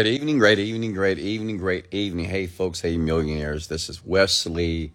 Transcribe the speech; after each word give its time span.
Great 0.00 0.14
evening, 0.14 0.38
great 0.38 0.58
evening, 0.58 0.94
great 0.94 1.18
evening, 1.18 1.58
great 1.58 1.84
evening. 1.90 2.24
Hey, 2.24 2.46
folks, 2.46 2.80
hey, 2.80 2.96
millionaires. 2.96 3.68
This 3.68 3.90
is 3.90 4.02
Wesley, 4.02 4.94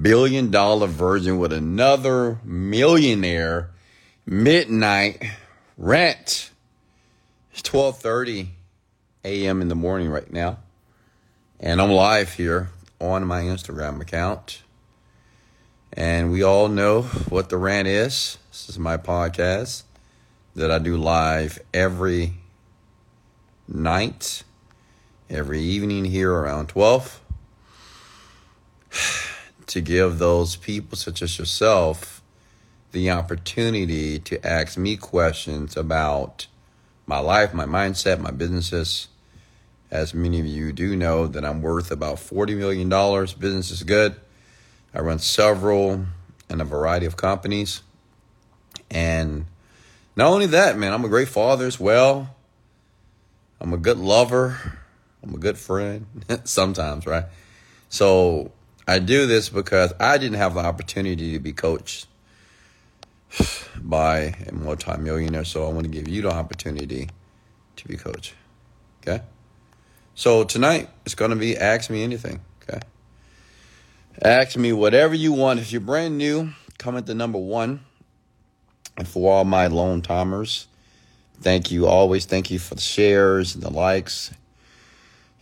billion 0.00 0.48
dollar 0.48 0.86
virgin 0.86 1.38
with 1.38 1.52
another 1.52 2.38
millionaire 2.44 3.70
midnight 4.24 5.24
rant. 5.76 6.50
It's 7.50 7.62
12:30 7.62 8.50
a.m. 9.24 9.60
in 9.60 9.66
the 9.66 9.74
morning 9.74 10.08
right 10.08 10.32
now, 10.32 10.58
and 11.58 11.82
I'm 11.82 11.90
live 11.90 12.34
here 12.34 12.68
on 13.00 13.26
my 13.26 13.42
Instagram 13.42 14.00
account. 14.00 14.62
And 15.92 16.30
we 16.30 16.44
all 16.44 16.68
know 16.68 17.02
what 17.28 17.48
the 17.48 17.58
rant 17.58 17.88
is. 17.88 18.38
This 18.52 18.68
is 18.68 18.78
my 18.78 18.98
podcast 18.98 19.82
that 20.54 20.70
I 20.70 20.78
do 20.78 20.96
live 20.96 21.58
every 21.74 22.34
night, 23.68 24.42
every 25.30 25.60
evening 25.60 26.04
here 26.04 26.32
around 26.32 26.68
12 26.68 27.20
to 29.66 29.80
give 29.80 30.18
those 30.18 30.56
people, 30.56 30.96
such 30.96 31.22
as 31.22 31.38
yourself, 31.38 32.22
the 32.92 33.10
opportunity 33.10 34.18
to 34.18 34.46
ask 34.46 34.76
me 34.76 34.96
questions 34.96 35.76
about 35.76 36.46
my 37.06 37.18
life, 37.18 37.54
my 37.54 37.64
mindset, 37.64 38.20
my 38.20 38.30
businesses. 38.30 39.08
As 39.90 40.14
many 40.14 40.40
of 40.40 40.46
you 40.46 40.72
do 40.72 40.96
know, 40.96 41.26
that 41.26 41.44
I'm 41.44 41.60
worth 41.60 41.90
about 41.90 42.16
$40 42.16 42.56
million. 42.56 42.88
Business 43.38 43.70
is 43.70 43.82
good. 43.82 44.16
I 44.94 45.00
run 45.00 45.18
several 45.18 46.06
and 46.48 46.60
a 46.60 46.64
variety 46.64 47.06
of 47.06 47.16
companies. 47.16 47.82
And 48.90 49.46
not 50.16 50.28
only 50.28 50.46
that, 50.46 50.78
man, 50.78 50.92
I'm 50.92 51.04
a 51.04 51.08
great 51.08 51.28
father 51.28 51.66
as 51.66 51.80
well. 51.80 52.34
I'm 53.62 53.72
a 53.72 53.78
good 53.78 53.98
lover. 53.98 54.58
I'm 55.22 55.34
a 55.36 55.38
good 55.38 55.56
friend 55.56 56.06
sometimes, 56.44 57.06
right? 57.06 57.26
So 57.88 58.50
I 58.88 58.98
do 58.98 59.26
this 59.26 59.48
because 59.48 59.92
I 60.00 60.18
didn't 60.18 60.38
have 60.38 60.54
the 60.54 60.60
opportunity 60.60 61.32
to 61.32 61.38
be 61.38 61.52
coached 61.52 62.08
by 63.80 64.34
a 64.48 64.52
multimillionaire. 64.52 65.44
So 65.44 65.64
I 65.68 65.72
want 65.72 65.84
to 65.84 65.90
give 65.90 66.08
you 66.08 66.22
the 66.22 66.32
opportunity 66.32 67.08
to 67.76 67.88
be 67.88 67.96
coached. 67.96 68.34
Okay? 69.00 69.22
So 70.16 70.42
tonight 70.42 70.90
it's 71.06 71.14
going 71.14 71.30
to 71.30 71.36
be 71.36 71.56
ask 71.56 71.88
me 71.88 72.02
anything. 72.02 72.40
Okay? 72.64 72.80
Ask 74.24 74.56
me 74.56 74.72
whatever 74.72 75.14
you 75.14 75.32
want. 75.32 75.60
If 75.60 75.70
you're 75.70 75.80
brand 75.80 76.18
new, 76.18 76.50
comment 76.78 77.06
the 77.06 77.14
number 77.14 77.38
one. 77.38 77.84
And 78.96 79.06
for 79.06 79.32
all 79.32 79.44
my 79.44 79.68
lone 79.68 80.02
timers, 80.02 80.66
Thank 81.42 81.72
you 81.72 81.86
always. 81.86 82.24
Thank 82.24 82.50
you 82.50 82.58
for 82.58 82.76
the 82.76 82.80
shares 82.80 83.54
and 83.54 83.62
the 83.62 83.70
likes. 83.70 84.30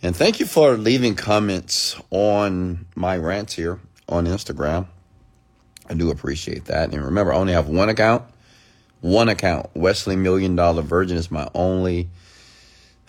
And 0.03 0.17
thank 0.17 0.41
you 0.41 0.47
for 0.47 0.79
leaving 0.79 1.15
comments 1.15 2.01
on 2.11 2.87
my 2.95 3.19
rants 3.19 3.53
here 3.53 3.79
on 4.09 4.27
Instagram. 4.27 4.87
I 5.91 5.95
do 5.95 6.11
appreciate 6.11 6.67
that. 6.67 6.93
And 6.93 7.05
remember, 7.05 7.35
I 7.35 7.37
only 7.37 7.53
have 7.53 7.69
one 7.69 7.91
account. 7.91 8.23
One 9.03 9.29
account. 9.29 9.69
Wesley 9.75 10.17
Million 10.17 10.57
Dollar 10.57 10.83
Virgin 10.83 11.19
is 11.19 11.31
my 11.31 11.49
only 11.55 12.09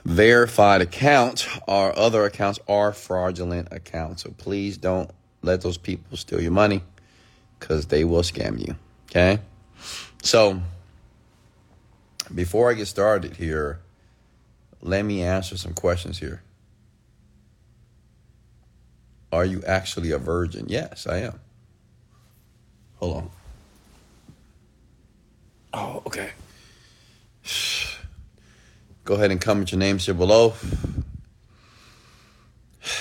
verified 0.03 0.81
account. 0.81 1.47
Our 1.69 1.95
other 1.97 2.25
accounts 2.25 2.59
are 2.67 2.91
fraudulent 2.91 3.69
accounts. 3.71 4.23
So 4.23 4.31
please 4.37 4.77
don't 4.77 5.09
let 5.41 5.61
those 5.61 5.77
people 5.77 6.17
steal 6.17 6.41
your 6.41 6.51
money 6.51 6.81
because 7.59 7.85
they 7.85 8.03
will 8.03 8.23
scam 8.23 8.59
you. 8.59 8.75
Okay? 9.09 9.39
So, 10.23 10.61
before 12.33 12.69
I 12.69 12.73
get 12.73 12.87
started 12.87 13.35
here, 13.35 13.79
let 14.81 15.03
me 15.03 15.21
answer 15.23 15.57
some 15.57 15.73
questions 15.73 16.19
here. 16.19 16.41
Are 19.31 19.45
you 19.45 19.63
actually 19.65 20.11
a 20.11 20.17
virgin? 20.17 20.65
Yes, 20.67 21.07
I 21.07 21.19
am. 21.19 21.39
Hold 22.97 23.17
on. 23.17 23.29
Oh, 25.73 26.03
okay. 26.05 26.31
Go 29.05 29.15
ahead 29.15 29.31
and 29.31 29.39
comment 29.41 29.71
your 29.71 29.79
names 29.79 30.05
here 30.05 30.15
below. 30.15 30.53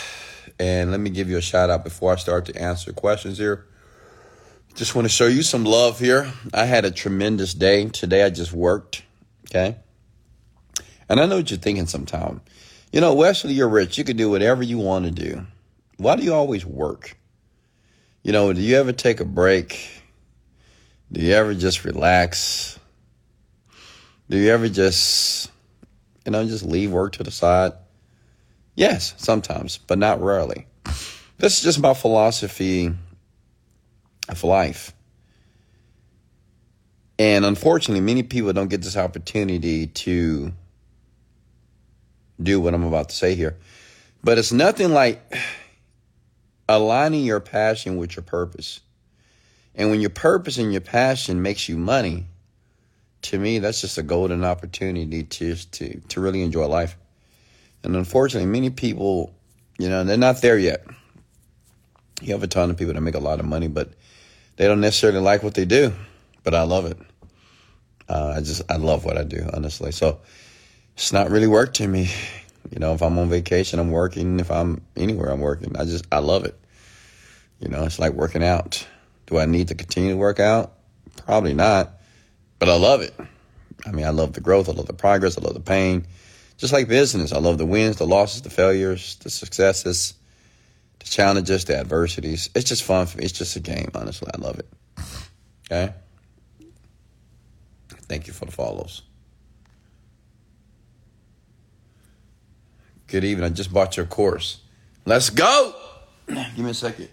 And 0.59 0.91
let 0.91 1.01
me 1.01 1.09
give 1.09 1.31
you 1.31 1.39
a 1.39 1.41
shout 1.41 1.71
out 1.71 1.85
before 1.85 2.13
I 2.13 2.17
start 2.17 2.45
to 2.45 2.55
answer 2.55 2.93
questions 2.93 3.39
here. 3.39 3.65
Just 4.75 4.95
want 4.95 5.07
to 5.07 5.09
show 5.09 5.27
you 5.27 5.43
some 5.43 5.65
love 5.65 5.99
here. 5.99 6.31
I 6.53 6.67
had 6.67 6.85
a 6.85 6.91
tremendous 6.91 7.55
day. 7.55 7.89
Today 7.89 8.25
I 8.25 8.29
just 8.29 8.53
worked. 8.53 9.03
Okay? 9.51 9.77
And 11.09 11.19
I 11.19 11.27
know 11.27 11.37
what 11.37 11.51
you're 11.51 11.59
thinking 11.59 11.87
sometime. 11.87 12.41
You 12.93 13.01
know, 13.01 13.15
Wesley, 13.15 13.53
you're 13.53 13.69
rich. 13.69 13.99
You 13.99 14.05
can 14.05 14.17
do 14.17 14.31
whatever 14.31 14.63
you 14.63 14.79
want 14.79 15.07
to 15.07 15.11
do. 15.11 15.47
Why 15.97 16.17
do 16.17 16.23
you 16.23 16.33
always 16.33 16.65
work? 16.65 17.17
You 18.23 18.33
know, 18.33 18.53
do 18.53 18.61
you 18.61 18.77
ever 18.77 18.93
take 18.93 19.21
a 19.21 19.25
break? 19.25 19.91
Do 21.11 21.21
you 21.21 21.35
ever 21.35 21.55
just 21.55 21.85
relax? 21.85 22.79
Do 24.29 24.39
you 24.39 24.51
ever 24.51 24.69
just, 24.69 25.51
you 26.25 26.31
know, 26.31 26.47
just 26.47 26.65
leave 26.65 26.93
work 26.93 27.15
to 27.15 27.25
the 27.25 27.33
side? 27.33 27.73
Yes, 28.77 29.15
sometimes, 29.17 29.79
but 29.79 29.99
not 29.99 30.23
rarely. 30.23 30.67
This 31.39 31.59
is 31.59 31.63
just 31.63 31.81
my 31.81 31.95
philosophy 31.95 32.93
of 34.29 34.45
life. 34.45 34.93
And 37.21 37.45
unfortunately, 37.45 38.01
many 38.01 38.23
people 38.23 38.51
don't 38.55 38.71
get 38.71 38.81
this 38.81 38.97
opportunity 38.97 39.89
to 39.89 40.55
do 42.43 42.61
what 42.63 42.73
I'm 42.73 42.85
about 42.85 43.11
to 43.11 43.15
say 43.15 43.35
here. 43.35 43.59
But 44.25 44.39
it's 44.39 44.53
nothing 44.53 44.95
like 44.95 45.21
aligning 46.67 47.27
your 47.27 47.41
passion 47.41 47.99
with 47.99 48.17
your 48.17 48.23
purpose. 48.23 48.81
And 49.75 49.91
when 49.91 50.01
your 50.01 50.09
purpose 50.09 50.57
and 50.57 50.73
your 50.73 50.81
passion 50.81 51.43
makes 51.43 51.69
you 51.69 51.77
money, 51.77 52.25
to 53.21 53.39
me, 53.39 53.59
that's 53.59 53.83
just 53.83 53.99
a 53.99 54.03
golden 54.03 54.43
opportunity 54.43 55.23
to, 55.23 55.57
to, 55.73 56.01
to 56.01 56.21
really 56.23 56.41
enjoy 56.41 56.65
life. 56.69 56.97
And 57.85 57.97
unfortunately, 57.97 58.49
many 58.49 58.71
people, 58.71 59.35
you 59.79 59.91
know, 59.91 60.05
they're 60.05 60.17
not 60.17 60.41
there 60.41 60.57
yet. 60.59 60.87
You 62.23 62.33
have 62.33 62.43
a 62.43 62.47
ton 62.47 62.71
of 62.71 62.79
people 62.79 62.95
that 62.95 63.03
make 63.03 63.15
a 63.15 63.21
lot 63.21 63.41
of 63.41 63.45
money, 63.45 63.69
but 63.69 63.93
they 64.57 64.67
don't 64.67 64.81
necessarily 64.81 65.21
like 65.21 65.43
what 65.43 65.53
they 65.53 65.67
do. 65.67 65.93
But 66.43 66.55
I 66.55 66.63
love 66.63 66.87
it. 66.87 66.97
Uh, 68.11 68.35
I 68.37 68.41
just 68.41 68.63
I 68.69 68.77
love 68.77 69.05
what 69.05 69.17
I 69.17 69.23
do, 69.23 69.49
honestly. 69.55 69.93
So 69.93 70.19
it's 70.95 71.13
not 71.13 71.31
really 71.31 71.47
work 71.47 71.75
to 71.75 71.87
me. 71.87 72.11
You 72.71 72.81
know, 72.81 72.93
if 72.93 73.03
I'm 73.03 73.17
on 73.19 73.31
vacation, 73.31 73.79
I'm 73.79 73.93
working. 73.93 74.41
If 74.41 74.51
I'm 74.51 74.83
anywhere, 74.97 75.31
I'm 75.31 75.41
working. 75.41 75.77
I 75.77 75.85
just 75.85 76.05
I 76.11 76.19
love 76.19 76.45
it. 76.45 76.59
You 77.61 77.69
know, 77.69 77.85
it's 77.85 78.01
like 78.01 78.13
working 78.13 78.43
out. 78.43 78.85
Do 79.27 79.39
I 79.39 79.47
need 79.47 79.69
to 79.69 79.77
continue 79.77 80.11
to 80.11 80.17
work 80.17 80.41
out? 80.41 80.73
Probably 81.25 81.55
not, 81.55 81.93
but 82.59 82.69
I 82.69 82.77
love 82.77 83.01
it. 83.01 83.15
I 83.87 83.93
mean, 83.93 84.05
I 84.05 84.11
love 84.11 84.33
the 84.33 84.41
growth. 84.41 84.69
I 84.69 84.73
love 84.73 84.87
the 84.87 84.93
progress. 84.93 85.39
I 85.39 85.43
love 85.43 85.55
the 85.55 85.61
pain. 85.61 86.05
Just 86.59 86.73
like 86.73 86.89
business, 86.89 87.33
I 87.33 87.39
love 87.39 87.59
the 87.59 87.65
wins, 87.65 87.97
the 87.97 88.07
losses, 88.07 88.43
the 88.43 88.51
failures, 88.51 89.17
the 89.23 89.31
successes, 89.31 90.15
the 90.99 91.07
challenges, 91.07 91.65
the 91.65 91.79
adversities. 91.79 92.51
It's 92.57 92.69
just 92.69 92.83
fun 92.83 93.07
for 93.07 93.19
me. 93.19 93.25
It's 93.25 93.39
just 93.39 93.57
a 93.57 93.61
game, 93.61 93.91
honestly. 93.95 94.29
I 94.35 94.39
love 94.39 94.59
it. 94.59 94.69
Okay. 95.71 95.95
Thank 98.11 98.27
you 98.27 98.33
for 98.33 98.45
the 98.45 98.51
follows. 98.51 99.03
Good 103.07 103.23
evening. 103.23 103.45
I 103.45 103.51
just 103.51 103.73
bought 103.73 103.97
your 103.97 104.05
course. 104.05 104.63
Let's 105.05 105.31
go. 105.31 105.77
Give 106.27 106.59
me 106.59 106.71
a 106.71 106.75
second. 106.75 107.09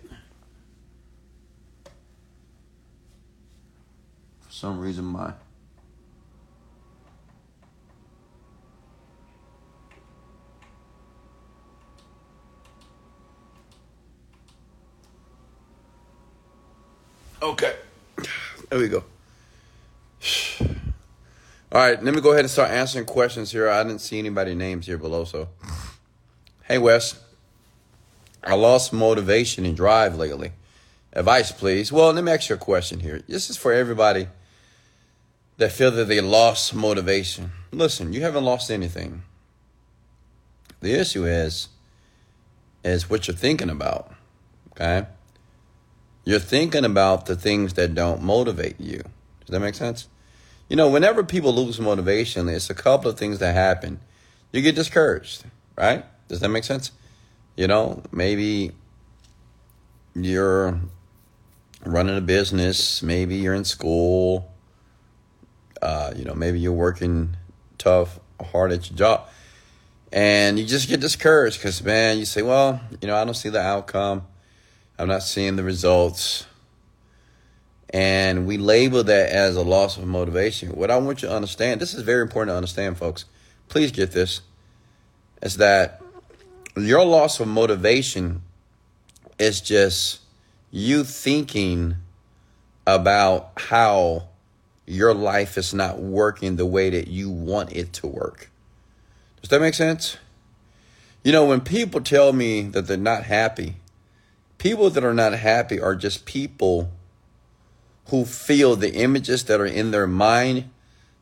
For 4.39 4.51
some 4.51 4.79
reason, 4.79 5.05
my 5.05 5.33
Okay. 17.43 17.75
There 18.71 18.79
we 18.79 18.87
go. 18.87 19.03
All 21.69 21.81
right, 21.81 22.01
let 22.01 22.15
me 22.15 22.21
go 22.21 22.31
ahead 22.31 22.45
and 22.45 22.49
start 22.49 22.71
answering 22.71 23.05
questions 23.05 23.51
here. 23.51 23.69
I 23.69 23.83
didn't 23.83 23.99
see 23.99 24.17
anybody 24.17 24.55
names 24.55 24.85
here 24.85 24.97
below, 24.97 25.25
so. 25.25 25.49
Hey, 26.63 26.77
Wes. 26.77 27.19
I 28.41 28.53
lost 28.53 28.93
motivation 28.93 29.65
and 29.65 29.75
drive 29.75 30.15
lately. 30.15 30.53
Advice, 31.11 31.51
please. 31.51 31.91
Well, 31.91 32.13
let 32.13 32.23
me 32.23 32.31
ask 32.31 32.47
you 32.47 32.55
a 32.55 32.59
question 32.59 33.01
here. 33.01 33.21
This 33.27 33.49
is 33.49 33.57
for 33.57 33.73
everybody 33.73 34.27
that 35.57 35.73
feel 35.73 35.91
that 35.91 36.05
they 36.05 36.21
lost 36.21 36.73
motivation. 36.73 37.51
Listen, 37.73 38.13
you 38.13 38.21
haven't 38.21 38.45
lost 38.45 38.71
anything. 38.71 39.23
The 40.79 40.93
issue 40.93 41.25
is, 41.25 41.67
is 42.81 43.09
what 43.09 43.27
you're 43.27 43.35
thinking 43.35 43.69
about. 43.69 44.13
Okay? 44.71 45.07
You're 46.23 46.39
thinking 46.39 46.85
about 46.85 47.25
the 47.25 47.35
things 47.35 47.73
that 47.73 47.93
don't 47.93 48.21
motivate 48.21 48.79
you. 48.79 49.03
Does 49.41 49.49
that 49.49 49.59
make 49.59 49.75
sense? 49.75 50.07
You 50.69 50.75
know, 50.75 50.89
whenever 50.89 51.23
people 51.23 51.53
lose 51.53 51.79
motivation, 51.79 52.49
it's 52.49 52.69
a 52.69 52.75
couple 52.75 53.09
of 53.09 53.17
things 53.17 53.39
that 53.39 53.53
happen. 53.53 54.01
you 54.51 54.61
get 54.61 54.75
discouraged, 54.75 55.45
right? 55.77 56.03
Does 56.27 56.41
that 56.41 56.49
make 56.49 56.65
sense? 56.65 56.91
You 57.55 57.67
know, 57.67 58.03
maybe 58.11 58.73
you're 60.13 60.79
running 61.85 62.17
a 62.17 62.21
business, 62.21 63.01
maybe 63.01 63.35
you're 63.35 63.53
in 63.53 63.63
school, 63.63 64.51
uh, 65.81 66.13
you 66.15 66.25
know, 66.25 66.33
maybe 66.33 66.59
you're 66.59 66.73
working 66.73 67.37
tough, 67.77 68.19
hard 68.51 68.71
at 68.71 68.89
your 68.89 68.97
job, 68.97 69.29
and 70.11 70.59
you 70.59 70.65
just 70.65 70.89
get 70.89 70.99
discouraged 70.99 71.59
because, 71.59 71.81
man, 71.83 72.17
you 72.17 72.25
say, 72.25 72.41
well, 72.41 72.81
you 73.01 73.07
know, 73.07 73.15
I 73.15 73.23
don't 73.23 73.35
see 73.35 73.49
the 73.49 73.61
outcome, 73.61 74.27
I'm 74.99 75.07
not 75.07 75.23
seeing 75.23 75.55
the 75.55 75.63
results. 75.63 76.45
And 77.91 78.45
we 78.45 78.57
label 78.57 79.03
that 79.03 79.29
as 79.29 79.55
a 79.55 79.61
loss 79.61 79.97
of 79.97 80.05
motivation. 80.05 80.69
What 80.69 80.91
I 80.91 80.97
want 80.97 81.21
you 81.21 81.29
to 81.29 81.35
understand, 81.35 81.79
this 81.79 81.93
is 81.93 82.01
very 82.01 82.21
important 82.21 82.53
to 82.53 82.57
understand, 82.57 82.97
folks. 82.97 83.25
Please 83.69 83.91
get 83.91 84.11
this, 84.11 84.41
is 85.41 85.57
that 85.57 86.01
your 86.75 87.05
loss 87.05 87.39
of 87.39 87.47
motivation 87.47 88.41
is 89.39 89.61
just 89.61 90.19
you 90.71 91.03
thinking 91.03 91.95
about 92.85 93.51
how 93.57 94.27
your 94.85 95.13
life 95.13 95.57
is 95.57 95.73
not 95.73 95.99
working 95.99 96.55
the 96.55 96.65
way 96.65 96.89
that 96.89 97.07
you 97.07 97.29
want 97.29 97.73
it 97.73 97.93
to 97.93 98.07
work. 98.07 98.49
Does 99.41 99.49
that 99.49 99.61
make 99.61 99.73
sense? 99.73 100.17
You 101.23 101.31
know, 101.31 101.45
when 101.45 101.61
people 101.61 102.01
tell 102.01 102.31
me 102.31 102.63
that 102.63 102.87
they're 102.87 102.97
not 102.97 103.23
happy, 103.23 103.75
people 104.57 104.89
that 104.89 105.03
are 105.03 105.13
not 105.13 105.33
happy 105.33 105.79
are 105.79 105.95
just 105.95 106.25
people 106.25 106.91
who 108.07 108.25
feel 108.25 108.75
the 108.75 108.93
images 108.93 109.43
that 109.45 109.59
are 109.59 109.65
in 109.65 109.91
their 109.91 110.07
mind 110.07 110.69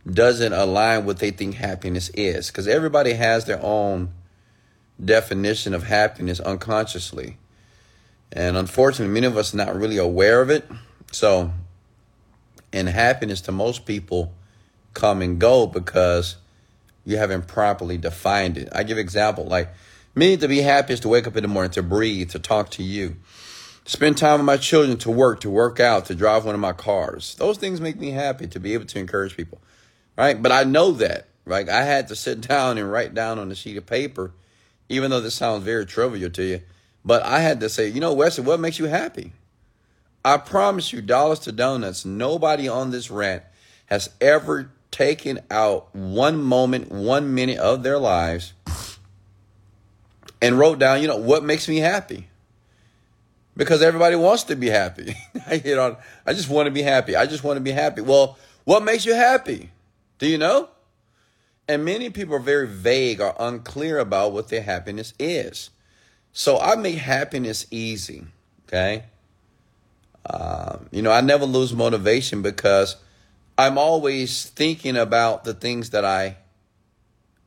doesn't 0.10 0.54
align 0.54 1.00
with 1.00 1.08
what 1.08 1.20
they 1.20 1.32
think 1.32 1.56
happiness 1.56 2.10
is. 2.10 2.48
Because 2.48 2.68
everybody 2.68 3.14
has 3.14 3.46
their 3.46 3.62
own 3.62 4.10
definition 5.04 5.74
of 5.74 5.84
happiness 5.84 6.40
unconsciously. 6.40 7.38
And 8.32 8.56
unfortunately 8.56 9.14
many 9.14 9.28
of 9.28 9.38
us 9.38 9.54
are 9.54 9.58
not 9.58 9.76
really 9.76 9.98
aware 9.98 10.42
of 10.42 10.50
it. 10.50 10.70
So 11.12 11.52
and 12.72 12.90
happiness 12.90 13.42
to 13.42 13.52
most 13.52 13.86
people 13.86 14.34
come 14.94 15.22
and 15.22 15.40
go 15.40 15.66
because 15.66 16.36
you 17.06 17.18
haven't 17.18 17.48
properly 17.48 17.98
defined 17.98 18.58
it. 18.58 18.70
I 18.74 18.84
give 18.84 18.98
example 18.98 19.46
like 19.46 19.70
me 20.14 20.38
to 20.38 20.48
be 20.48 20.62
happy 20.62 20.94
is 20.94 21.00
to 21.02 21.08
wake 21.08 21.28
up 21.28 21.36
in 21.36 21.44
the 21.44 21.48
morning, 21.48 21.72
to 21.72 21.84
breathe, 21.84 22.32
to 22.32 22.40
talk 22.40 22.72
to 22.72 22.84
you, 22.84 23.16
spend 23.86 24.18
time 24.18 24.40
with 24.40 24.46
my 24.46 24.58
children, 24.58 24.98
to 24.98 25.12
work, 25.12 25.42
to 25.42 25.50
work 25.50 25.80
out, 25.80 26.06
to 26.06 26.16
drive 26.16 26.46
one 26.46 26.56
of 26.56 26.62
my 26.62 26.74
cars. 26.74 27.36
Those 27.36 27.58
things 27.58 27.80
make 27.80 28.00
me 28.00 28.12
happy 28.12 28.48
to 28.48 28.60
be 28.60 28.74
able 28.74 28.86
to 28.86 29.00
encourage 29.00 29.38
people, 29.38 29.60
right? 30.18 30.42
But 30.42 30.52
I 30.52 30.64
know 30.64 30.92
that, 30.94 31.28
right? 31.46 31.68
I 31.70 31.84
had 31.84 32.08
to 32.10 32.16
sit 32.16 32.42
down 32.48 32.78
and 32.78 32.92
write 32.92 33.14
down 33.14 33.40
on 33.40 33.52
a 33.52 33.56
sheet 33.56 33.78
of 33.78 33.86
paper, 33.86 34.32
even 34.90 35.12
though 35.12 35.22
this 35.22 35.36
sounds 35.36 35.64
very 35.64 35.86
trivial 35.86 36.30
to 36.32 36.44
you. 36.44 36.62
But 37.04 37.24
I 37.24 37.40
had 37.40 37.60
to 37.60 37.70
say, 37.70 37.88
you 37.88 38.00
know, 38.00 38.14
Wesley, 38.14 38.44
what 38.44 38.60
makes 38.60 38.80
you 38.80 38.86
happy? 38.86 39.32
I 40.24 40.38
promise 40.38 40.92
you, 40.92 41.02
dollars 41.02 41.40
to 41.42 41.52
donuts, 41.52 42.04
nobody 42.04 42.68
on 42.68 42.90
this 42.90 43.12
rant 43.12 43.44
has 43.86 44.10
ever 44.20 44.72
taken 44.90 45.40
out 45.52 45.94
one 45.94 46.42
moment, 46.42 46.92
one 46.92 47.36
minute 47.36 47.60
of 47.60 47.84
their 47.84 48.00
lives 48.00 48.54
and 50.42 50.58
wrote 50.58 50.80
down, 50.80 51.02
you 51.02 51.08
know, 51.08 51.18
what 51.18 51.44
makes 51.44 51.68
me 51.68 51.78
happy? 51.78 52.28
Because 53.58 53.82
everybody 53.82 54.16
wants 54.16 54.44
to 54.44 54.56
be 54.56 54.68
happy. 54.68 55.16
I 55.48 55.60
just 56.34 56.50
want 56.50 56.68
to 56.68 56.72
be 56.72 56.82
happy. 56.82 57.16
I 57.16 57.26
just 57.26 57.44
want 57.44 57.58
to 57.58 57.62
be 57.62 57.72
happy. 57.72 58.02
Well, 58.02 58.38
what 58.66 58.84
makes 58.84 59.06
you 59.06 59.14
happy? 59.14 59.72
Do 60.20 60.28
you 60.28 60.38
know? 60.38 60.70
And 61.68 61.84
many 61.86 62.10
people 62.10 62.36
are 62.36 62.40
very 62.40 62.68
vague 62.68 63.22
or 63.22 63.36
unclear 63.40 63.98
about 64.00 64.34
what 64.34 64.50
their 64.50 64.62
happiness 64.62 65.14
is. 65.18 65.70
So 66.32 66.60
I 66.60 66.76
make 66.76 66.98
happiness 66.98 67.66
easy. 67.72 68.26
Okay. 68.68 69.04
Um, 70.30 70.88
you 70.92 71.02
know, 71.02 71.12
I 71.12 71.22
never 71.22 71.46
lose 71.46 71.74
motivation 71.74 72.42
because 72.42 72.98
I'm 73.58 73.78
always 73.78 74.46
thinking 74.50 74.98
about 74.98 75.44
the 75.44 75.54
things 75.54 75.92
that 75.92 76.04
I 76.04 76.38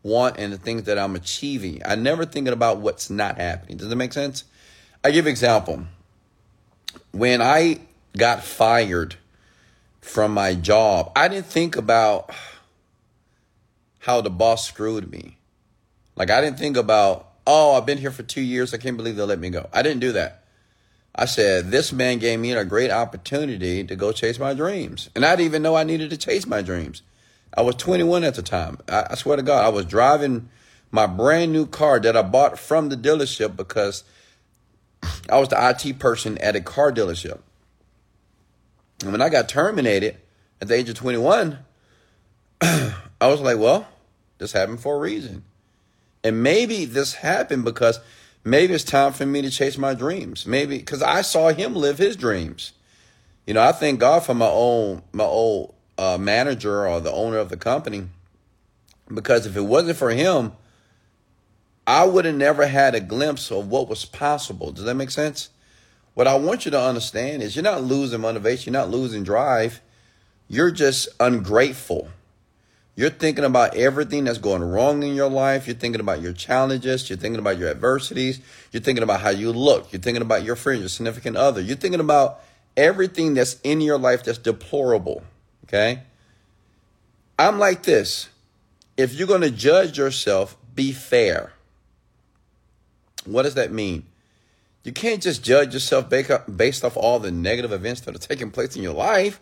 want 0.03 0.39
and 0.39 0.53
the 0.53 0.59
things 0.59 0.85
that 0.85 0.99
I'm 0.99 1.15
achieving. 1.15 1.83
I 1.85 1.97
never 1.97 2.25
thinking 2.25 2.53
about 2.53 2.79
what's 2.79 3.11
not 3.11 3.37
happening. 3.37 3.77
Does 3.77 3.89
that 3.89 3.97
make 3.97 4.13
sense? 4.13 4.45
I 5.05 5.11
give 5.11 5.27
example. 5.27 5.85
When 7.13 7.41
I 7.41 7.81
got 8.17 8.45
fired 8.45 9.17
from 10.01 10.33
my 10.33 10.55
job, 10.55 11.13
I 11.17 11.29
didn't 11.29 11.47
think 11.47 11.77
about 11.77 12.31
how 14.01 14.21
the 14.21 14.31
boss 14.31 14.67
screwed 14.67 15.11
me. 15.11 15.39
Like 16.17 16.31
I 16.31 16.41
didn't 16.41 16.59
think 16.59 16.77
about, 16.77 17.33
oh, 17.47 17.75
I've 17.75 17.87
been 17.87 17.99
here 17.99 18.11
for 18.11 18.23
two 18.23 18.41
years. 18.41 18.75
I 18.75 18.79
can't 18.79 18.97
believe 18.97 19.17
they 19.17 19.23
let 19.23 19.39
me 19.39 19.51
go. 19.51 19.69
I 19.73 19.83
didn't 19.83 20.01
do 20.01 20.13
that. 20.13 20.45
I 21.15 21.25
said, 21.25 21.71
this 21.71 21.93
man 21.93 22.19
gave 22.19 22.39
me 22.39 22.53
a 22.53 22.65
great 22.65 22.91
opportunity 22.91 23.83
to 23.83 23.97
go 23.97 24.13
chase 24.13 24.39
my 24.39 24.55
dreams. 24.55 25.11
And 25.17 25.25
I 25.25 25.33
didn't 25.33 25.47
even 25.47 25.63
know 25.63 25.75
I 25.75 25.85
needed 25.85 26.11
to 26.11 26.17
chase 26.17 26.47
my 26.47 26.63
dreams. 26.63 27.03
I 27.57 27.63
was 27.63 27.75
21 27.77 28.25
at 28.25 28.35
the 28.35 28.43
time. 28.43 28.79
I, 28.89 29.07
I 29.11 29.15
swear 29.15 29.37
to 29.37 29.43
God, 29.43 29.65
I 29.65 29.69
was 29.69 29.85
driving 29.85 30.49
my 30.91 31.07
brand 31.07 31.53
new 31.53 31.67
car 31.67 31.99
that 32.01 32.17
I 32.17 32.23
bought 32.23 32.59
from 32.59 32.89
the 32.89 32.97
dealership 32.97 33.57
because 33.57 34.05
I 35.29 35.39
was 35.39 35.49
the 35.49 35.69
IT 35.69 35.99
person 35.99 36.39
at 36.39 36.57
a 36.57 36.61
car 36.61 36.93
dealership. 36.93 37.41
And 39.03 39.13
when 39.13 39.23
I 39.23 39.29
got 39.29 39.49
terminated 39.49 40.17
at 40.61 40.69
the 40.69 40.75
age 40.75 40.89
of 40.89 40.97
21, 40.97 41.59
I 42.61 42.93
was 43.21 43.41
like, 43.41 43.59
well, 43.59 43.87
this 44.39 44.53
happened 44.53 44.81
for 44.81 44.97
a 44.97 44.99
reason. 44.99 45.45
And 46.25 46.43
maybe 46.43 46.85
this 46.85 47.15
happened 47.15 47.65
because 47.65 48.01
maybe 48.45 48.75
it's 48.75 48.85
time 48.85 49.13
for 49.13 49.27
me 49.27 49.43
to 49.43 49.51
chase 49.51 49.79
my 49.79 49.95
dreams. 49.95 50.47
Maybe 50.47 50.79
because 50.79 51.03
I 51.03 51.23
saw 51.23 51.49
him 51.49 51.75
live 51.75 51.99
his 51.99 52.17
dreams. 52.17 52.73
You 53.47 53.55
know, 53.55 53.63
I 53.63 53.73
thank 53.73 54.01
God 54.01 54.25
for 54.25 54.35
my 54.35 54.49
own 54.49 55.03
my 55.13 55.25
old 55.25 55.75
uh, 55.97 56.19
manager 56.19 56.87
or 56.87 57.01
the 57.01 57.13
owner 57.13 57.39
of 57.39 57.49
the 57.49 57.57
company, 57.57 58.09
because 59.13 59.47
if 59.47 59.57
it 59.57 59.63
wasn't 59.63 59.97
for 59.97 60.11
him, 60.11 60.53
I 61.89 62.05
would 62.05 62.27
have 62.27 62.35
never 62.35 62.67
had 62.67 62.95
a 62.95 63.01
glimpse 63.01 63.51
of 63.51 63.69
what 63.69 63.89
was 63.89 64.05
possible. 64.05 64.73
Does 64.73 64.85
that 64.85 64.95
make 64.95 65.11
sense? 65.11 65.49
What 66.13 66.27
I 66.27 66.35
want 66.35 66.67
you 66.67 66.71
to 66.73 66.79
understand 66.79 67.43
is 67.43 67.57
you're 67.57 67.63
not 67.63 67.83
losing 67.83 68.21
motivation, 68.21 68.75
you're 68.75 68.83
not 68.83 68.91
losing 68.91 69.25
drive. 69.25 69.81
You're 70.49 70.71
just 70.71 71.09
ungrateful. 71.19 72.11
You're 72.95 73.09
thinking 73.09 73.45
about 73.45 73.75
everything 73.75 74.25
that's 74.25 74.37
going 74.37 74.63
wrong 74.63 75.03
in 75.03 75.15
your 75.15 75.31
life. 75.31 75.67
You're 75.67 75.77
thinking 75.77 76.03
about 76.03 76.21
your 76.21 76.35
challenges. 76.35 77.09
You're 77.09 77.19
thinking 77.19 77.39
about 77.39 77.57
your 77.57 77.71
adversities. 77.71 78.41
You're 78.71 78.83
thinking 78.83 79.03
about 79.03 79.23
how 79.23 79.31
you 79.31 79.51
look. 79.51 79.91
You're 79.91 80.03
thinking 80.03 80.21
about 80.21 80.43
your 80.43 80.57
friend, 80.57 80.81
your 80.81 80.91
significant 80.91 81.39
other. 81.39 81.63
You're 81.63 81.77
thinking 81.77 82.01
about 82.01 82.43
everything 82.77 83.33
that's 83.33 83.59
in 83.63 83.81
your 83.81 83.99
life 83.99 84.25
that's 84.25 84.37
deplorable. 84.37 85.23
Okay? 85.65 86.03
I'm 87.39 87.59
like 87.59 87.85
this. 87.85 88.29
If 88.99 89.15
you're 89.15 89.29
going 89.29 89.41
to 89.41 89.51
judge 89.51 89.97
yourself, 89.97 90.55
be 90.75 90.93
fair. 90.93 91.53
What 93.33 93.43
does 93.43 93.55
that 93.55 93.73
mean? 93.73 94.07
You 94.85 94.93
can't 94.93 95.23
just 95.23 95.45
judge 95.45 95.75
yourself 95.75 96.09
based 96.09 96.85
off 96.85 96.97
all 96.97 97.19
the 97.19 97.31
negative 97.31 97.73
events 97.73 98.01
that 98.03 98.15
are 98.15 98.19
taking 98.19 98.51
place 98.51 98.77
in 98.77 98.83
your 98.83 98.95
life. 98.95 99.41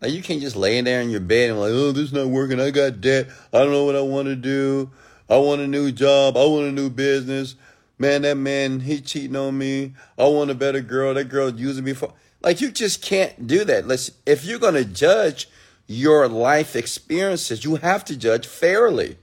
Like 0.00 0.12
you 0.12 0.22
can't 0.22 0.40
just 0.40 0.56
lay 0.56 0.78
in 0.78 0.84
there 0.84 1.00
in 1.00 1.10
your 1.10 1.20
bed 1.20 1.50
and 1.50 1.60
like, 1.60 1.70
oh, 1.72 1.92
this 1.92 2.04
is 2.04 2.12
not 2.12 2.28
working. 2.28 2.60
I 2.60 2.70
got 2.70 3.00
debt. 3.00 3.28
I 3.52 3.58
don't 3.58 3.70
know 3.70 3.84
what 3.84 3.96
I 3.96 4.00
want 4.00 4.28
to 4.28 4.36
do. 4.36 4.90
I 5.28 5.36
want 5.36 5.60
a 5.60 5.66
new 5.66 5.92
job. 5.92 6.36
I 6.36 6.44
want 6.44 6.66
a 6.66 6.72
new 6.72 6.90
business. 6.90 7.54
Man, 7.98 8.22
that 8.22 8.36
man, 8.36 8.80
he 8.80 9.00
cheating 9.00 9.36
on 9.36 9.56
me. 9.56 9.92
I 10.18 10.26
want 10.26 10.50
a 10.50 10.54
better 10.54 10.80
girl. 10.80 11.14
That 11.14 11.28
girl 11.28 11.50
using 11.50 11.84
me 11.84 11.92
for 11.92 12.12
like 12.40 12.60
you 12.60 12.72
just 12.72 13.02
can't 13.02 13.46
do 13.46 13.64
that. 13.64 13.86
Let's 13.86 14.10
if 14.26 14.44
you're 14.44 14.58
gonna 14.58 14.84
judge 14.84 15.48
your 15.86 16.26
life 16.28 16.74
experiences, 16.74 17.64
you 17.64 17.76
have 17.76 18.04
to 18.06 18.16
judge 18.16 18.46
fairly. 18.46 19.18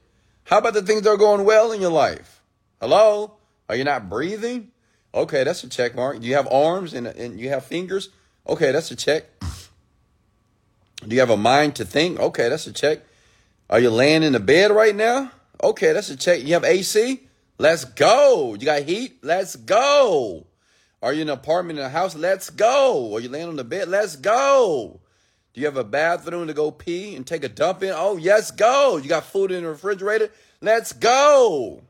How 0.46 0.60
about 0.60 0.74
the 0.74 0.82
things 0.82 1.02
that 1.02 1.10
are 1.10 1.18
going 1.18 1.44
well 1.44 1.72
in 1.72 1.82
your 1.82 1.92
life? 1.92 2.42
Hello? 2.80 3.39
Are 3.70 3.76
you 3.76 3.84
not 3.84 4.10
breathing? 4.10 4.72
Okay, 5.14 5.44
that's 5.44 5.64
a 5.64 5.70
check 5.70 5.96
mark. 5.96 6.20
Do 6.20 6.28
you 6.28 6.36
have 6.36 6.52
arms 6.52 6.94
and, 6.94 7.08
and 7.08 7.40
you 7.40 7.50
have 7.50 7.66
fingers? 7.66 8.10
Okay, 8.48 8.72
that's 8.72 8.90
a 8.90 8.96
check. 8.96 9.26
Do 11.08 11.16
you 11.16 11.20
have 11.20 11.30
a 11.30 11.38
mind 11.38 11.76
to 11.76 11.86
think? 11.86 12.20
Okay, 12.20 12.50
that's 12.50 12.68
a 12.68 12.74
check. 12.74 13.00
Are 13.70 13.80
you 13.80 13.92
laying 13.92 14.24
in 14.24 14.34
the 14.34 14.40
bed 14.40 14.72
right 14.72 14.96
now? 14.96 15.32
Okay, 15.64 15.94
that's 15.94 16.10
a 16.10 16.18
check. 16.18 16.44
You 16.44 16.54
have 16.54 16.64
AC? 16.64 17.22
Let's 17.60 17.86
go. 17.86 18.56
You 18.60 18.66
got 18.66 18.84
heat? 18.84 19.24
Let's 19.24 19.56
go. 19.56 20.48
Are 21.02 21.14
you 21.14 21.22
in 21.22 21.30
an 21.30 21.34
apartment 21.34 21.80
in 21.80 21.86
a 21.86 21.90
house? 21.90 22.16
Let's 22.16 22.50
go. 22.50 23.16
Are 23.16 23.20
you 23.20 23.30
laying 23.30 23.48
on 23.48 23.56
the 23.56 23.64
bed? 23.64 23.88
Let's 23.88 24.16
go. 24.16 25.00
Do 25.54 25.62
you 25.62 25.68
have 25.68 25.78
a 25.78 25.84
bathroom 25.84 26.48
to 26.48 26.54
go 26.54 26.72
pee 26.72 27.16
and 27.16 27.26
take 27.26 27.44
a 27.44 27.50
dump 27.50 27.84
in? 27.84 27.94
Oh, 27.96 28.18
yes, 28.18 28.52
go. 28.52 28.98
You 28.98 29.10
got 29.10 29.26
food 29.26 29.52
in 29.52 29.64
the 29.64 29.70
refrigerator? 29.70 30.32
Let's 30.62 30.92
go. 30.92 31.84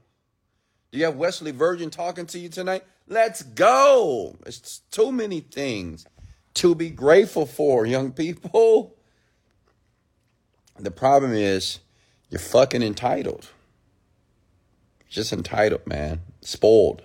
Do 0.92 0.98
you 0.98 1.06
have 1.06 1.16
Wesley 1.16 1.52
Virgin 1.52 1.90
talking 1.90 2.26
to 2.28 2.40
you 2.40 2.50
tonight? 2.50 2.84
Let's 3.08 3.44
go. 3.44 4.36
It's 4.46 4.80
too 4.92 5.12
many 5.12 5.42
things 5.42 6.06
to 6.56 6.74
be 6.74 6.90
grateful 6.90 7.46
for, 7.46 7.86
young 7.86 8.12
people. 8.12 8.96
The 10.80 10.92
problem 10.92 11.34
is 11.34 11.80
you're 12.30 12.40
fucking 12.40 12.82
entitled. 12.82 13.50
Just 15.10 15.32
entitled, 15.32 15.86
man. 15.86 16.22
Spoiled. 16.42 17.04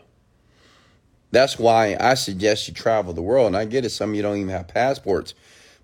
That's 1.31 1.59
why 1.59 1.97
I 1.99 2.15
suggest 2.15 2.69
you 2.69 2.75
travel 2.75 3.13
the 3.13 3.23
world. 3.23 3.49
And 3.49 3.57
I 3.57 3.65
get 3.65 3.85
it, 3.85 3.91
some 3.91 4.11
of 4.11 4.17
you 4.17 4.23
don't 4.23 4.37
even 4.37 4.49
have 4.51 4.69
passports. 4.69 5.35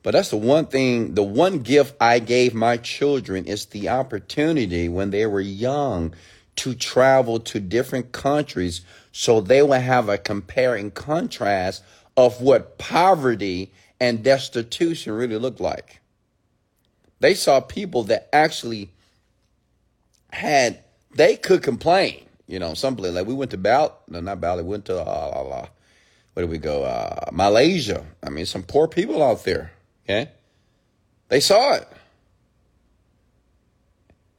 But 0.02 0.12
that's 0.12 0.30
the 0.30 0.36
one 0.36 0.66
thing, 0.66 1.14
the 1.14 1.22
one 1.22 1.58
gift 1.58 1.94
I 2.00 2.20
gave 2.20 2.54
my 2.54 2.78
children 2.78 3.44
is 3.44 3.66
the 3.66 3.90
opportunity 3.90 4.88
when 4.88 5.10
they 5.10 5.26
were 5.26 5.40
young 5.40 6.14
to 6.56 6.74
travel 6.74 7.40
to 7.40 7.60
different 7.60 8.12
countries 8.12 8.82
so 9.12 9.40
they 9.40 9.62
will 9.62 9.72
have 9.72 10.08
a 10.08 10.18
comparing 10.18 10.90
contrast 10.90 11.82
of 12.16 12.40
what 12.40 12.78
poverty 12.78 13.72
and 13.98 14.22
destitution 14.22 15.12
really 15.12 15.36
looked 15.36 15.60
like. 15.60 16.00
They 17.20 17.34
saw 17.34 17.60
people 17.60 18.04
that 18.04 18.28
actually 18.32 18.90
had, 20.32 20.82
they 21.14 21.36
could 21.36 21.62
complain. 21.62 22.24
You 22.46 22.58
know, 22.58 22.74
some 22.74 22.96
like 22.96 23.26
we 23.26 23.34
went 23.34 23.52
to 23.52 23.56
Bal, 23.56 23.96
no, 24.08 24.20
not 24.20 24.40
Bali, 24.40 24.62
we 24.62 24.70
went 24.70 24.86
to, 24.86 25.00
uh, 25.00 25.66
where 26.32 26.46
did 26.46 26.50
we 26.50 26.58
go? 26.58 26.84
Uh, 26.84 27.26
Malaysia. 27.32 28.04
I 28.22 28.30
mean, 28.30 28.46
some 28.46 28.62
poor 28.62 28.88
people 28.88 29.22
out 29.22 29.44
there. 29.44 29.72
Okay. 30.04 30.30
They 31.28 31.40
saw 31.40 31.74
it. 31.74 31.88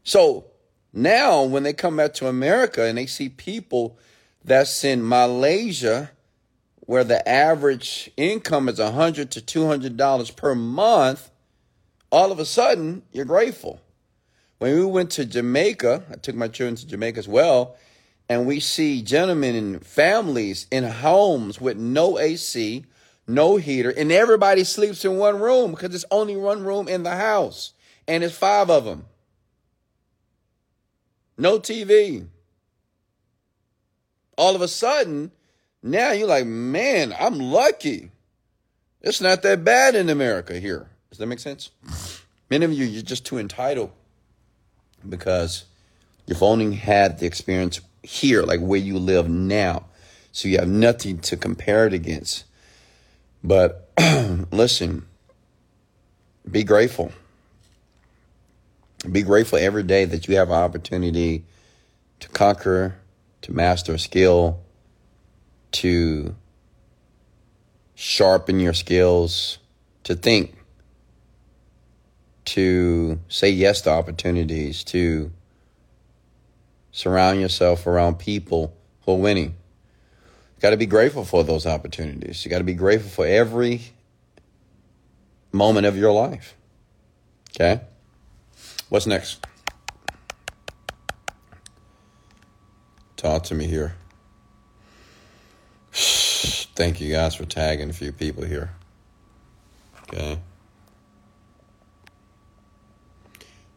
So 0.04 0.51
now 0.94 1.44
when 1.44 1.64
they 1.64 1.74
come 1.74 1.98
back 1.98 2.14
to 2.16 2.28
America 2.28 2.84
and 2.84 2.98
they 2.98 3.06
see 3.06 3.30
people 3.30 3.98
that's 4.44 4.84
in 4.84 5.08
Malaysia 5.08 6.12
where 6.82 7.04
the 7.04 7.28
average 7.28 8.12
income 8.18 8.68
is 8.68 8.80
a 8.80 8.92
hundred 8.92 9.32
to 9.32 9.42
two 9.42 9.68
hundred 9.68 9.96
dollars 9.96 10.32
per 10.32 10.54
month, 10.56 11.30
all 12.12 12.32
of 12.32 12.40
a 12.40 12.46
sudden 12.46 13.04
you're 13.12 13.26
grateful. 13.26 13.80
When 14.58 14.76
we 14.76 14.86
went 14.86 15.10
to 15.12 15.26
Jamaica, 15.26 16.04
I 16.12 16.16
took 16.16 16.36
my 16.36 16.48
children 16.48 16.76
to 16.76 16.88
Jamaica 16.88 17.18
as 17.18 17.28
well, 17.28 17.78
and 18.30 18.46
we 18.46 18.60
see 18.60 19.02
gentlemen 19.02 19.56
and 19.56 19.86
families 19.86 20.68
in 20.70 20.84
homes 20.84 21.60
with 21.60 21.78
no 21.78 22.20
AC, 22.20 22.86
no 23.28 23.58
heater, 23.58 23.90
and 23.90 24.12
everybody 24.12 24.64
sleeps 24.64 25.04
in 25.04 25.18
one 25.18 25.40
room 25.40 25.72
because 25.72 25.96
it's 25.96 26.06
only 26.12 26.36
one 26.36 26.64
room 26.64 26.88
in 26.88 27.04
the 27.04 27.16
house, 27.16 27.74
and 28.08 28.24
it's 28.24 28.36
five 28.36 28.70
of 28.70 28.86
them. 28.86 29.06
No 31.38 31.60
TV. 31.60 32.28
All 34.38 34.56
of 34.56 34.62
a 34.62 34.68
sudden, 34.68 35.32
now 35.84 36.12
you're 36.12 36.28
like, 36.28 36.46
man, 36.46 37.14
I'm 37.20 37.40
lucky. 37.40 38.12
It's 39.02 39.22
not 39.22 39.42
that 39.44 39.64
bad 39.64 39.96
in 39.96 40.10
America 40.10 40.60
here. 40.60 40.88
Does 41.10 41.18
that 41.18 41.26
make 41.26 41.40
sense? 41.40 41.72
Many 42.50 42.66
of 42.66 42.74
you, 42.74 42.86
you're 42.86 43.02
just 43.02 43.26
too 43.26 43.38
entitled 43.38 43.92
because 45.08 45.66
you've 46.28 46.44
only 46.44 46.76
had 46.76 47.20
the 47.20 47.26
experience 47.26 47.82
here, 48.04 48.44
like 48.44 48.60
where 48.60 48.80
you 48.80 48.98
live 48.98 49.30
now. 49.30 49.86
So 50.32 50.48
you 50.48 50.60
have 50.60 50.68
nothing 50.68 51.20
to 51.20 51.38
compare 51.38 51.88
it 51.88 51.94
against. 51.94 52.46
But 53.44 53.90
listen, 54.52 55.06
be 56.50 56.64
grateful. 56.64 57.12
Be 59.10 59.24
grateful 59.24 59.58
every 59.58 59.84
day 59.84 60.06
that 60.06 60.28
you 60.28 60.36
have 60.36 60.50
an 60.50 60.56
opportunity 60.56 61.46
to 62.20 62.30
conquer, 62.30 62.96
to 63.42 63.52
master 63.52 63.96
a 63.96 64.00
skill, 64.00 64.60
to 65.72 66.36
sharpen 67.96 68.60
your 68.60 68.74
skills, 68.74 69.58
to 70.04 70.16
think, 70.16 70.56
to 72.46 73.20
say 73.28 73.50
yes 73.50 73.82
to 73.82 73.90
opportunities, 73.90 74.84
to 74.84 75.32
surround 76.92 77.40
yourself 77.40 77.88
around 77.88 78.20
people 78.20 78.76
who 79.06 79.14
are 79.14 79.18
winning. 79.18 79.56
You 80.56 80.62
got 80.62 80.72
to 80.72 80.78
be 80.78 80.86
grateful 80.86 81.26
for 81.26 81.44
those 81.44 81.66
opportunities. 81.66 82.46
You 82.46 82.52
got 82.52 82.60
to 82.60 82.64
be 82.64 82.76
grateful 82.76 83.10
for 83.10 83.26
every 83.26 83.82
moment 85.52 85.88
of 85.88 85.98
your 85.98 86.12
life. 86.12 86.56
Okay? 87.50 87.82
What's 88.92 89.08
next? 89.08 89.48
Talk 93.16 93.44
to 93.44 93.56
me 93.56 93.66
here. 93.66 93.96
Thank 95.94 97.00
you 97.00 97.10
guys 97.10 97.34
for 97.34 97.46
tagging 97.46 97.90
a 97.90 97.94
few 97.94 98.12
people 98.12 98.44
here. 98.44 98.72
Okay. 100.10 100.40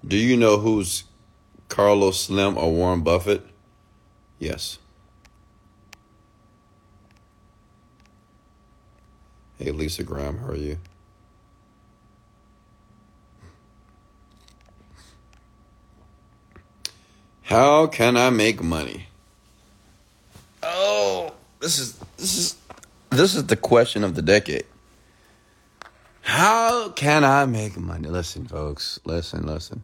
Do 0.04 0.16
you 0.16 0.36
know 0.36 0.58
who's 0.58 1.04
Carlos 1.68 2.20
Slim 2.20 2.58
or 2.58 2.72
Warren 2.72 3.02
Buffett? 3.02 3.46
Yes. 4.40 4.78
Hey, 9.60 9.70
Lisa 9.70 10.02
Graham, 10.02 10.38
how 10.38 10.48
are 10.48 10.56
you? 10.56 10.78
How 17.44 17.86
can 17.86 18.16
I 18.16 18.30
make 18.30 18.62
money? 18.62 19.06
Oh, 20.62 21.34
this 21.60 21.78
is 21.78 21.98
this 22.16 22.38
is 22.38 22.56
this 23.10 23.34
is 23.34 23.46
the 23.46 23.56
question 23.56 24.02
of 24.02 24.14
the 24.14 24.22
decade. 24.22 24.64
How 26.22 26.88
can 26.88 27.22
I 27.22 27.44
make 27.44 27.76
money? 27.76 28.08
Listen, 28.08 28.46
folks, 28.46 28.98
listen, 29.04 29.46
listen. 29.46 29.82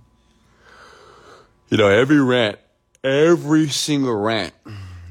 You 1.68 1.76
know, 1.76 1.88
every 1.88 2.18
rant, 2.18 2.58
every 3.04 3.68
single 3.68 4.16
rant 4.16 4.54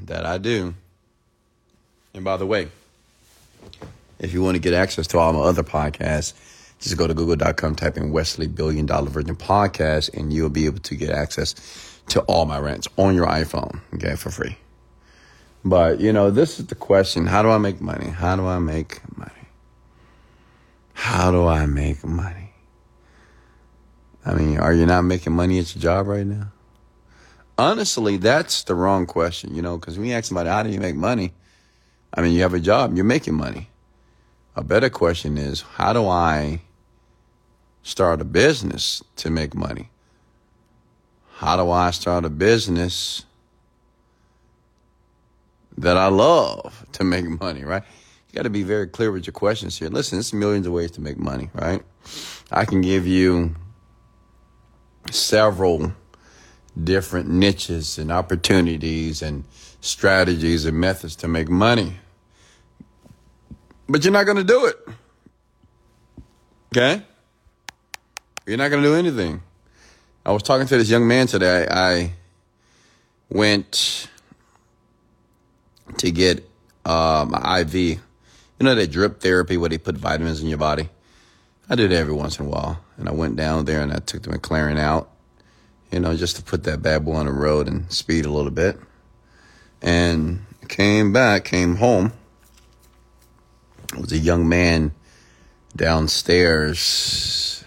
that 0.06 0.26
I 0.26 0.38
do, 0.38 0.74
and 2.14 2.24
by 2.24 2.36
the 2.36 2.46
way, 2.46 2.68
if 4.18 4.32
you 4.32 4.42
want 4.42 4.56
to 4.56 4.60
get 4.60 4.74
access 4.74 5.06
to 5.06 5.18
all 5.18 5.32
my 5.32 5.38
other 5.38 5.62
podcasts, 5.62 6.34
just 6.80 6.96
go 6.96 7.06
to 7.06 7.14
google.com, 7.14 7.76
type 7.76 7.96
in 7.96 8.10
Wesley 8.10 8.48
Billion 8.48 8.86
Dollar 8.86 9.08
Virgin 9.08 9.36
Podcast, 9.36 10.12
and 10.18 10.32
you'll 10.32 10.50
be 10.50 10.66
able 10.66 10.80
to 10.80 10.96
get 10.96 11.10
access 11.10 11.54
to 12.10 12.20
all 12.22 12.44
my 12.44 12.58
rants 12.58 12.88
on 12.96 13.14
your 13.14 13.26
iPhone, 13.26 13.80
okay, 13.94 14.16
for 14.16 14.30
free. 14.30 14.56
But, 15.64 16.00
you 16.00 16.12
know, 16.12 16.30
this 16.30 16.58
is 16.58 16.66
the 16.66 16.74
question 16.74 17.26
how 17.26 17.42
do 17.42 17.50
I 17.50 17.58
make 17.58 17.80
money? 17.80 18.08
How 18.08 18.36
do 18.36 18.46
I 18.46 18.58
make 18.58 19.00
money? 19.16 19.32
How 20.92 21.30
do 21.30 21.46
I 21.46 21.66
make 21.66 22.04
money? 22.04 22.52
I 24.24 24.34
mean, 24.34 24.58
are 24.58 24.72
you 24.72 24.86
not 24.86 25.02
making 25.02 25.32
money 25.32 25.58
at 25.58 25.74
your 25.74 25.82
job 25.82 26.06
right 26.06 26.26
now? 26.26 26.52
Honestly, 27.56 28.16
that's 28.16 28.64
the 28.64 28.74
wrong 28.74 29.06
question, 29.06 29.54
you 29.54 29.62
know, 29.62 29.78
because 29.78 29.98
when 29.98 30.08
you 30.08 30.14
ask 30.14 30.26
somebody, 30.26 30.48
how 30.48 30.62
do 30.62 30.70
you 30.70 30.80
make 30.80 30.96
money? 30.96 31.32
I 32.12 32.22
mean, 32.22 32.32
you 32.32 32.42
have 32.42 32.54
a 32.54 32.60
job, 32.60 32.96
you're 32.96 33.04
making 33.04 33.34
money. 33.34 33.68
A 34.56 34.64
better 34.64 34.90
question 34.90 35.38
is, 35.38 35.62
how 35.62 35.92
do 35.92 36.08
I 36.08 36.62
start 37.82 38.20
a 38.20 38.24
business 38.24 39.02
to 39.16 39.30
make 39.30 39.54
money? 39.54 39.89
How 41.40 41.56
do 41.56 41.70
I 41.70 41.90
start 41.90 42.26
a 42.26 42.28
business 42.28 43.24
that 45.78 45.96
I 45.96 46.08
love 46.08 46.84
to 46.92 47.02
make 47.02 47.24
money, 47.24 47.64
right? 47.64 47.82
You 48.28 48.36
got 48.36 48.42
to 48.42 48.50
be 48.50 48.62
very 48.62 48.86
clear 48.86 49.10
with 49.10 49.26
your 49.26 49.32
questions 49.32 49.78
here. 49.78 49.88
Listen, 49.88 50.18
there's 50.18 50.34
millions 50.34 50.66
of 50.66 50.74
ways 50.74 50.90
to 50.90 51.00
make 51.00 51.16
money, 51.16 51.48
right? 51.54 51.82
I 52.50 52.66
can 52.66 52.82
give 52.82 53.06
you 53.06 53.54
several 55.10 55.94
different 56.84 57.30
niches 57.30 57.96
and 57.96 58.12
opportunities 58.12 59.22
and 59.22 59.44
strategies 59.80 60.66
and 60.66 60.78
methods 60.78 61.16
to 61.16 61.26
make 61.26 61.48
money. 61.48 61.94
But 63.88 64.04
you're 64.04 64.12
not 64.12 64.24
going 64.24 64.36
to 64.36 64.44
do 64.44 64.66
it. 64.66 64.76
Okay? 66.76 67.02
You're 68.46 68.58
not 68.58 68.68
going 68.68 68.82
to 68.82 68.88
do 68.90 68.94
anything. 68.94 69.40
I 70.30 70.32
was 70.32 70.44
talking 70.44 70.68
to 70.68 70.78
this 70.78 70.88
young 70.88 71.08
man 71.08 71.26
today. 71.26 71.66
I 71.68 72.12
went 73.30 74.08
to 75.98 76.12
get 76.12 76.48
uh, 76.84 77.26
my 77.28 77.62
IV. 77.62 77.74
You 77.74 77.98
know 78.60 78.76
that 78.76 78.92
drip 78.92 79.18
therapy 79.18 79.56
where 79.56 79.68
they 79.68 79.78
put 79.78 79.96
vitamins 79.96 80.40
in 80.40 80.46
your 80.46 80.56
body? 80.56 80.88
I 81.68 81.74
do 81.74 81.88
that 81.88 81.96
every 81.96 82.14
once 82.14 82.38
in 82.38 82.46
a 82.46 82.48
while. 82.48 82.80
And 82.96 83.08
I 83.08 83.12
went 83.12 83.34
down 83.34 83.64
there 83.64 83.80
and 83.80 83.92
I 83.92 83.98
took 83.98 84.22
the 84.22 84.30
McLaren 84.30 84.78
out, 84.78 85.10
you 85.90 85.98
know, 85.98 86.16
just 86.16 86.36
to 86.36 86.42
put 86.44 86.62
that 86.62 86.80
bad 86.80 87.04
boy 87.04 87.14
on 87.14 87.26
the 87.26 87.32
road 87.32 87.66
and 87.66 87.90
speed 87.90 88.24
a 88.24 88.30
little 88.30 88.52
bit. 88.52 88.78
And 89.82 90.46
came 90.68 91.12
back, 91.12 91.44
came 91.44 91.74
home. 91.74 92.12
Was 93.98 94.12
a 94.12 94.18
young 94.18 94.48
man 94.48 94.92
downstairs 95.74 97.64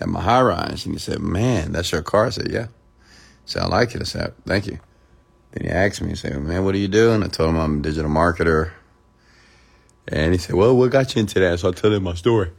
at 0.00 0.08
my 0.08 0.20
high 0.20 0.42
rise. 0.42 0.84
And 0.84 0.94
he 0.94 0.98
said, 0.98 1.20
Man, 1.20 1.72
that's 1.72 1.92
your 1.92 2.02
car? 2.02 2.26
I 2.26 2.30
said, 2.30 2.50
Yeah. 2.50 2.68
Said, 3.44 3.62
I 3.62 3.66
like 3.66 3.94
it. 3.94 4.00
I 4.00 4.04
said, 4.04 4.34
Thank 4.46 4.66
you. 4.66 4.78
Then 5.52 5.64
he 5.64 5.70
asked 5.70 6.02
me, 6.02 6.10
he 6.10 6.14
said, 6.14 6.40
Man, 6.40 6.64
what 6.64 6.74
are 6.74 6.78
you 6.78 6.88
doing? 6.88 7.22
I 7.22 7.28
told 7.28 7.50
him 7.50 7.56
I'm 7.56 7.78
a 7.78 7.82
digital 7.82 8.10
marketer. 8.10 8.70
And 10.06 10.32
he 10.32 10.38
said, 10.38 10.54
Well, 10.54 10.76
what 10.76 10.90
got 10.90 11.14
you 11.14 11.20
into 11.20 11.40
that? 11.40 11.60
So 11.60 11.68
I 11.68 11.72
told 11.72 11.94
him 11.94 12.02
my 12.02 12.14
story. 12.14 12.50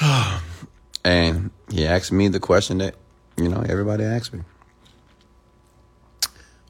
and 1.04 1.50
he 1.70 1.86
asked 1.86 2.12
me 2.12 2.28
the 2.28 2.40
question 2.40 2.78
that, 2.78 2.94
you 3.36 3.48
know, 3.48 3.64
everybody 3.68 4.04
asks 4.04 4.32
me. 4.32 4.42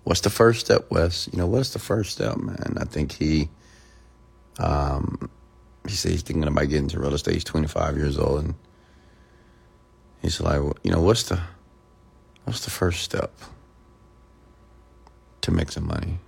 what's 0.05 0.21
the 0.21 0.31
first 0.31 0.61
step, 0.61 0.91
Wes? 0.91 1.29
You 1.33 1.39
know, 1.39 1.47
what's 1.47 1.71
the 1.71 1.79
first 1.79 2.13
step, 2.13 2.37
man? 2.37 2.77
I 2.79 2.85
think 2.85 3.13
he, 3.13 3.49
um, 4.59 5.31
he 5.87 5.95
said 5.95 6.13
he's 6.13 6.23
thinking 6.23 6.45
about 6.45 6.69
getting 6.69 6.85
into 6.85 7.01
real 7.01 7.15
estate. 7.15 7.35
He's 7.35 7.45
25 7.45 7.97
years 7.97 8.19
old, 8.19 8.45
and 8.45 8.55
he's 10.27 10.41
like, 10.41 10.61
you 10.83 10.91
know, 10.91 11.01
what's 11.01 11.25
the, 11.25 11.41
what's 12.45 12.65
the 12.65 12.71
first 12.71 13.03
step 13.03 13.33
to 15.43 15.51
make 15.51 15.73
some 15.73 15.87
money? 15.87 16.19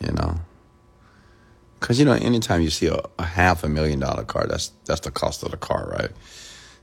You 0.00 0.12
know, 0.12 0.40
because 1.80 1.98
you 1.98 2.04
know, 2.04 2.12
anytime 2.12 2.62
you 2.62 2.70
see 2.70 2.86
a, 2.86 3.00
a 3.18 3.24
half 3.24 3.64
a 3.64 3.68
million 3.68 4.00
dollar 4.00 4.24
car, 4.24 4.46
that's 4.46 4.72
that's 4.84 5.00
the 5.00 5.10
cost 5.10 5.42
of 5.42 5.50
the 5.50 5.56
car, 5.56 5.88
right? 5.98 6.10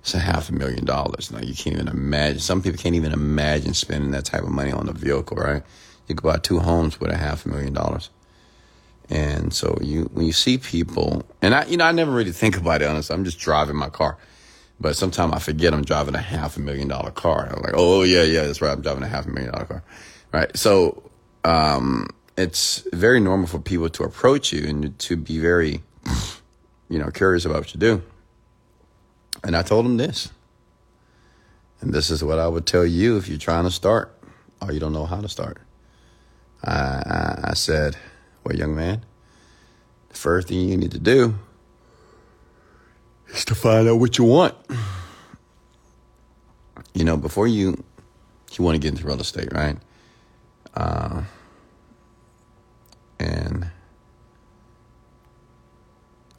It's 0.02 0.14
a 0.14 0.20
half 0.20 0.50
a 0.50 0.54
million 0.54 0.86
dollars. 0.86 1.32
Now 1.32 1.40
you 1.40 1.54
can't 1.54 1.76
even 1.76 1.88
imagine. 1.88 2.40
Some 2.40 2.62
people 2.62 2.82
can't 2.82 2.96
even 2.96 3.14
imagine 3.14 3.74
spending 3.74 4.12
that 4.12 4.26
type 4.26 4.44
of 4.44 4.50
money 4.50 4.72
on 4.72 4.90
a 4.90 4.94
vehicle, 4.94 5.38
right? 5.38 5.64
You 6.08 6.16
could 6.16 6.24
buy 6.24 6.38
two 6.38 6.60
homes 6.60 7.00
with 7.00 7.12
a 7.12 7.18
half 7.18 7.46
a 7.46 7.50
million 7.50 7.74
dollars. 7.74 8.10
And 9.10 9.54
so 9.54 9.78
you, 9.82 10.10
when 10.14 10.26
you 10.26 10.34
see 10.34 10.58
people, 10.58 11.24
and 11.42 11.54
I, 11.54 11.66
you 11.66 11.78
know, 11.78 11.86
I 11.86 11.92
never 11.92 12.12
really 12.12 12.32
think 12.32 12.58
about 12.58 12.82
it, 12.82 12.88
honestly. 12.88 13.14
I'm 13.14 13.24
just 13.24 13.40
driving 13.40 13.76
my 13.76 13.90
car. 13.90 14.18
But 14.84 14.98
sometimes 14.98 15.32
I 15.32 15.40
forget 15.40 15.74
I'm 15.74 15.86
driving 15.86 16.14
a 16.14 16.22
half 16.22 16.58
a 16.58 16.60
million 16.60 16.90
dollar 16.90 17.10
car. 17.10 17.48
I'm 17.50 17.62
like, 17.62 17.74
oh, 17.74 18.04
yeah, 18.04 18.24
yeah, 18.24 18.44
that's 18.44 18.62
right. 18.62 18.74
I'm 18.74 18.82
driving 18.82 19.04
a 19.04 19.08
half 19.08 19.26
a 19.26 19.30
million 19.30 19.54
dollar 19.54 19.64
car. 19.64 19.84
Right. 20.34 20.56
So, 20.58 21.10
um, 21.46 22.10
it's 22.36 22.86
very 22.92 23.22
normal 23.22 23.48
for 23.48 23.60
people 23.60 23.88
to 23.90 24.04
approach 24.04 24.52
you 24.52 24.68
and 24.68 25.00
to 25.00 25.16
be 25.16 25.40
very, 25.40 25.82
you 26.90 27.00
know, 27.00 27.10
curious 27.12 27.46
about 27.46 27.60
what 27.60 27.74
you 27.74 27.80
do. 27.80 28.04
And 29.46 29.56
I 29.56 29.62
told 29.62 29.86
him 29.86 29.96
this. 29.96 30.32
And 31.80 31.94
this 31.94 32.12
is 32.12 32.22
what 32.22 32.38
I 32.38 32.50
would 32.50 32.66
tell 32.66 32.86
you 32.86 33.16
if 33.16 33.30
you're 33.30 33.38
trying 33.38 33.64
to 33.64 33.72
start 33.72 34.14
or 34.62 34.74
you 34.74 34.82
don't 34.82 34.94
know 34.94 35.06
how 35.06 35.22
to 35.22 35.30
start. 35.30 35.60
I, 36.62 36.74
I, 36.74 37.40
I 37.52 37.54
said, 37.54 37.96
well, 38.44 38.54
young 38.54 38.76
man, 38.76 39.06
the 40.10 40.16
first 40.16 40.50
thing 40.50 40.60
you 40.60 40.76
need 40.76 40.92
to 40.92 41.00
do 41.00 41.36
is 43.34 43.46
to 43.46 43.56
find 43.56 43.88
out 43.88 44.00
what 44.00 44.18
you 44.18 44.24
want. 44.24 44.56
You 46.94 47.04
know, 47.04 47.18
before 47.18 47.48
you 47.48 47.84
you 48.52 48.64
want 48.64 48.76
to 48.76 48.80
get 48.80 48.90
into 48.90 49.06
real 49.06 49.20
estate, 49.20 49.52
right? 49.52 49.78
Uh, 50.76 51.24
and 53.20 53.70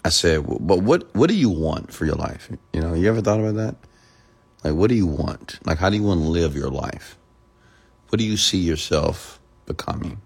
I 0.04 0.08
said, 0.10 0.44
but 0.46 0.82
what 0.82 1.14
what 1.14 1.28
do 1.28 1.34
you 1.34 1.50
want 1.50 1.92
for 1.92 2.04
your 2.04 2.14
life? 2.14 2.50
You 2.72 2.80
know, 2.80 2.94
you 2.94 3.08
ever 3.08 3.20
thought 3.20 3.40
about 3.40 3.56
that? 3.56 3.76
Like, 4.62 4.74
what 4.74 4.88
do 4.88 4.94
you 4.94 5.06
want? 5.06 5.58
Like, 5.66 5.78
how 5.78 5.90
do 5.90 5.96
you 5.96 6.02
want 6.02 6.20
to 6.22 6.28
live 6.28 6.54
your 6.54 6.70
life? 6.70 7.18
What 8.08 8.18
do 8.18 8.24
you 8.24 8.36
see 8.36 8.58
yourself 8.58 9.40
becoming? 9.66 10.20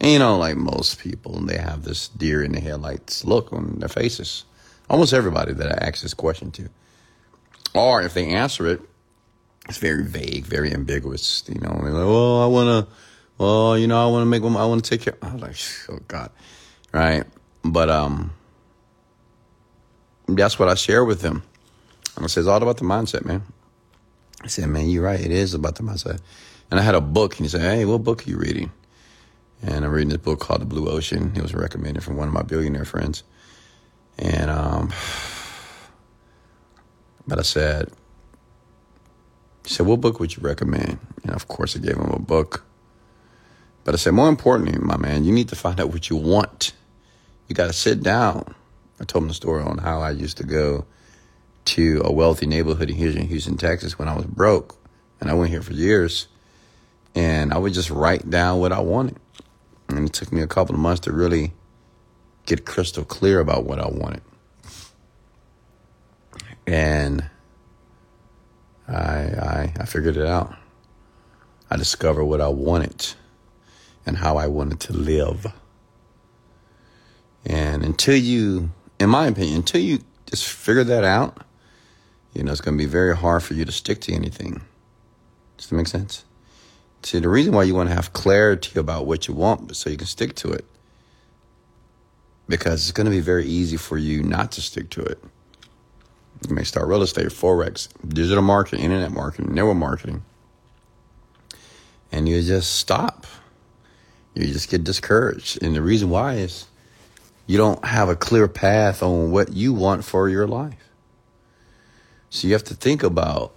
And 0.00 0.10
you 0.10 0.18
know, 0.18 0.36
like 0.36 0.56
most 0.56 0.98
people, 0.98 1.40
they 1.40 1.56
have 1.56 1.84
this 1.84 2.08
deer 2.08 2.42
in 2.42 2.52
the 2.52 2.60
headlights 2.60 3.24
look 3.24 3.52
on 3.52 3.78
their 3.78 3.88
faces. 3.88 4.44
Almost 4.88 5.12
everybody 5.12 5.52
that 5.52 5.82
I 5.82 5.86
ask 5.86 6.02
this 6.02 6.14
question 6.14 6.50
to. 6.52 6.68
Or 7.74 8.02
if 8.02 8.14
they 8.14 8.26
answer 8.26 8.66
it, 8.66 8.80
it's 9.68 9.78
very 9.78 10.04
vague, 10.04 10.44
very 10.44 10.72
ambiguous. 10.72 11.42
You 11.48 11.60
know, 11.60 11.80
they're 11.82 11.92
like, 11.92 12.06
well, 12.06 12.42
I 12.42 12.46
want 12.46 12.86
to, 12.86 12.92
well, 13.38 13.78
you 13.78 13.86
know, 13.86 14.02
I 14.02 14.10
want 14.10 14.22
to 14.22 14.26
make 14.26 14.42
them, 14.42 14.56
I 14.56 14.66
want 14.66 14.84
to 14.84 14.90
take 14.90 15.02
care. 15.02 15.16
I 15.22 15.34
was 15.34 15.42
like, 15.88 15.96
oh 15.98 16.04
God. 16.06 16.30
Right. 16.92 17.24
But, 17.64 17.90
um, 17.90 18.32
that's 20.28 20.58
what 20.58 20.68
I 20.68 20.74
share 20.74 21.04
with 21.04 21.20
them. 21.20 21.42
And 22.16 22.24
I 22.24 22.28
say, 22.28 22.40
it's 22.40 22.48
all 22.48 22.62
about 22.62 22.78
the 22.78 22.84
mindset, 22.84 23.24
man. 23.24 23.42
I 24.42 24.46
said, 24.46 24.68
man, 24.68 24.88
you're 24.88 25.04
right. 25.04 25.20
It 25.20 25.30
is 25.30 25.54
about 25.54 25.76
the 25.76 25.82
mindset. 25.82 26.20
And 26.70 26.78
I 26.78 26.82
had 26.82 26.94
a 26.94 27.00
book, 27.00 27.36
and 27.36 27.44
he 27.44 27.48
said, 27.48 27.60
hey, 27.60 27.84
what 27.84 28.04
book 28.04 28.26
are 28.26 28.30
you 28.30 28.36
reading? 28.38 28.70
And 29.62 29.84
I'm 29.84 29.90
reading 29.90 30.10
this 30.10 30.18
book 30.18 30.40
called 30.40 30.60
The 30.60 30.66
Blue 30.66 30.88
Ocean. 30.88 31.32
It 31.34 31.42
was 31.42 31.54
recommended 31.54 32.02
from 32.02 32.16
one 32.16 32.28
of 32.28 32.34
my 32.34 32.42
billionaire 32.42 32.84
friends. 32.84 33.22
And, 34.18 34.50
um, 34.50 34.92
but 37.26 37.38
I 37.38 37.42
said, 37.42 37.90
he 39.64 39.70
said, 39.70 39.86
what 39.86 40.00
book 40.00 40.20
would 40.20 40.36
you 40.36 40.42
recommend? 40.42 40.98
And 41.22 41.32
of 41.32 41.48
course, 41.48 41.76
I 41.76 41.80
gave 41.80 41.96
him 41.96 42.10
a 42.10 42.18
book. 42.18 42.64
But 43.84 43.94
I 43.94 43.98
said, 43.98 44.12
more 44.12 44.28
importantly, 44.28 44.78
my 44.78 44.96
man, 44.96 45.24
you 45.24 45.32
need 45.32 45.48
to 45.48 45.56
find 45.56 45.80
out 45.80 45.90
what 45.90 46.10
you 46.10 46.16
want. 46.16 46.72
You 47.48 47.54
got 47.54 47.66
to 47.66 47.72
sit 47.72 48.02
down 48.02 48.54
I 49.00 49.04
told 49.04 49.24
him 49.24 49.28
the 49.28 49.34
story 49.34 49.62
on 49.62 49.78
how 49.78 50.00
I 50.00 50.10
used 50.10 50.36
to 50.38 50.44
go 50.44 50.86
to 51.66 52.02
a 52.04 52.12
wealthy 52.12 52.46
neighborhood 52.46 52.90
in 52.90 52.96
Houston, 52.96 53.26
Houston, 53.26 53.56
Texas 53.56 53.98
when 53.98 54.08
I 54.08 54.14
was 54.14 54.26
broke. 54.26 54.76
And 55.20 55.30
I 55.30 55.34
went 55.34 55.50
here 55.50 55.62
for 55.62 55.72
years. 55.72 56.28
And 57.14 57.52
I 57.52 57.58
would 57.58 57.72
just 57.72 57.90
write 57.90 58.28
down 58.28 58.60
what 58.60 58.72
I 58.72 58.80
wanted. 58.80 59.16
And 59.88 60.08
it 60.08 60.12
took 60.12 60.32
me 60.32 60.42
a 60.42 60.46
couple 60.46 60.74
of 60.74 60.80
months 60.80 61.00
to 61.02 61.12
really 61.12 61.52
get 62.46 62.64
crystal 62.64 63.04
clear 63.04 63.40
about 63.40 63.64
what 63.64 63.78
I 63.78 63.88
wanted. 63.88 64.22
And 66.66 67.28
I, 68.88 68.94
I, 68.94 69.72
I 69.80 69.84
figured 69.86 70.16
it 70.16 70.26
out. 70.26 70.54
I 71.70 71.76
discovered 71.76 72.24
what 72.24 72.40
I 72.40 72.48
wanted 72.48 73.14
and 74.06 74.16
how 74.16 74.36
I 74.36 74.46
wanted 74.46 74.80
to 74.80 74.92
live. 74.92 75.46
And 77.46 77.84
until 77.84 78.16
you 78.16 78.70
in 78.98 79.10
my 79.10 79.26
opinion, 79.26 79.56
until 79.56 79.80
you 79.80 80.00
just 80.26 80.48
figure 80.48 80.84
that 80.84 81.04
out, 81.04 81.44
you 82.32 82.42
know, 82.42 82.52
it's 82.52 82.60
going 82.60 82.76
to 82.76 82.82
be 82.82 82.90
very 82.90 83.16
hard 83.16 83.42
for 83.42 83.54
you 83.54 83.64
to 83.64 83.72
stick 83.72 84.00
to 84.02 84.12
anything. 84.12 84.62
Does 85.56 85.68
that 85.68 85.76
make 85.76 85.86
sense? 85.86 86.24
See, 87.02 87.18
the 87.18 87.28
reason 87.28 87.52
why 87.52 87.64
you 87.64 87.74
want 87.74 87.90
to 87.90 87.94
have 87.94 88.12
clarity 88.12 88.78
about 88.78 89.06
what 89.06 89.28
you 89.28 89.34
want, 89.34 89.76
so 89.76 89.90
you 89.90 89.96
can 89.96 90.06
stick 90.06 90.34
to 90.36 90.50
it, 90.52 90.64
because 92.48 92.82
it's 92.82 92.92
going 92.92 93.06
to 93.06 93.10
be 93.10 93.20
very 93.20 93.46
easy 93.46 93.76
for 93.76 93.96
you 93.98 94.22
not 94.22 94.52
to 94.52 94.60
stick 94.60 94.90
to 94.90 95.02
it. 95.02 95.22
You 96.48 96.54
may 96.54 96.64
start 96.64 96.88
real 96.88 97.02
estate, 97.02 97.28
forex, 97.28 97.88
digital 98.06 98.42
marketing, 98.42 98.84
internet 98.84 99.12
marketing, 99.12 99.54
network 99.54 99.76
marketing, 99.76 100.24
and 102.12 102.28
you 102.28 102.42
just 102.42 102.74
stop. 102.74 103.26
You 104.34 104.46
just 104.46 104.68
get 104.68 104.84
discouraged, 104.84 105.62
and 105.62 105.76
the 105.76 105.80
reason 105.80 106.10
why 106.10 106.34
is 106.34 106.66
you 107.46 107.56
don't 107.56 107.84
have 107.84 108.08
a 108.08 108.16
clear 108.16 108.48
path 108.48 109.02
on 109.02 109.30
what 109.30 109.52
you 109.52 109.72
want 109.72 110.04
for 110.04 110.28
your 110.28 110.46
life. 110.46 110.90
So 112.30 112.48
you 112.48 112.52
have 112.54 112.64
to 112.64 112.74
think 112.74 113.04
about 113.04 113.54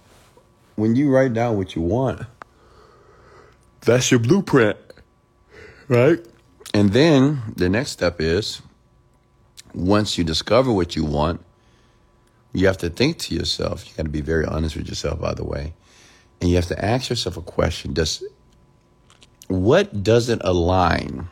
when 0.76 0.94
you 0.94 1.10
write 1.10 1.34
down 1.34 1.56
what 1.56 1.74
you 1.74 1.82
want, 1.82 2.22
that's 3.80 4.10
your 4.10 4.20
blueprint, 4.20 4.78
right? 5.88 6.24
And 6.72 6.92
then 6.92 7.42
the 7.56 7.68
next 7.68 7.90
step 7.90 8.20
is 8.20 8.62
once 9.74 10.18
you 10.18 10.24
discover 10.24 10.72
what 10.72 10.96
you 10.96 11.04
want, 11.04 11.40
you 12.52 12.66
have 12.66 12.78
to 12.78 12.90
think 12.90 13.18
to 13.18 13.34
yourself, 13.34 13.86
you 13.86 13.94
got 13.96 14.04
to 14.04 14.08
be 14.08 14.20
very 14.20 14.44
honest 14.44 14.76
with 14.76 14.88
yourself, 14.88 15.20
by 15.20 15.34
the 15.34 15.44
way. 15.44 15.74
And 16.40 16.50
you 16.50 16.56
have 16.56 16.66
to 16.66 16.84
ask 16.84 17.10
yourself 17.10 17.36
a 17.36 17.42
question 17.42 17.92
Does 17.92 18.22
what 19.48 20.02
doesn't 20.02 20.42
align? 20.44 21.28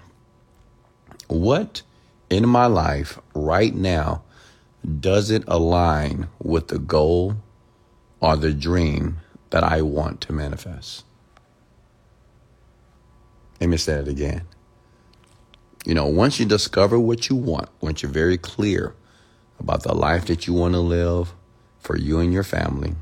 What 1.29 1.83
in 2.31 2.49
my 2.49 2.67
life 2.67 3.19
right 3.35 3.75
now 3.75 4.23
doesn't 5.01 5.45
align 5.49 6.29
with 6.39 6.69
the 6.69 6.79
goal 6.79 7.37
or 8.21 8.37
the 8.37 8.53
dream 8.53 9.19
that 9.51 9.65
I 9.65 9.83
want 9.83 10.21
to 10.23 10.33
manifest. 10.33 11.05
Let 13.61 13.71
me 13.71 13.77
say 13.77 13.95
it 13.95 14.09
again. 14.09 14.43
You 15.87 15.95
know, 15.95 16.07
once 16.07 16.41
you 16.41 16.47
discover 16.47 16.99
what 16.99 17.29
you 17.29 17.37
want, 17.37 17.69
once 17.81 18.03
you're 18.03 18.11
very 18.11 18.37
clear 18.37 18.97
about 19.61 19.85
the 19.85 19.95
life 19.95 20.27
that 20.27 20.47
you 20.47 20.53
want 20.53 20.75
to 20.75 20.81
live 20.81 21.33
for 21.79 21.97
you 21.97 22.19
and 22.19 22.33
your 22.33 22.43
family, 22.43 22.97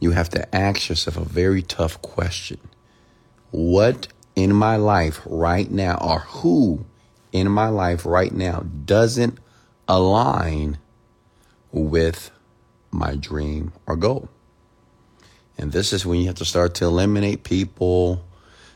you 0.00 0.10
have 0.10 0.28
to 0.30 0.54
ask 0.54 0.88
yourself 0.88 1.16
a 1.16 1.24
very 1.24 1.62
tough 1.62 2.02
question. 2.02 2.58
What 3.52 4.08
in 4.34 4.52
my 4.52 4.74
life 4.74 5.20
right 5.24 5.70
now, 5.70 5.98
or 6.00 6.18
who 6.18 6.84
in 7.30 7.48
my 7.48 7.68
life 7.68 8.04
right 8.04 8.32
now 8.32 8.64
doesn't 8.84 9.38
align 9.86 10.78
with 11.70 12.32
my 12.90 13.14
dream 13.14 13.72
or 13.86 13.94
goal. 13.94 14.28
And 15.56 15.70
this 15.70 15.92
is 15.92 16.04
when 16.04 16.18
you 16.20 16.26
have 16.26 16.36
to 16.36 16.44
start 16.44 16.74
to 16.76 16.86
eliminate 16.86 17.44
people. 17.44 18.24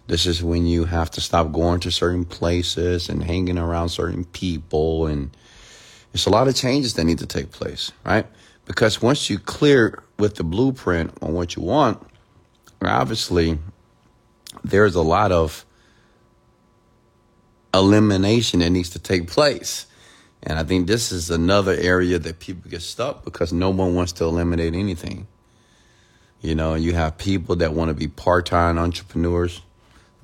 This 0.06 0.26
is 0.26 0.42
when 0.42 0.66
you 0.66 0.84
have 0.84 1.10
to 1.12 1.20
stop 1.20 1.52
going 1.52 1.80
to 1.80 1.90
certain 1.90 2.24
places 2.24 3.08
and 3.08 3.24
hanging 3.24 3.58
around 3.58 3.88
certain 3.88 4.24
people. 4.24 5.06
And 5.06 5.36
there's 6.12 6.26
a 6.26 6.30
lot 6.30 6.48
of 6.48 6.54
changes 6.54 6.94
that 6.94 7.04
need 7.04 7.18
to 7.18 7.26
take 7.26 7.50
place, 7.50 7.92
right? 8.04 8.26
Because 8.66 9.02
once 9.02 9.28
you 9.28 9.38
clear 9.38 10.02
with 10.18 10.36
the 10.36 10.44
blueprint 10.44 11.12
on 11.22 11.32
what 11.32 11.56
you 11.56 11.62
want, 11.62 12.00
obviously 12.82 13.58
there's 14.62 14.94
a 14.94 15.02
lot 15.02 15.32
of 15.32 15.64
elimination 17.74 18.60
that 18.60 18.70
needs 18.70 18.90
to 18.90 18.98
take 18.98 19.28
place. 19.28 19.86
And 20.42 20.58
I 20.58 20.64
think 20.64 20.86
this 20.86 21.10
is 21.10 21.30
another 21.30 21.72
area 21.72 22.18
that 22.18 22.38
people 22.38 22.70
get 22.70 22.82
stuck 22.82 23.24
because 23.24 23.52
no 23.52 23.70
one 23.70 23.94
wants 23.94 24.12
to 24.12 24.24
eliminate 24.24 24.74
anything. 24.74 25.26
You 26.40 26.54
know, 26.54 26.74
you 26.74 26.92
have 26.92 27.18
people 27.18 27.56
that 27.56 27.72
want 27.72 27.88
to 27.88 27.94
be 27.94 28.08
part 28.08 28.46
time 28.46 28.78
entrepreneurs. 28.78 29.62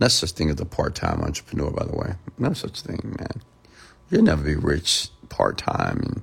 No 0.02 0.08
such 0.08 0.32
thing 0.32 0.50
as 0.50 0.60
a 0.60 0.64
part 0.64 0.96
time 0.96 1.20
entrepreneur, 1.20 1.70
by 1.70 1.84
the 1.84 1.96
way. 1.96 2.14
No 2.36 2.54
such 2.54 2.80
thing, 2.80 3.14
man. 3.20 3.40
You'll 4.10 4.24
never 4.24 4.42
be 4.42 4.56
rich 4.56 5.10
part 5.28 5.58
time, 5.58 6.00
and 6.02 6.22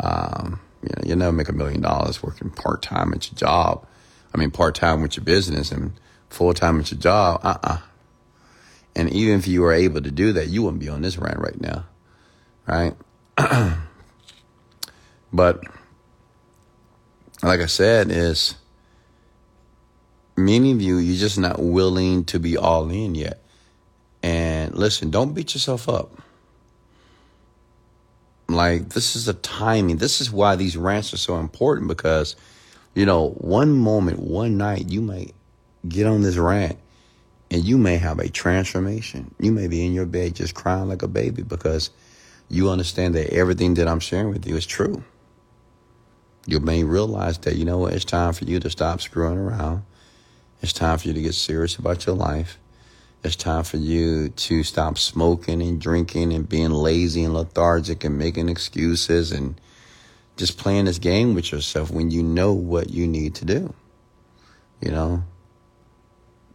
um, 0.00 0.60
you 0.82 0.88
know, 0.88 1.02
you'll 1.06 1.18
never 1.18 1.30
make 1.30 1.48
a 1.48 1.52
million 1.52 1.82
dollars 1.82 2.20
working 2.20 2.50
part 2.50 2.82
time 2.82 3.12
at 3.12 3.30
your 3.30 3.36
job. 3.36 3.86
I 4.34 4.38
mean, 4.38 4.50
part 4.50 4.74
time 4.74 5.02
with 5.02 5.16
your 5.16 5.22
business 5.22 5.70
and 5.70 5.92
full 6.30 6.52
time 6.52 6.80
at 6.80 6.90
your 6.90 6.98
job. 6.98 7.38
Uh 7.44 7.58
uh 7.62 7.78
And 8.96 9.08
even 9.10 9.38
if 9.38 9.46
you 9.46 9.60
were 9.60 9.72
able 9.72 10.02
to 10.02 10.10
do 10.10 10.32
that, 10.32 10.48
you 10.48 10.64
wouldn't 10.64 10.80
be 10.80 10.88
on 10.88 11.02
this 11.02 11.16
rant 11.16 11.38
right 11.38 11.60
now, 11.60 11.84
right? 12.66 12.96
but 15.32 15.62
like 17.40 17.60
I 17.60 17.66
said, 17.66 18.10
is 18.10 18.56
many 20.44 20.72
of 20.72 20.80
you, 20.80 20.98
you're 20.98 21.18
just 21.18 21.38
not 21.38 21.60
willing 21.60 22.24
to 22.26 22.38
be 22.38 22.56
all 22.56 22.90
in 22.90 23.14
yet. 23.14 23.42
And 24.22 24.74
listen, 24.74 25.10
don't 25.10 25.34
beat 25.34 25.54
yourself 25.54 25.88
up. 25.88 26.12
Like, 28.48 28.90
this 28.90 29.14
is 29.14 29.28
a 29.28 29.34
timing. 29.34 29.98
This 29.98 30.20
is 30.20 30.30
why 30.30 30.56
these 30.56 30.76
rants 30.76 31.14
are 31.14 31.18
so 31.18 31.36
important 31.38 31.88
because, 31.88 32.34
you 32.94 33.06
know, 33.06 33.30
one 33.30 33.72
moment, 33.72 34.18
one 34.18 34.56
night, 34.56 34.90
you 34.90 35.00
might 35.00 35.34
get 35.88 36.06
on 36.06 36.22
this 36.22 36.36
rant 36.36 36.76
and 37.50 37.64
you 37.64 37.78
may 37.78 37.96
have 37.96 38.18
a 38.18 38.28
transformation. 38.28 39.34
You 39.38 39.52
may 39.52 39.68
be 39.68 39.86
in 39.86 39.92
your 39.92 40.06
bed 40.06 40.34
just 40.34 40.54
crying 40.54 40.88
like 40.88 41.02
a 41.02 41.08
baby 41.08 41.42
because 41.42 41.90
you 42.48 42.70
understand 42.70 43.14
that 43.14 43.32
everything 43.32 43.74
that 43.74 43.86
I'm 43.86 44.00
sharing 44.00 44.30
with 44.30 44.46
you 44.46 44.56
is 44.56 44.66
true. 44.66 45.04
You 46.46 46.58
may 46.58 46.82
realize 46.82 47.38
that, 47.38 47.54
you 47.54 47.64
know 47.64 47.78
what, 47.78 47.92
it's 47.92 48.04
time 48.04 48.32
for 48.32 48.44
you 48.44 48.58
to 48.60 48.70
stop 48.70 49.00
screwing 49.00 49.38
around 49.38 49.84
it's 50.62 50.72
time 50.72 50.98
for 50.98 51.08
you 51.08 51.14
to 51.14 51.22
get 51.22 51.34
serious 51.34 51.76
about 51.76 52.06
your 52.06 52.16
life. 52.16 52.58
It's 53.22 53.36
time 53.36 53.64
for 53.64 53.76
you 53.76 54.30
to 54.30 54.62
stop 54.62 54.98
smoking 54.98 55.60
and 55.62 55.80
drinking 55.80 56.32
and 56.32 56.48
being 56.48 56.70
lazy 56.70 57.24
and 57.24 57.34
lethargic 57.34 58.04
and 58.04 58.16
making 58.16 58.48
excuses 58.48 59.32
and 59.32 59.60
just 60.36 60.56
playing 60.56 60.86
this 60.86 60.98
game 60.98 61.34
with 61.34 61.52
yourself 61.52 61.90
when 61.90 62.10
you 62.10 62.22
know 62.22 62.52
what 62.52 62.90
you 62.90 63.06
need 63.06 63.34
to 63.36 63.44
do. 63.44 63.74
You 64.80 64.90
know? 64.90 65.22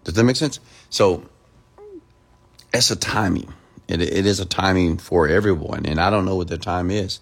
Does 0.04 0.15
that 0.15 0.24
make 0.24 0.36
sense? 0.36 0.60
So, 0.89 1.24
it's 2.74 2.89
a 2.89 2.96
timing. 2.96 3.54
It, 3.88 4.02
it 4.02 4.26
is 4.26 4.39
a 4.39 4.46
timing 4.46 4.98
for 4.98 5.28
everyone. 5.28 5.86
And 5.86 6.00
I 6.00 6.10
don't 6.10 6.26
know 6.26 6.36
what 6.36 6.48
the 6.48 6.58
time 6.58 6.89
is. 6.89 7.20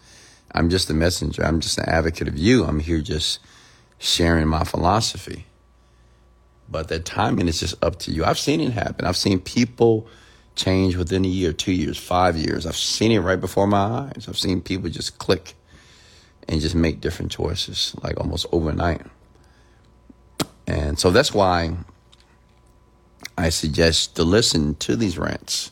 I'm 0.54 0.70
just 0.70 0.90
a 0.90 0.94
messenger. 0.94 1.44
I'm 1.44 1.60
just 1.60 1.78
an 1.78 1.90
advocate 1.90 2.28
of 2.28 2.38
you. 2.38 2.64
I'm 2.64 2.80
here 2.80 3.02
just 3.02 3.40
sharing 4.00 4.48
my 4.48 4.64
philosophy. 4.64 5.46
But 6.74 6.88
the 6.88 7.00
timing 7.00 7.48
is 7.48 7.60
just 7.60 7.82
up 7.84 8.00
to 8.00 8.12
you. 8.12 8.26
I've 8.26 8.40
seen 8.40 8.60
it 8.60 8.74
happen. 8.74 9.06
I've 9.06 9.16
seen 9.16 9.40
people 9.40 10.08
change 10.56 10.96
within 10.96 11.24
a 11.24 11.28
year, 11.28 11.54
two 11.54 11.72
years, 11.72 12.00
five 12.00 12.36
years. 12.36 12.66
I've 12.66 12.76
seen 12.76 13.12
it 13.12 13.20
right 13.20 13.40
before 13.40 13.68
my 13.68 13.78
eyes. 13.78 14.26
I've 14.28 14.40
seen 14.40 14.60
people 14.60 14.90
just 14.90 15.20
click 15.20 15.54
and 16.50 16.60
just 16.60 16.74
make 16.74 17.00
different 17.00 17.32
choices, 17.32 17.96
like 18.02 18.20
almost 18.20 18.48
overnight. 18.52 19.04
And 20.66 20.98
so 20.98 21.12
that's 21.12 21.32
why 21.32 21.76
I 23.38 23.50
suggest 23.50 24.16
to 24.16 24.24
listen 24.24 24.74
to 24.76 24.96
these 24.96 25.16
rants. 25.16 25.72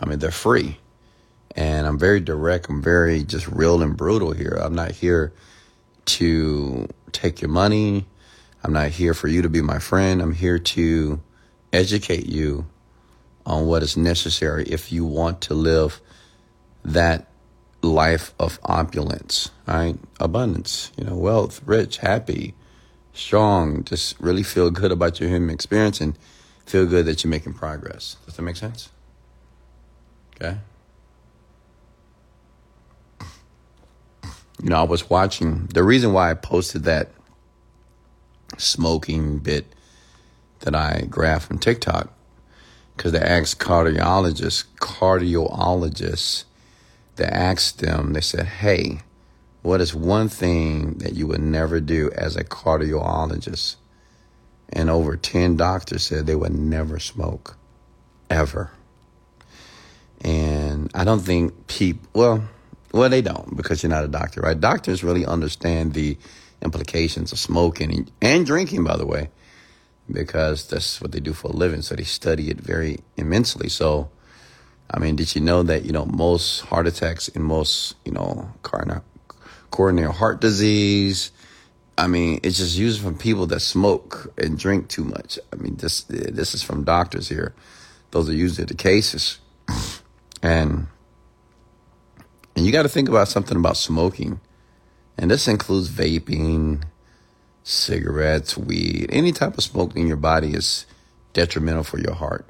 I 0.00 0.06
mean, 0.06 0.18
they're 0.18 0.30
free. 0.30 0.78
And 1.54 1.86
I'm 1.86 1.98
very 1.98 2.20
direct. 2.20 2.70
I'm 2.70 2.82
very 2.82 3.22
just 3.22 3.46
real 3.48 3.82
and 3.82 3.94
brutal 3.94 4.32
here. 4.32 4.58
I'm 4.58 4.74
not 4.74 4.92
here 4.92 5.34
to 6.06 6.88
take 7.12 7.42
your 7.42 7.50
money. 7.50 8.06
I'm 8.64 8.72
not 8.72 8.90
here 8.90 9.14
for 9.14 9.28
you 9.28 9.42
to 9.42 9.48
be 9.48 9.60
my 9.60 9.78
friend. 9.78 10.22
I'm 10.22 10.34
here 10.34 10.58
to 10.58 11.20
educate 11.72 12.26
you 12.26 12.66
on 13.44 13.66
what 13.66 13.82
is 13.82 13.96
necessary 13.96 14.64
if 14.64 14.92
you 14.92 15.04
want 15.04 15.40
to 15.42 15.54
live 15.54 16.00
that 16.84 17.28
life 17.82 18.32
of 18.38 18.60
opulence, 18.64 19.50
right? 19.66 19.98
Abundance, 20.20 20.92
you 20.96 21.04
know, 21.04 21.16
wealth, 21.16 21.60
rich, 21.64 21.98
happy, 21.98 22.54
strong, 23.12 23.82
just 23.84 24.18
really 24.20 24.44
feel 24.44 24.70
good 24.70 24.92
about 24.92 25.18
your 25.18 25.28
human 25.28 25.50
experience 25.50 26.00
and 26.00 26.16
feel 26.64 26.86
good 26.86 27.06
that 27.06 27.24
you're 27.24 27.30
making 27.30 27.54
progress. 27.54 28.16
Does 28.24 28.36
that 28.36 28.42
make 28.42 28.56
sense? 28.56 28.90
Okay. 30.36 30.58
You 34.62 34.68
know, 34.68 34.76
I 34.76 34.84
was 34.84 35.10
watching 35.10 35.66
the 35.74 35.82
reason 35.82 36.12
why 36.12 36.30
I 36.30 36.34
posted 36.34 36.84
that 36.84 37.10
smoking 38.58 39.38
bit 39.38 39.66
that 40.60 40.74
I 40.74 41.06
grabbed 41.08 41.44
from 41.44 41.58
TikTok 41.58 42.12
because 42.96 43.12
they 43.12 43.20
asked 43.20 43.58
cardiologists, 43.58 44.64
cardiologists, 44.80 46.44
they 47.16 47.24
asked 47.24 47.80
them, 47.80 48.12
they 48.12 48.20
said, 48.20 48.46
hey, 48.46 49.00
what 49.62 49.80
is 49.80 49.94
one 49.94 50.28
thing 50.28 50.94
that 50.98 51.14
you 51.14 51.26
would 51.26 51.40
never 51.40 51.80
do 51.80 52.10
as 52.14 52.36
a 52.36 52.44
cardiologist? 52.44 53.76
And 54.68 54.88
over 54.88 55.16
10 55.16 55.56
doctors 55.56 56.04
said 56.04 56.26
they 56.26 56.34
would 56.34 56.54
never 56.54 56.98
smoke, 56.98 57.56
ever. 58.30 58.70
And 60.22 60.90
I 60.94 61.04
don't 61.04 61.20
think 61.20 61.66
people, 61.66 62.08
well, 62.14 62.44
well, 62.92 63.08
they 63.08 63.22
don't 63.22 63.56
because 63.56 63.82
you're 63.82 63.90
not 63.90 64.04
a 64.04 64.08
doctor, 64.08 64.40
right? 64.40 64.58
Doctors 64.58 65.02
really 65.02 65.26
understand 65.26 65.94
the 65.94 66.16
implications 66.62 67.32
of 67.32 67.38
smoking 67.38 68.10
and, 68.20 68.46
drinking, 68.46 68.84
by 68.84 68.96
the 68.96 69.06
way, 69.06 69.30
because 70.10 70.68
that's 70.68 71.00
what 71.00 71.12
they 71.12 71.20
do 71.20 71.32
for 71.32 71.48
a 71.48 71.56
living. 71.56 71.82
So 71.82 71.94
they 71.94 72.04
study 72.04 72.50
it 72.50 72.58
very 72.58 73.00
immensely. 73.16 73.68
So, 73.68 74.10
I 74.90 74.98
mean, 74.98 75.16
did 75.16 75.34
you 75.34 75.40
know 75.40 75.62
that, 75.64 75.84
you 75.84 75.92
know, 75.92 76.06
most 76.06 76.60
heart 76.60 76.86
attacks 76.86 77.28
and 77.28 77.44
most, 77.44 77.96
you 78.04 78.12
know, 78.12 78.52
coronary 79.70 80.12
heart 80.12 80.40
disease, 80.40 81.32
I 81.98 82.06
mean, 82.06 82.40
it's 82.42 82.58
just 82.58 82.76
used 82.76 83.02
from 83.02 83.18
people 83.18 83.46
that 83.46 83.60
smoke 83.60 84.32
and 84.38 84.58
drink 84.58 84.88
too 84.88 85.04
much. 85.04 85.38
I 85.52 85.56
mean, 85.56 85.76
this 85.76 86.02
this 86.04 86.54
is 86.54 86.62
from 86.62 86.84
doctors 86.84 87.28
here. 87.28 87.54
Those 88.12 88.28
are 88.28 88.34
usually 88.34 88.66
the 88.66 88.74
cases. 88.74 89.38
And 90.44 90.88
and 92.56 92.66
you 92.66 92.72
got 92.72 92.82
to 92.82 92.88
think 92.88 93.08
about 93.08 93.28
something 93.28 93.56
about 93.56 93.76
smoking. 93.76 94.40
And 95.18 95.30
this 95.30 95.46
includes 95.46 95.88
vaping, 95.90 96.84
cigarettes, 97.62 98.56
weed, 98.56 99.06
any 99.10 99.32
type 99.32 99.56
of 99.56 99.64
smoke 99.64 99.94
in 99.96 100.06
your 100.06 100.16
body 100.16 100.54
is 100.54 100.86
detrimental 101.32 101.84
for 101.84 101.98
your 101.98 102.14
heart. 102.14 102.46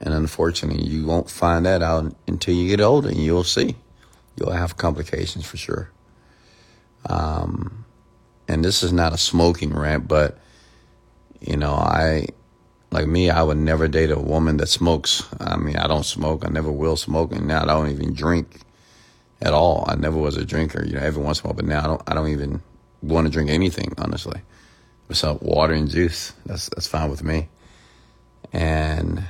And 0.00 0.12
unfortunately, 0.12 0.84
you 0.84 1.06
won't 1.06 1.30
find 1.30 1.64
that 1.66 1.82
out 1.82 2.14
until 2.26 2.54
you 2.54 2.68
get 2.68 2.80
older 2.80 3.08
and 3.08 3.18
you'll 3.18 3.44
see. 3.44 3.76
You'll 4.36 4.52
have 4.52 4.76
complications 4.76 5.46
for 5.46 5.56
sure. 5.56 5.90
Um, 7.08 7.84
and 8.48 8.64
this 8.64 8.82
is 8.82 8.92
not 8.92 9.12
a 9.12 9.18
smoking 9.18 9.74
rant, 9.74 10.08
but, 10.08 10.38
you 11.40 11.56
know, 11.56 11.72
I, 11.72 12.26
like 12.90 13.06
me, 13.06 13.30
I 13.30 13.42
would 13.42 13.56
never 13.56 13.88
date 13.88 14.10
a 14.10 14.18
woman 14.18 14.58
that 14.58 14.68
smokes. 14.68 15.24
I 15.40 15.56
mean, 15.56 15.76
I 15.76 15.86
don't 15.86 16.04
smoke. 16.04 16.44
I 16.44 16.50
never 16.50 16.70
will 16.70 16.96
smoke. 16.96 17.32
And 17.32 17.46
now 17.46 17.62
I 17.62 17.66
don't 17.66 17.90
even 17.90 18.14
drink 18.14 18.60
at 19.44 19.52
all. 19.52 19.84
I 19.86 19.94
never 19.94 20.18
was 20.18 20.36
a 20.36 20.44
drinker. 20.44 20.84
You 20.84 20.94
know, 20.94 21.00
every 21.00 21.22
once 21.22 21.40
in 21.40 21.46
a 21.46 21.48
while, 21.48 21.54
but 21.54 21.66
now 21.66 21.80
I 21.80 21.86
don't. 21.86 22.02
I 22.08 22.14
don't 22.14 22.28
even 22.28 22.62
want 23.02 23.26
to 23.26 23.30
drink 23.30 23.50
anything 23.50 23.92
honestly. 23.98 24.40
Besides 25.06 25.40
water 25.42 25.74
and 25.74 25.88
juice, 25.88 26.32
that's 26.46 26.68
that's 26.70 26.86
fine 26.86 27.10
with 27.10 27.22
me. 27.22 27.48
And 28.52 29.24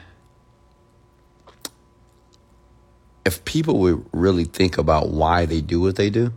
if 3.27 3.45
people 3.45 3.79
would 3.81 4.05
really 4.13 4.45
think 4.45 4.79
about 4.79 5.09
why 5.09 5.47
they 5.47 5.61
do 5.61 5.81
what 5.81 5.97
they 5.97 6.11
do, 6.11 6.33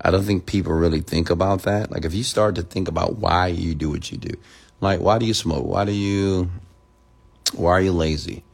I 0.00 0.10
don't 0.10 0.24
think 0.24 0.46
people 0.46 0.72
really 0.72 1.00
think 1.00 1.30
about 1.30 1.62
that. 1.62 1.90
Like 1.90 2.04
if 2.04 2.14
you 2.14 2.22
start 2.22 2.54
to 2.56 2.62
think 2.62 2.88
about 2.88 3.16
why 3.16 3.46
you 3.48 3.74
do 3.74 3.90
what 3.90 4.10
you 4.12 4.18
do, 4.18 4.34
like 4.80 5.00
why 5.00 5.18
do 5.18 5.24
you 5.24 5.34
smoke? 5.34 5.64
Why 5.64 5.84
do 5.84 5.92
you 5.92 6.50
why 7.54 7.72
are 7.72 7.80
you 7.80 7.92
lazy? 7.92 8.44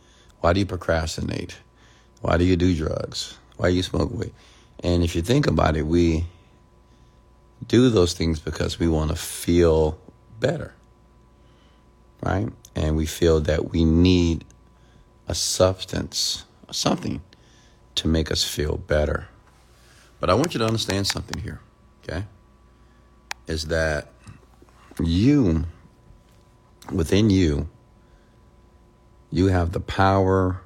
Why 0.40 0.52
do 0.52 0.61
you 0.61 0.66
procrastinate? 0.66 1.59
Why 2.20 2.37
do 2.37 2.44
you 2.44 2.56
do 2.56 2.76
drugs? 2.76 3.36
Why 3.57 3.69
you 3.69 3.83
smoke 3.83 4.12
weed? 4.12 4.33
And 4.81 5.03
if 5.03 5.14
you 5.16 5.23
think 5.23 5.47
about 5.47 5.77
it, 5.77 5.87
we 5.87 6.27
do 7.66 7.88
those 7.90 8.12
things 8.12 8.38
because 8.38 8.79
we 8.79 8.88
want 8.88 9.11
to 9.11 9.16
feel 9.16 9.99
better, 10.38 10.75
right? 12.23 12.49
And 12.75 12.97
we 12.97 13.07
feel 13.07 13.40
that 13.40 13.71
we 13.71 13.85
need 13.85 14.45
a 15.27 15.35
substance, 15.35 16.45
something 16.71 17.23
to 17.95 18.09
make 18.09 18.31
us 18.31 18.45
feel 18.45 18.77
better. 18.77 19.29
But 20.21 20.31
I 20.31 20.35
want 20.35 20.55
you 20.55 20.59
to 20.59 20.66
understand 20.66 21.07
something 21.07 21.42
here, 21.42 21.61
okay? 22.03 22.25
Is 23.47 23.66
that 23.66 24.09
you, 25.01 25.64
within 26.92 27.31
you, 27.31 27.69
you 29.31 29.47
have 29.47 29.73
the 29.73 29.81
power 29.81 30.61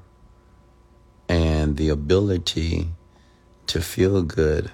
and 1.30 1.76
the 1.76 1.88
ability 1.88 2.88
to 3.68 3.80
feel 3.80 4.20
good 4.20 4.68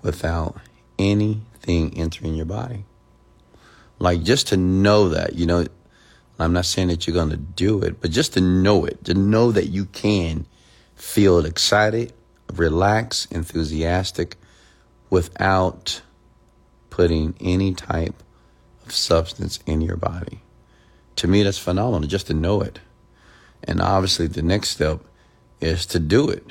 without 0.00 0.56
anything 0.96 1.92
entering 1.98 2.36
your 2.36 2.46
body. 2.46 2.84
Like 3.98 4.22
just 4.22 4.46
to 4.48 4.56
know 4.56 5.08
that, 5.08 5.34
you 5.34 5.46
know, 5.46 5.66
I'm 6.38 6.52
not 6.52 6.66
saying 6.66 6.86
that 6.88 7.06
you're 7.06 7.14
going 7.14 7.30
to 7.30 7.36
do 7.36 7.82
it, 7.82 8.00
but 8.00 8.12
just 8.12 8.34
to 8.34 8.40
know 8.40 8.84
it, 8.84 9.04
to 9.06 9.14
know 9.14 9.50
that 9.50 9.66
you 9.66 9.86
can 9.86 10.46
feel 10.94 11.44
excited, 11.44 12.12
relaxed, 12.52 13.32
enthusiastic 13.32 14.36
without 15.10 16.00
putting 16.90 17.34
any 17.40 17.74
type 17.74 18.14
of 18.86 18.92
substance 18.92 19.58
in 19.66 19.80
your 19.80 19.96
body. 19.96 20.42
To 21.16 21.26
me, 21.26 21.42
that's 21.42 21.58
phenomenal 21.58 22.08
just 22.08 22.28
to 22.28 22.34
know 22.34 22.60
it. 22.60 22.78
And 23.64 23.80
obviously, 23.80 24.28
the 24.28 24.42
next 24.42 24.70
step 24.70 25.00
is 25.60 25.86
to 25.86 25.98
do 25.98 26.28
it, 26.28 26.44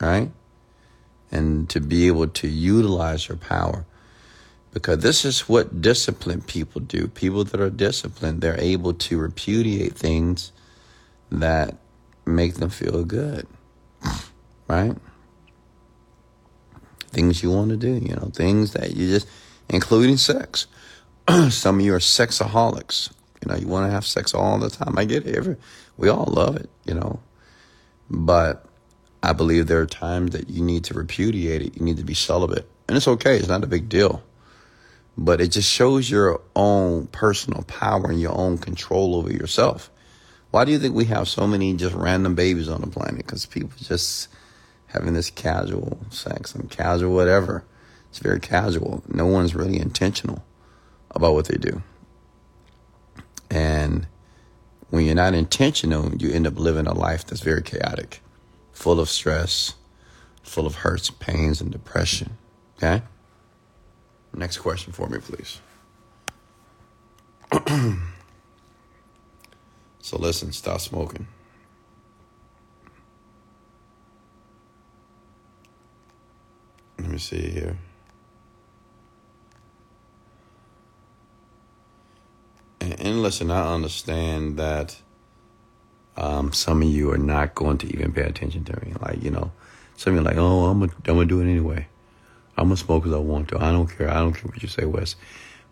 right? 0.00 0.30
And 1.30 1.68
to 1.70 1.80
be 1.80 2.06
able 2.06 2.28
to 2.28 2.48
utilize 2.48 3.28
your 3.28 3.38
power. 3.38 3.86
Because 4.72 4.98
this 4.98 5.24
is 5.24 5.48
what 5.48 5.82
disciplined 5.82 6.46
people 6.46 6.80
do. 6.80 7.08
People 7.08 7.44
that 7.44 7.60
are 7.60 7.70
disciplined, 7.70 8.40
they're 8.40 8.60
able 8.60 8.94
to 8.94 9.18
repudiate 9.18 9.94
things 9.94 10.52
that 11.30 11.76
make 12.24 12.54
them 12.54 12.70
feel 12.70 13.04
good, 13.04 13.46
right? 14.68 14.96
Things 17.08 17.42
you 17.42 17.50
want 17.50 17.70
to 17.70 17.76
do, 17.76 17.92
you 17.94 18.14
know, 18.14 18.30
things 18.32 18.72
that 18.72 18.96
you 18.96 19.08
just, 19.08 19.28
including 19.68 20.16
sex. 20.16 20.66
Some 21.50 21.78
of 21.78 21.84
you 21.84 21.94
are 21.94 21.98
sexaholics. 21.98 23.12
You 23.42 23.52
know, 23.52 23.58
you 23.58 23.66
want 23.66 23.86
to 23.86 23.92
have 23.92 24.06
sex 24.06 24.32
all 24.34 24.58
the 24.58 24.70
time. 24.70 24.96
I 24.96 25.04
get 25.04 25.26
it. 25.26 25.36
Every, 25.36 25.56
we 25.96 26.08
all 26.08 26.26
love 26.26 26.56
it, 26.56 26.70
you 26.86 26.94
know. 26.94 27.20
But 28.12 28.66
I 29.22 29.32
believe 29.32 29.66
there 29.66 29.80
are 29.80 29.86
times 29.86 30.32
that 30.32 30.50
you 30.50 30.62
need 30.62 30.84
to 30.84 30.94
repudiate 30.94 31.62
it. 31.62 31.76
You 31.76 31.84
need 31.84 31.96
to 31.96 32.04
be 32.04 32.14
celibate. 32.14 32.68
And 32.86 32.96
it's 32.96 33.08
okay. 33.08 33.36
It's 33.36 33.48
not 33.48 33.64
a 33.64 33.66
big 33.66 33.88
deal. 33.88 34.22
But 35.16 35.40
it 35.40 35.48
just 35.48 35.70
shows 35.70 36.10
your 36.10 36.40
own 36.54 37.06
personal 37.08 37.62
power 37.62 38.10
and 38.10 38.20
your 38.20 38.36
own 38.36 38.58
control 38.58 39.16
over 39.16 39.32
yourself. 39.32 39.90
Why 40.50 40.66
do 40.66 40.72
you 40.72 40.78
think 40.78 40.94
we 40.94 41.06
have 41.06 41.28
so 41.28 41.46
many 41.46 41.74
just 41.74 41.94
random 41.94 42.34
babies 42.34 42.68
on 42.68 42.82
the 42.82 42.86
planet? 42.86 43.16
Because 43.16 43.46
people 43.46 43.72
just 43.78 44.28
having 44.88 45.14
this 45.14 45.30
casual 45.30 45.98
sex 46.10 46.54
and 46.54 46.70
casual 46.70 47.14
whatever. 47.14 47.64
It's 48.10 48.18
very 48.18 48.40
casual. 48.40 49.02
No 49.08 49.24
one's 49.24 49.54
really 49.54 49.78
intentional 49.78 50.44
about 51.12 51.32
what 51.32 51.46
they 51.46 51.56
do. 51.56 51.82
And 53.50 54.06
when 54.92 55.06
you're 55.06 55.14
not 55.14 55.32
intentional, 55.32 56.14
you 56.16 56.30
end 56.30 56.46
up 56.46 56.58
living 56.58 56.86
a 56.86 56.92
life 56.92 57.24
that's 57.24 57.40
very 57.40 57.62
chaotic, 57.62 58.20
full 58.72 59.00
of 59.00 59.08
stress, 59.08 59.72
full 60.42 60.66
of 60.66 60.74
hurts, 60.74 61.08
pains, 61.08 61.62
and 61.62 61.72
depression. 61.72 62.36
Okay? 62.76 63.00
Next 64.34 64.58
question 64.58 64.92
for 64.92 65.08
me, 65.08 65.16
please. 65.18 65.62
so 69.98 70.18
listen, 70.18 70.52
stop 70.52 70.82
smoking. 70.82 71.26
Let 76.98 77.08
me 77.08 77.16
see 77.16 77.48
here. 77.48 77.78
And, 83.02 83.20
listen, 83.20 83.50
I 83.50 83.74
understand 83.74 84.58
that 84.58 84.96
um, 86.16 86.52
some 86.52 86.82
of 86.82 86.88
you 86.88 87.10
are 87.10 87.18
not 87.18 87.56
going 87.56 87.78
to 87.78 87.88
even 87.88 88.12
pay 88.12 88.22
attention 88.22 88.62
to 88.64 88.86
me. 88.86 88.94
Like, 89.00 89.20
you 89.20 89.30
know, 89.30 89.50
some 89.96 90.12
of 90.12 90.20
you 90.20 90.20
are 90.20 90.30
like, 90.30 90.38
oh, 90.38 90.66
I'm 90.66 90.78
going 90.78 91.18
to 91.18 91.24
do 91.24 91.40
it 91.40 91.50
anyway. 91.50 91.88
I'm 92.56 92.70
to 92.70 92.76
smoke 92.76 93.04
as 93.04 93.12
I 93.12 93.18
want 93.18 93.48
to. 93.48 93.60
I 93.60 93.72
don't 93.72 93.88
care. 93.88 94.08
I 94.08 94.20
don't 94.20 94.34
care 94.34 94.48
what 94.48 94.62
you 94.62 94.68
say, 94.68 94.84
Wes. 94.84 95.16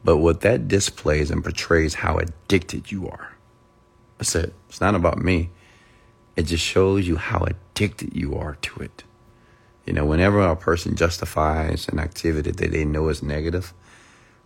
But 0.03 0.17
what 0.17 0.41
that 0.41 0.67
displays 0.67 1.31
and 1.31 1.45
portrays 1.45 1.95
how 1.95 2.17
addicted 2.17 2.91
you 2.91 3.09
are. 3.09 3.37
That's 4.19 4.35
it. 4.35 4.53
It's 4.69 4.81
not 4.81 4.97
about 4.97 5.19
me. 5.19 5.51
It 6.35 6.45
just 6.45 6.65
shows 6.65 7.07
you 7.07 7.15
how 7.15 7.45
addicted 7.45 8.17
you 8.17 8.35
are 8.35 8.57
to 8.57 8.81
it. 8.81 9.05
You 9.87 9.93
know, 9.93 10.05
whenever 10.05 10.41
a 10.41 10.57
person 10.57 10.97
justifies 10.97 11.87
an 11.89 12.01
activity 12.01 12.51
that 12.51 12.71
they 12.73 12.85
know 12.85 13.09
is 13.09 13.23
negative, 13.23 13.73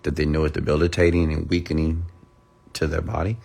that 0.02 0.16
they 0.16 0.26
know 0.26 0.44
is 0.44 0.52
debilitating 0.52 1.32
and 1.32 1.48
weakening 1.48 2.04
to 2.74 2.86
their 2.86 3.02
body 3.02 3.36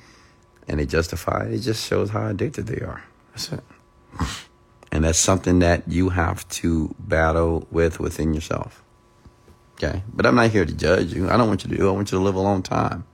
and 0.67 0.79
they 0.79 0.85
justify 0.85 1.45
it, 1.45 1.53
it 1.53 1.59
just 1.59 1.87
shows 1.87 2.09
how 2.09 2.27
addicted 2.27 2.67
they 2.67 2.83
are. 2.85 3.03
That's 3.31 3.51
it. 3.53 3.63
And 4.91 5.03
that's 5.03 5.19
something 5.19 5.59
that 5.59 5.87
you 5.87 6.09
have 6.09 6.47
to 6.49 6.95
battle 6.99 7.67
with 7.69 7.99
within 7.99 8.33
yourself. 8.33 8.83
Okay. 9.75 10.03
But 10.11 10.25
I'm 10.25 10.35
not 10.35 10.49
here 10.49 10.65
to 10.65 10.73
judge 10.73 11.13
you. 11.13 11.29
I 11.29 11.37
don't 11.37 11.47
want 11.47 11.63
you 11.63 11.69
to 11.69 11.77
do. 11.77 11.87
I 11.87 11.91
want 11.91 12.11
you 12.11 12.17
to 12.17 12.23
live 12.23 12.35
a 12.35 12.39
long 12.39 12.63
time. 12.63 13.05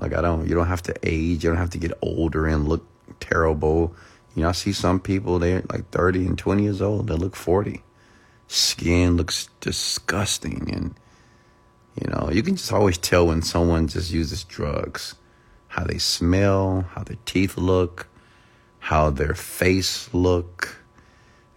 Like 0.00 0.14
I 0.14 0.20
don't. 0.20 0.48
You 0.48 0.54
don't 0.54 0.68
have 0.68 0.82
to 0.82 0.94
age. 1.02 1.42
You 1.42 1.50
don't 1.50 1.58
have 1.58 1.70
to 1.70 1.78
get 1.78 1.92
older 2.00 2.46
and 2.46 2.68
look 2.68 2.86
terrible. 3.18 3.94
You 4.34 4.42
know, 4.42 4.50
I 4.50 4.52
see 4.52 4.72
some 4.72 5.00
people 5.00 5.38
they're 5.40 5.62
like 5.68 5.90
30 5.90 6.26
and 6.26 6.38
20 6.38 6.62
years 6.62 6.80
old. 6.80 7.08
They 7.08 7.14
look 7.14 7.34
40. 7.34 7.82
Skin 8.46 9.16
looks 9.16 9.48
disgusting 9.60 10.70
and 10.72 10.94
you 12.00 12.08
know, 12.12 12.30
you 12.30 12.42
can 12.42 12.56
just 12.56 12.72
always 12.72 12.96
tell 12.96 13.26
when 13.26 13.42
someone 13.42 13.88
just 13.88 14.12
uses 14.12 14.44
drugs. 14.44 15.16
How 15.68 15.84
they 15.84 15.98
smell, 15.98 16.82
how 16.92 17.02
their 17.02 17.18
teeth 17.24 17.56
look, 17.56 18.08
how 18.78 19.10
their 19.10 19.34
face 19.34 20.08
look, 20.12 20.78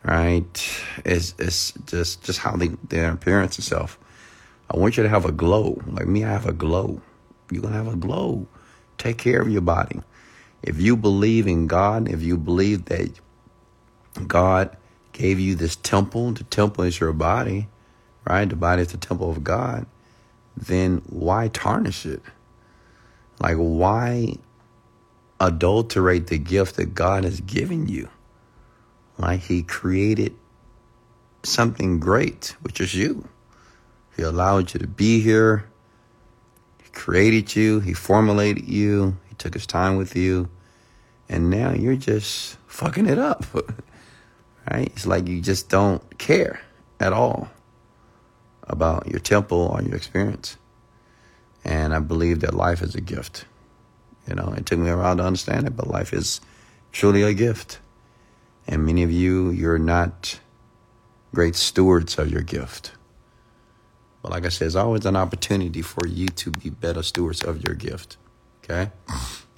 right? 0.04 0.84
It's, 1.06 1.36
it's 1.38 1.74
just, 1.86 2.24
just 2.24 2.40
how 2.40 2.56
they, 2.56 2.70
their 2.90 3.12
appearance 3.12 3.60
itself. 3.60 4.00
I 4.70 4.78
want 4.78 4.98
you 4.98 5.04
to 5.04 5.10
have 5.10 5.26
a 5.26 5.32
glow. 5.32 5.82
Like 5.88 6.08
me, 6.08 6.24
I 6.24 6.30
have 6.30 6.48
a 6.48 6.54
glow. 6.54 7.02
You're 7.52 7.62
going 7.62 7.74
to 7.74 7.84
have 7.84 7.94
a 7.94 7.98
glow. 7.98 8.48
Take 8.98 9.18
care 9.18 9.42
of 9.42 9.50
your 9.50 9.62
body. 9.62 10.02
If 10.64 10.80
you 10.80 10.96
believe 10.98 11.48
in 11.48 11.68
God, 11.68 12.10
if 12.10 12.22
you 12.22 12.38
believe 12.38 12.86
that 12.86 13.20
God 14.28 14.76
gave 15.12 15.40
you 15.40 15.56
this 15.56 15.76
temple, 15.76 16.32
the 16.32 16.44
temple 16.46 16.84
is 16.84 17.00
your 17.00 17.14
body, 17.14 17.68
right? 18.28 18.48
The 18.48 18.56
body 18.56 18.82
is 18.84 18.90
the 18.90 18.98
temple 18.98 19.30
of 19.30 19.44
God 19.44 19.86
then 20.62 21.02
why 21.10 21.48
tarnish 21.48 22.06
it? 22.06 22.22
Like, 23.40 23.58
why 23.58 24.36
adulterate 25.40 26.28
the 26.28 26.38
gift 26.38 26.76
that 26.76 26.94
God 26.94 27.24
has 27.24 27.42
given 27.42 27.88
you? 27.88 28.10
Like, 29.18 29.42
He 29.42 29.64
created 29.64 30.36
something 31.44 32.00
great, 32.00 32.56
which 32.62 32.80
is 32.80 32.94
you. 32.94 33.28
He 34.16 34.22
allowed 34.22 34.74
you 34.74 34.80
to 34.80 34.88
be 34.88 35.20
here. 35.22 35.68
He 36.84 36.90
created 36.92 37.56
you. 37.56 37.80
He 37.80 37.94
formulated 37.94 38.68
you. 38.68 39.18
He 39.30 39.36
took 39.36 39.54
his 39.54 39.66
time 39.66 39.96
with 39.96 40.16
you. 40.16 40.50
And 41.28 41.50
now 41.50 41.72
you're 41.72 41.96
just 41.96 42.58
fucking 42.68 43.08
it 43.08 43.18
up. 43.18 43.46
right? 44.70 44.92
It's 44.96 45.08
like 45.08 45.28
you 45.28 45.42
just 45.42 45.70
don't 45.70 46.20
care 46.20 46.60
at 47.00 47.14
all 47.14 47.50
about 48.64 49.08
your 49.08 49.20
temple 49.20 49.68
or 49.74 49.82
your 49.82 49.96
experience. 49.96 50.58
And 51.64 51.94
I 51.94 52.00
believe 52.00 52.42
that 52.42 52.54
life 52.54 52.82
is 52.82 52.96
a 52.96 53.02
gift. 53.02 53.46
You 54.28 54.36
know, 54.36 54.54
it 54.56 54.66
took 54.66 54.80
me 54.80 54.90
a 54.90 54.98
while 54.98 55.16
to 55.18 55.24
understand 55.24 55.68
it, 55.68 55.76
but 55.76 55.88
life 55.88 56.14
is 56.14 56.42
truly 56.92 57.24
a 57.24 57.34
gift. 57.34 57.80
And 58.68 58.86
many 58.86 59.04
of 59.04 59.12
you, 59.12 59.50
you're 59.50 59.80
not 59.80 60.40
great 61.34 61.56
stewards 61.56 62.18
of 62.18 62.30
your 62.30 62.42
gift. 62.42 62.92
But 64.22 64.32
like 64.32 64.46
I 64.46 64.50
said, 64.50 64.66
there's 64.66 64.76
always 64.76 65.06
an 65.06 65.16
opportunity 65.16 65.82
for 65.82 66.06
you 66.08 66.28
to 66.28 66.52
be 66.52 66.70
better 66.70 67.04
stewards 67.04 67.44
of 67.44 67.64
your 67.64 67.76
gift. 67.76 68.18
Okay? 68.64 68.92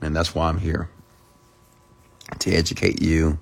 And 0.02 0.16
that's 0.16 0.34
why 0.34 0.50
I'm 0.50 0.60
here 0.60 0.90
to 2.40 2.52
educate 2.52 3.02
you 3.02 3.40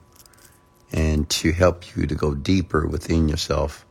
and 0.92 1.30
to 1.30 1.52
help 1.52 1.96
you 1.96 2.06
to 2.08 2.16
go 2.16 2.34
deeper 2.34 2.86
within 2.88 3.30
yourself 3.30 3.86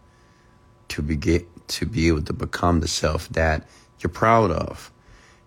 to 0.88 1.02
be 1.02 1.16
get, 1.16 1.46
to 1.70 1.86
be 1.86 2.08
able 2.08 2.22
to 2.22 2.32
become 2.32 2.80
the 2.80 2.88
self 2.88 3.28
that 3.30 3.68
you're 4.00 4.10
proud 4.10 4.50
of 4.50 4.92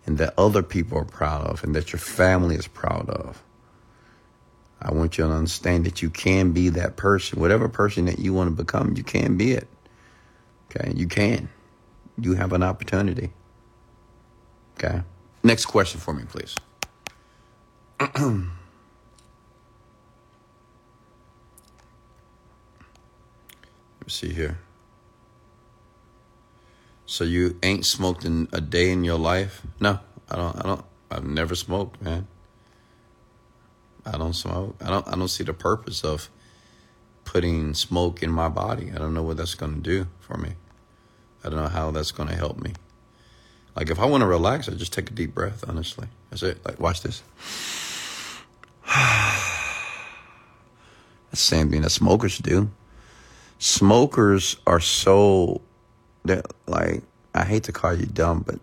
and 0.05 0.17
that 0.17 0.33
other 0.37 0.63
people 0.63 0.97
are 0.97 1.05
proud 1.05 1.45
of 1.45 1.63
and 1.63 1.75
that 1.75 1.93
your 1.93 1.99
family 1.99 2.55
is 2.55 2.67
proud 2.67 3.09
of. 3.09 3.43
I 4.81 4.91
want 4.93 5.17
you 5.17 5.23
to 5.23 5.31
understand 5.31 5.85
that 5.85 6.01
you 6.01 6.09
can 6.09 6.51
be 6.51 6.69
that 6.69 6.97
person. 6.97 7.39
Whatever 7.39 7.69
person 7.69 8.05
that 8.05 8.19
you 8.19 8.33
want 8.33 8.49
to 8.49 8.63
become, 8.63 8.95
you 8.97 9.03
can 9.03 9.37
be 9.37 9.53
it. 9.53 9.67
Okay, 10.69 10.91
you 10.95 11.07
can. 11.07 11.49
You 12.19 12.33
have 12.33 12.51
an 12.51 12.63
opportunity. 12.63 13.31
Okay. 14.77 15.01
Next 15.41 15.65
question 15.65 15.99
for 15.99 16.13
me, 16.13 16.23
please. 16.27 16.55
Let 17.99 18.17
me 18.17 18.49
see 24.07 24.33
here. 24.33 24.59
So 27.05 27.23
you 27.23 27.59
ain't 27.61 27.85
smoked 27.85 28.25
in 28.25 28.47
a 28.53 28.61
day 28.61 28.91
in 28.91 29.03
your 29.03 29.19
life? 29.19 29.61
No, 29.79 29.99
I 30.29 30.35
don't. 30.35 30.55
I 30.57 30.61
don't. 30.61 30.85
I've 31.11 31.25
never 31.25 31.55
smoked, 31.55 32.01
man. 32.01 32.27
I 34.05 34.17
don't 34.17 34.33
smoke. 34.33 34.75
I 34.81 34.89
don't. 34.89 35.07
I 35.07 35.11
don't 35.11 35.27
see 35.27 35.43
the 35.43 35.53
purpose 35.53 36.03
of 36.03 36.29
putting 37.25 37.73
smoke 37.73 38.23
in 38.23 38.31
my 38.31 38.49
body. 38.49 38.91
I 38.93 38.97
don't 38.97 39.13
know 39.13 39.23
what 39.23 39.37
that's 39.37 39.55
going 39.55 39.75
to 39.75 39.81
do 39.81 40.07
for 40.19 40.37
me. 40.37 40.53
I 41.43 41.49
don't 41.49 41.59
know 41.59 41.67
how 41.67 41.91
that's 41.91 42.11
going 42.11 42.29
to 42.29 42.35
help 42.35 42.59
me. 42.59 42.73
Like 43.75 43.89
if 43.89 43.99
I 43.99 44.05
want 44.05 44.21
to 44.21 44.27
relax, 44.27 44.69
I 44.69 44.73
just 44.73 44.93
take 44.93 45.09
a 45.09 45.13
deep 45.13 45.33
breath. 45.33 45.63
Honestly, 45.67 46.07
that's 46.29 46.43
it. 46.43 46.63
Like 46.65 46.79
watch 46.79 47.01
this. 47.01 47.21
That's 51.31 51.41
the 51.49 51.55
same 51.55 51.71
thing 51.71 51.81
that 51.81 51.89
smokers 51.89 52.37
do. 52.37 52.69
Smokers 53.57 54.57
are 54.67 54.79
so 54.79 55.61
that 56.25 56.45
like 56.67 57.03
I 57.33 57.45
hate 57.45 57.63
to 57.63 57.71
call 57.71 57.93
you 57.93 58.05
dumb, 58.05 58.43
but 58.45 58.59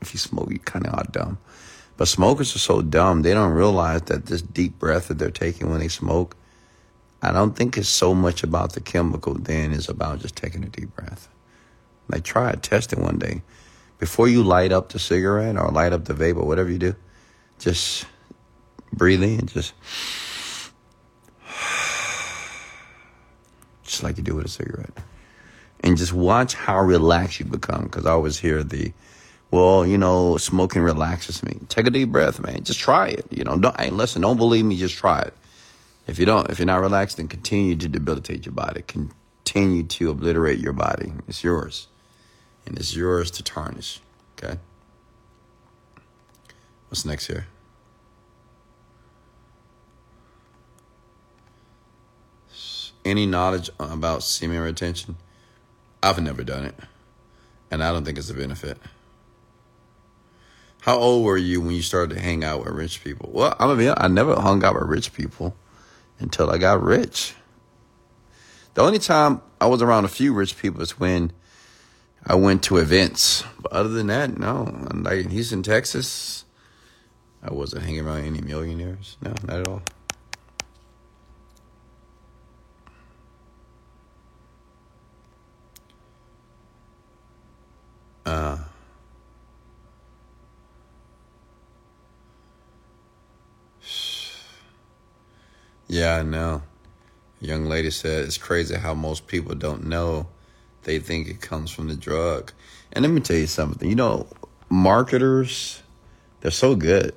if 0.00 0.14
you 0.14 0.18
smoke, 0.18 0.50
you 0.50 0.58
kind 0.58 0.86
of 0.86 0.94
are 0.94 1.06
dumb. 1.10 1.38
But 1.96 2.08
smokers 2.08 2.54
are 2.54 2.60
so 2.60 2.82
dumb, 2.82 3.22
they 3.22 3.32
don't 3.32 3.52
realize 3.52 4.02
that 4.02 4.26
this 4.26 4.42
deep 4.42 4.78
breath 4.78 5.08
that 5.08 5.18
they're 5.18 5.30
taking 5.30 5.70
when 5.70 5.80
they 5.80 5.88
smoke, 5.88 6.36
I 7.22 7.32
don't 7.32 7.56
think 7.56 7.78
it's 7.78 7.88
so 7.88 8.14
much 8.14 8.42
about 8.42 8.74
the 8.74 8.80
chemical 8.80 9.32
then, 9.34 9.72
it's 9.72 9.88
about 9.88 10.20
just 10.20 10.36
taking 10.36 10.62
a 10.62 10.68
deep 10.68 10.94
breath. 10.94 11.28
Like 12.08 12.24
try 12.24 12.50
it, 12.50 12.62
test 12.62 12.92
it 12.92 12.98
one 12.98 13.18
day. 13.18 13.40
Before 13.98 14.28
you 14.28 14.42
light 14.42 14.72
up 14.72 14.90
the 14.90 14.98
cigarette 14.98 15.56
or 15.56 15.70
light 15.70 15.94
up 15.94 16.04
the 16.04 16.14
vape 16.14 16.36
or 16.36 16.46
whatever 16.46 16.70
you 16.70 16.78
do, 16.78 16.94
just 17.58 18.04
breathe 18.92 19.22
in, 19.22 19.46
just 19.46 19.72
just 23.84 24.02
like 24.02 24.18
you 24.18 24.22
do 24.22 24.34
with 24.34 24.44
a 24.44 24.50
cigarette. 24.50 24.92
And 25.80 25.96
just 25.96 26.12
watch 26.12 26.54
how 26.54 26.80
relaxed 26.80 27.38
you 27.38 27.46
become. 27.46 27.84
Because 27.84 28.06
I 28.06 28.10
always 28.10 28.38
hear 28.38 28.62
the, 28.62 28.92
well, 29.50 29.86
you 29.86 29.98
know, 29.98 30.36
smoking 30.36 30.82
relaxes 30.82 31.42
me. 31.42 31.58
Take 31.68 31.86
a 31.86 31.90
deep 31.90 32.10
breath, 32.10 32.40
man. 32.40 32.64
Just 32.64 32.80
try 32.80 33.08
it. 33.08 33.26
You 33.30 33.44
know, 33.44 33.56
don't, 33.58 33.78
hey, 33.80 33.90
listen, 33.90 34.22
don't 34.22 34.36
believe 34.36 34.64
me, 34.64 34.76
just 34.76 34.96
try 34.96 35.20
it. 35.20 35.34
If 36.06 36.18
you 36.18 36.26
don't, 36.26 36.50
if 36.50 36.58
you're 36.58 36.66
not 36.66 36.80
relaxed, 36.80 37.16
then 37.16 37.28
continue 37.28 37.76
to 37.76 37.88
debilitate 37.88 38.46
your 38.46 38.52
body. 38.52 38.82
Continue 38.82 39.82
to 39.84 40.10
obliterate 40.10 40.58
your 40.58 40.72
body. 40.72 41.12
It's 41.28 41.42
yours. 41.44 41.88
And 42.64 42.78
it's 42.78 42.94
yours 42.96 43.30
to 43.32 43.42
tarnish. 43.42 44.00
Okay? 44.36 44.58
What's 46.88 47.04
next 47.04 47.26
here? 47.26 47.46
Any 53.04 53.26
knowledge 53.26 53.70
about 53.78 54.24
semen 54.24 54.60
retention? 54.60 55.16
I've 56.02 56.22
never 56.22 56.44
done 56.44 56.64
it. 56.64 56.74
And 57.70 57.82
I 57.82 57.92
don't 57.92 58.04
think 58.04 58.18
it's 58.18 58.30
a 58.30 58.34
benefit. 58.34 58.78
How 60.82 60.96
old 60.96 61.24
were 61.24 61.36
you 61.36 61.60
when 61.60 61.74
you 61.74 61.82
started 61.82 62.14
to 62.14 62.20
hang 62.20 62.44
out 62.44 62.60
with 62.60 62.68
rich 62.68 63.02
people? 63.02 63.30
Well, 63.32 63.50
be 63.76 63.88
honest, 63.88 64.00
I 64.00 64.06
never 64.06 64.36
hung 64.36 64.64
out 64.64 64.74
with 64.74 64.84
rich 64.84 65.12
people 65.12 65.56
until 66.20 66.48
I 66.48 66.58
got 66.58 66.80
rich. 66.80 67.34
The 68.74 68.82
only 68.82 68.98
time 68.98 69.40
I 69.60 69.66
was 69.66 69.82
around 69.82 70.04
a 70.04 70.08
few 70.08 70.32
rich 70.32 70.56
people 70.58 70.82
is 70.82 71.00
when 71.00 71.32
I 72.24 72.34
went 72.36 72.62
to 72.64 72.76
events. 72.76 73.42
But 73.60 73.72
other 73.72 73.88
than 73.88 74.08
that, 74.08 74.38
no. 74.38 74.64
Like 74.94 75.24
in 75.24 75.30
Houston, 75.30 75.62
Texas, 75.62 76.44
I 77.42 77.52
wasn't 77.52 77.82
hanging 77.82 78.06
around 78.06 78.24
any 78.24 78.40
millionaires. 78.40 79.16
No, 79.22 79.34
not 79.44 79.60
at 79.60 79.68
all. 79.68 79.82
Uh, 88.26 88.58
yeah, 95.86 96.16
I 96.16 96.22
know. 96.24 96.62
A 97.40 97.44
young 97.44 97.66
lady 97.66 97.90
said 97.90 98.24
it's 98.24 98.36
crazy 98.36 98.74
how 98.74 98.94
most 98.94 99.28
people 99.28 99.54
don't 99.54 99.86
know. 99.86 100.26
They 100.82 100.98
think 100.98 101.28
it 101.28 101.40
comes 101.40 101.70
from 101.70 101.86
the 101.86 101.94
drug. 101.94 102.52
And 102.92 103.04
let 103.04 103.12
me 103.12 103.20
tell 103.20 103.36
you 103.36 103.46
something. 103.46 103.88
You 103.88 103.94
know, 103.94 104.26
marketers, 104.68 105.82
they're 106.40 106.50
so 106.50 106.74
good. 106.74 107.14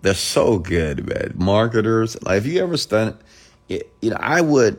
They're 0.00 0.14
so 0.14 0.60
good, 0.60 1.08
man. 1.08 1.34
Marketers, 1.36 2.16
like 2.22 2.38
if 2.38 2.46
you 2.46 2.62
ever 2.62 2.76
study, 2.76 3.16
it, 3.68 3.92
you 4.00 4.10
know, 4.10 4.18
I 4.20 4.42
would 4.42 4.78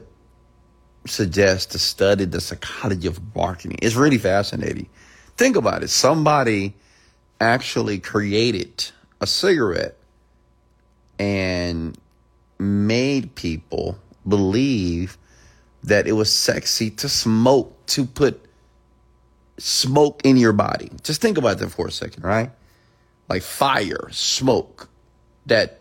suggest 1.05 1.71
to 1.71 1.79
study 1.79 2.23
the 2.23 2.39
psychology 2.39 3.07
of 3.09 3.19
marketing. 3.35 3.79
It's 3.81 3.95
really 3.95 4.17
fascinating 4.17 4.87
Think 5.39 5.55
about 5.55 5.83
it. 5.83 5.89
Somebody 5.89 6.75
actually 7.39 7.97
created 7.99 8.91
a 9.21 9.25
cigarette 9.25 9.95
and 11.17 11.97
made 12.59 13.35
people 13.35 13.97
believe 14.27 15.17
that 15.81 16.07
it 16.07 16.11
was 16.11 16.29
sexy 16.29 16.89
to 16.89 17.07
smoke, 17.07 17.73
to 17.85 18.05
put 18.05 18.49
smoke 19.57 20.19
in 20.25 20.35
your 20.35 20.51
body. 20.51 20.91
Just 21.03 21.21
think 21.21 21.37
about 21.37 21.59
that 21.59 21.69
for 21.69 21.87
a 21.87 21.91
second, 21.91 22.25
right? 22.25 22.51
Like 23.29 23.41
fire, 23.41 24.09
smoke 24.11 24.89
that 25.45 25.79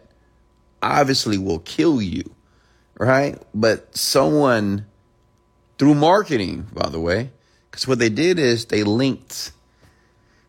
obviously 0.81 1.37
will 1.37 1.59
kill 1.59 2.01
you, 2.01 2.23
right? 2.97 3.42
But 3.53 3.97
someone, 3.97 4.87
through 5.81 5.97
marketing, 5.97 6.68
by 6.73 6.90
the 6.90 7.01
way, 7.01 7.33
because 7.78 7.86
what 7.86 8.00
they 8.00 8.08
did 8.08 8.40
is 8.40 8.64
they 8.64 8.82
linked. 8.82 9.52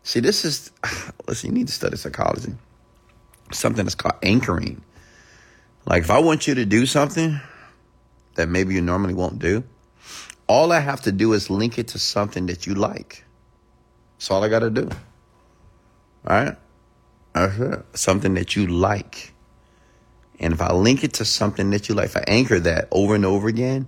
See, 0.02 0.18
this 0.18 0.44
is, 0.44 0.72
listen, 1.28 1.50
you 1.50 1.54
need 1.54 1.68
to 1.68 1.72
study 1.72 1.96
psychology. 1.96 2.54
Something 3.52 3.84
that's 3.84 3.94
called 3.94 4.16
anchoring. 4.24 4.82
Like, 5.86 6.02
if 6.02 6.10
I 6.10 6.18
want 6.18 6.48
you 6.48 6.56
to 6.56 6.64
do 6.64 6.86
something 6.86 7.40
that 8.34 8.48
maybe 8.48 8.74
you 8.74 8.80
normally 8.80 9.14
won't 9.14 9.38
do, 9.38 9.62
all 10.48 10.72
I 10.72 10.80
have 10.80 11.02
to 11.02 11.12
do 11.12 11.32
is 11.32 11.48
link 11.48 11.78
it 11.78 11.86
to 11.88 12.00
something 12.00 12.46
that 12.46 12.66
you 12.66 12.74
like. 12.74 13.24
That's 14.18 14.32
all 14.32 14.42
I 14.42 14.48
got 14.48 14.60
to 14.60 14.70
do. 14.70 14.88
All 16.26 16.44
right? 16.44 16.56
That's 17.32 17.58
it. 17.60 17.84
Something 17.96 18.34
that 18.34 18.56
you 18.56 18.66
like. 18.66 19.32
And 20.40 20.52
if 20.52 20.60
I 20.60 20.72
link 20.72 21.04
it 21.04 21.12
to 21.14 21.24
something 21.24 21.70
that 21.70 21.88
you 21.88 21.94
like, 21.94 22.06
if 22.06 22.16
I 22.16 22.24
anchor 22.26 22.58
that 22.58 22.88
over 22.90 23.14
and 23.14 23.24
over 23.24 23.46
again, 23.46 23.86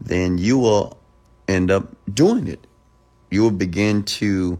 then 0.00 0.38
you 0.38 0.58
will 0.58 1.00
end 1.48 1.70
up 1.70 1.88
doing 2.12 2.48
it. 2.48 2.66
You 3.30 3.42
will 3.42 3.50
begin 3.50 4.04
to 4.04 4.58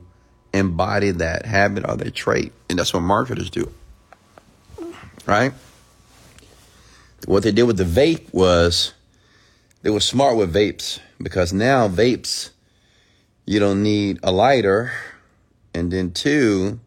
embody 0.53 1.11
that 1.11 1.45
habit 1.47 1.89
or 1.89 1.97
that 1.97 2.15
trait. 2.15 2.53
And 2.69 2.79
that's 2.79 2.95
what 2.95 3.01
marketers 3.01 3.51
do. 3.51 3.71
Right? 5.27 5.53
What 7.27 7.43
they 7.43 7.53
did 7.53 7.65
with 7.65 7.77
the 7.77 7.85
vape 7.85 8.33
was 8.33 8.93
they 9.83 9.91
were 9.91 10.01
smart 10.01 10.37
with 10.37 10.55
vapes 10.55 11.01
because 11.19 11.53
now 11.53 11.89
vapes, 11.89 12.51
you 13.47 13.61
don't 13.61 13.83
need 13.83 14.19
a 14.23 14.31
lighter. 14.31 14.93
And 15.75 15.91
then 15.91 16.13
two, 16.13 16.81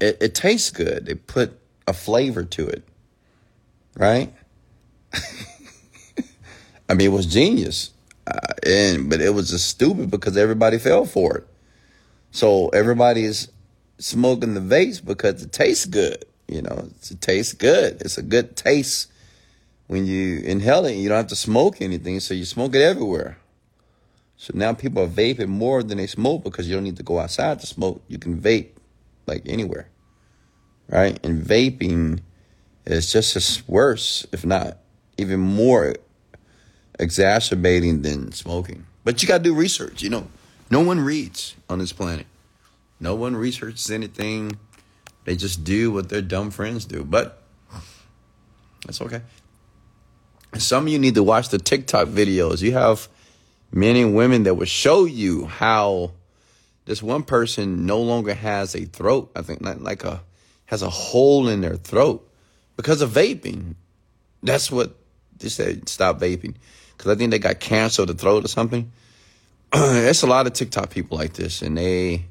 it, 0.00 0.18
it 0.20 0.34
tastes 0.34 0.70
good. 0.70 1.06
They 1.06 1.14
put 1.14 1.58
a 1.86 1.92
flavor 1.92 2.44
to 2.44 2.66
it. 2.66 2.82
Right? 3.96 4.32
I 6.88 6.94
mean, 6.94 7.08
it 7.08 7.12
was 7.12 7.26
genius. 7.26 7.90
Uh, 8.28 8.52
and 8.66 9.08
but 9.08 9.20
it 9.20 9.30
was 9.30 9.50
just 9.50 9.68
stupid 9.68 10.10
because 10.10 10.36
everybody 10.36 10.78
fell 10.78 11.04
for 11.04 11.38
it. 11.38 11.46
So 12.30 12.68
everybody's 12.68 13.48
smoking 13.98 14.54
the 14.54 14.60
vapes 14.60 15.04
because 15.04 15.42
it 15.42 15.52
tastes 15.52 15.86
good. 15.86 16.24
You 16.46 16.62
know, 16.62 16.88
it 17.10 17.20
tastes 17.20 17.54
good. 17.54 18.00
It's 18.02 18.18
a 18.18 18.22
good 18.22 18.56
taste 18.56 19.10
when 19.86 20.04
you 20.04 20.38
inhale 20.40 20.84
it. 20.84 20.94
You 20.94 21.08
don't 21.08 21.16
have 21.16 21.26
to 21.28 21.36
smoke 21.36 21.80
anything, 21.80 22.20
so 22.20 22.34
you 22.34 22.44
smoke 22.44 22.74
it 22.74 22.82
everywhere. 22.82 23.38
So 24.36 24.52
now 24.54 24.72
people 24.72 25.02
are 25.02 25.08
vaping 25.08 25.48
more 25.48 25.82
than 25.82 25.98
they 25.98 26.06
smoke 26.06 26.44
because 26.44 26.68
you 26.68 26.74
don't 26.74 26.84
need 26.84 26.96
to 26.98 27.02
go 27.02 27.18
outside 27.18 27.60
to 27.60 27.66
smoke. 27.66 28.02
You 28.08 28.18
can 28.18 28.40
vape 28.40 28.70
like 29.26 29.42
anywhere, 29.46 29.88
right? 30.88 31.18
And 31.24 31.42
vaping 31.42 32.20
is 32.86 33.12
just 33.12 33.36
as 33.36 33.66
worse, 33.66 34.26
if 34.32 34.44
not 34.44 34.78
even 35.18 35.40
more 35.40 35.96
exacerbating 36.98 38.02
than 38.02 38.32
smoking. 38.32 38.86
But 39.04 39.22
you 39.22 39.28
got 39.28 39.38
to 39.38 39.44
do 39.44 39.54
research. 39.54 40.02
You 40.02 40.10
know, 40.10 40.28
no 40.70 40.80
one 40.80 41.00
reads 41.00 41.54
on 41.68 41.78
this 41.78 41.92
planet. 41.92 42.26
No 43.00 43.14
one 43.14 43.36
researches 43.36 43.90
anything. 43.90 44.58
They 45.24 45.36
just 45.36 45.64
do 45.64 45.90
what 45.90 46.08
their 46.08 46.22
dumb 46.22 46.50
friends 46.50 46.84
do. 46.84 47.04
But 47.04 47.42
that's 48.84 49.00
okay. 49.00 49.22
Some 50.56 50.86
of 50.86 50.92
you 50.92 50.98
need 50.98 51.14
to 51.14 51.22
watch 51.22 51.50
the 51.50 51.58
TikTok 51.58 52.08
videos. 52.08 52.62
You 52.62 52.72
have 52.72 53.08
men 53.70 53.96
and 53.96 54.14
women 54.14 54.44
that 54.44 54.54
will 54.54 54.66
show 54.66 55.04
you 55.04 55.46
how 55.46 56.12
this 56.86 57.02
one 57.02 57.22
person 57.22 57.84
no 57.84 58.00
longer 58.00 58.34
has 58.34 58.74
a 58.74 58.86
throat. 58.86 59.30
I 59.36 59.42
think 59.42 59.60
like 59.62 60.04
a 60.04 60.22
has 60.66 60.82
a 60.82 60.90
hole 60.90 61.48
in 61.48 61.60
their 61.60 61.76
throat 61.76 62.30
because 62.76 63.00
of 63.00 63.10
vaping. 63.10 63.74
That's 64.42 64.70
what 64.70 64.96
they 65.38 65.48
said. 65.48 65.88
Stop 65.88 66.20
vaping 66.20 66.54
because 66.98 67.12
I 67.12 67.14
think 67.14 67.30
they 67.30 67.38
got 67.38 67.60
cancer 67.60 68.02
of 68.02 68.08
the 68.08 68.14
throat 68.14 68.44
or 68.44 68.48
something. 68.48 68.90
There's 69.72 70.24
a 70.24 70.26
lot 70.26 70.48
of 70.48 70.52
TikTok 70.52 70.90
people 70.90 71.16
like 71.16 71.34
this, 71.34 71.62
and 71.62 71.78
they 71.78 72.24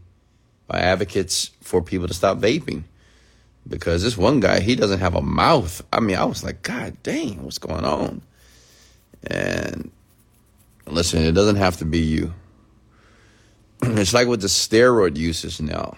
are 0.70 0.78
advocates 0.78 1.52
for 1.62 1.82
people 1.82 2.08
to 2.08 2.14
stop 2.14 2.38
vaping. 2.38 2.84
Because 3.68 4.04
this 4.04 4.18
one 4.18 4.40
guy, 4.40 4.60
he 4.60 4.76
doesn't 4.76 5.00
have 5.00 5.16
a 5.16 5.22
mouth. 5.22 5.82
I 5.92 6.00
mean, 6.00 6.18
I 6.18 6.26
was 6.26 6.44
like, 6.44 6.64
God 6.64 6.96
dang, 7.04 7.44
what's 7.44 7.58
going 7.58 7.86
on? 7.86 8.22
And 9.26 9.92
listen, 10.86 11.24
it 11.24 11.34
doesn't 11.34 11.58
have 11.58 11.78
to 11.78 11.86
be 11.86 12.00
you. 12.00 12.34
it's 13.82 14.14
like 14.14 14.28
with 14.28 14.42
the 14.42 14.48
steroid 14.48 15.18
uses 15.18 15.62
now. 15.62 15.98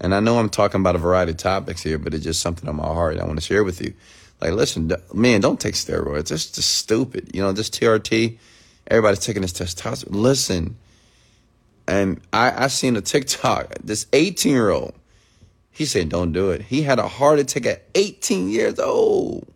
And 0.00 0.14
I 0.14 0.20
know 0.20 0.38
I'm 0.38 0.48
talking 0.48 0.80
about 0.80 0.94
a 0.94 0.98
variety 0.98 1.32
of 1.32 1.38
topics 1.38 1.82
here, 1.82 1.98
but 1.98 2.14
it's 2.14 2.24
just 2.24 2.40
something 2.40 2.68
on 2.68 2.76
my 2.76 2.84
heart 2.84 3.18
I 3.18 3.24
want 3.24 3.38
to 3.38 3.44
share 3.44 3.64
with 3.64 3.80
you. 3.80 3.94
Like, 4.40 4.52
listen, 4.52 4.92
man, 5.12 5.40
don't 5.40 5.58
take 5.58 5.74
steroids. 5.74 6.30
It's 6.30 6.50
just 6.50 6.76
stupid. 6.76 7.30
You 7.34 7.42
know, 7.42 7.52
this 7.52 7.70
TRT, 7.70 8.38
everybody's 8.86 9.18
taking 9.18 9.42
this 9.42 9.52
testosterone. 9.52 10.06
Listen, 10.10 10.76
and 11.88 12.20
I, 12.32 12.64
I 12.64 12.66
seen 12.68 12.96
a 12.96 13.00
TikTok, 13.00 13.74
this 13.82 14.06
18 14.12 14.52
year 14.52 14.70
old, 14.70 14.94
he 15.70 15.86
said, 15.86 16.08
don't 16.08 16.32
do 16.32 16.50
it. 16.50 16.62
He 16.62 16.82
had 16.82 16.98
a 16.98 17.08
heart 17.08 17.38
attack 17.38 17.66
at 17.66 17.84
18 17.94 18.48
years 18.48 18.78
old 18.78 19.46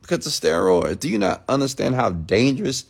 because 0.00 0.26
of 0.26 0.32
steroids. 0.32 0.98
Do 0.98 1.08
you 1.08 1.18
not 1.18 1.44
understand 1.48 1.94
how 1.94 2.10
dangerous 2.10 2.84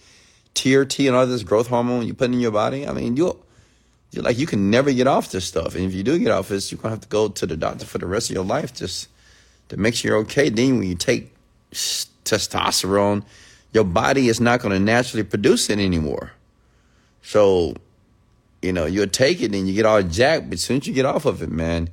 TRT 0.55 1.07
and 1.07 1.17
all 1.17 1.27
this 1.27 1.43
growth 1.43 1.69
hormone 1.69 2.07
you 2.07 2.15
put 2.15 2.31
in 2.31 2.41
your 2.41 2.51
body? 2.51 2.87
I 2.87 2.93
mean, 2.93 3.17
you'll, 3.17 3.45
you're 4.13 4.25
like, 4.25 4.39
you 4.39 4.47
can 4.47 4.71
never 4.71 4.93
get 4.93 5.07
off 5.07 5.31
this 5.31 5.45
stuff. 5.45 5.75
And 5.75 5.85
if 5.85 5.95
you 5.95 6.03
do 6.03 6.19
get 6.19 6.31
off 6.31 6.49
this, 6.49 6.71
you're 6.71 6.81
going 6.81 6.91
to 6.91 6.97
have 6.97 7.01
to 7.03 7.09
go 7.09 7.29
to 7.29 7.47
the 7.47 7.57
doctor 7.57 7.87
for 7.87 7.99
the 7.99 8.07
rest 8.07 8.31
of 8.31 8.35
your 8.35 8.45
life 8.45 8.75
just 8.75 9.09
to 9.71 9.77
make 9.77 9.95
sure 9.95 10.11
you're 10.11 10.21
okay. 10.21 10.51
Then 10.51 10.79
when 10.79 10.89
you 10.89 10.95
take 10.95 11.33
testosterone, 11.73 13.25
your 13.73 13.85
body 13.85 14.29
is 14.29 14.41
not 14.41 14.61
going 14.61 14.73
to 14.73 14.81
naturally 14.81 15.23
produce 15.25 15.71
it 15.71 15.79
anymore. 15.79 16.33
So, 17.23 17.75
you 18.63 18.73
know, 18.73 18.87
you'll 18.87 19.07
take 19.07 19.41
it 19.41 19.55
and 19.55 19.69
you 19.69 19.75
get 19.75 19.87
all 19.87 20.03
jacked, 20.03 20.51
but 20.51 20.55
as 20.55 20.63
soon 20.63 20.79
as 20.79 20.87
you 20.87 20.93
get 20.93 21.07
off 21.07 21.25
of 21.25 21.43
it, 21.43 21.51
man, 21.51 21.89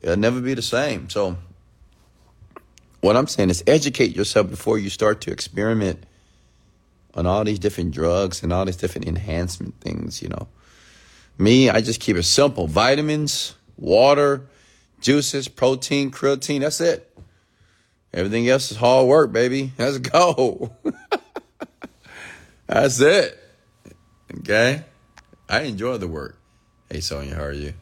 it'll 0.00 0.16
never 0.16 0.40
be 0.40 0.54
the 0.54 0.62
same. 0.62 1.10
So, 1.10 1.36
what 3.00 3.16
I'm 3.16 3.26
saying 3.26 3.50
is 3.50 3.62
educate 3.66 4.16
yourself 4.16 4.50
before 4.50 4.78
you 4.78 4.90
start 4.90 5.20
to 5.22 5.30
experiment 5.30 6.04
on 7.14 7.26
all 7.26 7.44
these 7.44 7.58
different 7.58 7.92
drugs 7.92 8.42
and 8.42 8.52
all 8.52 8.64
these 8.64 8.76
different 8.76 9.06
enhancement 9.06 9.74
things, 9.80 10.22
you 10.22 10.28
know. 10.28 10.48
Me, 11.36 11.70
I 11.70 11.80
just 11.80 12.00
keep 12.00 12.16
it 12.16 12.24
simple. 12.24 12.66
Vitamins, 12.66 13.54
water, 13.76 14.48
juices, 15.00 15.48
protein, 15.48 16.10
creatine, 16.10 16.60
that's 16.60 16.80
it. 16.80 17.04
Everything 18.12 18.48
else 18.48 18.70
is 18.70 18.76
hard 18.76 19.06
work, 19.06 19.32
baby. 19.32 19.72
Let's 19.78 19.98
go. 19.98 20.72
that's 22.66 23.00
it. 23.00 23.38
Okay? 24.38 24.82
I 25.48 25.60
enjoy 25.62 25.98
the 25.98 26.08
work. 26.08 26.38
Hey, 26.90 27.00
Sonia, 27.00 27.34
how 27.34 27.44
are 27.44 27.52
you? 27.52 27.74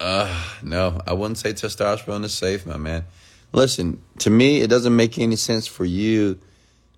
Uh, 0.00 0.44
no, 0.62 1.00
I 1.06 1.12
wouldn't 1.12 1.38
say 1.38 1.52
testosterone 1.52 2.24
is 2.24 2.34
safe, 2.34 2.66
my 2.66 2.76
man. 2.76 3.04
Listen, 3.52 4.02
to 4.18 4.30
me, 4.30 4.60
it 4.60 4.68
doesn't 4.68 4.94
make 4.94 5.18
any 5.18 5.36
sense 5.36 5.66
for 5.66 5.84
you 5.84 6.38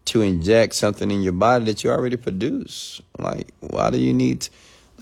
to 0.07 0.23
inject 0.23 0.75
something 0.75 1.11
in 1.11 1.23
your 1.23 1.33
body 1.33 1.65
that 1.67 1.85
you 1.85 1.91
already 1.91 2.17
produce. 2.17 3.01
Like, 3.19 3.53
why 3.61 3.91
do 3.91 3.99
you 3.99 4.13
need, 4.13 4.43
to, 4.43 4.51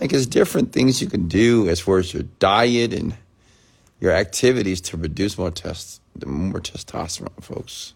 like, 0.00 0.12
it's 0.12 0.26
different 0.26 0.72
things 0.72 1.00
you 1.00 1.08
can 1.08 1.28
do 1.28 1.68
as 1.68 1.80
far 1.80 1.98
as 1.98 2.12
your 2.12 2.24
diet 2.38 2.92
and 2.92 3.16
your 4.00 4.12
activities 4.12 4.80
to 4.80 4.98
produce 4.98 5.36
more 5.36 5.50
test, 5.50 6.00
more 6.24 6.60
testosterone, 6.60 7.42
folks. 7.42 7.94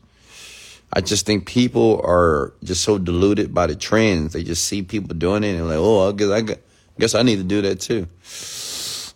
I 0.93 1.01
just 1.01 1.25
think 1.25 1.47
people 1.47 2.03
are 2.05 2.53
just 2.63 2.83
so 2.83 2.99
deluded 2.99 3.55
by 3.55 3.67
the 3.67 3.75
trends. 3.75 4.35
They 4.35 4.43
just 4.43 4.65
see 4.65 4.83
people 4.83 5.15
doing 5.15 5.43
it 5.43 5.55
and 5.55 5.67
like, 5.67 5.79
oh, 5.79 6.09
I 6.09 6.13
guess 6.13 6.31
I, 6.31 6.57
guess 6.99 7.15
I 7.15 7.23
need 7.23 7.37
to 7.37 7.45
do 7.45 7.63
that 7.63 7.81
too. 7.81 8.09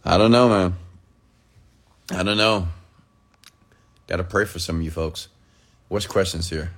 I 0.05 0.16
don't 0.16 0.30
know, 0.30 0.49
man. 0.49 0.74
I 2.12 2.22
don't 2.22 2.39
know. 2.39 2.68
Got 4.07 4.16
to 4.18 4.24
pray 4.24 4.45
for 4.45 4.59
some 4.59 4.76
of 4.76 4.82
you 4.82 4.91
folks. 4.91 5.28
What's 5.89 6.07
questions 6.07 6.49
here? 6.49 6.70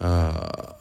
Uh, 0.00 0.71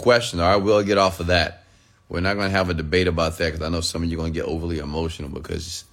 question. 0.00 0.40
I 0.40 0.56
will 0.56 0.82
get 0.82 0.98
off 0.98 1.20
of 1.20 1.26
that. 1.28 1.64
We're 2.08 2.20
not 2.20 2.34
going 2.34 2.48
to 2.50 2.56
have 2.56 2.70
a 2.70 2.74
debate 2.74 3.06
about 3.06 3.38
that 3.38 3.52
because 3.52 3.62
I 3.62 3.68
know 3.68 3.80
some 3.80 4.02
of 4.02 4.10
you 4.10 4.16
are 4.16 4.22
going 4.22 4.32
to 4.32 4.38
get 4.38 4.46
overly 4.46 4.78
emotional 4.78 5.28
because 5.28 5.84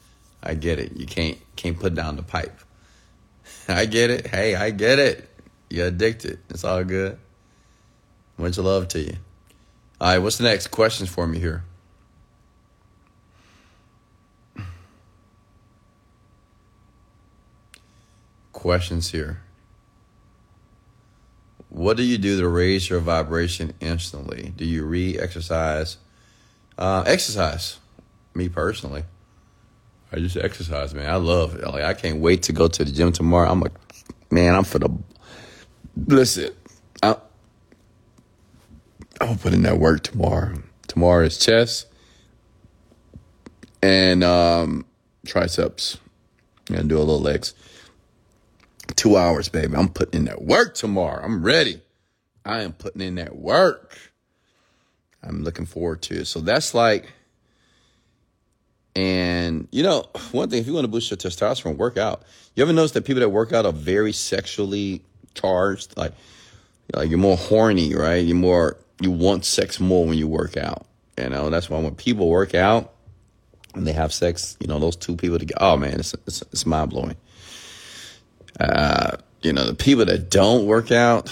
I 0.41 0.55
get 0.55 0.79
it. 0.79 0.97
You 0.97 1.05
can't 1.05 1.37
can't 1.55 1.79
put 1.79 1.93
down 1.93 2.15
the 2.15 2.23
pipe. 2.23 2.59
I 3.67 3.85
get 3.85 4.09
it. 4.09 4.27
Hey, 4.27 4.55
I 4.55 4.71
get 4.71 4.97
it. 4.97 5.29
You're 5.69 5.87
addicted. 5.87 6.39
It's 6.49 6.63
all 6.63 6.83
good. 6.83 7.19
Much 8.37 8.57
love 8.57 8.87
to 8.89 8.99
you. 8.99 9.17
All 9.99 10.09
right, 10.09 10.19
what's 10.19 10.37
the 10.37 10.43
next 10.43 10.67
questions 10.67 11.09
for 11.09 11.27
me 11.27 11.39
here? 11.39 11.63
Questions 18.53 19.11
here. 19.11 19.41
What 21.77 21.95
do 21.95 22.01
you 22.01 22.17
do 22.17 22.41
to 22.41 22.47
raise 22.47 22.89
your 22.89 22.99
vibration 22.99 23.71
instantly? 23.79 24.51
Do 24.57 24.65
you 24.65 24.83
re 24.83 25.19
exercise? 25.19 25.97
Uh, 26.75 27.03
exercise. 27.05 27.77
Me 28.33 28.49
personally. 28.49 29.03
I 30.11 30.17
just 30.17 30.37
exercise, 30.37 30.95
man. 30.95 31.07
I 31.07 31.17
love 31.17 31.53
it. 31.53 31.63
Like 31.67 31.83
I 31.83 31.93
can't 31.93 32.19
wait 32.19 32.41
to 32.43 32.51
go 32.51 32.67
to 32.67 32.83
the 32.83 32.91
gym 32.91 33.11
tomorrow. 33.11 33.51
I'm 33.51 33.61
a 33.61 33.69
man. 34.31 34.55
I'm 34.55 34.63
for 34.63 34.79
the 34.79 34.89
listen. 36.07 36.51
I'm 37.03 37.15
gonna 39.19 39.37
put 39.37 39.53
in 39.53 39.61
that 39.61 39.77
work 39.77 40.01
tomorrow. 40.01 40.55
Tomorrow 40.87 41.25
is 41.25 41.37
chest 41.37 41.85
and 43.83 44.23
um, 44.23 44.83
triceps. 45.27 45.99
Gonna 46.65 46.85
do 46.85 46.97
a 46.97 46.99
little 46.99 47.21
legs. 47.21 47.53
Two 48.95 49.17
hours, 49.17 49.49
baby. 49.49 49.75
I'm 49.75 49.89
putting 49.89 50.21
in 50.21 50.25
that 50.25 50.41
work 50.41 50.75
tomorrow. 50.75 51.23
I'm 51.23 51.43
ready. 51.43 51.81
I 52.45 52.61
am 52.61 52.73
putting 52.73 53.01
in 53.01 53.15
that 53.15 53.35
work. 53.35 53.97
I'm 55.21 55.43
looking 55.43 55.65
forward 55.65 56.01
to 56.03 56.21
it. 56.21 56.25
So 56.25 56.39
that's 56.39 56.73
like, 56.73 57.11
and 58.95 59.67
you 59.71 59.83
know, 59.83 60.05
one 60.31 60.49
thing, 60.49 60.59
if 60.59 60.67
you 60.67 60.73
want 60.73 60.85
to 60.85 60.89
boost 60.89 61.11
your 61.11 61.17
testosterone, 61.17 61.77
work 61.77 61.97
out. 61.97 62.23
You 62.55 62.63
ever 62.63 62.73
notice 62.73 62.91
that 62.91 63.05
people 63.05 63.19
that 63.19 63.29
work 63.29 63.53
out 63.53 63.65
are 63.65 63.73
very 63.73 64.13
sexually 64.13 65.03
charged? 65.35 65.95
Like, 65.97 66.13
like 66.93 67.09
you're 67.09 67.19
more 67.19 67.37
horny, 67.37 67.93
right? 67.93 68.25
You're 68.25 68.37
more 68.37 68.77
you 69.01 69.11
want 69.11 69.45
sex 69.45 69.79
more 69.79 70.05
when 70.05 70.17
you 70.17 70.27
work 70.27 70.57
out. 70.57 70.85
You 71.17 71.29
know, 71.29 71.49
that's 71.49 71.69
why 71.69 71.79
when 71.79 71.95
people 71.95 72.29
work 72.29 72.55
out 72.55 72.93
and 73.75 73.85
they 73.85 73.93
have 73.93 74.13
sex, 74.13 74.57
you 74.59 74.67
know, 74.67 74.79
those 74.79 74.95
two 74.95 75.15
people 75.15 75.39
together, 75.39 75.61
oh 75.61 75.77
man, 75.77 75.99
it's, 75.99 76.13
it's, 76.25 76.41
it's 76.43 76.65
mind 76.65 76.91
blowing. 76.91 77.15
Uh, 78.59 79.17
you 79.41 79.53
know, 79.53 79.65
the 79.65 79.75
people 79.75 80.05
that 80.05 80.29
don't 80.29 80.65
work 80.65 80.91
out, 80.91 81.29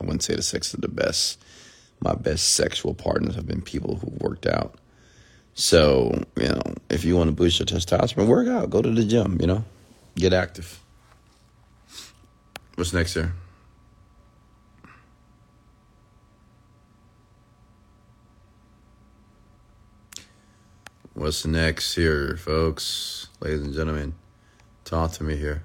I 0.00 0.04
wouldn't 0.04 0.22
say 0.22 0.34
the 0.34 0.42
sex 0.42 0.72
is 0.72 0.80
the 0.80 0.88
best. 0.88 1.42
My 2.00 2.14
best 2.14 2.54
sexual 2.54 2.94
partners 2.94 3.34
have 3.34 3.46
been 3.46 3.62
people 3.62 3.96
who 3.96 4.12
worked 4.20 4.46
out. 4.46 4.76
So, 5.54 6.22
you 6.36 6.48
know, 6.48 6.62
if 6.88 7.04
you 7.04 7.16
want 7.16 7.28
to 7.28 7.32
boost 7.32 7.58
your 7.58 7.66
testosterone, 7.66 8.28
work 8.28 8.46
out, 8.46 8.70
go 8.70 8.80
to 8.80 8.90
the 8.90 9.04
gym, 9.04 9.38
you 9.40 9.48
know, 9.48 9.64
get 10.14 10.32
active. 10.32 10.80
What's 12.76 12.92
next 12.92 13.14
here? 13.14 13.32
What's 21.14 21.44
next 21.44 21.96
here, 21.96 22.36
folks? 22.36 23.26
Ladies 23.40 23.62
and 23.62 23.74
gentlemen, 23.74 24.14
talk 24.84 25.10
to 25.14 25.24
me 25.24 25.34
here. 25.34 25.64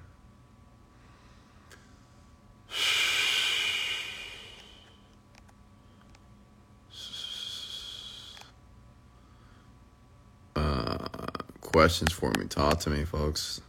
Questions 11.74 12.12
for 12.12 12.32
me. 12.38 12.46
Talk 12.46 12.80
to 12.82 12.92
me, 12.92 13.04
folks. 13.04 13.60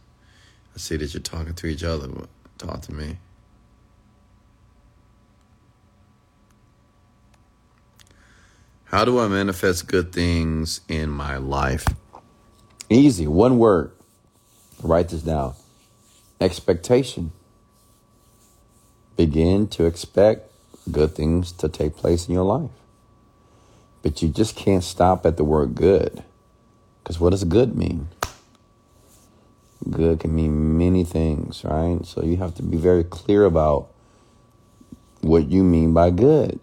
I 0.75 0.77
see 0.77 0.95
that 0.97 1.13
you're 1.13 1.21
talking 1.21 1.55
to 1.55 1.67
each 1.67 1.83
other, 1.83 2.07
but 2.07 2.29
talk 2.59 2.81
to 2.83 2.93
me. 2.93 3.17
How 8.85 9.05
do 9.05 9.19
I 9.19 9.27
manifest 9.27 9.87
good 9.87 10.13
things 10.13 10.81
in 10.87 11.09
my 11.09 11.37
life? 11.37 11.85
Easy, 12.89 13.25
one 13.25 13.57
word. 13.57 13.91
Write 14.83 15.09
this 15.09 15.23
down. 15.23 15.55
Expectation. 16.39 17.31
Begin 19.15 19.67
to 19.69 19.85
expect 19.85 20.51
good 20.91 21.15
things 21.15 21.51
to 21.53 21.69
take 21.69 21.95
place 21.95 22.27
in 22.27 22.33
your 22.33 22.43
life. 22.43 22.71
But 24.01 24.21
you 24.21 24.29
just 24.29 24.55
can't 24.55 24.83
stop 24.83 25.25
at 25.25 25.37
the 25.37 25.43
word 25.43 25.75
good. 25.75 26.23
Because 27.01 27.19
what 27.19 27.31
does 27.31 27.43
good 27.43 27.75
mean? 27.75 28.09
Good 29.89 30.19
can 30.19 30.35
mean 30.35 30.77
many 30.77 31.03
things, 31.03 31.63
right? 31.63 31.99
So 32.05 32.23
you 32.23 32.37
have 32.37 32.55
to 32.55 32.63
be 32.63 32.77
very 32.77 33.03
clear 33.03 33.45
about 33.45 33.89
what 35.21 35.49
you 35.49 35.63
mean 35.63 35.93
by 35.93 36.09
good. 36.09 36.59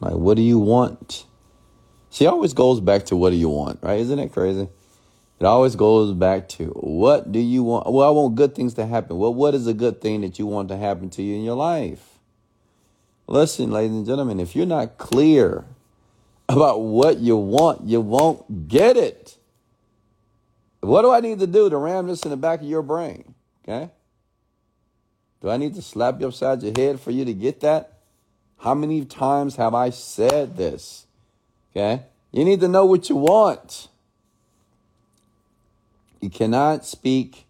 Like, 0.00 0.14
what 0.14 0.36
do 0.36 0.42
you 0.42 0.58
want? 0.58 1.24
She 2.10 2.26
always 2.26 2.52
goes 2.52 2.80
back 2.80 3.06
to 3.06 3.16
what 3.16 3.30
do 3.30 3.36
you 3.36 3.48
want, 3.48 3.78
right? 3.82 4.00
Isn't 4.00 4.18
it 4.18 4.32
crazy? 4.32 4.68
It 5.38 5.44
always 5.44 5.76
goes 5.76 6.12
back 6.12 6.48
to 6.50 6.66
what 6.68 7.30
do 7.30 7.38
you 7.38 7.62
want? 7.62 7.92
Well, 7.92 8.06
I 8.06 8.10
want 8.10 8.36
good 8.36 8.54
things 8.54 8.74
to 8.74 8.86
happen. 8.86 9.18
Well, 9.18 9.34
what 9.34 9.54
is 9.54 9.66
a 9.66 9.74
good 9.74 10.00
thing 10.00 10.22
that 10.22 10.38
you 10.38 10.46
want 10.46 10.68
to 10.68 10.76
happen 10.76 11.10
to 11.10 11.22
you 11.22 11.34
in 11.34 11.44
your 11.44 11.56
life? 11.56 12.18
Listen, 13.26 13.70
ladies 13.70 13.96
and 13.96 14.06
gentlemen, 14.06 14.40
if 14.40 14.56
you're 14.56 14.64
not 14.64 14.98
clear 14.98 15.64
about 16.48 16.80
what 16.80 17.18
you 17.18 17.36
want, 17.36 17.82
you 17.82 18.00
won't 18.00 18.68
get 18.68 18.96
it. 18.96 19.36
What 20.80 21.02
do 21.02 21.10
I 21.10 21.20
need 21.20 21.40
to 21.40 21.46
do 21.46 21.68
to 21.68 21.76
ram 21.76 22.06
this 22.06 22.22
in 22.22 22.30
the 22.30 22.36
back 22.36 22.60
of 22.60 22.66
your 22.66 22.82
brain? 22.82 23.34
Okay? 23.62 23.90
Do 25.42 25.50
I 25.50 25.56
need 25.56 25.74
to 25.74 25.82
slap 25.82 26.20
you 26.20 26.28
upside 26.28 26.62
your 26.62 26.72
head 26.76 27.00
for 27.00 27.10
you 27.10 27.24
to 27.24 27.34
get 27.34 27.60
that? 27.60 27.98
How 28.58 28.74
many 28.74 29.04
times 29.04 29.56
have 29.56 29.74
I 29.74 29.90
said 29.90 30.56
this? 30.56 31.06
Okay? 31.72 32.04
You 32.32 32.44
need 32.44 32.60
to 32.60 32.68
know 32.68 32.86
what 32.86 33.08
you 33.08 33.16
want. 33.16 33.88
You 36.20 36.30
cannot 36.30 36.84
speak 36.84 37.46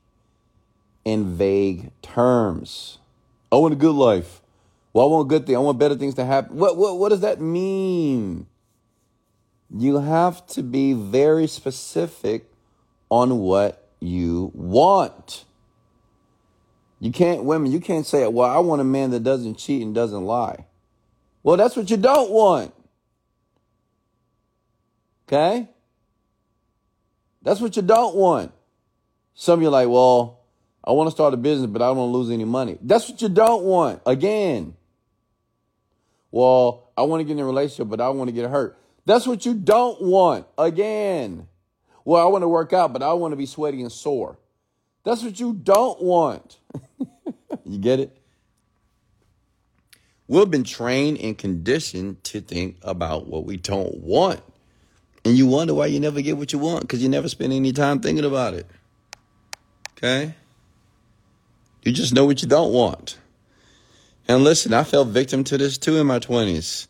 in 1.04 1.36
vague 1.36 1.90
terms. 2.02 2.98
I 3.52 3.56
want 3.56 3.72
a 3.72 3.76
good 3.76 3.94
life. 3.94 4.42
Well, 4.92 5.06
I 5.06 5.10
want 5.10 5.28
good 5.28 5.46
thing. 5.46 5.56
I 5.56 5.60
want 5.60 5.78
better 5.78 5.94
things 5.94 6.14
to 6.14 6.24
happen. 6.24 6.56
What, 6.56 6.76
what, 6.76 6.98
what 6.98 7.10
does 7.10 7.20
that 7.20 7.40
mean? 7.40 8.46
You 9.70 9.98
have 9.98 10.46
to 10.48 10.62
be 10.62 10.92
very 10.92 11.46
specific 11.46 12.50
on 13.10 13.38
what 13.38 13.88
you 14.00 14.50
want. 14.54 15.44
You 16.98 17.12
can't, 17.12 17.44
women, 17.44 17.70
you 17.70 17.80
can't 17.80 18.06
say, 18.06 18.26
well, 18.26 18.48
I 18.48 18.58
want 18.58 18.80
a 18.80 18.84
man 18.84 19.10
that 19.10 19.22
doesn't 19.22 19.58
cheat 19.58 19.82
and 19.82 19.94
doesn't 19.94 20.24
lie. 20.24 20.64
Well, 21.42 21.56
that's 21.56 21.76
what 21.76 21.90
you 21.90 21.96
don't 21.96 22.30
want. 22.30 22.72
Okay? 25.28 25.68
That's 27.42 27.60
what 27.60 27.76
you 27.76 27.82
don't 27.82 28.16
want. 28.16 28.52
Some 29.36 29.58
of 29.58 29.62
you 29.62 29.68
are 29.68 29.70
like, 29.70 29.88
well, 29.88 30.40
I 30.82 30.92
want 30.92 31.08
to 31.08 31.10
start 31.10 31.34
a 31.34 31.36
business, 31.36 31.70
but 31.70 31.82
I 31.82 31.88
don't 31.88 31.98
want 31.98 32.08
to 32.12 32.16
lose 32.16 32.30
any 32.30 32.46
money. 32.46 32.78
That's 32.80 33.08
what 33.08 33.20
you 33.20 33.28
don't 33.28 33.64
want. 33.64 34.00
Again. 34.06 34.74
Well, 36.30 36.90
I 36.96 37.02
want 37.02 37.20
to 37.20 37.24
get 37.24 37.32
in 37.32 37.40
a 37.40 37.44
relationship, 37.44 37.88
but 37.88 38.00
I 38.00 38.06
don't 38.06 38.18
want 38.18 38.28
to 38.28 38.32
get 38.32 38.50
hurt. 38.50 38.78
That's 39.04 39.26
what 39.26 39.44
you 39.44 39.54
don't 39.54 40.00
want. 40.00 40.46
Again. 40.56 41.46
Well, 42.04 42.26
I 42.26 42.30
want 42.30 42.42
to 42.42 42.48
work 42.48 42.72
out, 42.72 42.94
but 42.94 43.02
I 43.02 43.12
want 43.12 43.32
to 43.32 43.36
be 43.36 43.46
sweaty 43.46 43.82
and 43.82 43.92
sore. 43.92 44.38
That's 45.04 45.22
what 45.22 45.38
you 45.38 45.52
don't 45.52 46.02
want. 46.02 46.58
you 47.64 47.78
get 47.78 48.00
it? 48.00 48.16
We've 50.28 50.50
been 50.50 50.64
trained 50.64 51.18
and 51.18 51.36
conditioned 51.36 52.24
to 52.24 52.40
think 52.40 52.78
about 52.82 53.26
what 53.26 53.44
we 53.44 53.58
don't 53.58 53.98
want. 53.98 54.40
And 55.24 55.36
you 55.36 55.46
wonder 55.46 55.74
why 55.74 55.86
you 55.86 56.00
never 56.00 56.22
get 56.22 56.38
what 56.38 56.52
you 56.52 56.58
want 56.58 56.82
because 56.82 57.02
you 57.02 57.08
never 57.08 57.28
spend 57.28 57.52
any 57.52 57.72
time 57.72 58.00
thinking 58.00 58.24
about 58.24 58.54
it. 58.54 58.66
Okay? 59.96 60.34
You 61.82 61.92
just 61.92 62.12
know 62.12 62.24
what 62.26 62.42
you 62.42 62.48
don't 62.48 62.72
want. 62.72 63.18
And 64.28 64.42
listen, 64.42 64.74
I 64.74 64.84
fell 64.84 65.04
victim 65.04 65.44
to 65.44 65.56
this 65.56 65.78
too 65.78 65.96
in 65.98 66.06
my 66.06 66.18
20s. 66.18 66.88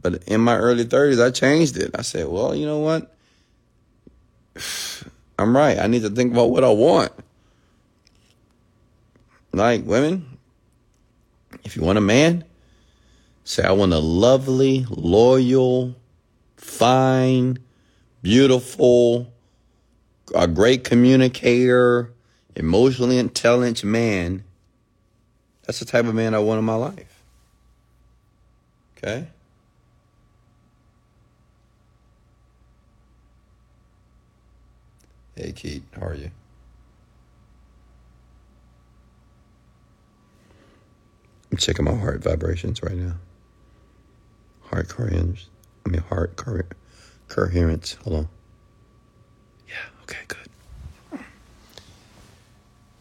But 0.00 0.24
in 0.24 0.40
my 0.40 0.56
early 0.56 0.84
30s, 0.84 1.24
I 1.24 1.30
changed 1.30 1.76
it. 1.76 1.90
I 1.94 2.02
said, 2.02 2.28
well, 2.28 2.54
you 2.54 2.66
know 2.66 2.78
what? 2.78 3.14
I'm 5.38 5.56
right. 5.56 5.78
I 5.78 5.86
need 5.86 6.02
to 6.02 6.10
think 6.10 6.32
about 6.32 6.50
what 6.50 6.64
I 6.64 6.70
want. 6.70 7.12
Like 9.52 9.84
women, 9.84 10.38
if 11.64 11.76
you 11.76 11.82
want 11.82 11.98
a 11.98 12.00
man, 12.00 12.44
say, 13.44 13.62
I 13.62 13.72
want 13.72 13.92
a 13.92 13.98
lovely, 13.98 14.86
loyal, 14.88 15.94
fine, 16.56 17.58
beautiful, 18.22 19.32
a 20.34 20.48
great 20.48 20.82
communicator, 20.82 22.13
emotionally 22.56 23.18
intelligent 23.18 23.84
man. 23.84 24.44
That's 25.66 25.78
the 25.78 25.84
type 25.84 26.04
of 26.06 26.14
man 26.14 26.34
I 26.34 26.38
want 26.38 26.58
in 26.58 26.64
my 26.64 26.74
life. 26.74 27.22
Okay? 28.98 29.26
Hey, 35.36 35.52
Keith, 35.52 35.82
how 35.98 36.06
are 36.06 36.14
you? 36.14 36.30
I'm 41.50 41.58
checking 41.58 41.84
my 41.84 41.94
heart 41.94 42.22
vibrations 42.22 42.82
right 42.82 42.96
now. 42.96 43.14
Heart 44.62 44.88
coherence. 44.88 45.48
I 45.86 45.90
mean, 45.90 46.02
heart 46.02 46.36
coherence. 46.36 47.92
Hold 48.04 48.16
on. 48.16 48.28
Yeah, 49.68 50.02
okay, 50.02 50.18
good. 50.28 50.43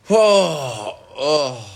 Oh, 0.10 1.00
oh. 1.18 1.70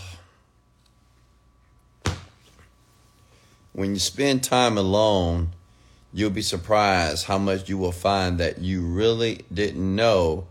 When 3.72 3.94
you 3.94 4.00
spend 4.00 4.44
time 4.44 4.78
alone, 4.78 5.52
you'll 6.12 6.30
be 6.32 6.42
surprised 6.42 7.28
how 7.28 7.38
much 7.38 7.70
you 7.70 7.78
will 7.78 7.92
find 7.92 8.38
that 8.40 8.60
you 8.60 8.82
really 8.82 9.46
didn't 9.54 9.96
know 9.96 10.48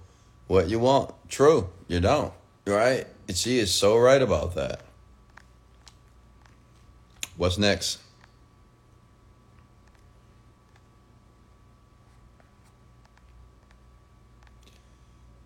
what 0.46 0.70
you 0.70 0.78
want. 0.78 1.12
True, 1.28 1.68
you 1.88 2.00
don't, 2.00 2.32
right? 2.66 3.06
And 3.28 3.36
she 3.36 3.58
is 3.58 3.74
so 3.74 3.98
right 3.98 4.22
about 4.22 4.54
that. 4.54 4.80
What's 7.36 7.58
next? 7.58 7.98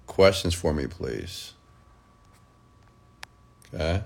Questions 0.06 0.54
for 0.54 0.72
me, 0.72 0.86
please. 0.86 1.54
Okay. 3.74 4.02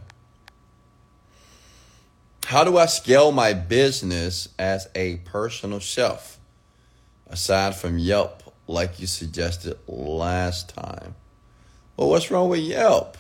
How 2.46 2.62
do 2.62 2.76
I 2.76 2.86
scale 2.86 3.32
my 3.32 3.54
business 3.54 4.48
as 4.58 4.88
a 4.94 5.16
personal 5.24 5.80
chef 5.80 6.38
aside 7.26 7.74
from 7.74 7.98
Yelp, 7.98 8.42
like 8.66 9.00
you 9.00 9.06
suggested 9.06 9.78
last 9.86 10.68
time? 10.68 11.14
Well, 11.96 12.10
what's 12.10 12.30
wrong 12.30 12.50
with 12.50 12.60
Yelp? 12.60 13.16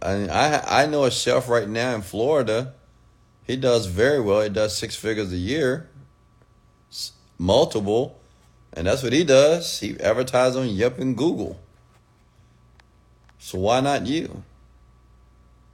I 0.00 0.28
I 0.28 0.82
I 0.82 0.86
know 0.86 1.04
a 1.04 1.10
chef 1.10 1.48
right 1.48 1.68
now 1.68 1.94
in 1.94 2.02
Florida. 2.02 2.74
He 3.44 3.56
does 3.56 3.86
very 3.86 4.20
well. 4.20 4.42
He 4.42 4.48
does 4.48 4.76
six 4.76 4.94
figures 4.94 5.32
a 5.32 5.36
year, 5.36 5.88
multiple, 7.38 8.18
and 8.72 8.86
that's 8.86 9.02
what 9.02 9.12
he 9.12 9.24
does. 9.24 9.80
He 9.80 9.98
advertises 10.00 10.56
on 10.56 10.68
Yelp 10.68 10.98
and 10.98 11.16
Google. 11.16 11.58
So 13.44 13.58
why 13.58 13.80
not 13.80 14.06
you? 14.06 14.42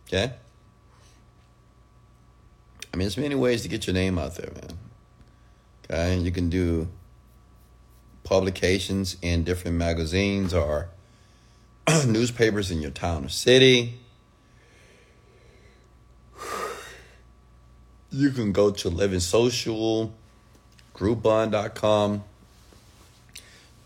Okay. 0.09 0.33
I 2.93 2.97
mean, 2.97 3.05
there's 3.05 3.17
many 3.17 3.37
ways 3.37 3.63
to 3.63 3.69
get 3.69 3.87
your 3.87 3.95
name 3.95 4.19
out 4.19 4.35
there, 4.35 4.51
man. 4.53 4.79
Okay, 5.85 6.19
you 6.19 6.33
can 6.33 6.51
do 6.51 6.89
publications 8.25 9.17
in 9.23 9.45
different 9.45 9.77
magazines 9.77 10.53
or 10.53 10.89
newspapers 12.09 12.73
in 12.73 12.83
your 12.83 12.91
town 12.91 13.25
or 13.25 13.29
city. 13.29 14.01
You 18.11 18.31
can 18.31 18.51
go 18.51 18.73
to 18.73 18.89
Living 18.89 19.21
Social, 19.21 20.13
Groupon.com. 20.97 22.25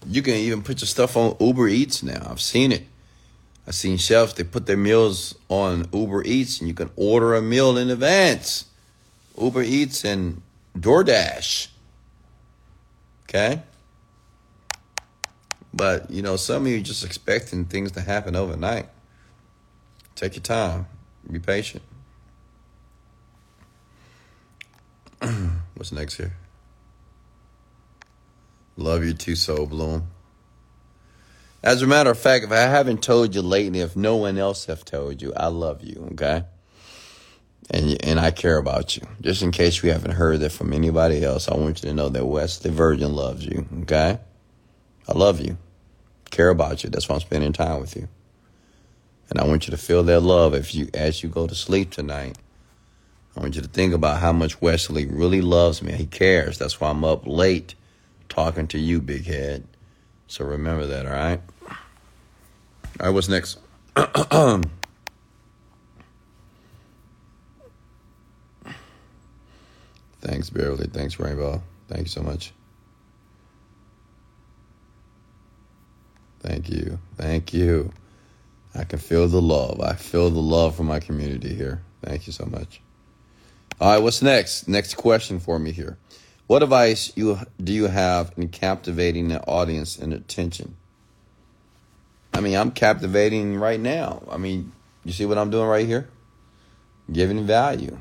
You 0.06 0.22
can 0.22 0.34
even 0.36 0.62
put 0.62 0.80
your 0.80 0.88
stuff 0.88 1.18
on 1.18 1.36
Uber 1.38 1.68
Eats 1.68 2.02
now. 2.02 2.28
I've 2.30 2.40
seen 2.40 2.72
it. 2.72 2.86
I've 3.66 3.74
seen 3.74 3.96
chefs, 3.96 4.34
they 4.34 4.44
put 4.44 4.66
their 4.66 4.76
meals 4.76 5.34
on 5.48 5.88
Uber 5.92 6.22
Eats 6.24 6.60
and 6.60 6.68
you 6.68 6.74
can 6.74 6.90
order 6.96 7.34
a 7.34 7.40
meal 7.40 7.78
in 7.78 7.88
advance. 7.90 8.66
Uber 9.40 9.62
Eats 9.62 10.04
and 10.04 10.42
DoorDash. 10.78 11.68
Okay? 13.24 13.62
But, 15.72 16.10
you 16.10 16.22
know, 16.22 16.36
some 16.36 16.66
of 16.66 16.68
you 16.70 16.80
just 16.80 17.04
expecting 17.04 17.64
things 17.64 17.92
to 17.92 18.00
happen 18.00 18.36
overnight. 18.36 18.86
Take 20.14 20.36
your 20.36 20.42
time. 20.42 20.86
Be 21.30 21.40
patient. 21.40 21.82
What's 25.74 25.90
next 25.90 26.16
here? 26.16 26.36
Love 28.76 29.04
you 29.04 29.14
too, 29.14 29.36
Soul 29.36 29.66
Bloom. 29.66 30.08
As 31.64 31.82
a 31.82 31.86
matter 31.86 32.10
of 32.10 32.18
fact, 32.18 32.44
if 32.44 32.52
I 32.52 32.58
haven't 32.58 33.02
told 33.02 33.34
you 33.34 33.42
lately, 33.42 33.80
if 33.80 33.96
no 33.96 34.14
one 34.14 34.38
else 34.38 34.66
have 34.66 34.84
told 34.84 35.20
you, 35.20 35.32
I 35.34 35.48
love 35.48 35.82
you, 35.82 36.08
okay? 36.12 36.44
and 37.70 38.02
and 38.04 38.20
I 38.20 38.30
care 38.30 38.58
about 38.58 38.96
you. 38.96 39.02
Just 39.20 39.42
in 39.42 39.50
case 39.50 39.82
you 39.82 39.90
haven't 39.90 40.12
heard 40.12 40.40
that 40.40 40.52
from 40.52 40.72
anybody 40.72 41.24
else, 41.24 41.48
I 41.48 41.56
want 41.56 41.82
you 41.82 41.88
to 41.88 41.94
know 41.94 42.08
that 42.08 42.26
Wesley 42.26 42.70
Virgin 42.70 43.14
loves 43.14 43.44
you. 43.44 43.66
Okay, 43.82 44.18
I 45.08 45.12
love 45.12 45.40
you, 45.40 45.56
care 46.30 46.50
about 46.50 46.84
you. 46.84 46.90
That's 46.90 47.08
why 47.08 47.14
I'm 47.14 47.20
spending 47.20 47.52
time 47.52 47.80
with 47.80 47.96
you, 47.96 48.08
and 49.30 49.40
I 49.40 49.46
want 49.46 49.66
you 49.66 49.70
to 49.70 49.76
feel 49.76 50.02
that 50.04 50.20
love 50.20 50.54
if 50.54 50.74
you 50.74 50.88
as 50.94 51.22
you 51.22 51.28
go 51.28 51.46
to 51.46 51.54
sleep 51.54 51.90
tonight. 51.90 52.38
I 53.36 53.40
want 53.40 53.56
you 53.56 53.62
to 53.62 53.68
think 53.68 53.94
about 53.94 54.20
how 54.20 54.32
much 54.32 54.60
Wesley 54.60 55.06
really 55.06 55.40
loves 55.40 55.82
me. 55.82 55.92
He 55.92 56.06
cares. 56.06 56.56
That's 56.56 56.80
why 56.80 56.90
I'm 56.90 57.04
up 57.04 57.26
late 57.26 57.74
talking 58.28 58.68
to 58.68 58.78
you, 58.78 59.00
big 59.00 59.26
head. 59.26 59.64
So 60.28 60.44
remember 60.44 60.86
that, 60.86 61.04
all 61.04 61.12
right? 61.12 61.40
All 63.00 63.06
right, 63.06 63.14
what's 63.14 63.28
next? 63.28 63.58
Thanks, 70.20 70.48
Beverly. 70.50 70.86
Thanks, 70.86 71.18
Rainbow. 71.18 71.62
Thank 71.88 72.02
you 72.02 72.08
so 72.08 72.22
much. 72.22 72.52
Thank 76.40 76.70
you. 76.70 76.98
Thank 77.16 77.52
you. 77.52 77.92
I 78.74 78.84
can 78.84 78.98
feel 78.98 79.26
the 79.28 79.40
love. 79.40 79.80
I 79.80 79.94
feel 79.94 80.30
the 80.30 80.40
love 80.40 80.76
from 80.76 80.86
my 80.86 81.00
community 81.00 81.54
here. 81.54 81.82
Thank 82.02 82.26
you 82.26 82.32
so 82.32 82.46
much. 82.46 82.80
All 83.80 83.92
right, 83.92 84.02
what's 84.02 84.22
next? 84.22 84.68
Next 84.68 84.94
question 84.94 85.40
for 85.40 85.58
me 85.58 85.72
here. 85.72 85.98
What 86.46 86.62
advice 86.62 87.12
you 87.16 87.38
do 87.62 87.72
you 87.72 87.88
have 87.88 88.32
in 88.36 88.48
captivating 88.48 89.28
the 89.28 89.42
audience 89.46 89.98
and 89.98 90.12
attention? 90.12 90.76
I 92.34 92.40
mean, 92.40 92.56
I'm 92.56 92.72
captivating 92.72 93.56
right 93.56 93.78
now. 93.78 94.22
I 94.28 94.38
mean, 94.38 94.72
you 95.04 95.12
see 95.12 95.24
what 95.24 95.38
I'm 95.38 95.50
doing 95.50 95.68
right 95.68 95.86
here? 95.86 96.08
Giving 97.10 97.46
value. 97.46 97.96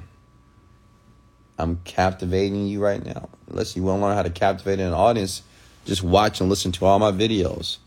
I'm 1.60 1.80
captivating 1.84 2.68
you 2.68 2.84
right 2.84 3.04
now. 3.06 3.30
Unless 3.50 3.76
you 3.76 3.84
want 3.84 4.00
to 4.00 4.08
learn 4.08 4.16
how 4.16 4.24
to 4.24 4.32
captivate 4.32 4.80
an 4.80 4.92
audience? 4.92 5.44
Just 5.86 6.02
watch 6.02 6.42
and 6.42 6.50
listen 6.50 6.72
to 6.74 6.86
all 6.86 6.98
my 6.98 7.12
videos. 7.12 7.78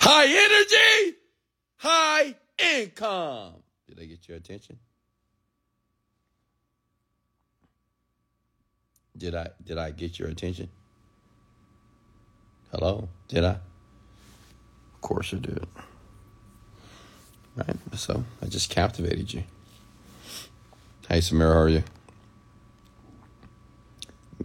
High 0.00 0.26
energy, 0.26 1.16
high 1.78 2.34
income. 2.56 3.54
Did 3.88 4.00
I 4.00 4.04
get 4.04 4.28
your 4.28 4.36
attention? 4.36 4.78
Did 9.16 9.34
I 9.34 9.48
did 9.64 9.76
I 9.76 9.90
get 9.90 10.18
your 10.18 10.28
attention? 10.28 10.68
Hello? 12.70 13.08
Did 13.28 13.44
I? 13.44 13.56
Of 15.00 15.08
course 15.08 15.32
I 15.32 15.38
did. 15.38 15.66
Right? 17.56 17.76
So 17.94 18.22
I 18.42 18.46
just 18.46 18.68
captivated 18.68 19.32
you. 19.32 19.44
Hey 21.08 21.20
Samira, 21.20 21.54
how 21.54 21.60
are 21.60 21.68
you? 21.70 21.84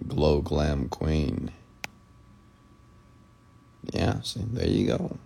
Glow 0.07 0.39
Glam 0.39 0.87
Queen. 0.87 1.51
Yeah, 3.91 4.21
see, 4.21 4.43
there 4.49 4.65
you 4.65 4.87
go. 4.87 5.17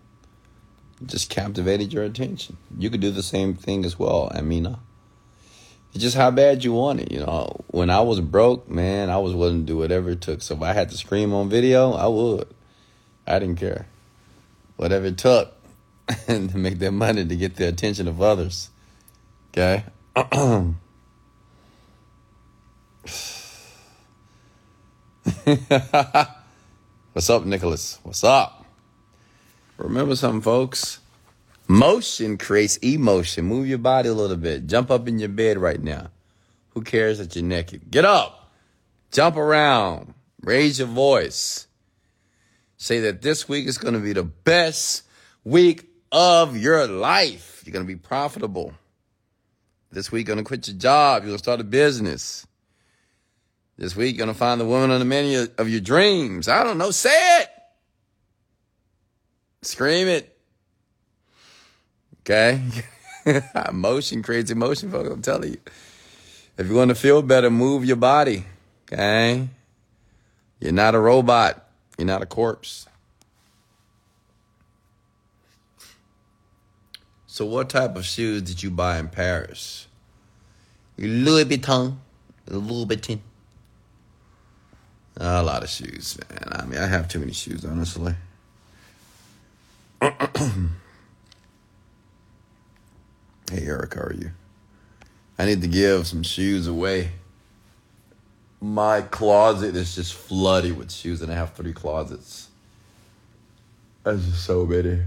Just 1.05 1.29
captivated 1.29 1.93
your 1.93 2.03
attention. 2.03 2.57
You 2.75 2.89
could 2.89 2.99
do 2.99 3.11
the 3.11 3.21
same 3.21 3.53
thing 3.53 3.85
as 3.85 3.99
well, 3.99 4.31
Amina. 4.33 4.79
It's 5.93 6.01
just 6.01 6.17
how 6.17 6.31
bad 6.31 6.63
you 6.63 6.73
want 6.73 7.01
it. 7.01 7.11
You 7.11 7.19
know, 7.19 7.63
when 7.67 7.91
I 7.91 8.01
was 8.01 8.19
broke, 8.19 8.67
man, 8.67 9.11
I 9.11 9.19
was 9.19 9.35
willing 9.35 9.59
to 9.59 9.65
do 9.65 9.77
whatever 9.77 10.09
it 10.09 10.21
took. 10.21 10.41
So 10.41 10.55
if 10.55 10.61
I 10.63 10.73
had 10.73 10.89
to 10.89 10.97
scream 10.97 11.35
on 11.35 11.49
video, 11.49 11.93
I 11.93 12.07
would. 12.07 12.47
I 13.27 13.37
didn't 13.37 13.57
care. 13.57 13.85
Whatever 14.79 15.07
it 15.07 15.17
took 15.17 15.53
to 16.27 16.51
make 16.57 16.79
that 16.79 16.93
money 16.93 17.25
to 17.25 17.35
get 17.35 17.57
the 17.57 17.67
attention 17.67 18.07
of 18.07 18.21
others. 18.21 18.69
Okay? 19.49 19.83
What's 27.11 27.29
up, 27.29 27.43
Nicholas? 27.43 27.99
What's 28.03 28.23
up? 28.23 28.63
Remember 29.77 30.15
something, 30.15 30.39
folks? 30.39 30.99
Motion 31.67 32.37
creates 32.37 32.77
emotion. 32.77 33.43
Move 33.43 33.67
your 33.67 33.79
body 33.79 34.07
a 34.07 34.13
little 34.13 34.37
bit. 34.37 34.65
Jump 34.65 34.91
up 34.91 35.09
in 35.09 35.19
your 35.19 35.27
bed 35.27 35.57
right 35.57 35.83
now. 35.83 36.09
Who 36.69 36.83
cares 36.83 37.17
that 37.17 37.35
you're 37.35 37.43
naked? 37.43 37.91
Get 37.91 38.05
up. 38.05 38.49
Jump 39.11 39.35
around. 39.35 40.13
Raise 40.41 40.79
your 40.79 40.87
voice. 40.87 41.67
Say 42.79 43.01
that 43.01 43.21
this 43.21 43.49
week 43.49 43.67
is 43.67 43.77
going 43.77 43.93
to 43.93 43.99
be 43.99 44.13
the 44.13 44.23
best 44.23 45.03
week 45.43 45.89
of 46.13 46.55
your 46.55 46.87
life. 46.87 47.61
You're 47.65 47.73
going 47.73 47.85
to 47.85 47.87
be 47.87 47.99
profitable. 47.99 48.73
This 49.91 50.13
week, 50.13 50.27
you're 50.27 50.35
going 50.35 50.45
to 50.45 50.47
quit 50.47 50.65
your 50.65 50.77
job. 50.77 51.23
You're 51.23 51.31
going 51.31 51.37
to 51.37 51.43
start 51.43 51.59
a 51.59 51.65
business. 51.65 52.47
This 53.77 53.97
week, 53.97 54.15
you're 54.15 54.25
going 54.25 54.33
to 54.33 54.39
find 54.39 54.61
the 54.61 54.65
woman 54.65 54.91
on 54.91 54.99
the 54.99 55.05
menu 55.05 55.47
of 55.57 55.67
your 55.67 55.81
dreams. 55.81 56.47
I 56.47 56.63
don't 56.63 56.77
know. 56.77 56.91
Say 56.91 57.41
it. 57.41 57.49
Scream 59.61 60.07
it. 60.07 60.37
Okay? 62.21 62.61
emotion 63.69 64.23
creates 64.23 64.51
emotion, 64.51 64.89
folks. 64.89 65.09
I'm 65.09 65.21
telling 65.21 65.51
you. 65.51 65.59
If 66.57 66.67
you 66.67 66.75
want 66.75 66.89
to 66.89 66.95
feel 66.95 67.21
better, 67.23 67.49
move 67.49 67.83
your 67.83 67.97
body. 67.97 68.45
Okay? 68.89 69.49
You're 70.61 70.71
not 70.71 70.95
a 70.95 70.99
robot. 70.99 71.68
You're 71.99 72.05
not 72.05 72.21
a 72.21 72.25
corpse. 72.25 72.87
So, 77.27 77.45
what 77.45 77.69
type 77.69 77.97
of 77.97 78.05
shoes 78.05 78.41
did 78.41 78.63
you 78.63 78.71
buy 78.71 78.99
in 78.99 79.09
Paris? 79.09 79.87
Louis 80.97 81.43
Vuitton. 81.43 81.97
Louis 82.47 82.85
Vuitton. 82.85 83.19
A 85.17 85.43
lot 85.43 85.61
of 85.61 85.69
shoes, 85.69 86.17
man. 86.29 86.47
I 86.53 86.65
mean, 86.65 86.79
I 86.79 86.87
have 86.87 87.09
too 87.09 87.19
many 87.19 87.33
shoes, 87.33 87.65
honestly. 87.65 88.15
hey, 90.01 90.09
Eric, 93.51 93.95
how 93.95 94.03
are 94.03 94.13
you? 94.13 94.31
I 95.37 95.43
need 95.43 95.61
to 95.63 95.67
give 95.67 96.07
some 96.07 96.23
shoes 96.23 96.65
away. 96.65 97.11
My 98.61 99.01
closet 99.01 99.75
is 99.75 99.95
just 99.95 100.13
flooded 100.13 100.77
with 100.77 100.91
shoes, 100.91 101.21
and 101.21 101.31
I 101.31 101.35
have 101.35 101.53
three 101.53 101.73
closets. 101.73 102.49
That's 104.03 104.23
just 104.25 104.43
so 104.43 104.65
many. 104.65 105.01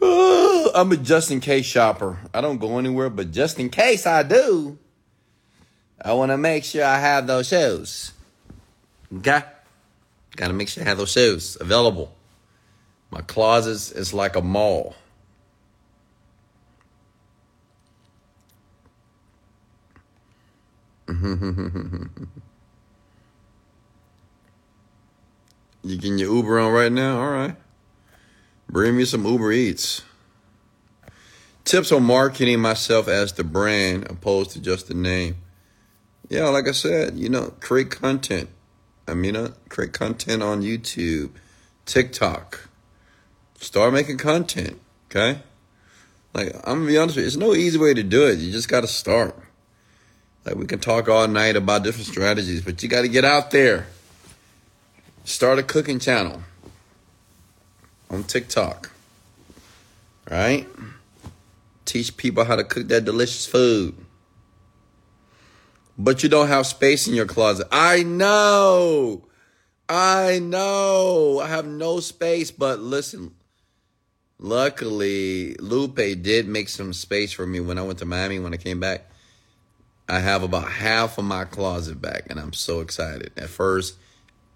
I'm 0.74 0.90
a 0.92 0.96
just 0.96 1.30
in 1.30 1.40
case 1.40 1.66
shopper. 1.66 2.18
I 2.32 2.40
don't 2.40 2.58
go 2.58 2.78
anywhere, 2.78 3.10
but 3.10 3.30
just 3.30 3.58
in 3.58 3.68
case 3.68 4.06
I 4.06 4.22
do, 4.22 4.78
I 6.02 6.14
want 6.14 6.32
to 6.32 6.38
make 6.38 6.64
sure 6.64 6.84
I 6.84 6.98
have 6.98 7.26
those 7.26 7.48
shoes. 7.48 8.12
Okay? 9.18 9.42
Got 10.36 10.48
to 10.48 10.52
make 10.54 10.68
sure 10.68 10.82
I 10.82 10.86
have 10.88 10.98
those 10.98 11.12
shoes 11.12 11.56
available. 11.60 12.14
My 13.10 13.20
closet 13.20 13.96
is 13.96 14.14
like 14.14 14.36
a 14.36 14.42
mall. 14.42 14.96
you 25.82 25.96
getting 25.96 26.18
your 26.18 26.34
Uber 26.34 26.58
on 26.58 26.72
right 26.72 26.92
now? 26.92 27.20
All 27.20 27.30
right. 27.30 27.56
Bring 28.68 28.96
me 28.96 29.04
some 29.04 29.26
Uber 29.26 29.52
Eats. 29.52 30.02
Tips 31.64 31.92
on 31.92 32.02
marketing 32.04 32.60
myself 32.60 33.08
as 33.08 33.32
the 33.32 33.44
brand 33.44 34.10
opposed 34.10 34.50
to 34.52 34.60
just 34.60 34.88
the 34.88 34.94
name 34.94 35.36
yeah, 36.32 36.48
like 36.48 36.66
I 36.66 36.72
said, 36.72 37.18
you 37.18 37.28
know, 37.28 37.52
create 37.60 37.90
content. 37.90 38.48
I 39.06 39.12
mean, 39.12 39.36
uh, 39.36 39.52
create 39.68 39.92
content 39.92 40.42
on 40.42 40.62
YouTube, 40.62 41.32
TikTok. 41.84 42.70
Start 43.60 43.92
making 43.92 44.16
content, 44.16 44.80
okay? 45.10 45.40
Like, 46.32 46.54
I'm 46.64 46.78
gonna 46.78 46.86
be 46.86 46.96
honest 46.96 47.16
with 47.16 47.24
you, 47.24 47.26
it's 47.26 47.36
no 47.36 47.54
easy 47.54 47.78
way 47.78 47.92
to 47.92 48.02
do 48.02 48.26
it. 48.26 48.38
You 48.38 48.50
just 48.50 48.70
gotta 48.70 48.86
start. 48.86 49.38
Like, 50.44 50.56
we 50.56 50.66
can 50.66 50.80
talk 50.80 51.08
all 51.08 51.28
night 51.28 51.56
about 51.56 51.84
different 51.84 52.08
strategies, 52.08 52.62
but 52.62 52.82
you 52.82 52.88
gotta 52.88 53.08
get 53.08 53.24
out 53.24 53.50
there. 53.50 53.86
Start 55.24 55.58
a 55.58 55.62
cooking 55.62 56.00
channel 56.00 56.42
on 58.10 58.24
TikTok, 58.24 58.90
right? 60.30 60.66
Teach 61.84 62.16
people 62.16 62.44
how 62.44 62.56
to 62.56 62.64
cook 62.64 62.88
that 62.88 63.04
delicious 63.04 63.46
food 63.46 63.94
but 65.98 66.22
you 66.22 66.28
don't 66.28 66.48
have 66.48 66.66
space 66.66 67.06
in 67.06 67.14
your 67.14 67.26
closet. 67.26 67.68
I 67.70 68.02
know. 68.02 69.22
I 69.88 70.38
know. 70.40 71.40
I 71.40 71.48
have 71.48 71.66
no 71.66 72.00
space, 72.00 72.50
but 72.50 72.80
listen. 72.80 73.34
Luckily, 74.38 75.54
Lupe 75.54 75.94
did 75.94 76.48
make 76.48 76.68
some 76.68 76.92
space 76.92 77.32
for 77.32 77.46
me 77.46 77.60
when 77.60 77.78
I 77.78 77.82
went 77.82 78.00
to 78.00 78.04
Miami 78.04 78.40
when 78.40 78.52
I 78.54 78.56
came 78.56 78.80
back. 78.80 79.08
I 80.12 80.18
have 80.18 80.42
about 80.42 80.70
half 80.70 81.16
of 81.16 81.24
my 81.24 81.46
closet 81.46 81.98
back, 81.98 82.26
and 82.28 82.38
I'm 82.38 82.52
so 82.52 82.80
excited. 82.80 83.32
At 83.34 83.48
first, 83.48 83.96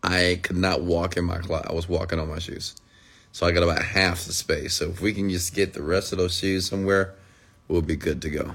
I 0.03 0.39
could 0.43 0.59
not 0.59 0.83
walk 0.83 1.17
in 1.17 1.25
my 1.25 1.39
closet. 1.39 1.71
I 1.71 1.73
was 1.73 1.89
walking 1.89 2.19
on 2.19 2.29
my 2.29 2.41
shoes. 2.41 2.75
So 3.33 3.47
I 3.47 3.53
got 3.53 3.63
about 3.63 3.81
half 3.81 4.27
the 4.27 4.35
space. 4.35 4.75
So 4.75 4.91
if 4.91 5.01
we 5.01 5.15
can 5.15 5.31
just 5.31 5.55
get 5.55 5.73
the 5.73 5.83
rest 5.83 6.13
of 6.13 6.19
those 6.19 6.37
shoes 6.37 6.69
somewhere, 6.69 7.15
we'll 7.69 7.81
be 7.81 7.97
good 7.97 8.21
to 8.21 8.29
go. 8.29 8.55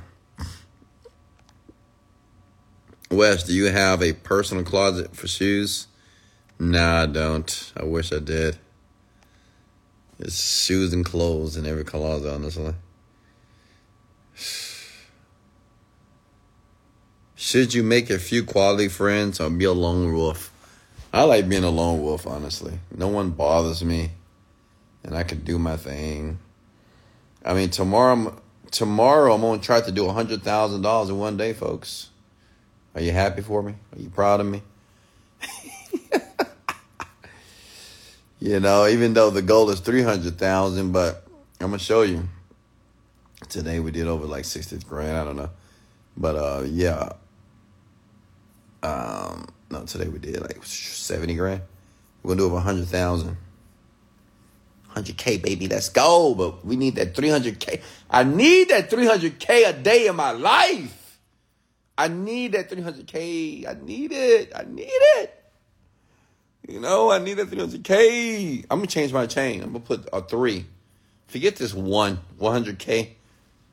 Wes, 3.10 3.46
do 3.46 3.54
you 3.54 3.72
have 3.72 4.04
a 4.04 4.14
personal 4.14 4.64
closet 4.64 5.16
for 5.16 5.28
shoes? 5.28 5.88
Nah, 6.60 7.02
I 7.02 7.06
don't. 7.08 7.74
I 7.76 7.84
wish 7.84 8.14
I 8.14 8.20
did. 8.20 8.60
It's 10.20 10.64
shoes 10.64 10.94
and 10.94 11.04
clothes 11.04 11.58
in 11.58 11.66
every 11.66 11.84
closet, 11.84 12.32
honestly. 12.32 12.76
Should 17.44 17.74
you 17.74 17.82
make 17.82 18.12
a 18.12 18.20
few 18.20 18.44
quality 18.44 18.88
friends 18.88 19.40
or 19.40 19.50
be 19.50 19.66
a 19.66 19.72
lone 19.72 20.14
wolf? 20.14 20.54
I 21.12 21.24
like 21.24 21.50
being 21.50 21.64
a 21.64 21.72
lone 21.72 22.00
wolf, 22.04 22.28
honestly. 22.28 22.78
No 22.96 23.08
one 23.08 23.32
bothers 23.32 23.84
me, 23.84 24.12
and 25.04 25.18
I 25.18 25.24
can 25.24 25.40
do 25.40 25.58
my 25.58 25.76
thing. 25.76 26.38
I 27.44 27.56
mean, 27.56 27.72
tomorrow, 27.72 28.40
tomorrow 28.70 29.34
I'm 29.34 29.42
gonna 29.42 29.60
try 29.60 29.82
to 29.82 29.92
do 29.92 30.06
a 30.06 30.14
hundred 30.14 30.44
thousand 30.44 30.84
dollars 30.84 31.10
in 31.10 31.18
one 31.18 31.36
day, 31.36 31.54
folks. 31.54 32.12
Are 32.94 33.02
you 33.02 33.12
happy 33.12 33.42
for 33.42 33.64
me? 33.64 33.74
Are 33.92 34.00
you 34.00 34.10
proud 34.10 34.40
of 34.40 34.46
me? 34.46 34.62
you 38.40 38.60
know, 38.60 38.86
even 38.86 39.16
though 39.16 39.32
the 39.32 39.42
goal 39.42 39.72
is 39.72 39.80
three 39.80 40.04
hundred 40.04 40.38
thousand, 40.38 40.92
but 40.92 41.24
I'm 41.60 41.72
gonna 41.72 41.80
show 41.80 42.04
you. 42.04 42.30
Today 43.50 43.80
we 43.80 43.90
did 43.90 44.06
over 44.06 44.28
like 44.28 44.46
sixty 44.46 44.78
grand. 44.78 45.18
I 45.18 45.24
don't 45.24 45.38
know, 45.38 45.50
but 46.16 46.36
uh, 46.36 46.66
yeah. 46.66 47.14
Um, 48.84 49.48
no, 49.70 49.84
today 49.86 50.08
we 50.08 50.20
did 50.20 50.42
like 50.42 50.64
seventy 50.64 51.36
grand. 51.36 51.62
We're 52.24 52.30
gonna 52.30 52.40
do 52.42 52.46
over 52.46 52.60
hundred 52.60 52.88
thousand. 52.88 53.38
100K, 54.96 55.42
baby, 55.42 55.68
let's 55.68 55.90
go. 55.90 56.36
But 56.36 56.66
we 56.66 56.76
need 56.76 56.96
that 56.96 57.16
300K. 57.16 57.82
I 58.10 58.24
need 58.24 58.70
that 58.70 58.90
300K 58.90 59.70
a 59.70 59.74
day 59.74 60.08
in 60.08 60.16
my 60.16 60.32
life. 60.32 61.20
I 61.98 62.08
need 62.08 62.54
that 62.54 62.70
300K. 62.70 63.68
I 63.68 63.78
need 63.86 64.12
it. 64.12 64.52
I 64.56 64.64
need 64.64 64.90
it. 64.90 65.44
You 66.68 66.80
know, 66.80 67.12
I 67.12 67.20
need 67.20 67.36
that 67.36 67.50
300K. 67.50 68.66
I'm 68.70 68.82
to 68.82 68.88
change 68.88 69.14
my 69.14 69.26
chain. 69.28 69.64
I'm 69.64 69.74
to 69.74 69.80
put 69.80 70.10
a 70.12 70.22
three. 70.22 70.66
Forget 71.28 71.56
this 71.56 71.74
one, 71.74 72.20
100K. 72.40 73.10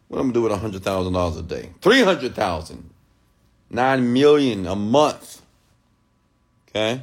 What 0.09 0.20
I'm 0.20 0.28
to 0.28 0.32
do 0.32 0.42
with 0.42 0.52
$100,000 0.52 1.38
a 1.38 1.42
day? 1.42 1.72
300000 1.82 2.90
9 3.71 4.12
million 4.12 4.66
a 4.66 4.77
month. 4.77 5.43
Okay? 6.69 7.03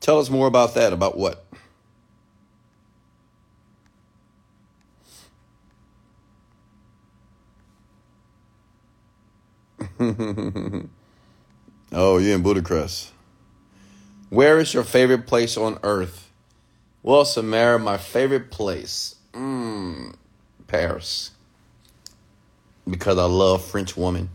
Tell 0.00 0.18
us 0.18 0.30
more 0.30 0.46
about 0.46 0.74
that. 0.74 0.92
About 0.92 1.16
what? 1.16 1.44
oh, 10.00 10.88
you're 12.18 12.36
in 12.36 12.42
Budapest. 12.42 13.12
Where 14.30 14.58
is 14.58 14.74
your 14.74 14.84
favorite 14.84 15.26
place 15.26 15.56
on 15.56 15.78
earth? 15.82 16.30
Well, 17.02 17.24
Samara, 17.24 17.78
my 17.78 17.96
favorite 17.96 18.50
place, 18.50 19.16
mm, 19.32 20.14
Paris, 20.66 21.30
because 22.88 23.18
I 23.18 23.24
love 23.24 23.64
French 23.64 23.96
women 23.96 24.30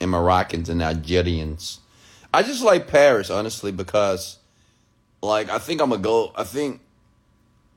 and 0.00 0.10
Moroccans 0.10 0.68
and 0.68 0.80
Nigerians. 0.80 1.78
I 2.32 2.42
just 2.42 2.62
like 2.62 2.88
Paris, 2.88 3.30
honestly, 3.30 3.72
because, 3.72 4.38
like, 5.22 5.48
I 5.48 5.58
think 5.58 5.80
I'm 5.80 5.90
gonna 5.90 6.02
go. 6.02 6.32
I 6.36 6.44
think 6.44 6.80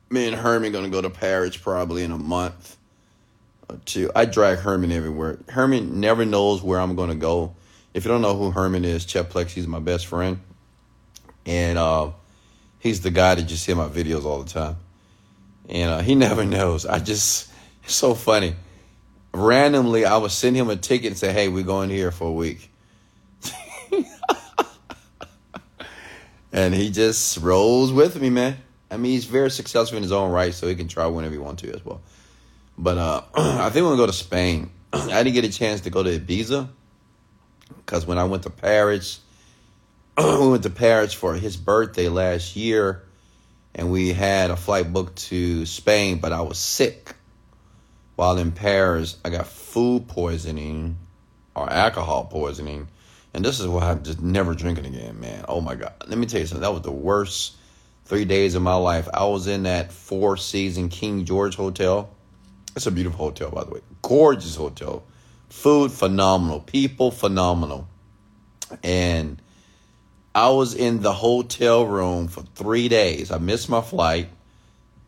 me 0.10 0.28
and 0.28 0.36
Herman 0.36 0.72
gonna 0.72 0.90
go 0.90 1.02
to 1.02 1.10
Paris 1.10 1.56
probably 1.56 2.04
in 2.04 2.12
a 2.12 2.18
month 2.18 2.78
or 3.70 3.78
two. 3.86 4.12
I 4.16 4.26
drag 4.26 4.60
Herman 4.60 4.92
everywhere. 4.92 5.40
Herman 5.50 6.00
never 6.00 6.26
knows 6.26 6.62
where 6.62 6.80
I'm 6.80 6.96
to 6.96 7.16
go. 7.16 7.56
If 7.94 8.06
you 8.06 8.12
don't 8.12 8.22
know 8.22 8.38
who 8.38 8.52
Herman 8.52 8.86
is, 8.86 9.06
Chet 9.06 9.30
Plex, 9.30 9.50
he's 9.50 9.68
my 9.68 9.80
best 9.80 10.08
friend, 10.08 10.40
and 11.46 11.78
uh, 11.78 12.12
he's 12.80 13.02
the 13.02 13.12
guy 13.12 13.36
that 13.36 13.44
just 13.44 13.64
see 13.64 13.74
my 13.74 13.88
videos 13.88 14.26
all 14.26 14.44
the 14.44 14.50
time. 14.50 14.78
And 15.68 15.92
uh, 15.92 16.02
he 16.02 16.16
never 16.28 16.44
knows. 16.44 16.86
I 16.86 17.00
just 17.00 17.50
it's 17.84 17.96
so 17.96 18.14
funny. 18.14 18.56
Randomly, 19.34 20.06
I 20.06 20.18
would 20.18 20.32
send 20.32 20.56
him 20.56 20.70
a 20.70 20.76
ticket 20.76 21.08
and 21.08 21.18
say, 21.18 21.32
"Hey, 21.32 21.48
we're 21.48 21.64
going 21.64 21.90
here 21.90 22.12
for 22.12 22.28
a 22.28 22.32
week," 22.32 22.72
and 26.52 26.74
he 26.74 26.90
just 26.90 27.38
rolls 27.38 27.94
with 27.94 28.20
me, 28.20 28.30
man. 28.30 28.58
I 28.92 28.98
mean, 28.98 29.12
he's 29.12 29.26
very 29.26 29.52
successful 29.52 29.98
in 29.98 30.04
his 30.04 30.12
own 30.12 30.32
right, 30.32 30.54
so 30.54 30.68
he 30.68 30.76
can 30.76 30.88
try 30.88 31.06
whenever 31.06 31.34
he 31.34 31.40
wants 31.40 31.62
to 31.62 31.72
as 31.72 31.86
well. 31.86 32.02
But 32.78 32.98
uh, 32.98 33.22
I 33.36 33.70
think 33.70 33.84
we're 33.84 33.92
gonna 33.92 33.98
go 33.98 34.08
to 34.08 34.14
Spain. 34.14 34.72
I 34.94 35.24
didn't 35.24 35.34
get 35.34 35.46
a 35.46 35.52
chance 35.52 35.82
to 35.82 35.90
go 35.90 36.02
to 36.02 36.20
Ibiza 36.20 36.68
because 37.78 38.06
when 38.06 38.18
I 38.18 38.24
went 38.24 38.44
to 38.44 38.50
Paris, 38.50 39.20
we 40.18 40.48
went 40.50 40.64
to 40.64 40.70
Paris 40.70 41.14
for 41.14 41.36
his 41.36 41.56
birthday 41.56 42.08
last 42.08 42.56
year, 42.56 43.04
and 43.76 43.92
we 43.92 44.14
had 44.14 44.50
a 44.50 44.56
flight 44.56 44.92
booked 44.92 45.18
to 45.28 45.66
Spain, 45.66 46.18
but 46.18 46.32
I 46.32 46.42
was 46.42 46.58
sick. 46.58 47.16
While 48.20 48.38
in 48.38 48.52
Paris, 48.52 49.16
I 49.24 49.30
got 49.30 49.48
food 49.48 50.10
poisoning 50.10 50.98
or 51.56 51.70
alcohol 51.70 52.26
poisoning, 52.26 52.90
and 53.34 53.46
this 53.46 53.62
is 53.62 53.68
why 53.68 53.90
I'm 53.90 54.04
just 54.04 54.22
never 54.22 54.54
drinking 54.54 54.88
again, 54.88 55.22
man. 55.22 55.46
Oh 55.48 55.62
my 55.62 55.76
god! 55.76 55.94
Let 56.06 56.18
me 56.18 56.26
tell 56.26 56.42
you 56.42 56.46
something. 56.46 56.62
That 56.62 56.74
was 56.74 56.82
the 56.82 56.92
worst 56.92 57.56
three 58.04 58.26
days 58.26 58.56
of 58.56 58.62
my 58.62 58.76
life. 58.76 59.08
I 59.14 59.24
was 59.24 59.48
in 59.48 59.64
that 59.64 59.94
Four 59.94 60.36
Season 60.36 60.90
King 60.90 61.24
George 61.24 61.56
Hotel 61.56 62.10
it's 62.76 62.88
a 62.88 62.92
beautiful 62.92 63.26
hotel, 63.26 63.52
by 63.52 63.64
the 63.64 63.72
way. 63.72 63.82
Gorgeous 64.02 64.56
hotel. 64.56 65.04
Food 65.50 65.92
phenomenal. 65.92 66.60
People 66.60 67.12
phenomenal. 67.12 67.88
And 68.84 69.42
I 70.36 70.50
was 70.50 70.76
in 70.76 71.02
the 71.02 71.14
hotel 71.14 71.86
room 71.86 72.28
for 72.28 72.42
three 72.56 72.88
days. 72.88 73.32
I 73.32 73.38
missed 73.38 73.70
my 73.70 73.82
flight 73.82 74.30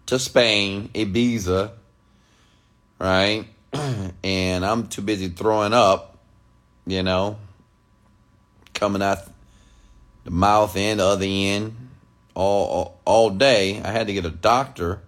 to 0.08 0.18
Spain, 0.18 0.90
Ibiza, 0.94 1.72
right? 3.02 3.46
and 4.24 4.66
I'm 4.66 4.88
too 4.88 5.02
busy 5.02 5.30
throwing 5.30 5.74
up, 5.74 6.20
you 6.86 7.04
know, 7.04 7.38
coming 8.74 9.02
out 9.02 9.20
the 10.24 10.32
mouth 10.32 10.76
end, 10.78 11.00
the 11.00 11.06
other 11.06 11.26
end, 11.26 11.76
all, 12.36 12.68
all, 12.68 13.00
all 13.06 13.30
day. 13.32 13.82
I 13.82 13.92
had 13.92 14.08
to 14.08 14.14
get 14.14 14.26
a 14.26 14.30
doctor 14.30 15.02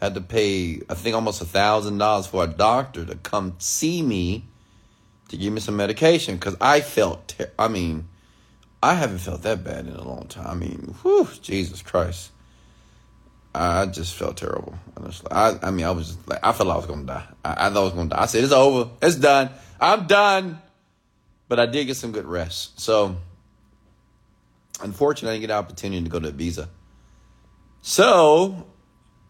had 0.00 0.14
to 0.14 0.20
pay 0.20 0.80
I 0.88 0.94
think 0.94 1.14
almost 1.14 1.42
a 1.42 1.44
thousand 1.44 1.98
dollars 1.98 2.26
for 2.26 2.42
a 2.42 2.46
doctor 2.46 3.04
to 3.04 3.16
come 3.16 3.54
see 3.58 4.02
me 4.02 4.44
to 5.28 5.36
give 5.36 5.52
me 5.52 5.60
some 5.60 5.76
medication 5.76 6.36
because 6.36 6.56
I 6.60 6.80
felt 6.80 7.28
ter- 7.28 7.50
I 7.58 7.68
mean 7.68 8.08
I 8.82 8.94
haven't 8.94 9.18
felt 9.18 9.42
that 9.42 9.62
bad 9.62 9.86
in 9.86 9.92
a 9.92 10.08
long 10.08 10.26
time. 10.26 10.46
I 10.46 10.54
mean, 10.54 10.94
whew, 11.02 11.28
Jesus 11.42 11.82
Christ. 11.82 12.30
I 13.54 13.86
just 13.86 14.14
felt 14.14 14.36
terrible. 14.36 14.74
Honestly, 14.96 15.28
I, 15.30 15.58
I 15.62 15.70
mean, 15.70 15.84
I 15.84 15.90
was 15.90 16.08
just 16.08 16.28
like, 16.28 16.40
I 16.42 16.52
felt 16.52 16.68
I 16.68 16.76
was 16.76 16.86
gonna 16.86 17.04
die. 17.04 17.24
I, 17.44 17.66
I 17.66 17.70
thought 17.70 17.80
I 17.80 17.84
was 17.84 17.92
gonna 17.92 18.10
die. 18.10 18.22
I 18.22 18.26
said, 18.26 18.44
it's 18.44 18.52
over. 18.52 18.90
It's 19.02 19.16
done. 19.16 19.50
I'm 19.80 20.06
done. 20.06 20.60
But 21.48 21.58
I 21.58 21.66
did 21.66 21.86
get 21.86 21.96
some 21.96 22.12
good 22.12 22.26
rest. 22.26 22.78
So, 22.78 23.16
unfortunately, 24.80 25.30
I 25.30 25.32
didn't 25.34 25.40
get 25.42 25.46
the 25.48 25.58
opportunity 25.58 26.04
to 26.04 26.08
go 26.08 26.20
to 26.20 26.30
Ibiza. 26.30 26.68
So, 27.82 28.66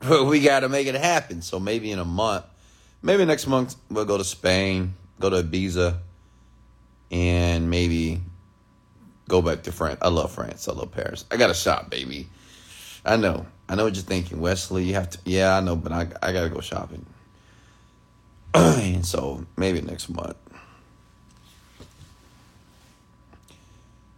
we 0.27 0.41
got 0.41 0.61
to 0.61 0.68
make 0.68 0.87
it 0.87 0.95
happen. 0.95 1.43
So 1.43 1.61
maybe 1.61 1.91
in 1.93 1.99
a 1.99 2.05
month, 2.05 2.45
maybe 3.03 3.25
next 3.25 3.47
month 3.47 3.77
we'll 3.91 4.05
go 4.05 4.18
to 4.18 4.25
Spain, 4.25 4.95
go 5.18 5.31
to 5.31 5.43
Ibiza, 5.43 5.97
and 7.11 7.71
maybe 7.71 8.21
go 9.29 9.43
back 9.43 9.62
to 9.64 9.73
France. 9.73 9.99
I 10.03 10.09
love 10.09 10.33
France. 10.33 10.68
I 10.68 10.73
love 10.73 10.91
Paris. 10.93 11.25
I 11.31 11.37
got 11.37 11.51
a 11.51 11.55
shop, 11.55 11.91
baby. 11.91 12.29
I 13.05 13.17
know. 13.17 13.47
I 13.69 13.77
know 13.77 13.85
what 13.85 13.95
you're 13.95 14.03
thinking, 14.03 14.41
Wesley. 14.41 14.85
You 14.85 14.95
have 14.95 15.11
to. 15.11 15.19
Yeah, 15.25 15.57
I 15.57 15.61
know, 15.61 15.77
but 15.77 15.93
I 15.93 16.09
I 16.23 16.33
gotta 16.33 16.49
go 16.49 16.61
shopping. 16.61 17.07
and 18.55 19.07
so 19.07 19.47
maybe 19.57 19.81
next 19.81 20.09
month. 20.09 20.37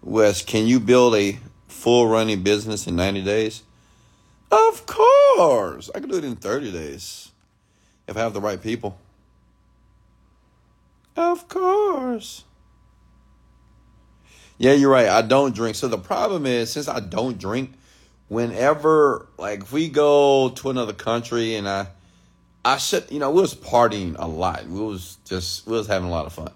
Wes, 0.02 0.42
can 0.42 0.66
you 0.66 0.80
build 0.80 1.14
a 1.14 1.38
full 1.68 2.08
running 2.08 2.42
business 2.42 2.86
in 2.86 2.96
90 2.96 3.22
days? 3.22 3.62
Of 4.50 4.84
course. 4.86 5.90
I 5.94 6.00
can 6.00 6.08
do 6.08 6.18
it 6.18 6.24
in 6.24 6.36
30 6.36 6.72
days 6.72 7.30
if 8.08 8.16
I 8.16 8.20
have 8.20 8.34
the 8.34 8.40
right 8.40 8.60
people. 8.60 8.98
Of 11.16 11.48
course. 11.48 12.44
Yeah, 14.58 14.72
you're 14.72 14.90
right. 14.90 15.08
I 15.08 15.22
don't 15.22 15.54
drink. 15.54 15.76
So 15.76 15.88
the 15.88 15.98
problem 15.98 16.46
is, 16.46 16.70
since 16.70 16.88
I 16.88 17.00
don't 17.00 17.38
drink, 17.38 17.72
whenever 18.32 19.28
like 19.36 19.60
if 19.60 19.72
we 19.72 19.90
go 19.90 20.48
to 20.48 20.70
another 20.70 20.94
country 20.94 21.54
and 21.54 21.68
I, 21.68 21.88
I 22.64 22.78
should, 22.78 23.10
you 23.10 23.18
know, 23.18 23.30
we 23.30 23.42
was 23.42 23.54
partying 23.54 24.16
a 24.18 24.26
lot. 24.26 24.64
We 24.66 24.80
was 24.80 25.18
just 25.26 25.66
we 25.66 25.72
was 25.72 25.86
having 25.86 26.08
a 26.08 26.10
lot 26.10 26.24
of 26.24 26.32
fun. 26.32 26.50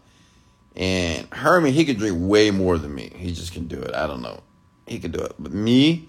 And 0.75 1.27
Herman, 1.33 1.75
he 1.75 1.85
could 1.85 1.99
drink 1.99 2.17
way 2.19 2.51
more 2.51 2.79
than 2.79 2.95
me. 2.95 3.13
He 3.15 3.33
just 3.33 3.53
can 3.53 3.67
do 3.67 3.79
it. 3.79 3.95
I 3.95 4.07
don't 4.07 4.23
know. 4.23 4.43
He 4.87 4.99
could 4.99 5.13
do 5.13 5.21
it. 5.21 5.35
But 5.39 5.53
me, 5.53 6.09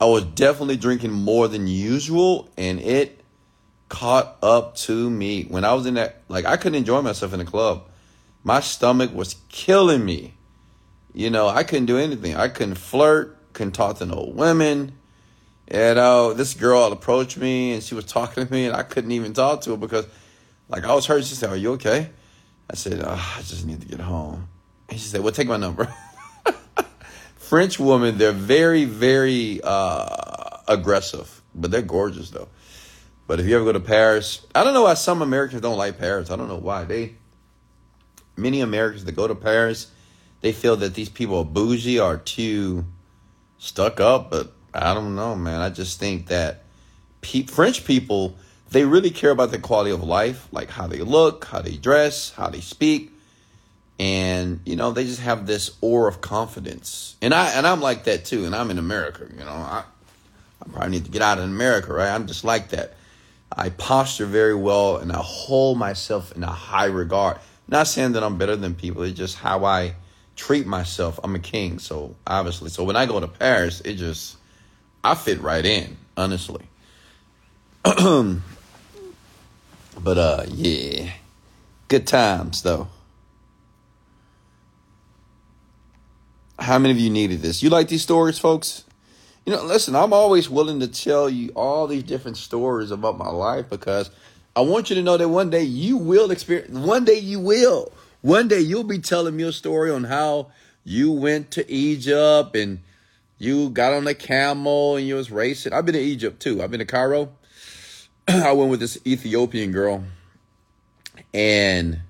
I 0.00 0.06
was 0.06 0.24
definitely 0.24 0.76
drinking 0.76 1.12
more 1.12 1.46
than 1.48 1.66
usual, 1.66 2.48
and 2.56 2.80
it 2.80 3.20
caught 3.88 4.36
up 4.42 4.76
to 4.76 5.10
me. 5.10 5.44
When 5.44 5.64
I 5.64 5.74
was 5.74 5.86
in 5.86 5.94
that, 5.94 6.22
like, 6.28 6.44
I 6.44 6.56
couldn't 6.56 6.76
enjoy 6.76 7.02
myself 7.02 7.32
in 7.32 7.40
the 7.40 7.44
club. 7.44 7.88
My 8.44 8.60
stomach 8.60 9.12
was 9.12 9.36
killing 9.48 10.04
me. 10.04 10.34
You 11.12 11.30
know, 11.30 11.48
I 11.48 11.64
couldn't 11.64 11.86
do 11.86 11.98
anything. 11.98 12.36
I 12.36 12.48
couldn't 12.48 12.76
flirt, 12.76 13.36
couldn't 13.52 13.72
talk 13.72 13.98
to 13.98 14.06
no 14.06 14.32
women. 14.32 14.92
You 15.70 15.94
know, 15.94 16.34
this 16.34 16.54
girl 16.54 16.92
approached 16.92 17.38
me 17.38 17.72
and 17.72 17.82
she 17.82 17.94
was 17.94 18.04
talking 18.04 18.46
to 18.46 18.52
me, 18.52 18.66
and 18.66 18.76
I 18.76 18.82
couldn't 18.82 19.12
even 19.12 19.32
talk 19.32 19.62
to 19.62 19.70
her 19.70 19.76
because, 19.76 20.06
like, 20.68 20.84
I 20.84 20.94
was 20.94 21.06
hurt. 21.06 21.24
She 21.24 21.34
said, 21.34 21.50
Are 21.50 21.56
you 21.56 21.72
okay? 21.72 22.10
I 22.70 22.76
said, 22.76 23.02
oh, 23.04 23.34
I 23.36 23.42
just 23.42 23.66
need 23.66 23.80
to 23.82 23.86
get 23.86 24.00
home. 24.00 24.48
And 24.88 24.98
she 24.98 25.06
said, 25.06 25.22
Well, 25.22 25.32
take 25.32 25.48
my 25.48 25.56
number. 25.56 25.92
French 27.36 27.78
women, 27.78 28.18
they're 28.18 28.32
very, 28.32 28.84
very 28.84 29.60
uh, 29.62 30.58
aggressive, 30.66 31.42
but 31.54 31.70
they're 31.70 31.82
gorgeous 31.82 32.30
though. 32.30 32.48
But 33.26 33.40
if 33.40 33.46
you 33.46 33.56
ever 33.56 33.64
go 33.64 33.72
to 33.72 33.80
Paris, 33.80 34.46
I 34.54 34.64
don't 34.64 34.74
know 34.74 34.82
why 34.82 34.94
some 34.94 35.22
Americans 35.22 35.62
don't 35.62 35.78
like 35.78 35.98
Paris. 35.98 36.30
I 36.30 36.36
don't 36.36 36.48
know 36.48 36.58
why. 36.58 36.84
They 36.84 37.14
many 38.36 38.60
Americans 38.60 39.04
that 39.04 39.12
go 39.12 39.26
to 39.26 39.34
Paris, 39.34 39.90
they 40.40 40.52
feel 40.52 40.76
that 40.76 40.94
these 40.94 41.08
people 41.08 41.38
are 41.38 41.44
bougie 41.44 42.00
or 42.00 42.18
too 42.18 42.84
stuck 43.58 44.00
up, 44.00 44.30
but 44.30 44.52
I 44.74 44.94
don't 44.94 45.14
know, 45.14 45.34
man. 45.36 45.60
I 45.60 45.70
just 45.70 46.00
think 46.00 46.26
that 46.28 46.62
pe- 47.20 47.44
French 47.44 47.84
people, 47.84 48.36
they 48.70 48.84
really 48.84 49.10
care 49.10 49.30
about 49.30 49.50
the 49.50 49.58
quality 49.58 49.90
of 49.90 50.02
life, 50.02 50.48
like 50.52 50.70
how 50.70 50.86
they 50.86 50.98
look, 50.98 51.44
how 51.44 51.60
they 51.60 51.76
dress, 51.76 52.30
how 52.30 52.48
they 52.48 52.60
speak. 52.60 53.12
And 53.98 54.58
you 54.66 54.74
know 54.74 54.90
they 54.90 55.04
just 55.04 55.20
have 55.20 55.46
this 55.46 55.76
aura 55.80 56.08
of 56.08 56.20
confidence, 56.20 57.14
and 57.22 57.32
I 57.32 57.50
and 57.50 57.64
I'm 57.64 57.80
like 57.80 58.04
that 58.04 58.24
too. 58.24 58.44
And 58.44 58.52
I'm 58.52 58.72
in 58.72 58.78
America, 58.78 59.24
you 59.30 59.44
know. 59.44 59.52
I, 59.52 59.84
I 60.64 60.72
probably 60.72 60.90
need 60.90 61.04
to 61.04 61.10
get 61.12 61.22
out 61.22 61.38
of 61.38 61.44
America, 61.44 61.92
right? 61.92 62.12
I'm 62.12 62.26
just 62.26 62.42
like 62.42 62.70
that. 62.70 62.94
I 63.56 63.70
posture 63.70 64.26
very 64.26 64.54
well 64.54 64.96
and 64.96 65.12
I 65.12 65.18
hold 65.18 65.78
myself 65.78 66.32
in 66.34 66.42
a 66.42 66.50
high 66.50 66.86
regard. 66.86 67.38
Not 67.68 67.86
saying 67.86 68.12
that 68.12 68.22
I'm 68.22 68.36
better 68.36 68.56
than 68.56 68.74
people, 68.74 69.02
it's 69.02 69.16
just 69.16 69.36
how 69.36 69.64
I 69.64 69.94
treat 70.36 70.66
myself. 70.66 71.20
I'm 71.22 71.34
a 71.34 71.38
king, 71.38 71.78
so 71.78 72.16
obviously. 72.26 72.70
So 72.70 72.84
when 72.84 72.96
I 72.96 73.06
go 73.06 73.20
to 73.20 73.28
Paris, 73.28 73.80
it 73.82 73.94
just, 73.94 74.36
I 75.04 75.14
fit 75.14 75.40
right 75.42 75.64
in, 75.64 75.98
honestly. 76.16 76.64
but 77.84 78.40
uh, 80.06 80.44
yeah, 80.48 81.10
good 81.88 82.06
times 82.06 82.62
though. 82.62 82.88
How 86.58 86.78
many 86.78 86.92
of 86.92 86.98
you 86.98 87.10
needed 87.10 87.42
this? 87.42 87.62
You 87.62 87.68
like 87.68 87.88
these 87.88 88.02
stories, 88.02 88.38
folks? 88.38 88.84
You 89.44 89.52
know, 89.52 89.62
listen, 89.62 89.94
I'm 89.94 90.14
always 90.14 90.48
willing 90.48 90.80
to 90.80 90.88
tell 90.88 91.28
you 91.28 91.50
all 91.50 91.86
these 91.86 92.04
different 92.04 92.38
stories 92.38 92.90
about 92.90 93.18
my 93.18 93.28
life 93.28 93.68
because 93.68 94.10
I 94.56 94.62
want 94.62 94.88
you 94.88 94.96
to 94.96 95.02
know 95.02 95.18
that 95.18 95.28
one 95.28 95.50
day 95.50 95.64
you 95.64 95.98
will 95.98 96.30
experience, 96.30 96.70
one 96.78 97.04
day 97.04 97.18
you 97.18 97.40
will. 97.40 97.92
One 98.22 98.48
day 98.48 98.60
you'll 98.60 98.84
be 98.84 99.00
telling 99.00 99.36
me 99.36 99.42
a 99.42 99.52
story 99.52 99.90
on 99.90 100.04
how 100.04 100.46
you 100.82 101.12
went 101.12 101.50
to 101.52 101.70
Egypt 101.70 102.56
and 102.56 102.78
you 103.38 103.70
got 103.70 103.92
on 103.92 104.06
a 104.06 104.14
camel 104.14 104.96
and 104.96 105.06
you 105.06 105.16
was 105.16 105.30
racing. 105.30 105.72
I've 105.72 105.86
been 105.86 105.94
to 105.94 106.00
Egypt 106.00 106.40
too. 106.40 106.62
I've 106.62 106.70
been 106.70 106.80
to 106.80 106.86
Cairo. 106.86 107.32
I 108.28 108.52
went 108.52 108.70
with 108.70 108.80
this 108.80 108.98
Ethiopian 109.06 109.72
girl 109.72 110.04
and 111.32 112.00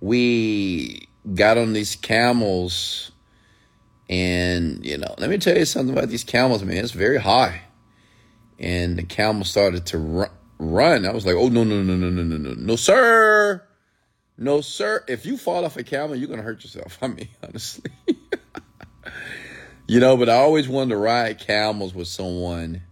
we 0.00 1.08
got 1.34 1.58
on 1.58 1.72
these 1.72 1.96
camels 1.96 3.12
and, 4.08 4.84
you 4.84 4.98
know, 4.98 5.14
let 5.16 5.30
me 5.30 5.38
tell 5.38 5.56
you 5.56 5.64
something 5.64 5.96
about 5.96 6.10
these 6.10 6.24
camels, 6.24 6.62
man. 6.62 6.84
It's 6.84 6.92
very 6.92 7.18
high. 7.18 7.62
And 8.58 8.98
the 8.98 9.04
camel 9.04 9.44
started 9.44 9.86
to 9.86 9.98
run. 9.98 10.30
run. 10.58 11.06
I 11.06 11.12
was 11.12 11.24
like, 11.24 11.34
oh, 11.34 11.48
no, 11.48 11.64
no, 11.64 11.82
no, 11.82 11.96
no, 11.96 12.10
no, 12.10 12.22
no, 12.22 12.36
no, 12.36 12.54
no, 12.54 12.76
sir. 12.76 13.66
No, 14.36 14.60
sir. 14.60 15.02
If 15.08 15.24
you 15.24 15.38
fall 15.38 15.64
off 15.64 15.78
a 15.78 15.82
camel, 15.82 16.14
you're 16.14 16.26
going 16.26 16.40
to 16.40 16.44
hurt 16.44 16.62
yourself. 16.62 16.98
I 17.02 17.08
mean, 17.08 17.28
honestly. 17.42 17.90
You 19.86 20.00
know, 20.00 20.16
but 20.16 20.28
I 20.28 20.36
always 20.36 20.68
wanted 20.68 20.90
to 20.90 20.96
ride 20.96 21.38
camels 21.38 21.94
with 21.94 22.08
someone. 22.08 22.82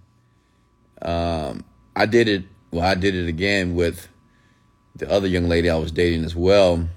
Um, 1.02 1.64
I 1.96 2.06
did 2.06 2.28
it. 2.28 2.44
Well, 2.70 2.84
I 2.84 2.94
did 2.94 3.14
it 3.14 3.28
again 3.28 3.74
with 3.74 4.08
the 4.96 5.10
other 5.10 5.26
young 5.26 5.48
lady 5.48 5.70
I 5.70 5.76
was 5.76 5.92
dating 5.92 6.24
as 6.24 6.36
well. 6.36 6.88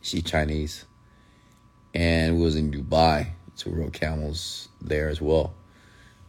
She's 0.00 0.24
Chinese 0.24 0.84
and 1.94 2.40
was 2.40 2.56
in 2.56 2.70
Dubai. 2.70 3.30
So 3.54 3.70
we 3.70 3.78
rode 3.78 3.92
camels 3.92 4.68
there 4.80 5.08
as 5.08 5.20
well. 5.20 5.52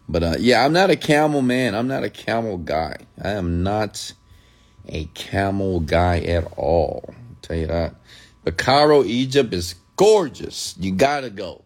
But 0.09 0.23
uh, 0.23 0.35
yeah, 0.39 0.65
I'm 0.65 0.73
not 0.73 0.89
a 0.89 0.97
camel 0.97 1.41
man. 1.41 1.73
I'm 1.73 1.87
not 1.87 2.03
a 2.03 2.09
camel 2.09 2.57
guy. 2.57 2.97
I 3.21 3.31
am 3.31 3.63
not 3.63 4.13
a 4.89 5.05
camel 5.13 5.79
guy 5.79 6.19
at 6.19 6.45
all. 6.57 7.05
I'll 7.07 7.37
tell 7.41 7.55
you 7.55 7.67
that. 7.67 7.95
But 8.43 8.57
Cairo, 8.57 9.03
Egypt 9.03 9.53
is 9.53 9.75
gorgeous. 9.95 10.75
You 10.77 10.91
gotta 10.91 11.29
go. 11.29 11.63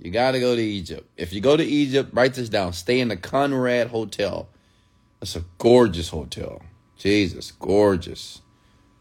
You 0.00 0.10
gotta 0.10 0.40
go 0.40 0.56
to 0.56 0.62
Egypt. 0.62 1.06
If 1.18 1.32
you 1.34 1.42
go 1.42 1.56
to 1.56 1.64
Egypt, 1.64 2.10
write 2.14 2.32
this 2.34 2.48
down. 2.48 2.72
Stay 2.72 3.00
in 3.00 3.08
the 3.08 3.16
Conrad 3.16 3.88
Hotel. 3.88 4.48
It's 5.20 5.36
a 5.36 5.44
gorgeous 5.58 6.08
hotel. 6.08 6.62
Jesus, 6.96 7.52
gorgeous. 7.52 8.40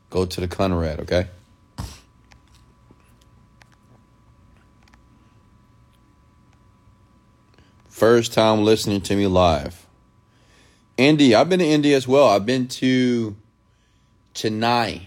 Go 0.09 0.25
to 0.25 0.41
the 0.41 0.47
Conrad, 0.47 0.99
okay? 1.01 1.27
First 7.87 8.33
time 8.33 8.63
listening 8.63 9.01
to 9.01 9.15
me 9.15 9.27
live. 9.27 9.85
India. 10.97 11.39
I've 11.39 11.47
been 11.47 11.59
to 11.59 11.65
India 11.65 11.95
as 11.95 12.07
well. 12.07 12.27
I've 12.27 12.45
been 12.45 12.67
to 12.67 13.37
Chennai 14.33 15.03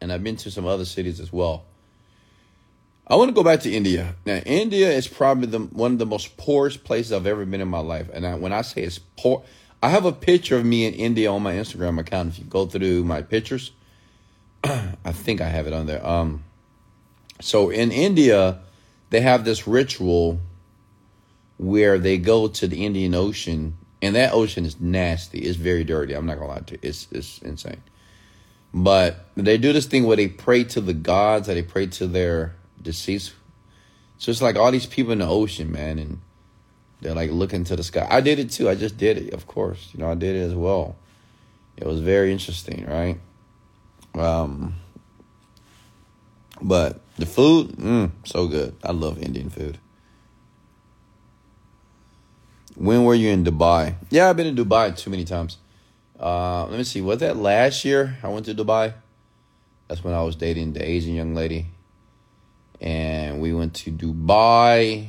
and 0.00 0.12
I've 0.12 0.22
been 0.22 0.36
to 0.36 0.50
some 0.50 0.66
other 0.66 0.84
cities 0.84 1.18
as 1.18 1.32
well. 1.32 1.64
I 3.06 3.16
want 3.16 3.28
to 3.28 3.34
go 3.34 3.44
back 3.44 3.60
to 3.60 3.70
India. 3.70 4.14
Now, 4.24 4.36
India 4.36 4.90
is 4.90 5.06
probably 5.06 5.46
the 5.46 5.58
one 5.58 5.92
of 5.92 5.98
the 5.98 6.06
most 6.06 6.36
poorest 6.38 6.84
places 6.84 7.12
I've 7.12 7.26
ever 7.26 7.44
been 7.44 7.60
in 7.60 7.68
my 7.68 7.80
life. 7.80 8.08
And 8.12 8.26
I, 8.26 8.34
when 8.34 8.52
I 8.52 8.62
say 8.62 8.82
it's 8.82 8.98
poor, 8.98 9.44
I 9.82 9.90
have 9.90 10.06
a 10.06 10.12
picture 10.12 10.56
of 10.56 10.64
me 10.64 10.86
in 10.86 10.94
India 10.94 11.30
on 11.30 11.42
my 11.42 11.52
Instagram 11.52 12.00
account. 12.00 12.30
If 12.30 12.38
you 12.38 12.44
go 12.46 12.64
through 12.64 13.04
my 13.04 13.20
pictures, 13.20 13.72
I 14.64 15.12
think 15.12 15.42
I 15.42 15.48
have 15.48 15.66
it 15.66 15.74
on 15.74 15.84
there. 15.84 16.04
Um, 16.06 16.44
so 17.42 17.68
in 17.68 17.92
India, 17.92 18.60
they 19.10 19.20
have 19.20 19.44
this 19.44 19.66
ritual 19.66 20.40
where 21.58 21.98
they 21.98 22.16
go 22.16 22.48
to 22.48 22.66
the 22.66 22.86
Indian 22.86 23.14
Ocean, 23.14 23.76
and 24.00 24.14
that 24.16 24.32
ocean 24.32 24.64
is 24.64 24.80
nasty. 24.80 25.40
It's 25.40 25.56
very 25.56 25.84
dirty. 25.84 26.14
I'm 26.14 26.24
not 26.24 26.38
gonna 26.38 26.48
lie 26.48 26.60
to 26.60 26.74
you. 26.74 26.80
It's 26.82 27.06
it's 27.12 27.38
insane. 27.42 27.82
But 28.72 29.26
they 29.36 29.58
do 29.58 29.74
this 29.74 29.84
thing 29.84 30.04
where 30.04 30.16
they 30.16 30.28
pray 30.28 30.64
to 30.64 30.80
the 30.80 30.94
gods, 30.94 31.50
or 31.50 31.54
they 31.54 31.62
pray 31.62 31.86
to 31.88 32.06
their 32.06 32.54
deceased. 32.84 33.32
So 34.18 34.30
it's 34.30 34.40
like 34.40 34.56
all 34.56 34.70
these 34.70 34.86
people 34.86 35.12
in 35.12 35.18
the 35.18 35.26
ocean, 35.26 35.72
man, 35.72 35.98
and 35.98 36.20
they're 37.00 37.14
like 37.14 37.30
looking 37.30 37.64
to 37.64 37.76
the 37.76 37.82
sky. 37.82 38.06
I 38.08 38.20
did 38.20 38.38
it 38.38 38.50
too. 38.50 38.68
I 38.68 38.76
just 38.76 38.96
did 38.96 39.18
it, 39.18 39.34
of 39.34 39.46
course. 39.48 39.90
You 39.92 40.00
know, 40.00 40.10
I 40.10 40.14
did 40.14 40.36
it 40.36 40.40
as 40.40 40.54
well. 40.54 40.96
It 41.76 41.86
was 41.86 42.00
very 42.00 42.30
interesting, 42.30 42.86
right? 42.86 43.18
Um, 44.14 44.76
but 46.62 47.00
the 47.16 47.26
food, 47.26 47.72
mm, 47.72 48.12
so 48.24 48.46
good. 48.46 48.76
I 48.84 48.92
love 48.92 49.18
Indian 49.18 49.50
food. 49.50 49.78
When 52.76 53.04
were 53.04 53.14
you 53.14 53.30
in 53.30 53.44
Dubai? 53.44 53.96
Yeah, 54.10 54.30
I've 54.30 54.36
been 54.36 54.46
in 54.46 54.56
Dubai 54.56 54.96
too 54.96 55.10
many 55.10 55.24
times. 55.24 55.58
Uh, 56.18 56.66
let 56.66 56.78
me 56.78 56.84
see. 56.84 57.00
Was 57.00 57.18
that 57.18 57.36
last 57.36 57.84
year 57.84 58.18
I 58.22 58.28
went 58.28 58.46
to 58.46 58.54
Dubai? 58.54 58.94
That's 59.88 60.02
when 60.02 60.14
I 60.14 60.22
was 60.22 60.36
dating 60.36 60.72
the 60.72 60.84
Asian 60.84 61.14
young 61.14 61.34
lady. 61.34 61.66
And 62.84 63.40
we 63.40 63.54
went 63.54 63.72
to 63.76 63.90
Dubai. 63.90 65.08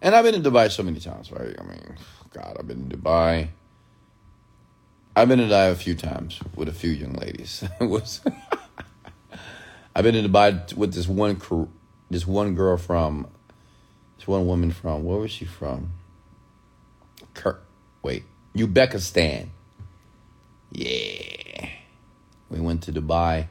And 0.00 0.14
I've 0.14 0.24
been 0.24 0.34
in 0.34 0.42
Dubai 0.42 0.70
so 0.70 0.82
many 0.82 1.00
times, 1.00 1.30
right? 1.30 1.54
I 1.58 1.62
mean, 1.64 1.96
God, 2.32 2.56
I've 2.58 2.66
been 2.66 2.90
in 2.90 2.98
Dubai. 2.98 3.48
I've 5.14 5.28
been 5.28 5.38
in 5.38 5.50
Dubai 5.50 5.70
a 5.70 5.74
few 5.74 5.94
times 5.94 6.40
with 6.56 6.68
a 6.68 6.72
few 6.72 6.90
young 6.90 7.12
ladies. 7.12 7.62
was 7.80 8.22
I've 9.94 10.02
been 10.02 10.14
in 10.14 10.32
Dubai 10.32 10.74
with 10.74 10.94
this 10.94 11.06
one 11.06 11.38
this 12.10 12.26
one 12.26 12.54
girl 12.54 12.78
from 12.78 13.28
this 14.16 14.26
one 14.26 14.46
woman 14.46 14.70
from 14.70 15.04
where 15.04 15.18
was 15.18 15.30
she 15.30 15.44
from? 15.44 15.92
Kurt, 17.34 17.62
wait, 18.02 18.24
Uzbekistan. 18.56 19.48
Yeah. 20.70 21.68
We 22.48 22.60
went 22.60 22.82
to 22.84 22.92
Dubai 22.92 23.48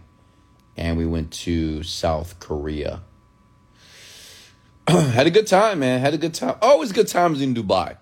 and 0.76 0.98
we 0.98 1.06
went 1.06 1.32
to 1.32 1.84
South 1.84 2.40
Korea. 2.40 3.02
Had 4.88 5.28
a 5.28 5.32
good 5.32 5.48
time, 5.48 5.80
man. 5.80 6.00
Had 6.00 6.14
a 6.14 6.18
good 6.18 6.34
time. 6.34 6.56
Always 6.62 6.92
good 6.92 7.08
times 7.08 7.42
in 7.42 7.54
Dubai. 7.54 7.98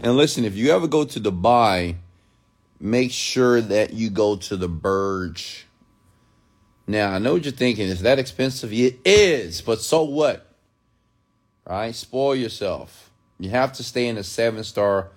And 0.00 0.16
listen, 0.16 0.44
if 0.44 0.56
you 0.56 0.70
ever 0.70 0.86
go 0.86 1.04
to 1.04 1.20
Dubai, 1.20 1.96
make 2.78 3.12
sure 3.12 3.60
that 3.60 3.92
you 3.92 4.10
go 4.10 4.36
to 4.36 4.56
the 4.56 4.68
Burj. 4.68 5.66
Now, 6.86 7.12
I 7.12 7.18
know 7.18 7.34
what 7.34 7.44
you're 7.44 7.52
thinking. 7.52 7.88
Is 7.88 8.02
that 8.02 8.18
expensive? 8.18 8.72
It 8.72 8.98
is, 9.04 9.60
but 9.60 9.80
so 9.80 10.02
what? 10.04 10.46
Right? 11.66 11.94
Spoil 11.94 12.34
yourself. 12.34 13.10
You 13.38 13.50
have 13.50 13.72
to 13.74 13.82
stay 13.82 14.06
in 14.06 14.16
a 14.16 14.24
seven 14.24 14.64
star 14.64 15.08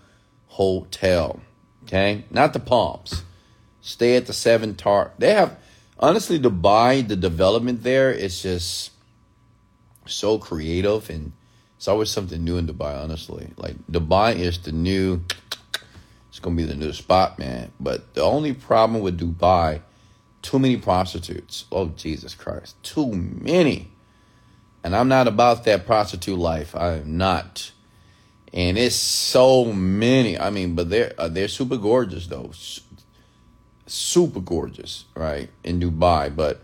Hotel. 0.52 1.40
Okay? 1.84 2.26
Not 2.30 2.52
the 2.52 2.60
Palms. 2.60 3.24
Stay 3.80 4.18
at 4.18 4.28
the 4.28 4.34
Seven 4.34 4.76
Tar. 4.76 5.12
They 5.18 5.34
have, 5.34 5.58
honestly, 5.98 6.38
Dubai, 6.38 7.08
the 7.08 7.16
development 7.16 7.84
there 7.84 8.12
is 8.12 8.42
just 8.42 8.91
so 10.14 10.38
creative 10.38 11.10
and 11.10 11.32
it's 11.78 11.88
always 11.88 12.12
something 12.12 12.44
new 12.44 12.58
in 12.58 12.68
Dubai, 12.68 13.02
honestly. 13.02 13.50
Like, 13.58 13.76
Dubai 13.92 14.36
is 14.36 14.60
the 14.60 14.72
new, 14.72 15.22
it's 16.30 16.38
to 16.38 16.50
be 16.52 16.64
the 16.64 16.76
new 16.76 16.94
spot, 16.94 17.40
man. 17.40 17.72
But 17.80 18.14
the 18.14 18.22
only 18.22 18.54
problem 18.54 19.02
with 19.02 19.20
Dubai, 19.20 19.82
too 20.44 20.60
many 20.60 20.78
prostitutes. 20.78 21.66
Oh, 21.72 21.88
Jesus 21.88 22.36
Christ. 22.36 22.76
Too 22.84 23.12
many. 23.12 23.90
And 24.84 24.96
I'm 24.96 25.08
not 25.08 25.28
about 25.28 25.64
that 25.66 25.88
prostitute 25.88 26.38
life. 26.38 26.76
I 26.76 26.98
am 26.98 27.18
not. 27.18 27.72
And 28.54 28.78
it's 28.78 28.96
so 28.96 29.74
many. 29.74 30.38
I 30.38 30.50
mean, 30.50 30.76
but 30.76 30.90
they're 30.90 31.14
uh, 31.18 31.30
they're 31.30 31.48
super 31.48 31.78
gorgeous 31.78 32.28
though. 32.28 32.52
Super 33.88 34.40
gorgeous, 34.40 35.06
right? 35.16 35.50
In 35.64 35.80
Dubai, 35.80 36.36
but 36.36 36.62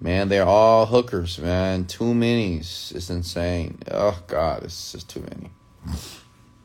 man, 0.00 0.28
they're 0.28 0.46
all 0.46 0.86
hookers, 0.86 1.38
man. 1.38 1.86
Too 1.86 2.14
many. 2.14 2.58
It's 2.58 3.10
insane. 3.10 3.78
Oh 3.90 4.18
god, 4.26 4.64
it's 4.64 4.92
just 4.92 5.08
too 5.08 5.20
many. 5.20 5.50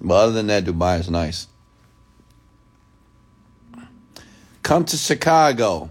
But 0.01 0.15
other 0.15 0.33
than 0.33 0.47
that, 0.47 0.65
Dubai 0.65 0.99
is 0.99 1.09
nice. 1.09 1.47
Come 4.61 4.85
to 4.85 4.97
Chicago. 4.97 5.89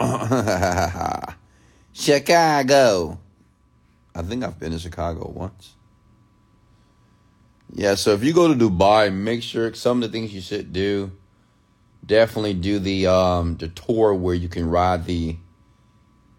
Chicago. 1.92 3.18
I 4.14 4.22
think 4.22 4.42
I've 4.44 4.58
been 4.58 4.72
to 4.72 4.78
Chicago 4.78 5.30
once. 5.30 5.74
Yeah, 7.72 7.94
so 7.94 8.12
if 8.12 8.24
you 8.24 8.32
go 8.32 8.52
to 8.52 8.54
Dubai, 8.54 9.12
make 9.12 9.42
sure 9.42 9.72
some 9.74 10.02
of 10.02 10.10
the 10.10 10.18
things 10.18 10.34
you 10.34 10.40
should 10.40 10.72
do. 10.72 11.12
Definitely 12.04 12.54
do 12.54 12.78
the 12.78 13.06
um 13.06 13.56
the 13.56 13.68
tour 13.68 14.14
where 14.14 14.34
you 14.34 14.48
can 14.48 14.68
ride 14.68 15.04
the 15.06 15.36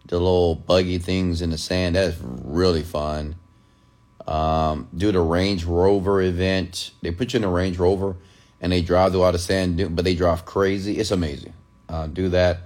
the 0.08 0.18
little 0.18 0.56
buggy 0.56 0.98
things 0.98 1.40
in 1.40 1.50
the 1.50 1.58
sand. 1.58 1.96
That's 1.96 2.16
really 2.20 2.82
fun. 2.82 3.36
Um, 4.26 4.88
do 4.94 5.10
the 5.10 5.20
Range 5.20 5.64
Rover 5.64 6.20
event. 6.20 6.90
They 7.00 7.10
put 7.10 7.32
you 7.32 7.38
in 7.38 7.44
a 7.44 7.48
Range 7.48 7.78
Rover 7.78 8.16
and 8.60 8.72
they 8.72 8.82
drive 8.82 9.12
through 9.12 9.22
all 9.22 9.32
the 9.32 9.38
sand, 9.38 9.96
but 9.96 10.04
they 10.04 10.14
drive 10.14 10.44
crazy. 10.44 10.98
It's 10.98 11.10
amazing. 11.10 11.54
Uh, 11.88 12.06
do 12.06 12.28
that. 12.28 12.60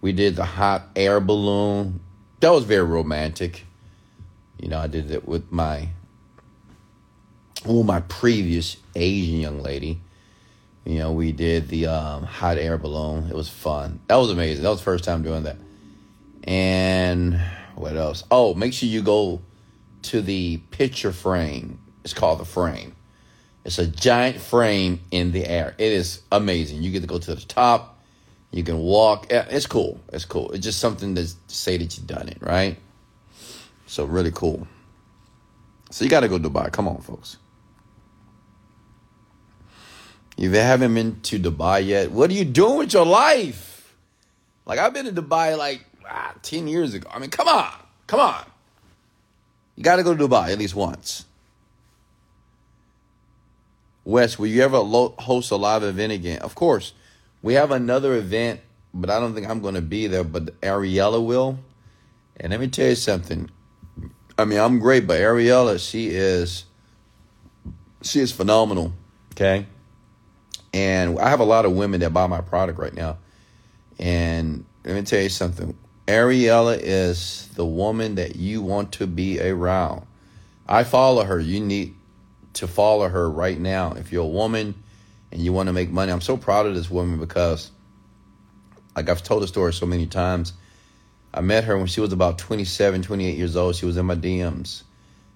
We 0.00 0.12
did 0.12 0.36
the 0.36 0.44
hot 0.44 0.88
air 0.96 1.20
balloon. 1.20 2.00
That 2.40 2.50
was 2.50 2.64
very 2.64 2.84
romantic. 2.84 3.64
You 4.58 4.68
know, 4.68 4.78
I 4.78 4.86
did 4.86 5.10
it 5.10 5.26
with 5.26 5.50
my 5.52 5.88
well, 7.64 7.82
my 7.82 8.00
previous 8.00 8.76
Asian 8.94 9.40
young 9.40 9.62
lady. 9.62 10.00
You 10.88 11.00
know, 11.00 11.12
we 11.12 11.32
did 11.32 11.68
the 11.68 11.86
um, 11.88 12.22
hot 12.22 12.56
air 12.56 12.78
balloon. 12.78 13.28
It 13.28 13.36
was 13.36 13.50
fun. 13.50 14.00
That 14.06 14.16
was 14.16 14.30
amazing. 14.30 14.62
That 14.62 14.70
was 14.70 14.80
first 14.80 15.04
time 15.04 15.22
doing 15.22 15.42
that. 15.42 15.58
And 16.44 17.38
what 17.74 17.94
else? 17.94 18.24
Oh, 18.30 18.54
make 18.54 18.72
sure 18.72 18.88
you 18.88 19.02
go 19.02 19.42
to 20.04 20.22
the 20.22 20.56
picture 20.70 21.12
frame. 21.12 21.78
It's 22.04 22.14
called 22.14 22.40
the 22.40 22.46
frame. 22.46 22.96
It's 23.66 23.78
a 23.78 23.86
giant 23.86 24.40
frame 24.40 25.00
in 25.10 25.30
the 25.32 25.44
air. 25.46 25.74
It 25.76 25.92
is 25.92 26.22
amazing. 26.32 26.80
You 26.82 26.90
get 26.90 27.02
to 27.02 27.06
go 27.06 27.18
to 27.18 27.34
the 27.34 27.42
top. 27.42 28.00
You 28.50 28.64
can 28.64 28.78
walk. 28.78 29.26
It's 29.28 29.66
cool. 29.66 30.00
It's 30.10 30.24
cool. 30.24 30.52
It's 30.52 30.64
just 30.64 30.78
something 30.78 31.14
to 31.16 31.28
say 31.48 31.76
that 31.76 31.98
you've 31.98 32.06
done 32.06 32.30
it, 32.30 32.38
right? 32.40 32.78
So 33.84 34.06
really 34.06 34.32
cool. 34.32 34.66
So 35.90 36.04
you 36.04 36.10
got 36.10 36.20
to 36.20 36.28
go 36.28 36.38
Dubai. 36.38 36.72
Come 36.72 36.88
on, 36.88 37.02
folks. 37.02 37.36
If 40.38 40.44
you 40.44 40.52
haven't 40.52 40.94
been 40.94 41.20
to 41.22 41.38
Dubai 41.40 41.84
yet, 41.84 42.12
what 42.12 42.30
are 42.30 42.34
you 42.34 42.44
doing 42.44 42.78
with 42.78 42.92
your 42.92 43.04
life? 43.04 43.92
Like 44.66 44.78
I've 44.78 44.94
been 44.94 45.12
to 45.12 45.22
Dubai 45.22 45.58
like 45.58 45.84
ah, 46.08 46.32
ten 46.42 46.68
years 46.68 46.94
ago. 46.94 47.08
I 47.12 47.18
mean, 47.18 47.30
come 47.30 47.48
on, 47.48 47.72
come 48.06 48.20
on. 48.20 48.44
You 49.74 49.82
got 49.82 49.96
to 49.96 50.04
go 50.04 50.14
to 50.14 50.28
Dubai 50.28 50.52
at 50.52 50.58
least 50.58 50.76
once. 50.76 51.24
Wes, 54.04 54.38
will 54.38 54.46
you 54.46 54.62
ever 54.62 54.78
lo- 54.78 55.14
host 55.18 55.50
a 55.50 55.56
live 55.56 55.82
event 55.82 56.12
again? 56.12 56.38
Of 56.38 56.54
course. 56.54 56.92
We 57.42 57.54
have 57.54 57.72
another 57.72 58.14
event, 58.14 58.60
but 58.94 59.10
I 59.10 59.18
don't 59.18 59.34
think 59.34 59.48
I'm 59.48 59.60
going 59.60 59.74
to 59.74 59.82
be 59.82 60.06
there, 60.06 60.24
but 60.24 60.60
Ariella 60.60 61.24
will. 61.24 61.58
And 62.36 62.52
let 62.52 62.60
me 62.60 62.68
tell 62.68 62.88
you 62.88 62.94
something. 62.94 63.50
I 64.38 64.44
mean, 64.44 64.60
I'm 64.60 64.78
great, 64.78 65.06
but 65.06 65.20
Ariella, 65.20 65.78
she 65.78 66.08
is 66.08 66.64
she 68.02 68.20
is 68.20 68.30
phenomenal. 68.30 68.92
Okay? 69.32 69.66
And 70.72 71.18
I 71.18 71.30
have 71.30 71.40
a 71.40 71.44
lot 71.44 71.64
of 71.64 71.72
women 71.72 72.00
that 72.00 72.12
buy 72.12 72.26
my 72.26 72.40
product 72.40 72.78
right 72.78 72.94
now. 72.94 73.18
And 73.98 74.64
let 74.84 74.94
me 74.94 75.02
tell 75.02 75.22
you 75.22 75.28
something. 75.28 75.76
Ariella 76.06 76.78
is 76.80 77.48
the 77.54 77.66
woman 77.66 78.14
that 78.14 78.36
you 78.36 78.62
want 78.62 78.92
to 78.92 79.06
be 79.06 79.40
around. 79.40 80.06
I 80.66 80.84
follow 80.84 81.24
her. 81.24 81.38
You 81.38 81.60
need 81.60 81.94
to 82.54 82.66
follow 82.66 83.08
her 83.08 83.30
right 83.30 83.58
now. 83.58 83.92
If 83.92 84.12
you're 84.12 84.24
a 84.24 84.26
woman 84.26 84.82
and 85.30 85.40
you 85.40 85.52
want 85.52 85.66
to 85.68 85.72
make 85.72 85.90
money, 85.90 86.12
I'm 86.12 86.20
so 86.20 86.36
proud 86.36 86.66
of 86.66 86.74
this 86.74 86.90
woman 86.90 87.18
because, 87.18 87.70
like 88.96 89.08
I've 89.08 89.22
told 89.22 89.42
the 89.42 89.46
story 89.46 89.72
so 89.72 89.86
many 89.86 90.06
times, 90.06 90.52
I 91.32 91.40
met 91.40 91.64
her 91.64 91.76
when 91.76 91.86
she 91.86 92.00
was 92.00 92.12
about 92.12 92.38
27, 92.38 93.02
28 93.02 93.36
years 93.36 93.56
old. 93.56 93.76
She 93.76 93.86
was 93.86 93.96
in 93.96 94.06
my 94.06 94.16
DMs. 94.16 94.82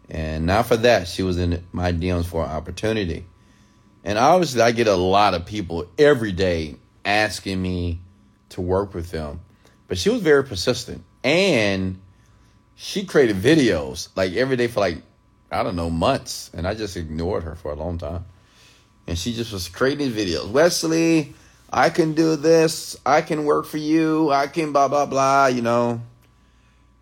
And 0.08 0.46
not 0.46 0.66
for 0.66 0.76
that, 0.78 1.08
she 1.08 1.22
was 1.22 1.38
in 1.38 1.64
my 1.72 1.92
DMs 1.92 2.24
for 2.26 2.44
an 2.44 2.50
opportunity. 2.50 3.26
And 4.04 4.18
obviously, 4.18 4.60
I 4.62 4.72
get 4.72 4.88
a 4.88 4.96
lot 4.96 5.34
of 5.34 5.46
people 5.46 5.88
every 5.98 6.32
day 6.32 6.76
asking 7.04 7.60
me 7.60 8.00
to 8.50 8.60
work 8.60 8.94
with 8.94 9.10
them. 9.10 9.40
But 9.88 9.98
she 9.98 10.10
was 10.10 10.22
very 10.22 10.44
persistent. 10.44 11.04
And 11.22 12.00
she 12.74 13.04
created 13.04 13.36
videos 13.36 14.08
like 14.16 14.32
every 14.32 14.56
day 14.56 14.66
for 14.66 14.80
like 14.80 15.02
I 15.52 15.62
don't 15.62 15.76
know, 15.76 15.90
months. 15.90 16.50
And 16.54 16.66
I 16.66 16.74
just 16.74 16.96
ignored 16.96 17.44
her 17.44 17.54
for 17.54 17.72
a 17.72 17.74
long 17.74 17.98
time. 17.98 18.24
And 19.06 19.18
she 19.18 19.34
just 19.34 19.52
was 19.52 19.68
creating 19.68 20.10
videos. 20.10 20.50
Wesley, 20.50 21.34
I 21.70 21.90
can 21.90 22.14
do 22.14 22.36
this. 22.36 22.96
I 23.04 23.20
can 23.20 23.44
work 23.44 23.66
for 23.66 23.76
you. 23.76 24.30
I 24.30 24.46
can 24.46 24.72
blah, 24.72 24.88
blah, 24.88 25.06
blah, 25.06 25.46
you 25.46 25.60
know. 25.60 26.00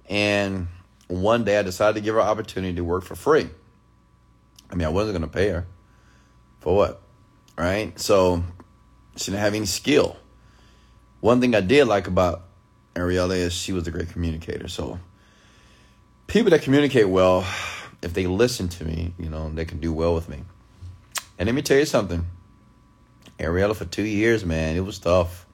And 0.09 0.67
one 1.07 1.45
day 1.45 1.59
I 1.59 1.63
decided 1.63 1.95
to 1.95 2.01
give 2.01 2.15
her 2.15 2.21
opportunity 2.21 2.75
to 2.75 2.85
work 2.85 3.05
for 3.05 3.15
free. 3.15 3.49
I 4.71 4.75
mean, 4.75 4.87
I 4.87 4.91
wasn't 4.91 5.19
going 5.19 5.31
to 5.31 5.37
pay 5.37 5.49
her. 5.51 5.67
For 6.61 6.77
what? 6.77 7.03
Right? 7.57 7.99
So 7.99 8.43
she 9.17 9.31
didn't 9.31 9.41
have 9.41 9.55
any 9.55 9.67
skill. 9.67 10.17
One 11.21 11.41
thing 11.41 11.55
I 11.55 11.61
did 11.61 11.87
like 11.87 12.07
about 12.07 12.45
Ariella 12.95 13.37
is 13.37 13.53
she 13.53 13.73
was 13.73 13.87
a 13.87 13.91
great 13.91 14.11
communicator. 14.11 14.69
So 14.69 14.99
people 16.27 16.51
that 16.51 16.63
communicate 16.63 17.09
well 17.09 17.45
if 18.03 18.15
they 18.15 18.27
listen 18.27 18.69
to 18.69 18.85
me, 18.85 19.13
you 19.19 19.29
know, 19.29 19.51
they 19.51 19.65
can 19.65 19.79
do 19.81 19.93
well 19.93 20.15
with 20.15 20.29
me. 20.29 20.39
And 21.39 21.47
let 21.47 21.55
me 21.55 21.63
tell 21.63 21.79
you 21.79 21.85
something. 21.85 22.27
Ariella 23.39 23.75
for 23.75 23.85
two 23.85 24.05
years, 24.05 24.45
man, 24.45 24.77
it 24.77 24.81
was 24.81 24.99
tough. 24.99 25.47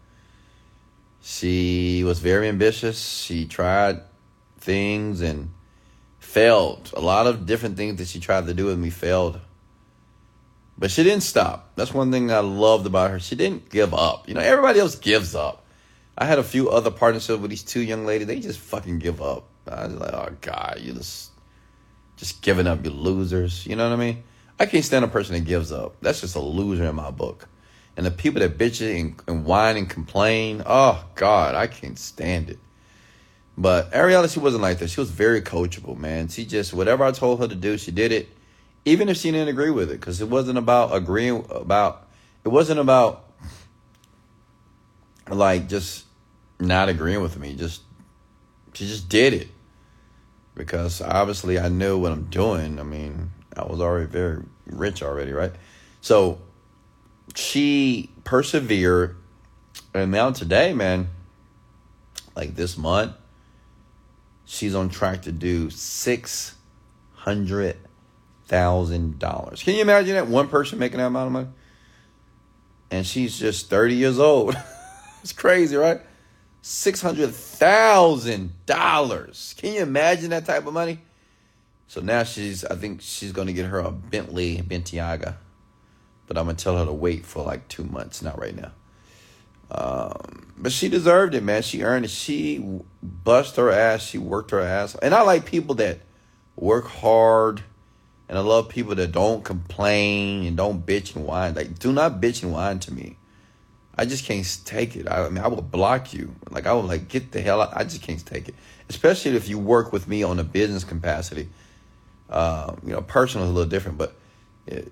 She 1.23 2.05
was 2.05 2.21
very 2.21 2.49
ambitious. 2.49 3.23
She 3.23 3.47
tried 3.47 4.01
things 4.59 5.21
and 5.21 5.51
failed. 6.21 6.93
A 6.97 7.01
lot 7.01 7.27
of 7.27 7.47
different 7.47 7.77
things 7.77 7.99
that 7.99 8.09
she 8.09 8.21
tried 8.21 8.47
to 8.47 8.55
do 8.55 8.67
with 8.67 8.79
me 8.79 8.91
failed. 8.91 9.41
But 10.79 10.91
she 10.91 11.03
didn't 11.03 11.23
stop. 11.23 11.73
That's 11.77 11.95
one 11.95 12.13
thing 12.13 12.31
I 12.31 12.41
loved 12.41 12.87
about 12.87 13.11
her. 13.11 13.19
She 13.19 13.35
didn't 13.35 13.71
give 13.71 13.95
up. 13.95 14.29
You 14.29 14.35
know, 14.35 14.41
everybody 14.41 14.79
else 14.79 14.95
gives 14.95 15.35
up. 15.35 15.65
I 16.19 16.25
had 16.25 16.39
a 16.39 16.45
few 16.45 16.71
other 16.71 16.91
partnerships 16.91 17.41
with 17.41 17.51
these 17.51 17.63
two 17.63 17.81
young 17.81 18.07
ladies. 18.07 18.27
They 18.27 18.41
just 18.41 18.59
fucking 18.59 18.99
give 18.99 19.23
up. 19.23 19.45
I 19.67 19.87
was 19.87 19.95
like, 19.95 20.13
oh 20.13 20.37
God, 20.41 20.79
you 20.81 20.93
just 20.93 21.31
just 22.17 22.41
giving 22.43 22.67
up, 22.67 22.85
you 22.85 22.91
losers. 22.91 23.67
You 23.67 23.77
know 23.77 23.89
what 23.89 23.95
I 23.95 24.01
mean? 24.01 24.23
I 24.59 24.67
can't 24.67 24.85
stand 24.85 25.05
a 25.05 25.09
person 25.09 25.35
that 25.35 25.45
gives 25.45 25.73
up. 25.73 25.97
That's 26.01 26.21
just 26.21 26.37
a 26.37 26.41
loser 26.41 26.85
in 26.85 26.95
my 26.95 27.11
book. 27.11 27.49
And 27.97 28.05
the 28.05 28.11
people 28.11 28.41
that 28.41 28.59
bitch 28.59 28.81
and, 28.83 29.21
and 29.27 29.45
whine 29.45 29.77
and 29.77 29.89
complain, 29.89 30.63
oh 30.65 31.05
God, 31.15 31.55
I 31.55 31.67
can't 31.67 31.99
stand 31.99 32.51
it. 32.51 32.59
But 33.59 33.93
Ariella, 33.93 34.33
she 34.33 34.39
wasn't 34.39 34.63
like 34.63 34.79
that. 34.79 34.91
She 34.91 35.01
was 35.01 35.11
very 35.11 35.41
coachable, 35.41 35.97
man. 35.97 36.29
She 36.29 36.45
just 36.45 36.75
whatever 36.75 37.05
I 37.05 37.13
told 37.13 37.41
her 37.41 37.49
to 37.49 37.55
do, 37.55 37.79
she 37.79 37.91
did 37.91 38.13
it, 38.13 38.29
even 38.87 39.09
if 39.09 39.17
she 39.17 39.33
didn't 39.33 39.49
agree 39.49 39.71
with 39.71 39.91
it, 39.91 40.01
because 40.01 40.23
it 40.23 40.29
wasn't 40.29 40.57
about 40.57 40.95
agreeing 40.95 41.45
about. 41.51 42.09
It 42.45 42.49
wasn't 42.49 42.79
about 42.79 43.25
like 45.29 45.69
just 45.69 46.05
not 46.61 46.89
agreeing 46.89 47.21
with 47.21 47.37
me. 47.39 47.55
Just 47.55 47.83
she 48.73 48.87
just 48.87 49.09
did 49.09 49.35
it 49.35 49.49
because 50.55 51.03
obviously 51.03 51.59
I 51.59 51.69
knew 51.69 51.99
what 51.99 52.13
I'm 52.13 52.27
doing. 52.27 52.79
I 52.79 52.85
mean, 52.85 53.33
I 53.57 53.65
was 53.65 53.81
already 53.81 54.07
very 54.07 54.43
rich 54.67 55.03
already, 55.03 55.33
right? 55.33 55.53
So 56.01 56.41
she 57.35 58.11
persevered, 58.23 59.17
and 59.93 60.13
now 60.13 60.31
today, 60.31 60.73
man, 60.73 61.09
like 62.37 62.55
this 62.55 62.79
month, 62.79 63.15
she's 64.45 64.77
on 64.77 64.91
track 64.91 65.23
to 65.23 65.33
do 65.33 65.71
six 65.71 66.55
hundred 67.15 67.77
thousand 68.47 69.19
dollars. 69.19 69.63
Can 69.63 69.75
you 69.75 69.83
imagine 69.83 70.15
that 70.15 70.29
one 70.29 70.49
person 70.49 70.79
making 70.79 70.99
that 70.99 71.07
amount 71.07 71.27
of 71.27 71.33
money? 71.33 71.49
And 72.91 73.07
she's 73.07 73.39
just 73.39 73.69
thirty 73.69 73.95
years 73.95 74.19
old. 74.19 74.57
it's 75.23 75.33
crazy, 75.33 75.77
right? 75.77 76.01
six 76.67 77.01
hundred 77.01 77.31
thousand 77.31 78.51
dollars. 78.67 79.55
Can 79.57 79.75
you 79.75 79.83
imagine 79.83 80.31
that 80.31 80.47
type 80.47 80.67
of 80.67 80.75
money? 80.75 80.99
So 81.87 82.01
now 82.01 82.25
she's, 82.25 82.65
I 82.65 82.75
think 82.75 83.03
she's 83.03 83.31
gonna 83.31 83.53
get 83.53 83.67
her 83.67 83.79
a 83.79 83.93
Bentley 83.93 84.57
Bentayga, 84.59 85.37
but 86.27 86.37
I'm 86.37 86.47
gonna 86.47 86.59
tell 86.59 86.77
her 86.77 86.85
to 86.85 86.93
wait 86.93 87.25
for 87.25 87.45
like 87.45 87.69
two 87.69 87.85
months, 87.85 88.21
not 88.21 88.41
right 88.41 88.57
now. 88.57 88.73
Um, 89.71 90.53
but 90.59 90.73
she 90.73 90.89
deserved 90.89 91.37
it, 91.37 91.45
man. 91.45 91.63
She 91.63 91.85
earned 91.85 92.05
it. 92.05 92.11
She 92.11 92.81
bust 93.01 93.55
her 93.57 93.71
ass. 93.71 94.03
She 94.03 94.19
worked 94.19 94.51
her 94.51 94.61
ass. 94.61 94.97
And 94.97 95.15
I 95.15 95.23
like 95.23 95.45
people 95.45 95.77
that 95.77 96.01
work 96.57 96.89
hard. 96.89 97.63
And 98.29 98.37
I 98.37 98.41
love 98.41 98.69
people 98.69 98.95
that 98.97 99.13
don't 99.13 99.45
complain 99.45 100.47
and 100.47 100.57
don't 100.57 100.85
bitch 100.85 101.15
and 101.15 101.25
whine. 101.25 101.55
Like, 101.55 101.79
do 101.79 101.93
not 101.93 102.21
bitch 102.21 102.43
and 102.43 102.53
whine 102.53 102.81
to 102.81 102.93
me. 102.93 103.17
I 103.97 104.05
just 104.05 104.25
can't 104.25 104.47
take 104.65 104.97
it. 104.97 105.09
I, 105.09 105.25
I 105.25 105.29
mean, 105.29 105.43
I 105.43 105.47
will 105.47 105.63
block 105.63 106.13
you. 106.13 106.35
Like, 106.51 106.67
I 106.67 106.73
will 106.73 106.83
like 106.83 107.09
get 107.09 107.33
the 107.33 107.41
hell 107.41 107.63
out. 107.63 107.77
I 107.77 107.85
just 107.85 108.03
can't 108.03 108.25
take 108.25 108.49
it. 108.49 108.55
Especially 108.89 109.37
if 109.37 109.49
you 109.49 109.59
work 109.59 109.93
with 109.93 110.09
me 110.09 110.23
on 110.23 110.39
a 110.39 110.45
business 110.45 110.85
capacity. 110.85 111.49
Uh, 112.29 112.75
you 112.85 112.93
know, 112.93 113.01
personal 113.01 113.47
is 113.47 113.51
a 113.51 113.55
little 113.55 113.71
different, 113.71 113.99
but 113.99 114.17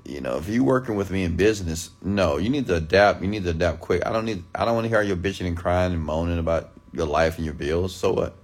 you 0.05 0.20
know, 0.20 0.37
if 0.37 0.49
you're 0.49 0.62
working 0.62 0.95
with 0.95 1.11
me 1.11 1.24
in 1.24 1.37
business, 1.37 1.91
no, 2.01 2.37
you 2.37 2.49
need 2.49 2.66
to 2.68 2.76
adapt. 2.76 3.22
You 3.22 3.28
need 3.28 3.43
to 3.45 3.51
adapt 3.51 3.80
quick. 3.80 4.07
I 4.07 4.12
don't 4.12 4.24
need. 4.24 4.45
I 4.55 4.64
don't 4.64 4.74
want 4.74 4.85
to 4.85 4.89
hear 4.89 5.03
you 5.03 5.16
bitching 5.16 5.47
and 5.47 5.57
crying 5.57 5.93
and 5.93 6.03
moaning 6.03 6.39
about 6.39 6.70
your 6.93 7.07
life 7.07 7.37
and 7.37 7.45
your 7.45 7.55
bills. 7.55 7.95
So 7.95 8.12
what? 8.12 8.37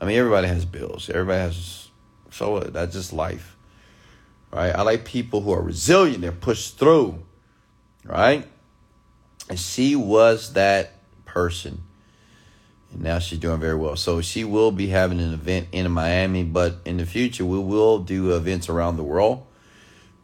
I 0.00 0.04
mean, 0.04 0.18
everybody 0.18 0.48
has 0.48 0.66
bills. 0.66 1.08
Everybody 1.08 1.40
has. 1.40 1.88
So 2.30 2.52
what? 2.52 2.74
That's 2.74 2.92
just 2.92 3.14
life, 3.14 3.55
right? 4.52 4.74
I 4.74 4.82
like 4.82 5.04
people 5.04 5.40
who 5.40 5.52
are 5.52 5.62
resilient 5.62 6.24
and 6.24 6.40
push 6.40 6.70
through, 6.70 7.22
right? 8.04 8.46
And 9.48 9.58
she 9.58 9.96
was 9.96 10.52
that 10.54 10.92
person. 11.24 11.82
And 12.92 13.02
now 13.02 13.18
she's 13.18 13.38
doing 13.38 13.60
very 13.60 13.76
well. 13.76 13.96
So 13.96 14.20
she 14.20 14.44
will 14.44 14.72
be 14.72 14.88
having 14.88 15.20
an 15.20 15.32
event 15.32 15.68
in 15.72 15.90
Miami, 15.90 16.44
but 16.44 16.76
in 16.84 16.96
the 16.96 17.06
future 17.06 17.44
we 17.44 17.58
will 17.58 17.98
do 17.98 18.34
events 18.34 18.68
around 18.68 18.96
the 18.96 19.04
world 19.04 19.46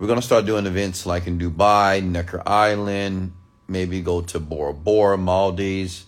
we're 0.02 0.08
going 0.08 0.18
to 0.18 0.26
start 0.26 0.46
doing 0.46 0.66
events 0.66 1.06
like 1.06 1.28
in 1.28 1.38
Dubai, 1.38 2.02
Necker 2.02 2.42
Island, 2.44 3.34
maybe 3.68 4.00
go 4.00 4.20
to 4.20 4.40
Bora 4.40 4.74
Bora, 4.74 5.16
Maldives. 5.16 6.06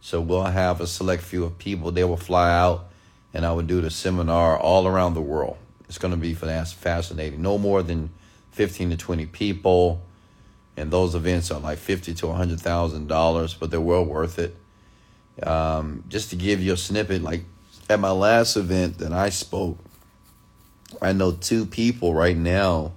So 0.00 0.22
we'll 0.22 0.44
have 0.44 0.80
a 0.80 0.86
select 0.86 1.22
few 1.22 1.44
of 1.44 1.58
people. 1.58 1.90
They 1.90 2.04
will 2.04 2.16
fly 2.16 2.50
out 2.50 2.86
and 3.34 3.44
I 3.44 3.52
will 3.52 3.62
do 3.62 3.82
the 3.82 3.90
seminar 3.90 4.58
all 4.58 4.86
around 4.86 5.12
the 5.12 5.20
world. 5.20 5.58
It's 5.94 6.00
going 6.00 6.10
to 6.10 6.18
be 6.18 6.34
fascinating. 6.34 7.40
No 7.40 7.56
more 7.56 7.80
than 7.80 8.10
15 8.50 8.90
to 8.90 8.96
20 8.96 9.26
people. 9.26 10.02
And 10.76 10.90
those 10.90 11.14
events 11.14 11.52
are 11.52 11.60
like 11.60 11.78
50 11.78 12.14
to 12.14 12.26
$100,000, 12.26 13.60
but 13.60 13.70
they're 13.70 13.80
well 13.80 14.04
worth 14.04 14.40
it. 14.40 14.56
Um, 15.40 16.02
just 16.08 16.30
to 16.30 16.36
give 16.36 16.60
you 16.60 16.72
a 16.72 16.76
snippet, 16.76 17.22
like 17.22 17.44
at 17.88 18.00
my 18.00 18.10
last 18.10 18.56
event 18.56 18.98
that 18.98 19.12
I 19.12 19.28
spoke, 19.28 19.78
I 21.00 21.12
know 21.12 21.30
two 21.30 21.64
people 21.64 22.12
right 22.12 22.36
now 22.36 22.94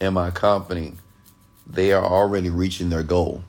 in 0.00 0.14
my 0.14 0.30
company, 0.30 0.94
they 1.66 1.92
are 1.92 2.02
already 2.02 2.48
reaching 2.48 2.88
their 2.88 3.02
goal. 3.02 3.44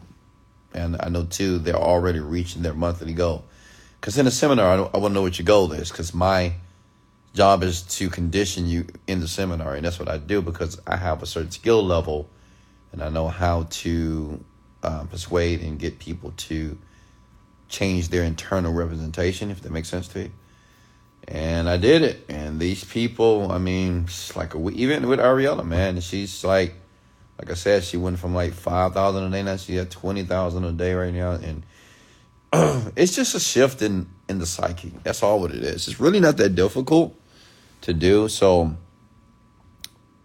And 0.74 0.98
I 1.00 1.08
know 1.08 1.24
two. 1.24 1.60
they're 1.60 1.76
already 1.76 2.20
reaching 2.20 2.62
their 2.62 2.74
monthly 2.74 3.14
goal. 3.14 3.46
Because 4.02 4.18
in 4.18 4.28
a 4.28 4.32
seminar, 4.32 4.68
I, 4.68 4.76
I 4.94 4.98
want 4.98 5.12
to 5.12 5.14
know 5.14 5.22
what 5.22 5.40
your 5.40 5.46
goal 5.46 5.72
is. 5.72 5.92
Because 5.92 6.14
my 6.14 6.56
job 7.34 7.64
is 7.64 7.84
to 7.84 8.10
condition 8.10 8.68
you 8.68 8.86
in 9.08 9.20
the 9.20 9.28
seminar. 9.28 9.76
And 9.76 9.86
that's 9.86 10.00
what 10.00 10.10
I 10.10 10.18
do 10.18 10.42
because 10.42 10.80
I 10.86 10.98
have 10.98 11.24
a 11.24 11.26
certain 11.26 11.52
skill 11.52 11.84
level 11.84 12.30
and 12.92 13.02
I 13.02 13.10
know 13.10 13.28
how 13.28 13.64
to 13.70 14.44
uh, 14.84 15.04
persuade 15.06 15.62
and 15.62 15.80
get 15.80 16.00
people 16.00 16.34
to 16.36 16.78
change 17.70 18.10
their 18.10 18.24
internal 18.24 18.74
representation, 18.74 19.50
if 19.50 19.62
that 19.62 19.72
makes 19.72 19.88
sense 19.88 20.08
to 20.10 20.24
you 20.24 20.32
and 21.28 21.70
I 21.70 21.78
did 21.78 22.02
it. 22.02 22.26
And 22.30 22.60
these 22.60 22.84
people, 22.84 23.52
I 23.52 23.58
mean, 23.58 24.08
like 24.36 24.56
a, 24.56 24.70
even 24.72 25.08
with 25.08 25.20
Ariella, 25.20 25.66
man, 25.66 26.00
she's 26.02 26.44
like, 26.44 26.76
like 27.40 27.50
I 27.50 27.56
said, 27.56 27.84
she 27.84 27.98
went 27.98 28.20
from 28.20 28.36
like 28.36 28.54
five 28.54 28.94
thousand 28.94 29.24
a 29.24 29.30
day 29.32 29.44
now 29.44 29.58
she 29.58 29.84
twenty 29.86 30.24
thousand 30.24 30.64
a 30.64 30.72
day 30.72 30.94
right 30.94 31.14
now, 31.14 31.32
and 31.32 31.64
it's 32.96 33.16
just 33.16 33.34
a 33.34 33.40
shift 33.40 33.82
in 33.82 34.08
in 34.30 34.40
the 34.40 34.46
psyche. 34.46 34.94
That's 35.04 35.24
all 35.24 35.40
what 35.40 35.52
it 35.52 35.64
is. 35.64 35.88
It's 35.88 36.00
really 36.00 36.20
not 36.20 36.38
that 36.38 36.50
difficult 36.50 37.16
to 37.82 37.94
do. 37.94 38.28
So 38.28 38.76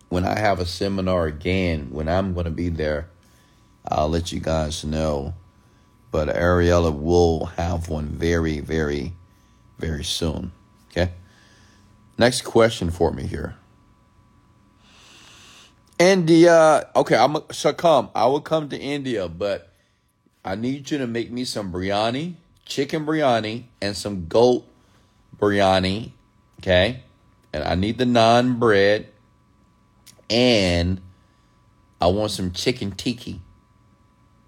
when 0.09 0.25
I 0.25 0.39
have 0.39 0.61
a 0.61 0.67
seminar 0.67 1.27
again, 1.27 1.89
when 1.91 2.09
I'm 2.09 2.35
going 2.35 2.45
to 2.45 2.51
be 2.51 2.69
there, 2.69 3.09
I'll 3.89 4.09
let 4.09 4.33
you 4.33 4.41
guys 4.41 4.85
know. 4.85 5.35
But 6.11 6.29
Ariella 6.29 6.97
will 6.97 7.47
have 7.57 7.89
one 7.89 8.07
very, 8.07 8.61
very, 8.61 9.13
very 9.79 10.05
soon. 10.05 10.53
Okay. 10.91 11.13
Next 12.19 12.43
question 12.43 12.91
for 12.91 13.13
me 13.13 13.27
here. 13.27 13.57
India. 15.99 16.89
Okay, 16.95 17.17
I'm 17.17 17.37
so 17.51 17.73
come. 17.73 18.11
I 18.15 18.27
will 18.27 18.41
come 18.41 18.69
to 18.69 18.79
India, 18.79 19.29
but 19.29 19.73
I 20.45 20.55
need 20.55 20.91
you 20.91 20.99
to 20.99 21.07
make 21.07 21.31
me 21.31 21.45
some 21.45 21.73
biryani, 21.73 22.35
chicken 22.65 23.05
biryani, 23.05 23.65
and 23.81 23.97
some 23.97 24.27
goat 24.27 24.67
biryani. 25.39 26.13
Okay, 26.61 27.03
and 27.57 27.65
I 27.65 27.75
need 27.75 27.97
the 27.97 28.05
naan 28.05 28.59
bread, 28.59 29.09
and 30.29 31.01
I 32.03 32.09
want 32.09 32.31
some 32.31 32.53
chicken 32.53 32.93
tikka. 32.93 33.39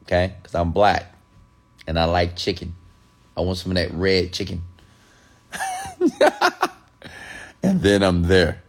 Okay, 0.03 0.35
because 0.37 0.55
I'm 0.55 0.73
black, 0.73 1.15
and 1.87 1.99
I 1.99 2.05
like 2.05 2.37
chicken. 2.37 2.75
I 3.35 3.41
want 3.41 3.57
some 3.57 3.73
of 3.73 3.77
that 3.77 3.93
red 3.95 4.35
chicken. 4.35 4.63
and 7.63 7.81
then 7.81 8.03
I'm 8.03 8.25
there. 8.25 8.63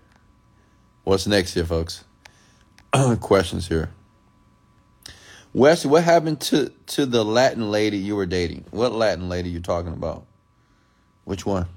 What's 1.04 1.28
next 1.28 1.54
here, 1.54 1.66
folks? 1.66 2.06
Questions 3.20 3.68
here. 3.68 3.90
Wes, 5.54 5.86
what 5.86 6.06
happened 6.06 6.40
to, 6.42 6.72
to 6.88 7.06
the 7.06 7.26
Latin 7.26 7.72
lady 7.72 7.98
you 7.98 8.16
were 8.16 8.26
dating? 8.26 8.64
What 8.72 8.94
Latin 8.94 9.28
lady 9.28 9.50
you 9.50 9.60
talking 9.60 9.92
about? 9.92 10.26
Which 11.26 11.46
one? 11.46 11.68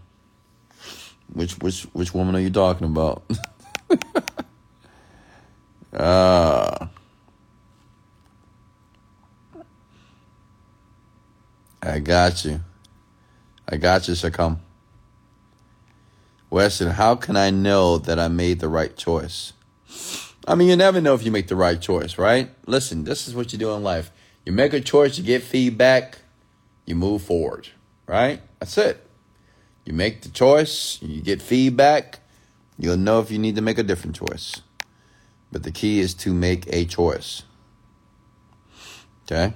Which 1.33 1.59
which 1.59 1.83
which 1.93 2.15
woman 2.15 2.37
are 2.37 2.41
you 2.41 2.51
talking 2.51 2.87
about? 2.87 3.23
Ah. 5.95 5.99
uh, 6.81 6.87
I 11.83 11.99
got 11.99 12.43
you. 12.47 12.61
I 13.69 13.77
got 13.77 14.09
you, 14.09 14.15
Shakam. 14.15 14.57
Weston, 16.49 16.93
how 16.93 17.15
can 17.17 17.37
I 17.37 17.51
know 17.51 17.99
that 17.99 18.19
I 18.19 18.29
made 18.29 18.61
the 18.61 18.69
right 18.69 18.97
choice? 18.97 19.53
I 20.47 20.55
mean, 20.55 20.69
you 20.69 20.77
never 20.77 21.01
know 21.01 21.15
if 21.15 21.25
you 21.25 21.31
make 21.31 21.49
the 21.49 21.57
right 21.57 21.81
choice, 21.81 22.19
right? 22.19 22.51
Listen, 22.67 23.05
this 23.05 23.29
is 23.29 23.35
what 23.35 23.53
you 23.53 23.59
do 23.59 23.73
in 23.73 23.83
life. 23.83 24.11
You 24.47 24.53
make 24.53 24.73
a 24.73 24.81
choice, 24.81 25.19
you 25.19 25.25
get 25.25 25.43
feedback, 25.43 26.19
you 26.87 26.95
move 26.95 27.23
forward, 27.23 27.69
right? 28.07 28.41
That's 28.61 28.77
it. 28.79 29.07
You 29.85 29.93
make 29.93 30.23
the 30.23 30.29
choice, 30.29 31.01
you 31.03 31.23
get 31.23 31.43
feedback, 31.43 32.21
you'll 32.79 32.97
know 32.97 33.21
if 33.21 33.31
you 33.31 33.39
need 33.39 33.57
to 33.57 33.63
make 33.63 33.79
a 33.79 33.83
different 33.83 34.17
choice. 34.17 34.61
But 35.51 35.65
the 35.65 35.71
key 35.71 36.01
is 36.01 36.15
to 36.15 36.33
make 36.33 36.65
a 36.73 36.85
choice. 36.85 37.43
Okay? 39.25 39.55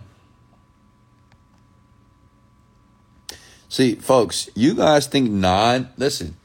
See, 3.69 3.95
folks, 3.97 4.49
you 4.55 4.75
guys 4.75 5.07
think 5.07 5.31
naan, 5.31 5.89
listen, 5.97 6.37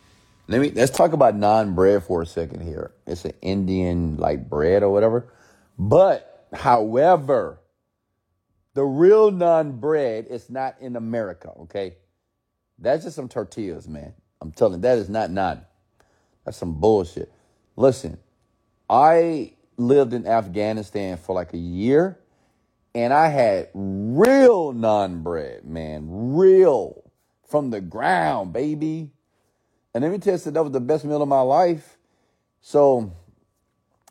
let 0.48 0.60
me 0.60 0.72
let's 0.72 0.92
talk 0.92 1.14
about 1.14 1.36
naan 1.36 1.76
bread 1.76 2.04
for 2.04 2.22
a 2.22 2.26
second 2.26 2.62
here. 2.62 2.92
It's 3.08 3.24
an 3.26 3.34
Indian 3.42 4.18
like 4.18 4.50
bread 4.50 4.84
or 4.84 4.92
whatever. 4.92 5.32
But 5.78 6.48
however, 6.54 7.60
the 8.74 8.84
real 8.84 9.32
naan 9.32 9.80
bread 9.80 10.28
is 10.30 10.50
not 10.50 10.76
in 10.82 10.96
America, 10.96 11.52
okay? 11.62 11.96
That's 12.82 13.04
just 13.04 13.16
some 13.16 13.30
tortillas, 13.30 13.88
man. 13.88 14.14
I'm 14.42 14.52
telling 14.52 14.76
you, 14.76 14.82
that 14.82 14.98
is 14.98 15.08
not 15.08 15.30
naan. 15.30 15.64
That's 16.44 16.58
some 16.58 16.74
bullshit. 16.74 17.32
Listen, 17.76 18.18
I 18.90 19.54
lived 19.78 20.14
in 20.14 20.28
Afghanistan 20.28 21.18
for 21.18 21.34
like 21.34 21.54
a 21.54 21.58
year 21.58 22.18
and 22.94 23.14
I 23.14 23.30
had 23.30 23.70
real 23.74 24.74
naan 24.74 25.24
bread, 25.24 25.64
man. 25.64 26.08
Real 26.36 27.04
from 27.48 27.70
the 27.70 27.82
ground, 27.82 28.52
baby. 28.52 29.12
And 29.94 30.04
let 30.04 30.12
me 30.12 30.18
tell 30.18 30.34
you, 30.38 30.52
that 30.52 30.64
was 30.64 30.72
the 30.72 30.80
best 30.80 31.06
meal 31.06 31.22
of 31.22 31.28
my 31.28 31.42
life. 31.42 31.98
So, 32.62 33.14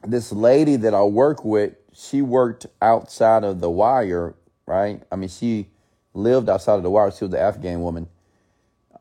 this 0.06 0.32
lady 0.32 0.76
that 0.76 0.94
I 0.94 1.02
work 1.02 1.44
with, 1.44 1.74
she 1.92 2.22
worked 2.22 2.66
outside 2.80 3.44
of 3.44 3.60
the 3.60 3.70
wire, 3.70 4.34
right? 4.66 5.02
I 5.10 5.16
mean, 5.16 5.28
she 5.28 5.68
lived 6.14 6.48
outside 6.48 6.74
of 6.74 6.82
the 6.82 6.90
wire. 6.90 7.10
She 7.10 7.24
was 7.24 7.32
the 7.32 7.40
Afghan 7.40 7.82
woman. 7.82 8.08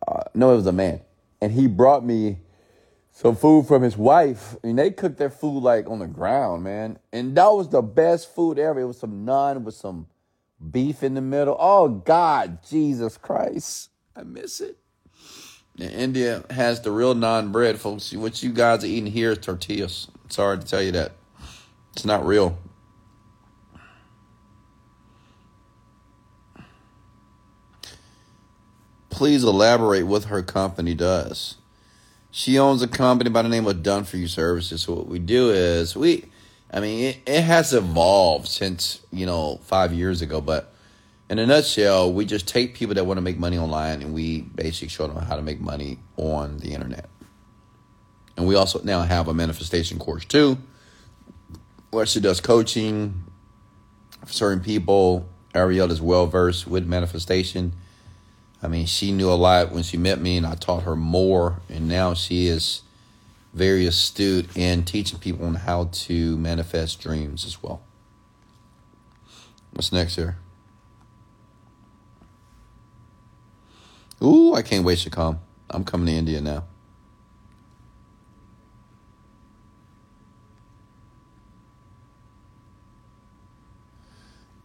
Uh, 0.09 0.23
no, 0.33 0.53
it 0.53 0.55
was 0.55 0.65
a 0.65 0.71
man. 0.71 1.01
And 1.39 1.51
he 1.51 1.67
brought 1.67 2.03
me 2.03 2.39
some 3.11 3.35
food 3.35 3.67
from 3.67 3.83
his 3.83 3.95
wife. 3.95 4.55
and 4.63 4.79
they 4.79 4.91
cooked 4.91 5.17
their 5.17 5.29
food 5.29 5.61
like 5.61 5.89
on 5.89 5.99
the 5.99 6.07
ground, 6.07 6.63
man. 6.63 6.97
And 7.13 7.35
that 7.35 7.51
was 7.51 7.69
the 7.69 7.81
best 7.81 8.33
food 8.33 8.57
ever. 8.57 8.79
It 8.79 8.85
was 8.85 8.97
some 8.97 9.25
naan 9.25 9.63
with 9.63 9.75
some 9.75 10.07
beef 10.71 11.03
in 11.03 11.13
the 11.13 11.21
middle. 11.21 11.55
Oh, 11.59 11.89
God, 11.89 12.59
Jesus 12.67 13.17
Christ. 13.17 13.89
I 14.15 14.23
miss 14.23 14.61
it. 14.61 14.77
India 15.77 16.43
has 16.49 16.81
the 16.81 16.91
real 16.91 17.15
naan 17.15 17.51
bread, 17.51 17.79
folks. 17.79 18.11
What 18.13 18.41
you 18.43 18.51
guys 18.51 18.83
are 18.83 18.87
eating 18.87 19.11
here 19.11 19.31
is 19.31 19.37
tortillas. 19.37 20.07
Sorry 20.29 20.57
to 20.57 20.65
tell 20.65 20.81
you 20.81 20.91
that. 20.93 21.13
It's 21.93 22.05
not 22.05 22.25
real. 22.25 22.57
Please 29.09 29.43
elaborate 29.43 30.03
what 30.03 30.25
her 30.25 30.41
company 30.41 30.93
does? 30.93 31.55
She 32.31 32.59
owns 32.59 32.81
a 32.81 32.87
company 32.87 33.29
by 33.29 33.41
the 33.41 33.49
name 33.49 33.65
of 33.65 33.81
Done 33.81 34.03
For 34.03 34.17
You 34.17 34.27
Services. 34.27 34.83
So 34.83 34.93
what 34.93 35.07
we 35.07 35.19
do 35.19 35.49
is 35.49 35.95
we, 35.95 36.25
I 36.71 36.79
mean, 36.79 37.05
it, 37.05 37.17
it 37.25 37.41
has 37.41 37.73
evolved 37.73 38.47
since, 38.47 39.01
you 39.11 39.25
know, 39.25 39.59
five 39.63 39.93
years 39.93 40.21
ago, 40.21 40.39
but 40.39 40.73
in 41.29 41.39
a 41.39 41.45
nutshell, 41.45 42.11
we 42.13 42.25
just 42.25 42.47
take 42.47 42.75
people 42.75 42.95
that 42.95 43.05
want 43.05 43.17
to 43.17 43.21
make 43.21 43.37
money 43.37 43.57
online 43.57 44.01
and 44.01 44.13
we 44.13 44.41
basically 44.41 44.89
show 44.89 45.07
them 45.07 45.17
how 45.17 45.35
to 45.35 45.41
make 45.41 45.59
money 45.59 45.99
on 46.17 46.57
the 46.57 46.73
internet. 46.73 47.09
And 48.37 48.47
we 48.47 48.55
also 48.55 48.81
now 48.83 49.01
have 49.01 49.27
a 49.27 49.33
manifestation 49.33 49.99
course 49.99 50.25
too, 50.25 50.57
where 51.91 52.05
she 52.05 52.19
does 52.19 52.41
coaching 52.41 53.23
for 54.25 54.31
certain 54.31 54.63
people. 54.63 55.27
Ariel 55.53 55.91
is 55.91 56.01
well 56.01 56.27
versed 56.27 56.67
with 56.67 56.85
manifestation. 56.85 57.73
I 58.61 58.67
mean, 58.67 58.85
she 58.85 59.11
knew 59.11 59.31
a 59.31 59.35
lot 59.35 59.71
when 59.71 59.83
she 59.83 59.97
met 59.97 60.19
me, 60.19 60.37
and 60.37 60.45
I 60.45 60.55
taught 60.55 60.83
her 60.83 60.95
more. 60.95 61.61
And 61.69 61.87
now 61.87 62.13
she 62.13 62.47
is 62.47 62.81
very 63.53 63.85
astute 63.85 64.55
in 64.55 64.83
teaching 64.83 65.19
people 65.19 65.45
on 65.45 65.55
how 65.55 65.89
to 65.91 66.37
manifest 66.37 66.99
dreams 66.99 67.45
as 67.45 67.63
well. 67.63 67.81
What's 69.71 69.91
next 69.91 70.15
here? 70.15 70.37
Ooh, 74.21 74.53
I 74.53 74.61
can't 74.61 74.83
wait 74.83 74.99
to 74.99 75.09
come. 75.09 75.39
I'm 75.69 75.85
coming 75.85 76.07
to 76.07 76.11
India 76.11 76.41
now. 76.41 76.65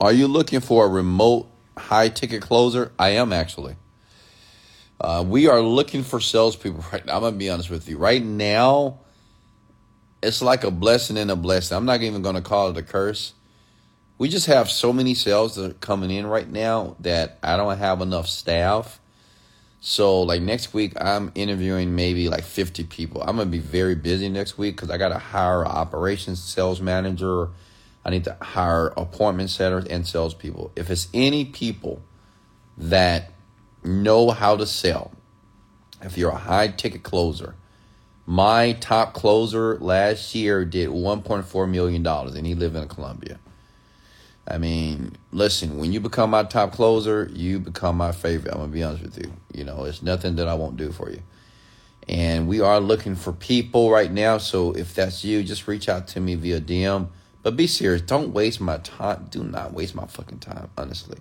Are 0.00 0.12
you 0.12 0.26
looking 0.26 0.60
for 0.60 0.84
a 0.84 0.88
remote 0.88 1.48
high 1.78 2.08
ticket 2.08 2.42
closer? 2.42 2.92
I 2.98 3.10
am 3.10 3.32
actually. 3.32 3.76
Uh, 5.05 5.22
we 5.22 5.48
are 5.48 5.60
looking 5.60 6.02
for 6.02 6.20
salespeople 6.20 6.85
right 6.93 7.05
now. 7.05 7.16
I'm 7.16 7.22
gonna 7.22 7.36
be 7.36 7.51
honest 7.51 7.70
with 7.70 7.89
you. 7.89 7.98
Right 7.98 8.22
now, 8.22 9.01
it's 10.22 10.43
like 10.43 10.64
a 10.64 10.70
blessing 10.70 11.18
and 11.18 11.31
a 11.31 11.36
blessing. 11.36 11.76
I'm 11.76 11.85
not 11.85 12.02
even 12.02 12.22
gonna 12.22 12.43
call 12.43 12.70
it 12.70 12.76
a 12.76 12.82
curse. 12.82 13.35
We 14.16 14.28
just 14.28 14.47
have 14.47 14.70
so 14.70 14.93
many 14.93 15.14
sales 15.14 15.56
that 15.56 15.70
are 15.70 15.74
coming 15.74 16.10
in 16.10 16.26
right 16.26 16.48
now 16.48 16.97
that 17.01 17.39
I 17.43 17.56
don't 17.56 17.76
have 17.78 18.01
enough 18.01 18.28
staff 18.28 19.01
so 19.86 20.22
like 20.22 20.40
next 20.40 20.72
week, 20.72 20.94
I'm 20.98 21.31
interviewing 21.35 21.94
maybe 21.94 22.31
like 22.31 22.44
50 22.44 22.85
people. 22.85 23.20
I'm 23.20 23.36
gonna 23.36 23.51
be 23.51 23.59
very 23.59 23.94
busy 23.94 24.31
next 24.31 24.56
week 24.56 24.76
because 24.76 24.89
I 24.89 24.97
gotta 24.97 25.18
hire 25.18 25.62
operations 25.62 26.43
sales 26.43 26.81
manager. 26.81 27.51
I 28.02 28.09
need 28.09 28.24
to 28.24 28.35
hire 28.40 28.94
appointment 28.97 29.51
setters 29.51 29.85
and 29.85 30.06
salespeople. 30.06 30.72
If 30.74 30.89
it's 30.89 31.09
any 31.12 31.44
people 31.44 32.01
that 32.78 33.31
know 33.85 34.31
how 34.31 34.56
to 34.56 34.66
sell, 34.66 35.12
if 36.02 36.19
you're 36.19 36.31
a 36.31 36.36
high 36.36 36.69
ticket 36.69 37.02
closer, 37.02 37.55
my 38.27 38.73
top 38.73 39.12
closer 39.12 39.78
last 39.78 40.35
year 40.35 40.65
did 40.65 40.89
1.4 40.89 41.70
million 41.70 42.02
dollars, 42.02 42.35
and 42.35 42.47
he 42.47 42.55
lived 42.55 42.77
in 42.77 42.89
Columbia. 42.89 43.39
I 44.47 44.59
mean, 44.59 45.16
listen, 45.32 45.78
when 45.78 45.93
you 45.93 46.01
become 46.01 46.31
my 46.31 46.44
top 46.44 46.73
closer, 46.73 47.31
you 47.32 47.59
become 47.59 47.97
my 47.97 48.12
favorite. 48.12 48.55
I'm 48.55 48.61
to 48.61 48.66
be 48.69 48.82
honest 48.82 49.02
with 49.02 49.19
you. 49.19 49.32
You 49.52 49.65
know, 49.65 49.85
it's 49.85 50.02
nothing 50.02 50.36
that 50.36 50.48
I 50.48 50.55
won't 50.55 50.77
do 50.77 50.93
for 50.93 51.11
you. 51.11 51.23
And 52.09 52.47
we 52.47 52.61
are 52.61 52.81
looking 52.81 53.16
for 53.16 53.32
people 53.32 53.90
right 53.90 54.12
now. 54.12 54.36
So 54.36 54.73
if 54.73 54.94
that's 54.94 55.24
you, 55.24 55.43
just 55.43 55.66
reach 55.66 55.89
out 55.89 56.09
to 56.09 56.20
me 56.20 56.35
via 56.35 56.61
DM. 56.61 57.09
But 57.43 57.56
be 57.56 57.66
serious. 57.66 58.02
Don't 58.02 58.32
waste 58.32 58.61
my 58.61 58.78
time. 58.78 59.28
Do 59.31 59.43
not 59.43 59.73
waste 59.73 59.94
my 59.94 60.06
fucking 60.06 60.39
time, 60.40 60.69
honestly. 60.77 61.19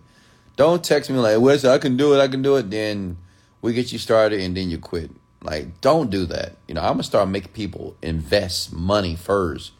Don't 0.55 0.83
text 0.83 1.09
me 1.09 1.17
like, 1.17 1.39
Wes, 1.39 1.65
I 1.65 1.77
can 1.77 1.97
do 1.97 2.13
it, 2.13 2.19
I 2.19 2.27
can 2.27 2.41
do 2.41 2.55
it. 2.57 2.69
Then 2.69 3.17
we 3.61 3.73
get 3.73 3.91
you 3.91 3.97
started 3.99 4.39
and 4.41 4.55
then 4.55 4.69
you 4.69 4.77
quit. 4.77 5.09
Like, 5.41 5.81
don't 5.81 6.09
do 6.09 6.25
that. 6.27 6.53
You 6.67 6.75
know, 6.75 6.81
I'm 6.81 6.93
going 6.93 6.99
to 6.99 7.03
start 7.03 7.27
making 7.27 7.51
people 7.51 7.95
invest 8.01 8.71
money 8.71 9.15
first 9.15 9.73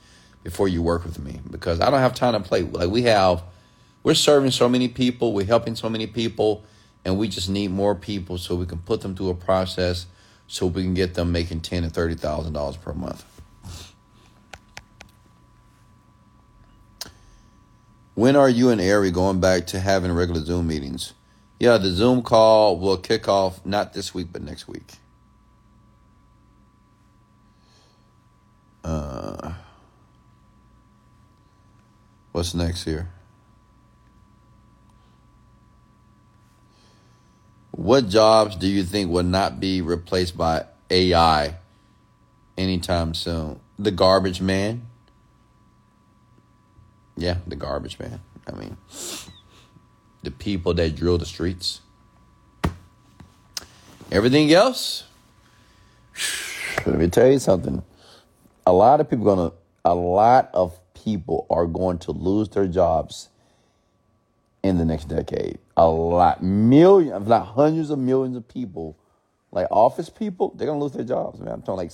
before 0.43 0.67
you 0.67 0.81
work 0.81 1.05
with 1.05 1.19
me 1.19 1.39
because 1.49 1.79
I 1.79 1.89
don't 1.89 1.99
have 1.99 2.13
time 2.13 2.33
to 2.33 2.39
play. 2.39 2.63
Like 2.63 2.89
we 2.89 3.03
have, 3.03 3.43
we're 4.03 4.13
serving 4.13 4.51
so 4.51 4.67
many 4.67 4.87
people, 4.89 5.33
we're 5.33 5.45
helping 5.45 5.75
so 5.75 5.89
many 5.89 6.07
people, 6.07 6.63
and 7.05 7.17
we 7.17 7.27
just 7.27 7.49
need 7.49 7.71
more 7.71 7.95
people 7.95 8.37
so 8.37 8.55
we 8.55 8.65
can 8.65 8.79
put 8.79 9.01
them 9.01 9.15
through 9.15 9.29
a 9.29 9.35
process 9.35 10.05
so 10.47 10.65
we 10.67 10.83
can 10.83 10.93
get 10.93 11.13
them 11.13 11.31
making 11.31 11.61
ten 11.61 11.83
to 11.83 11.89
thirty 11.89 12.15
thousand 12.15 12.53
dollars 12.53 12.77
per 12.77 12.93
month. 12.93 13.25
When 18.15 18.35
are 18.35 18.49
you 18.49 18.69
and 18.69 18.81
Ari 18.81 19.11
going 19.11 19.39
back 19.39 19.67
to 19.67 19.79
having 19.79 20.11
regular 20.11 20.41
Zoom 20.41 20.67
meetings? 20.67 21.13
Yeah, 21.59 21.77
the 21.77 21.91
Zoom 21.91 22.21
call 22.21 22.77
will 22.77 22.97
kick 22.97 23.27
off 23.27 23.65
not 23.65 23.93
this 23.93 24.13
week 24.13 24.27
but 24.31 24.41
next 24.41 24.67
week. 24.67 24.93
Uh 28.83 29.53
What's 32.33 32.55
next 32.55 32.83
here? 32.83 33.09
What 37.71 38.09
jobs 38.09 38.55
do 38.55 38.67
you 38.67 38.83
think 38.83 39.11
will 39.11 39.23
not 39.23 39.59
be 39.59 39.81
replaced 39.81 40.37
by 40.37 40.65
AI 40.89 41.55
anytime 42.57 43.13
soon? 43.13 43.59
The 43.77 43.91
garbage 43.91 44.41
man. 44.41 44.87
Yeah, 47.15 47.37
the 47.47 47.55
garbage 47.55 47.99
man. 47.99 48.19
I 48.47 48.51
mean, 48.53 48.77
the 50.23 50.31
people 50.31 50.73
that 50.75 50.95
drill 50.95 51.17
the 51.17 51.25
streets. 51.25 51.81
Everything 54.11 54.51
else, 54.51 55.05
let 56.85 56.97
me 56.97 57.07
tell 57.07 57.31
you 57.31 57.39
something. 57.39 57.83
A 58.65 58.73
lot 58.73 58.99
of 59.01 59.09
people 59.09 59.25
gonna, 59.25 59.51
a 59.85 59.95
lot 59.95 60.49
of 60.53 60.79
people 60.93 61.45
are 61.49 61.65
going 61.65 61.97
to 61.99 62.11
lose 62.11 62.49
their 62.49 62.67
jobs 62.67 63.29
in 64.63 64.77
the 64.77 64.85
next 64.85 65.05
decade. 65.05 65.59
A 65.75 65.87
lot, 65.87 66.41
millions, 66.41 67.21
if 67.21 67.27
not 67.27 67.47
hundreds 67.47 67.89
of 67.89 67.99
millions 67.99 68.37
of 68.37 68.47
people, 68.47 68.97
like 69.51 69.67
office 69.69 70.09
people, 70.09 70.53
they're 70.55 70.67
gonna 70.67 70.79
lose 70.79 70.93
their 70.93 71.03
jobs. 71.03 71.39
Man, 71.39 71.53
I'm 71.53 71.61
talking 71.61 71.75
like 71.75 71.91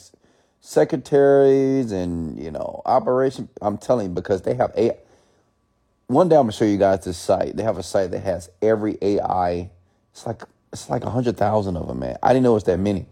secretaries 0.61 1.91
and 1.91 2.41
you 2.41 2.51
know 2.51 2.81
operation. 2.85 3.49
I'm 3.61 3.77
telling 3.77 4.09
you 4.09 4.13
because 4.13 4.43
they 4.43 4.53
have 4.55 4.71
a. 4.77 4.97
One 6.09 6.29
day 6.29 6.37
I'm 6.37 6.43
gonna 6.43 6.53
show 6.53 6.65
you 6.65 6.77
guys 6.79 7.05
this 7.05 7.19
site. 7.19 7.57
They 7.57 7.63
have 7.63 7.77
a 7.77 7.83
site 7.83 8.11
that 8.13 8.21
has 8.21 8.49
every 8.63 8.97
AI. 9.03 9.71
It's 10.13 10.25
like 10.25 10.41
it's 10.73 10.89
like 10.89 11.03
a 11.03 11.11
hundred 11.11 11.37
thousand 11.37 11.77
of 11.77 11.87
them, 11.89 11.99
man. 11.99 12.17
I 12.23 12.29
didn't 12.29 12.45
know 12.45 12.55
it's 12.55 12.65
that 12.67 12.79
many, 12.79 13.07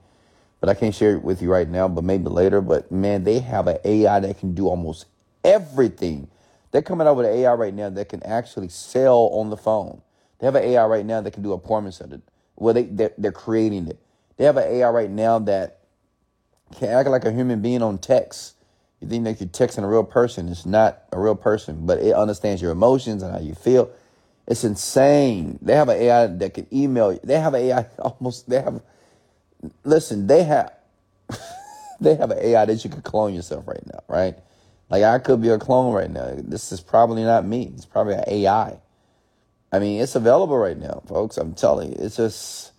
but 0.61 0.69
I 0.69 0.75
can't 0.75 0.95
share 0.95 1.13
it 1.13 1.23
with 1.23 1.43
you 1.43 1.51
right 1.51 1.69
now. 1.69 1.89
But 1.89 2.05
maybe 2.05 2.29
later. 2.29 2.61
But 2.61 2.91
man, 2.91 3.25
they 3.25 3.41
have 3.41 3.67
an 3.67 3.79
AI 3.85 4.21
that 4.21 4.39
can 4.39 4.55
do 4.55 4.69
almost 4.69 5.07
everything. 5.45 6.29
They're 6.71 6.81
coming 6.83 7.07
out 7.07 7.17
with 7.17 7.27
an 7.27 7.33
AI 7.33 7.53
right 7.55 7.75
now 7.75 7.91
that 7.91 8.09
can 8.09 8.23
actually 8.23 8.69
sell 8.69 9.29
on 9.33 9.51
the 9.51 9.57
phone. 9.57 10.01
They 10.39 10.47
have 10.47 10.55
an 10.55 10.63
AI 10.63 10.87
right 10.87 11.05
now 11.05 11.21
that 11.21 11.33
can 11.33 11.43
do 11.43 11.53
appointments 11.53 12.01
at 12.01 12.13
it. 12.13 12.21
Well, 12.55 12.73
they 12.75 12.85
they're, 12.85 13.13
they're 13.19 13.33
creating 13.33 13.89
it. 13.89 13.99
They 14.37 14.45
have 14.45 14.57
an 14.57 14.65
AI 14.71 14.89
right 14.89 15.11
now 15.11 15.39
that 15.41 15.81
can 16.77 16.89
act 16.89 17.09
like 17.09 17.25
a 17.25 17.33
human 17.33 17.61
being 17.61 17.83
on 17.83 17.99
text. 17.99 18.56
You 19.01 19.07
think 19.07 19.25
that 19.25 19.39
you're 19.39 19.49
texting 19.49 19.83
a 19.83 19.87
real 19.87 20.03
person. 20.03 20.49
It's 20.49 20.65
not 20.65 21.03
a 21.11 21.19
real 21.19 21.35
person, 21.35 21.85
but 21.85 21.99
it 21.99 22.13
understands 22.13 22.61
your 22.61 22.71
emotions 22.71 23.21
and 23.21 23.31
how 23.31 23.39
you 23.39 23.53
feel. 23.53 23.91
It's 24.47 24.63
insane. 24.63 25.59
They 25.61 25.75
have 25.75 25.89
an 25.89 25.97
AI 25.97 26.27
that 26.27 26.53
can 26.53 26.67
email 26.73 27.13
you. 27.13 27.19
They 27.23 27.39
have 27.39 27.53
an 27.53 27.61
AI 27.61 27.85
almost. 27.99 28.49
They 28.49 28.61
have. 28.61 28.81
Listen, 29.83 30.25
they 30.25 30.43
have. 30.43 30.73
they 31.99 32.15
have 32.15 32.31
an 32.31 32.39
AI 32.39 32.65
that 32.65 32.83
you 32.83 32.89
can 32.89 33.01
clone 33.01 33.35
yourself 33.35 33.67
right 33.67 33.85
now, 33.85 33.99
right? 34.07 34.35
Like 34.89 35.03
I 35.03 35.19
could 35.19 35.41
be 35.41 35.49
a 35.49 35.59
clone 35.59 35.93
right 35.93 36.09
now. 36.09 36.33
This 36.37 36.71
is 36.71 36.81
probably 36.81 37.23
not 37.23 37.45
me. 37.45 37.71
It's 37.75 37.85
probably 37.85 38.15
an 38.15 38.23
AI. 38.27 38.79
I 39.71 39.79
mean, 39.79 40.01
it's 40.01 40.15
available 40.15 40.57
right 40.57 40.77
now, 40.77 41.03
folks. 41.07 41.37
I'm 41.37 41.53
telling 41.53 41.89
you, 41.91 41.97
it's 41.99 42.15
just. 42.15 42.71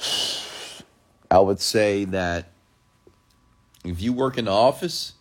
I 1.30 1.40
would 1.40 1.60
say 1.60 2.06
that 2.06 2.46
if 3.84 4.00
you 4.00 4.12
work 4.12 4.38
in 4.38 4.46
the 4.46 4.50
office, 4.50 5.14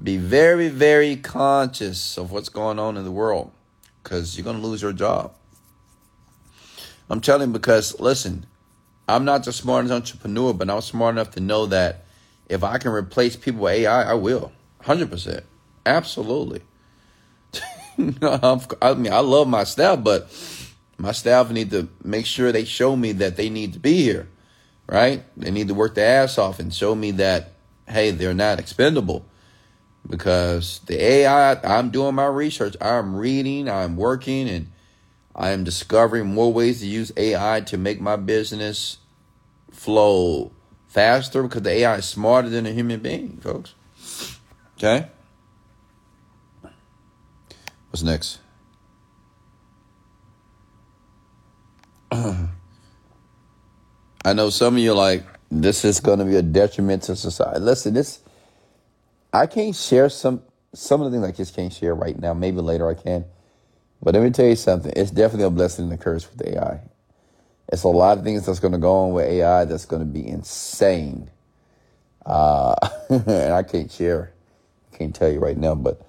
be 0.00 0.16
very, 0.16 0.68
very 0.68 1.16
conscious 1.16 2.16
of 2.16 2.32
what's 2.32 2.48
going 2.48 2.78
on 2.78 2.96
in 2.96 3.04
the 3.04 3.10
world 3.10 3.52
because 4.02 4.36
you're 4.36 4.44
going 4.44 4.60
to 4.60 4.66
lose 4.66 4.82
your 4.82 4.92
job. 4.92 5.34
I'm 7.08 7.20
telling 7.20 7.52
because, 7.52 7.98
listen, 8.00 8.46
I'm 9.08 9.24
not 9.24 9.44
the 9.44 9.52
smartest 9.52 9.92
entrepreneur, 9.92 10.54
but 10.54 10.70
I'm 10.70 10.80
smart 10.80 11.14
enough 11.14 11.32
to 11.32 11.40
know 11.40 11.66
that 11.66 12.04
if 12.48 12.62
I 12.64 12.78
can 12.78 12.92
replace 12.92 13.36
people 13.36 13.62
with 13.62 13.74
AI, 13.74 14.10
I 14.10 14.14
will. 14.14 14.52
Hundred 14.82 15.10
percent, 15.10 15.44
absolutely. 15.84 16.62
I 17.98 18.94
mean, 18.94 19.12
I 19.12 19.18
love 19.18 19.48
my 19.48 19.64
staff, 19.64 20.02
but 20.02 20.30
my 20.96 21.12
staff 21.12 21.50
need 21.50 21.70
to 21.72 21.88
make 22.02 22.26
sure 22.26 22.52
they 22.52 22.64
show 22.64 22.96
me 22.96 23.12
that 23.12 23.36
they 23.36 23.50
need 23.50 23.74
to 23.74 23.78
be 23.78 24.02
here, 24.02 24.28
right? 24.86 25.22
They 25.36 25.50
need 25.50 25.68
to 25.68 25.74
work 25.74 25.96
their 25.96 26.22
ass 26.22 26.38
off 26.38 26.60
and 26.60 26.72
show 26.72 26.94
me 26.94 27.10
that 27.12 27.52
hey, 27.90 28.10
they're 28.10 28.34
not 28.34 28.58
expendable. 28.58 29.24
Because 30.08 30.80
the 30.86 31.02
AI, 31.02 31.54
I'm 31.62 31.90
doing 31.90 32.14
my 32.14 32.26
research, 32.26 32.74
I'm 32.80 33.14
reading, 33.14 33.68
I'm 33.68 33.96
working, 33.96 34.48
and 34.48 34.72
I 35.34 35.50
am 35.50 35.62
discovering 35.62 36.26
more 36.26 36.52
ways 36.52 36.80
to 36.80 36.86
use 36.86 37.12
AI 37.16 37.60
to 37.62 37.76
make 37.76 38.00
my 38.00 38.16
business 38.16 38.98
flow 39.70 40.52
faster 40.88 41.42
because 41.42 41.62
the 41.62 41.70
AI 41.70 41.96
is 41.96 42.06
smarter 42.06 42.48
than 42.48 42.66
a 42.66 42.72
human 42.72 43.00
being, 43.00 43.38
folks. 43.38 43.74
Okay? 44.76 45.08
What's 47.90 48.02
next? 48.02 48.38
I 52.12 52.48
know 54.34 54.50
some 54.50 54.74
of 54.74 54.80
you 54.80 54.94
like, 54.94 55.24
this 55.50 55.84
is 55.84 56.00
going 56.00 56.20
to 56.20 56.24
be 56.24 56.36
a 56.36 56.42
detriment 56.42 57.04
to 57.04 57.16
society. 57.16 57.60
Listen, 57.60 57.94
this, 57.94 58.20
I 59.32 59.46
can't 59.46 59.76
share 59.76 60.08
some, 60.10 60.42
some 60.74 61.02
of 61.02 61.10
the 61.10 61.18
things 61.18 61.28
I 61.28 61.36
just 61.36 61.54
can't 61.56 61.72
share 61.72 61.94
right 61.94 62.18
now. 62.18 62.34
Maybe 62.34 62.60
later 62.60 62.88
I 62.88 62.94
can. 62.94 63.24
But 64.02 64.14
let 64.14 64.22
me 64.22 64.30
tell 64.30 64.46
you 64.46 64.56
something. 64.56 64.92
It's 64.96 65.10
definitely 65.10 65.46
a 65.46 65.50
blessing 65.50 65.84
and 65.86 65.94
a 65.94 65.98
curse 65.98 66.28
with 66.30 66.46
AI. 66.46 66.80
It's 67.68 67.84
a 67.84 67.88
lot 67.88 68.18
of 68.18 68.24
things 68.24 68.46
that's 68.46 68.60
going 68.60 68.72
to 68.72 68.78
go 68.78 68.92
on 69.06 69.12
with 69.12 69.26
AI 69.26 69.64
that's 69.64 69.86
going 69.86 70.00
to 70.02 70.06
be 70.06 70.26
insane. 70.26 71.30
Uh, 72.26 72.74
and 73.10 73.52
I 73.54 73.62
can't 73.62 73.90
share, 73.90 74.32
I 74.92 74.96
can't 74.96 75.14
tell 75.14 75.30
you 75.30 75.40
right 75.40 75.56
now, 75.56 75.74
but 75.74 76.00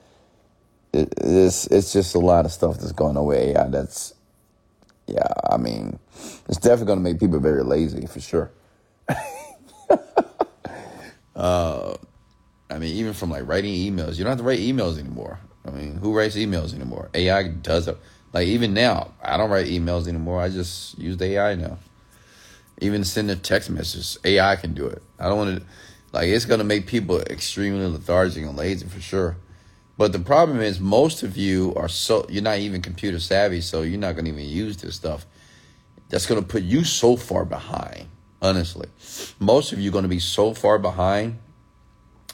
it, 0.93 1.13
it's 1.17 1.67
it's 1.67 1.93
just 1.93 2.15
a 2.15 2.19
lot 2.19 2.45
of 2.45 2.51
stuff 2.51 2.77
that's 2.79 2.91
going 2.91 3.17
on 3.17 3.25
with 3.25 3.37
AI. 3.39 3.67
That's 3.69 4.13
yeah. 5.07 5.27
I 5.49 5.57
mean, 5.57 5.99
it's 6.47 6.57
definitely 6.57 6.87
going 6.87 6.99
to 6.99 7.03
make 7.03 7.19
people 7.19 7.39
very 7.39 7.63
lazy 7.63 8.07
for 8.07 8.19
sure. 8.19 8.51
uh, 11.35 11.95
I 12.69 12.77
mean, 12.79 12.95
even 12.95 13.13
from 13.13 13.29
like 13.29 13.47
writing 13.47 13.73
emails, 13.73 14.17
you 14.17 14.23
don't 14.23 14.31
have 14.31 14.37
to 14.39 14.43
write 14.43 14.59
emails 14.59 14.97
anymore. 14.97 15.39
I 15.65 15.71
mean, 15.71 15.95
who 15.97 16.15
writes 16.15 16.35
emails 16.35 16.73
anymore? 16.73 17.09
AI 17.13 17.47
does 17.49 17.87
it. 17.87 17.97
Like 18.33 18.47
even 18.47 18.73
now, 18.73 19.11
I 19.21 19.37
don't 19.37 19.49
write 19.49 19.67
emails 19.67 20.07
anymore. 20.07 20.41
I 20.41 20.49
just 20.49 20.97
use 20.97 21.17
the 21.17 21.25
AI 21.25 21.55
now. 21.55 21.77
Even 22.79 23.03
sending 23.03 23.39
text 23.39 23.69
messages, 23.69 24.17
AI 24.23 24.55
can 24.55 24.73
do 24.73 24.87
it. 24.87 25.03
I 25.19 25.27
don't 25.27 25.37
want 25.37 25.59
to, 25.59 25.65
like, 26.13 26.29
it's 26.29 26.45
gonna 26.45 26.63
make 26.63 26.87
people 26.87 27.21
extremely 27.21 27.85
lethargic 27.85 28.43
and 28.43 28.57
lazy 28.57 28.87
for 28.87 28.99
sure. 28.99 29.35
But 29.97 30.13
the 30.13 30.19
problem 30.19 30.61
is, 30.61 30.79
most 30.79 31.21
of 31.21 31.37
you 31.37 31.75
are 31.75 31.87
so 31.87 32.25
you're 32.27 32.41
not 32.41 32.57
even 32.57 32.81
computer 32.81 33.19
savvy, 33.19 33.61
so 33.61 33.83
you're 33.83 33.99
not 33.99 34.15
gonna 34.15 34.29
even 34.29 34.47
use 34.47 34.77
this 34.77 34.95
stuff. 34.95 35.27
That's 36.09 36.25
gonna 36.25 36.41
put 36.41 36.63
you 36.63 36.83
so 36.83 37.15
far 37.17 37.45
behind. 37.45 38.07
Honestly, 38.41 38.87
most 39.39 39.71
of 39.71 39.79
you 39.79 39.89
are 39.89 39.93
gonna 39.93 40.07
be 40.07 40.19
so 40.19 40.53
far 40.53 40.79
behind 40.79 41.37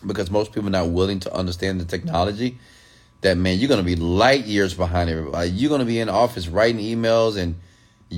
because 0.05 0.31
most 0.31 0.53
people 0.53 0.67
are 0.67 0.71
not 0.71 0.89
willing 0.89 1.19
to 1.19 1.33
understand 1.33 1.81
the 1.81 1.85
technology 1.85 2.57
that 3.21 3.37
man, 3.37 3.57
you're 3.57 3.69
gonna 3.69 3.83
be 3.83 3.95
light 3.95 4.45
years 4.45 4.73
behind 4.73 5.09
everybody. 5.09 5.49
You're 5.49 5.69
gonna 5.69 5.85
be 5.85 5.99
in 5.99 6.09
office 6.09 6.47
writing 6.47 6.81
emails, 6.81 7.37
and 7.37 7.55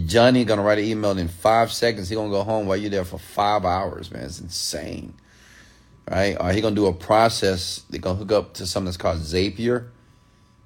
Johnny 0.05 0.45
gonna 0.45 0.61
write 0.61 0.79
an 0.79 0.85
email 0.85 1.17
in 1.17 1.27
five 1.27 1.71
seconds. 1.71 2.09
He 2.09 2.15
gonna 2.15 2.29
go 2.29 2.43
home 2.43 2.67
while 2.67 2.77
you're 2.77 2.89
there 2.89 3.05
for 3.05 3.17
five 3.17 3.65
hours. 3.65 4.11
Man, 4.11 4.23
it's 4.23 4.39
insane, 4.39 5.13
right? 6.09 6.35
Or 6.39 6.51
he 6.51 6.61
gonna 6.61 6.75
do 6.75 6.87
a 6.87 6.93
process. 6.93 7.83
They're 7.89 8.01
gonna 8.01 8.19
hook 8.19 8.31
up 8.31 8.53
to 8.55 8.67
something 8.67 8.85
that's 8.85 8.97
called 8.97 9.19
Zapier, 9.19 9.87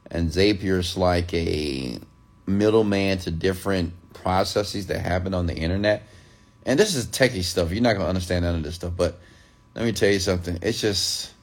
and 0.09 0.29
Zapier 0.29 0.79
is 0.79 0.97
like 0.97 1.33
a 1.33 1.99
middleman 2.45 3.19
to 3.19 3.31
different 3.31 3.93
processes 4.13 4.87
that 4.87 4.99
happen 4.99 5.33
on 5.33 5.45
the 5.45 5.55
internet. 5.55 6.03
And 6.65 6.79
this 6.79 6.95
is 6.95 7.07
techie 7.07 7.43
stuff. 7.43 7.71
You're 7.71 7.81
not 7.81 7.93
gonna 7.93 8.09
understand 8.09 8.45
none 8.45 8.55
of 8.55 8.63
this 8.63 8.75
stuff, 8.75 8.93
but 8.95 9.19
let 9.75 9.85
me 9.85 9.91
tell 9.91 10.09
you 10.09 10.19
something. 10.19 10.59
It's 10.61 10.79
just 10.79 11.33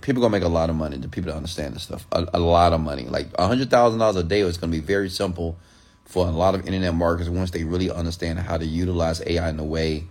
people 0.00 0.22
gonna 0.22 0.32
make 0.32 0.44
a 0.44 0.48
lot 0.48 0.70
of 0.70 0.76
money. 0.76 0.96
The 0.96 1.08
people 1.08 1.32
that 1.32 1.36
understand 1.36 1.74
this 1.74 1.82
stuff, 1.82 2.06
a, 2.12 2.26
a 2.34 2.40
lot 2.40 2.72
of 2.72 2.80
money, 2.80 3.04
like 3.04 3.28
a 3.38 3.46
hundred 3.46 3.70
thousand 3.70 3.98
dollars 3.98 4.16
a 4.16 4.22
day. 4.22 4.42
It's 4.42 4.58
gonna 4.58 4.72
be 4.72 4.80
very 4.80 5.10
simple 5.10 5.58
for 6.04 6.26
a 6.26 6.30
lot 6.30 6.54
of 6.54 6.66
internet 6.66 6.94
marketers 6.94 7.28
once 7.28 7.50
they 7.50 7.64
really 7.64 7.90
understand 7.90 8.38
how 8.38 8.56
to 8.56 8.64
utilize 8.64 9.20
AI 9.26 9.48
in 9.48 9.58
a 9.58 9.64
way 9.64 10.06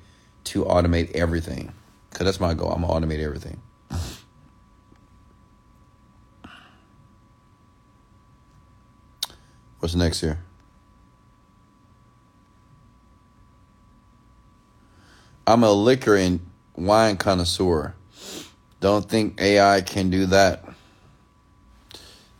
to 0.45 0.66
automate 0.66 1.12
everything. 1.12 1.72
Cause 2.12 2.26
that's 2.26 2.40
my 2.40 2.53
goal. 2.53 2.72
I'm 2.72 2.82
gonna 2.82 3.06
automate 3.06 3.20
everything. 3.20 3.62
What's 9.80 9.95
next 9.95 10.20
here? 10.20 10.44
I'm 15.47 15.63
a 15.63 15.72
liquor 15.72 16.15
and 16.15 16.39
wine 16.76 17.17
connoisseur. 17.17 17.95
Don't 18.80 19.07
think 19.07 19.39
AI 19.39 19.81
can 19.81 20.09
do 20.09 20.26
that. 20.27 20.63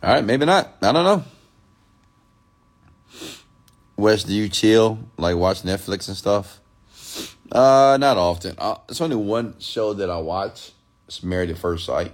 All 0.02 0.12
right, 0.12 0.24
maybe 0.24 0.44
not. 0.44 0.76
I 0.82 0.92
don't 0.92 1.04
know. 1.04 1.24
Wes, 3.96 4.24
do 4.24 4.34
you 4.34 4.48
chill, 4.48 4.98
like 5.16 5.36
watch 5.36 5.62
Netflix 5.62 6.08
and 6.08 6.16
stuff? 6.16 6.60
Uh, 7.50 7.96
not 7.98 8.16
often. 8.16 8.54
Uh, 8.58 8.76
it's 8.88 9.00
only 9.00 9.16
one 9.16 9.58
show 9.58 9.94
that 9.94 10.10
I 10.10 10.18
watch. 10.18 10.72
It's 11.06 11.22
Married 11.22 11.50
at 11.50 11.58
First 11.58 11.86
Sight. 11.86 12.12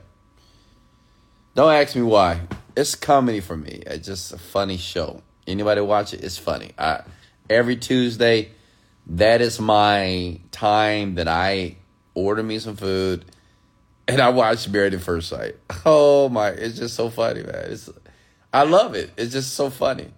Don't 1.55 1.73
ask 1.73 1.97
me 1.97 2.03
why. 2.03 2.41
It's 2.77 2.95
comedy 2.95 3.41
for 3.41 3.57
me. 3.57 3.83
It's 3.87 4.07
just 4.07 4.33
a 4.33 4.39
funny 4.39 4.77
show. 4.77 5.23
Anybody 5.47 5.81
watch 5.81 6.15
it? 6.15 6.23
It's 6.23 6.39
funny. 6.39 6.71
I, 6.79 7.03
every 7.51 7.77
Tuesday, 7.77 8.53
that 9.07 9.41
is 9.41 9.61
my 9.61 10.39
time 10.51 11.17
that 11.17 11.29
I 11.29 11.77
order 12.15 12.43
me 12.43 12.59
some 12.59 12.77
food 12.77 13.25
and 14.09 14.21
I 14.21 14.29
watched 14.31 14.69
Married 14.69 14.95
at 14.95 15.01
First 15.01 15.29
Sight. 15.29 15.57
Oh 15.85 16.29
my, 16.29 16.49
it's 16.51 16.79
just 16.79 16.95
so 16.95 17.11
funny, 17.11 17.43
man. 17.43 17.65
It's, 17.69 17.91
I 18.53 18.63
love 18.63 18.95
it. 18.95 19.11
It's 19.17 19.33
just 19.33 19.55
so 19.55 19.69
funny. 19.69 20.09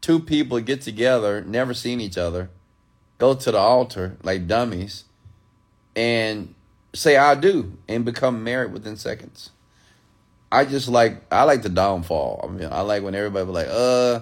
Two 0.00 0.18
people 0.18 0.58
get 0.60 0.82
together, 0.82 1.42
never 1.42 1.74
seen 1.74 2.00
each 2.00 2.18
other, 2.18 2.50
go 3.18 3.34
to 3.34 3.52
the 3.52 3.58
altar 3.58 4.16
like 4.22 4.48
dummies, 4.48 5.04
and 5.94 6.54
say 6.92 7.16
I 7.16 7.34
do 7.34 7.76
and 7.88 8.04
become 8.04 8.42
married 8.42 8.72
within 8.72 8.96
seconds. 8.96 9.50
I 10.50 10.64
just 10.64 10.88
like 10.88 11.22
I 11.30 11.44
like 11.44 11.62
the 11.62 11.68
downfall. 11.68 12.40
I 12.42 12.46
mean, 12.48 12.68
I 12.70 12.80
like 12.80 13.02
when 13.02 13.14
everybody 13.14 13.46
like, 13.50 13.68
uh, 13.70 14.20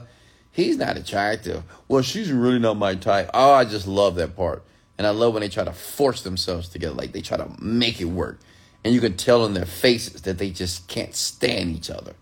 he's 0.57 0.79
not 0.79 0.97
attractive. 0.97 1.63
Well, 1.87 2.03
she's 2.03 2.33
really 2.33 2.59
not 2.59 2.79
my 2.79 2.95
type. 2.95 3.31
Oh, 3.35 3.53
I 3.53 3.67
just 3.67 3.87
love 3.87 4.15
that 4.15 4.35
part. 4.35 4.63
And 4.97 5.07
I 5.07 5.11
love 5.11 5.35
when 5.35 5.43
they 5.43 5.51
try 5.51 5.65
to 5.65 5.73
force 5.73 6.23
themselves 6.23 6.71
together, 6.71 6.95
like 6.95 7.13
they 7.13 7.21
try 7.21 7.37
to 7.37 7.51
make 7.61 8.01
it 8.01 8.07
work. 8.07 8.41
And 8.83 8.95
you 8.95 9.01
can 9.01 9.19
tell 9.19 9.45
in 9.45 9.53
their 9.53 9.67
faces 9.67 10.23
that 10.23 10.39
they 10.39 10.51
just 10.51 10.89
can't 10.89 11.15
stand 11.15 11.77
each 11.77 11.91
other. 11.91 12.15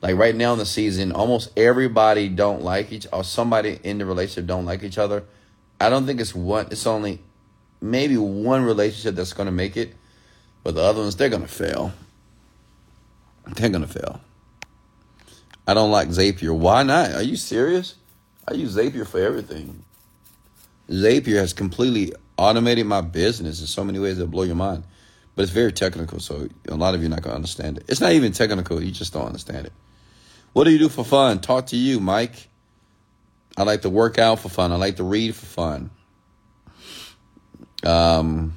Like 0.00 0.16
right 0.16 0.36
now 0.36 0.52
in 0.52 0.60
the 0.60 0.66
season, 0.66 1.10
almost 1.10 1.50
everybody 1.58 2.28
don't 2.28 2.62
like 2.62 2.92
each 2.92 3.08
or 3.12 3.24
somebody 3.24 3.80
in 3.82 3.98
the 3.98 4.06
relationship 4.06 4.46
don't 4.46 4.66
like 4.66 4.84
each 4.84 4.98
other. 4.98 5.24
I 5.80 5.90
don't 5.90 6.06
think 6.06 6.20
it's 6.20 6.34
one 6.34 6.68
it's 6.70 6.86
only 6.86 7.20
maybe 7.80 8.16
one 8.16 8.62
relationship 8.64 9.16
that's 9.16 9.32
gonna 9.32 9.50
make 9.50 9.76
it, 9.76 9.94
but 10.62 10.74
the 10.74 10.82
other 10.82 11.00
ones 11.00 11.16
they're 11.16 11.30
gonna 11.30 11.48
fail. 11.48 11.92
They're 13.56 13.70
gonna 13.70 13.86
fail. 13.86 14.20
I 15.66 15.74
don't 15.74 15.90
like 15.90 16.08
Zapier. 16.08 16.56
Why 16.56 16.82
not? 16.82 17.12
Are 17.12 17.22
you 17.22 17.36
serious? 17.36 17.94
I 18.46 18.54
use 18.54 18.76
Zapier 18.76 19.06
for 19.06 19.18
everything. 19.18 19.84
Zapier 20.90 21.36
has 21.36 21.52
completely 21.52 22.12
automated 22.36 22.86
my 22.86 23.00
business 23.00 23.60
in 23.60 23.66
so 23.66 23.84
many 23.84 23.98
ways 23.98 24.18
that 24.18 24.26
blow 24.26 24.42
your 24.42 24.56
mind. 24.56 24.84
But 25.34 25.42
it's 25.42 25.52
very 25.52 25.72
technical, 25.72 26.20
so 26.20 26.48
a 26.68 26.74
lot 26.76 26.94
of 26.94 27.00
you 27.00 27.06
are 27.06 27.10
not 27.10 27.22
going 27.22 27.32
to 27.32 27.36
understand 27.36 27.78
it. 27.78 27.84
It's 27.88 28.00
not 28.00 28.12
even 28.12 28.32
technical, 28.32 28.82
you 28.82 28.92
just 28.92 29.12
don't 29.12 29.26
understand 29.26 29.66
it. 29.66 29.72
What 30.52 30.64
do 30.64 30.70
you 30.70 30.78
do 30.78 30.88
for 30.88 31.04
fun? 31.04 31.40
Talk 31.40 31.66
to 31.68 31.76
you, 31.76 31.98
Mike. 31.98 32.48
I 33.56 33.64
like 33.64 33.82
to 33.82 33.90
work 33.90 34.18
out 34.18 34.38
for 34.38 34.48
fun. 34.48 34.70
I 34.70 34.76
like 34.76 34.96
to 34.96 35.04
read 35.04 35.34
for 35.34 35.46
fun. 35.46 35.90
Um, 37.84 38.54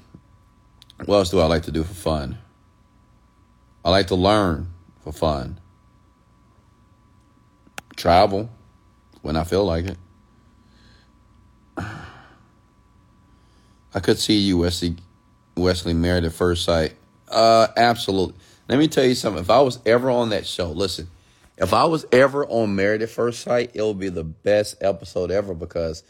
what 1.06 1.18
else 1.18 1.30
do 1.32 1.40
I 1.40 1.46
like 1.46 1.64
to 1.64 1.72
do 1.72 1.84
for 1.84 1.94
fun? 1.94 2.38
I 3.84 3.90
like 3.90 4.08
to 4.08 4.16
learn 4.16 4.68
for 5.04 5.12
fun. 5.12 5.60
Travel 7.98 8.50
when 9.22 9.36
I 9.36 9.44
feel 9.44 9.66
like 9.66 9.86
it. 9.86 9.98
I 13.94 14.00
could 14.00 14.18
see 14.18 14.38
you, 14.38 14.60
Wesley, 14.60 14.96
Wesley 15.58 15.94
married 15.94 16.24
at 16.24 16.32
first 16.32 16.64
sight. 16.64 16.94
Uh, 17.28 17.68
absolutely. 17.76 18.36
Let 18.70 18.80
me 18.80 18.88
tell 18.88 19.06
you 19.06 19.16
something. 19.16 19.42
If 19.42 19.50
I 19.50 19.60
was 19.62 19.80
ever 19.86 20.10
on 20.10 20.30
that 20.30 20.46
show, 20.46 20.72
listen, 20.72 21.10
if 21.58 21.74
I 21.74 21.86
was 21.86 22.06
ever 22.12 22.46
on 22.46 22.76
Married 22.76 23.02
at 23.02 23.10
First 23.10 23.42
Sight, 23.42 23.72
it 23.74 23.82
would 23.82 23.98
be 23.98 24.10
the 24.10 24.24
best 24.24 24.78
episode 24.82 25.32
ever 25.32 25.56
because, 25.56 26.04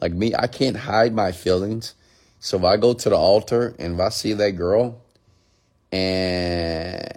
like 0.00 0.12
me, 0.12 0.34
I 0.34 0.48
can't 0.48 0.76
hide 0.76 1.14
my 1.14 1.32
feelings. 1.32 1.94
So 2.40 2.58
if 2.58 2.64
I 2.64 2.76
go 2.76 2.94
to 2.94 3.08
the 3.08 3.16
altar 3.16 3.74
and 3.78 3.94
if 3.94 4.00
I 4.00 4.08
see 4.08 4.32
that 4.32 4.52
girl 4.52 5.00
and 5.92 7.08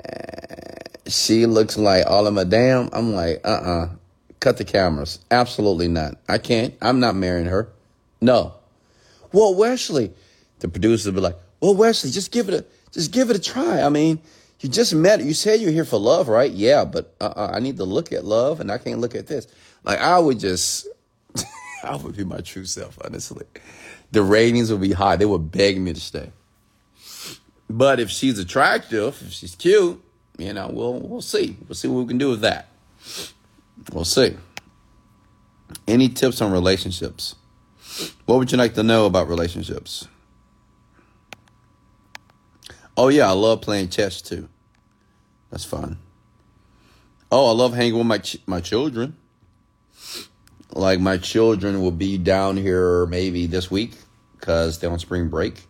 she 1.08 1.46
looks 1.46 1.78
like 1.78 2.06
all 2.06 2.28
of 2.28 2.34
my 2.34 2.44
damn, 2.44 2.90
I'm 2.94 3.14
like, 3.14 3.42
uh 3.44 3.48
uh-uh. 3.48 3.86
uh, 3.86 3.90
cut 4.42 4.58
the 4.58 4.66
cameras. 4.66 5.20
Absolutely 5.32 5.88
not. 5.88 6.18
I 6.28 6.38
can't. 6.38 6.74
I'm 6.82 7.00
not 7.00 7.16
marrying 7.16 7.48
her. 7.48 7.70
No. 8.20 8.54
Well, 9.32 9.56
Wesley, 9.56 10.12
the 10.60 10.68
producer 10.68 11.08
would 11.10 11.16
be 11.16 11.22
like, 11.22 11.38
well, 11.62 11.74
Wesley, 11.76 12.12
just 12.12 12.32
give 12.34 12.50
it 12.50 12.56
a 12.56 12.66
just 12.92 13.14
give 13.14 13.30
it 13.30 13.38
a 13.38 13.40
try. 13.40 13.82
I 13.82 13.88
mean, 13.88 14.20
You 14.60 14.70
just 14.70 14.94
met. 14.94 15.24
You 15.24 15.34
said 15.34 15.60
you're 15.62 15.72
here 15.72 15.86
for 15.86 15.98
love, 15.98 16.28
right? 16.28 16.52
Yeah, 16.52 16.86
but 16.86 17.16
uh, 17.22 17.52
I 17.54 17.60
need 17.60 17.78
to 17.78 17.86
look 17.86 18.12
at 18.12 18.26
love, 18.26 18.60
and 18.60 18.72
I 18.72 18.78
can't 18.78 19.00
look 19.00 19.16
at 19.16 19.28
this. 19.28 19.48
Like 19.84 20.00
I 20.00 20.20
would 20.20 20.40
just, 20.40 20.88
I 21.84 21.96
would 21.96 22.16
be 22.16 22.24
my 22.24 22.42
true 22.42 22.66
self. 22.66 23.00
Honestly, 23.04 23.46
the 24.12 24.22
ratings 24.22 24.72
would 24.72 24.82
be 24.82 24.92
high. 24.92 25.16
They 25.16 25.26
would 25.26 25.52
beg 25.52 25.80
me 25.82 25.94
to 25.94 26.00
stay. 26.02 26.32
But 27.70 28.00
if 28.00 28.10
she's 28.12 28.38
attractive, 28.38 29.20
if 29.26 29.32
she's 29.32 29.56
cute, 29.56 30.04
you 30.38 30.54
know, 30.54 30.70
we'll 30.72 31.00
we'll 31.00 31.22
see. 31.22 31.58
We'll 31.68 31.76
see 31.76 31.88
what 31.88 32.02
we 32.02 32.08
can 32.08 32.18
do 32.20 32.30
with 32.30 32.42
that. 32.42 32.68
We'll 33.92 34.06
see. 34.06 34.38
Any 35.88 36.10
tips 36.10 36.42
on 36.42 36.52
relationships? 36.52 37.36
What 38.26 38.38
would 38.38 38.52
you 38.52 38.58
like 38.58 38.76
to 38.76 38.84
know 38.84 39.06
about 39.06 39.28
relationships? 39.28 40.08
Oh 42.96 43.08
yeah, 43.08 43.28
I 43.28 43.32
love 43.32 43.62
playing 43.62 43.90
chess 43.90 44.22
too. 44.22 44.48
That's 45.50 45.66
fun. 45.66 45.98
Oh, 47.32 47.50
I 47.50 47.54
love 47.54 47.74
hanging 47.74 47.98
with 47.98 48.08
my 48.08 48.18
ch- 48.20 48.38
my 48.46 48.62
children. 48.62 49.16
Like 50.74 51.00
my 51.00 51.18
children 51.18 51.82
will 51.82 51.92
be 51.92 52.18
down 52.18 52.58
here 52.58 53.06
maybe 53.08 53.46
this 53.46 53.70
week 53.70 53.94
because 54.40 54.80
they're 54.80 54.92
on 54.92 55.00
spring 55.00 55.30
break. 55.30 55.64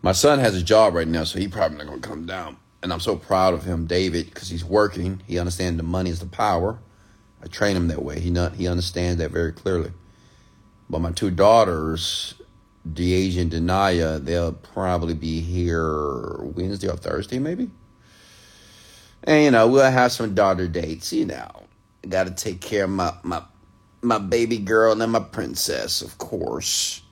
My 0.00 0.12
son 0.12 0.38
has 0.38 0.54
a 0.54 0.62
job 0.62 0.94
right 0.94 1.08
now, 1.08 1.24
so 1.24 1.38
he 1.38 1.48
probably 1.48 1.78
not 1.78 1.86
gonna 1.86 2.00
come 2.00 2.26
down. 2.26 2.56
And 2.82 2.92
I'm 2.92 3.00
so 3.00 3.16
proud 3.16 3.54
of 3.54 3.64
him, 3.64 3.86
David, 3.86 4.26
because 4.26 4.48
he's 4.48 4.64
working. 4.64 5.22
He 5.26 5.38
understands 5.38 5.78
the 5.78 5.82
money 5.82 6.10
is 6.10 6.20
the 6.20 6.26
power. 6.26 6.78
I 7.42 7.46
train 7.46 7.76
him 7.76 7.88
that 7.88 8.02
way. 8.02 8.20
He 8.20 8.30
not 8.30 8.54
he 8.54 8.68
understands 8.68 9.18
that 9.18 9.30
very 9.30 9.52
clearly. 9.52 9.92
But 10.90 11.00
my 11.00 11.12
two 11.12 11.30
daughters, 11.30 12.34
Deasia 12.88 13.42
and 13.42 13.52
Denaya, 13.52 14.24
they'll 14.24 14.52
probably 14.52 15.14
be 15.14 15.40
here 15.40 16.38
Wednesday 16.42 16.88
or 16.88 16.96
Thursday, 16.96 17.38
maybe. 17.38 17.70
And 19.24 19.44
you 19.44 19.50
know, 19.50 19.68
we'll 19.68 19.90
have 19.90 20.12
some 20.12 20.34
daughter 20.34 20.68
dates, 20.68 21.12
you 21.12 21.26
know. 21.26 21.64
Gotta 22.08 22.30
take 22.30 22.60
care 22.60 22.84
of 22.84 22.90
my 22.90 23.12
my 23.22 23.42
my 24.02 24.18
baby 24.18 24.58
girl 24.58 24.92
and 24.92 25.00
then 25.00 25.10
my 25.10 25.20
princess, 25.20 26.00
of 26.02 26.16
course. 26.18 27.02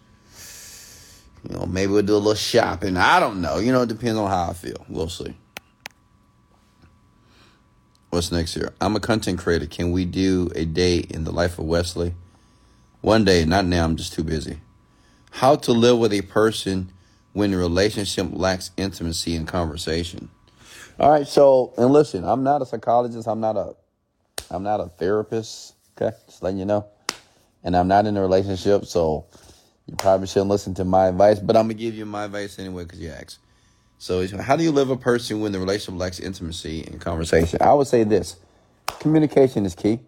You 1.42 1.56
know, 1.56 1.66
maybe 1.66 1.92
we'll 1.92 2.02
do 2.02 2.14
a 2.14 2.16
little 2.16 2.34
shopping. 2.34 2.96
I 2.96 3.20
don't 3.20 3.40
know. 3.40 3.58
You 3.58 3.72
know, 3.72 3.82
it 3.82 3.88
depends 3.88 4.18
on 4.18 4.30
how 4.30 4.50
I 4.50 4.52
feel. 4.52 4.84
We'll 4.88 5.08
see. 5.08 5.34
What's 8.10 8.32
next 8.32 8.54
here? 8.54 8.72
I'm 8.80 8.96
a 8.96 9.00
content 9.00 9.38
creator. 9.38 9.66
Can 9.66 9.92
we 9.92 10.04
do 10.04 10.50
a 10.54 10.64
day 10.64 10.98
in 10.98 11.24
the 11.24 11.32
life 11.32 11.58
of 11.58 11.66
Wesley? 11.66 12.14
One 13.00 13.24
day, 13.24 13.44
not 13.44 13.66
now. 13.66 13.84
I'm 13.84 13.96
just 13.96 14.12
too 14.12 14.24
busy. 14.24 14.60
How 15.32 15.56
to 15.56 15.72
live 15.72 15.98
with 15.98 16.12
a 16.12 16.22
person 16.22 16.92
when 17.32 17.50
the 17.50 17.56
relationship 17.58 18.28
lacks 18.30 18.70
intimacy 18.76 19.36
and 19.36 19.46
conversation. 19.46 20.30
All 20.98 21.10
right. 21.10 21.26
So, 21.26 21.74
and 21.76 21.92
listen, 21.92 22.24
I'm 22.24 22.42
not 22.42 22.62
a 22.62 22.66
psychologist. 22.66 23.28
I'm 23.28 23.40
not 23.40 23.56
a, 23.56 23.74
I'm 24.50 24.62
not 24.62 24.80
a 24.80 24.86
therapist. 24.86 25.74
Okay, 25.96 26.16
just 26.26 26.42
letting 26.42 26.58
you 26.58 26.64
know. 26.64 26.86
And 27.64 27.76
I'm 27.76 27.88
not 27.88 28.06
in 28.06 28.16
a 28.16 28.20
relationship, 28.20 28.86
so 28.86 29.26
you 29.86 29.96
probably 29.96 30.26
shouldn't 30.26 30.50
listen 30.50 30.74
to 30.74 30.84
my 30.84 31.08
advice, 31.08 31.38
but 31.38 31.56
I'm 31.56 31.64
gonna 31.64 31.74
give 31.74 31.94
you 31.94 32.06
my 32.06 32.24
advice 32.24 32.58
anyway 32.58 32.84
because 32.84 33.00
you 33.00 33.10
asked. 33.10 33.38
So, 33.98 34.26
how 34.38 34.56
do 34.56 34.62
you 34.62 34.72
live 34.72 34.90
a 34.90 34.96
person 34.96 35.40
when 35.40 35.52
the 35.52 35.58
relationship 35.58 35.98
lacks 35.98 36.20
intimacy 36.20 36.84
and 36.84 37.00
conversation? 37.00 37.58
I 37.62 37.72
would 37.72 37.86
say 37.86 38.04
this: 38.04 38.36
communication 39.00 39.64
is 39.64 39.74
key, 39.74 40.00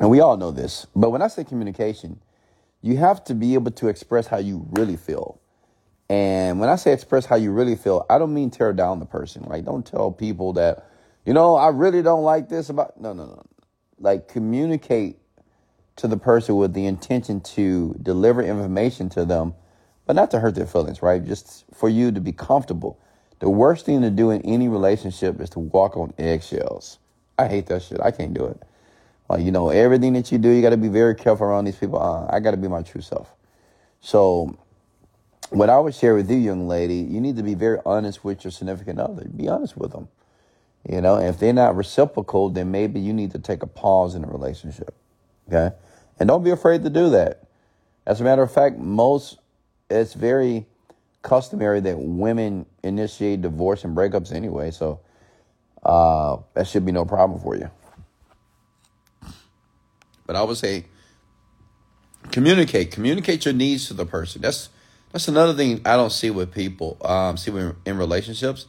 and 0.00 0.10
we 0.10 0.20
all 0.20 0.36
know 0.36 0.50
this. 0.50 0.86
But 0.96 1.10
when 1.10 1.22
I 1.22 1.28
say 1.28 1.44
communication, 1.44 2.20
you 2.82 2.96
have 2.96 3.22
to 3.24 3.34
be 3.34 3.54
able 3.54 3.70
to 3.72 3.88
express 3.88 4.26
how 4.26 4.38
you 4.38 4.66
really 4.70 4.96
feel. 4.96 5.40
And 6.08 6.58
when 6.58 6.68
I 6.68 6.76
say 6.76 6.92
express 6.92 7.24
how 7.24 7.36
you 7.36 7.52
really 7.52 7.76
feel, 7.76 8.04
I 8.10 8.18
don't 8.18 8.34
mean 8.34 8.50
tear 8.50 8.72
down 8.72 8.98
the 8.98 9.06
person. 9.06 9.44
Like, 9.44 9.64
Don't 9.64 9.86
tell 9.86 10.10
people 10.10 10.54
that, 10.54 10.90
you 11.24 11.32
know, 11.32 11.54
I 11.54 11.68
really 11.68 12.02
don't 12.02 12.24
like 12.24 12.48
this 12.48 12.68
about. 12.68 13.00
No, 13.00 13.12
no, 13.12 13.26
no. 13.26 13.42
Like 14.00 14.26
communicate 14.26 15.18
to 15.96 16.08
the 16.08 16.16
person 16.16 16.56
with 16.56 16.72
the 16.72 16.86
intention 16.86 17.40
to 17.42 17.94
deliver 18.02 18.42
information 18.42 19.08
to 19.10 19.24
them, 19.24 19.54
but 20.10 20.16
not 20.16 20.32
to 20.32 20.40
hurt 20.40 20.56
their 20.56 20.66
feelings, 20.66 21.02
right? 21.02 21.24
Just 21.24 21.64
for 21.72 21.88
you 21.88 22.10
to 22.10 22.20
be 22.20 22.32
comfortable. 22.32 22.98
The 23.38 23.48
worst 23.48 23.86
thing 23.86 24.02
to 24.02 24.10
do 24.10 24.32
in 24.32 24.42
any 24.42 24.68
relationship 24.68 25.40
is 25.40 25.50
to 25.50 25.60
walk 25.60 25.96
on 25.96 26.12
eggshells. 26.18 26.98
I 27.38 27.46
hate 27.46 27.66
that 27.66 27.82
shit. 27.82 28.00
I 28.00 28.10
can't 28.10 28.34
do 28.34 28.44
it. 28.46 28.60
Like, 29.28 29.44
you 29.44 29.52
know, 29.52 29.68
everything 29.68 30.14
that 30.14 30.32
you 30.32 30.38
do, 30.38 30.48
you 30.48 30.62
got 30.62 30.70
to 30.70 30.76
be 30.76 30.88
very 30.88 31.14
careful 31.14 31.46
around 31.46 31.66
these 31.66 31.76
people. 31.76 32.02
Uh, 32.02 32.26
I 32.28 32.40
got 32.40 32.50
to 32.50 32.56
be 32.56 32.66
my 32.66 32.82
true 32.82 33.02
self. 33.02 33.32
So, 34.00 34.58
what 35.50 35.70
I 35.70 35.78
would 35.78 35.94
share 35.94 36.16
with 36.16 36.28
you, 36.28 36.38
young 36.38 36.66
lady, 36.66 36.96
you 36.96 37.20
need 37.20 37.36
to 37.36 37.44
be 37.44 37.54
very 37.54 37.78
honest 37.86 38.24
with 38.24 38.42
your 38.42 38.50
significant 38.50 38.98
other. 38.98 39.28
Be 39.28 39.46
honest 39.46 39.76
with 39.76 39.92
them. 39.92 40.08
You 40.88 41.00
know, 41.02 41.18
if 41.18 41.38
they're 41.38 41.52
not 41.52 41.76
reciprocal, 41.76 42.50
then 42.50 42.72
maybe 42.72 42.98
you 42.98 43.12
need 43.12 43.30
to 43.30 43.38
take 43.38 43.62
a 43.62 43.68
pause 43.68 44.16
in 44.16 44.24
a 44.24 44.28
relationship. 44.28 44.92
Okay. 45.46 45.72
And 46.18 46.26
don't 46.26 46.42
be 46.42 46.50
afraid 46.50 46.82
to 46.82 46.90
do 46.90 47.10
that. 47.10 47.44
As 48.04 48.20
a 48.20 48.24
matter 48.24 48.42
of 48.42 48.52
fact, 48.52 48.76
most, 48.76 49.38
it's 49.90 50.14
very 50.14 50.66
customary 51.22 51.80
that 51.80 51.98
women 51.98 52.66
initiate 52.82 53.42
divorce 53.42 53.84
and 53.84 53.96
breakups 53.96 54.32
anyway. 54.32 54.70
So 54.70 55.00
uh, 55.82 56.38
that 56.54 56.66
should 56.66 56.86
be 56.86 56.92
no 56.92 57.04
problem 57.04 57.40
for 57.40 57.56
you. 57.56 57.70
But 60.26 60.36
I 60.36 60.42
would 60.42 60.56
say 60.56 60.86
communicate. 62.30 62.92
Communicate 62.92 63.44
your 63.44 63.54
needs 63.54 63.88
to 63.88 63.94
the 63.94 64.06
person. 64.06 64.42
That's 64.42 64.68
that's 65.12 65.26
another 65.26 65.54
thing 65.54 65.80
I 65.84 65.96
don't 65.96 66.12
see 66.12 66.30
with 66.30 66.52
people. 66.52 66.96
Um, 67.04 67.36
see 67.36 67.50
in, 67.50 67.74
in 67.84 67.98
relationships. 67.98 68.66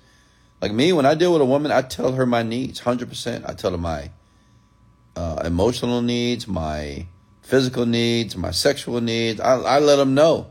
Like 0.61 0.72
me, 0.72 0.93
when 0.93 1.06
I 1.06 1.15
deal 1.15 1.34
with 1.34 1.41
a 1.41 1.45
woman, 1.45 1.72
I 1.72 1.81
tell 1.81 2.14
her 2.14 2.26
my 2.26 2.43
needs, 2.43 2.80
hundred 2.80 3.10
percent. 3.10 3.45
I 3.48 3.53
tell 3.53 3.72
her 3.72 3.77
my 3.77 4.11
uh, 5.15 5.41
emotional 5.45 6.02
needs, 6.02 6.48
my 6.48 7.07
physical 7.41 7.85
needs, 7.85 8.35
my 8.35 8.52
sexual 8.52 9.02
needs. 9.02 9.39
I, 9.39 9.56
I 9.56 9.80
let 9.80 9.98
them 9.98 10.14
know. 10.14 10.51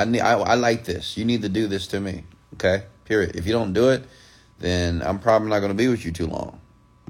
I 0.00 0.04
need. 0.04 0.20
I, 0.20 0.32
I 0.32 0.54
like 0.54 0.84
this. 0.84 1.16
You 1.16 1.24
need 1.24 1.42
to 1.42 1.48
do 1.48 1.66
this 1.66 1.86
to 1.88 2.00
me. 2.00 2.24
Okay. 2.54 2.84
Period. 3.04 3.36
If 3.36 3.46
you 3.46 3.52
don't 3.52 3.72
do 3.72 3.90
it, 3.90 4.04
then 4.58 5.02
I'm 5.02 5.18
probably 5.18 5.48
not 5.48 5.60
going 5.60 5.70
to 5.70 5.76
be 5.76 5.88
with 5.88 6.04
you 6.04 6.12
too 6.12 6.26
long. 6.26 6.60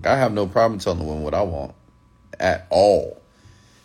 I 0.05 0.17
have 0.17 0.33
no 0.33 0.47
problem 0.47 0.81
telling 0.81 0.99
the 0.99 1.05
woman 1.05 1.23
what 1.23 1.35
I 1.35 1.43
want 1.43 1.75
at 2.39 2.67
all. 2.71 3.21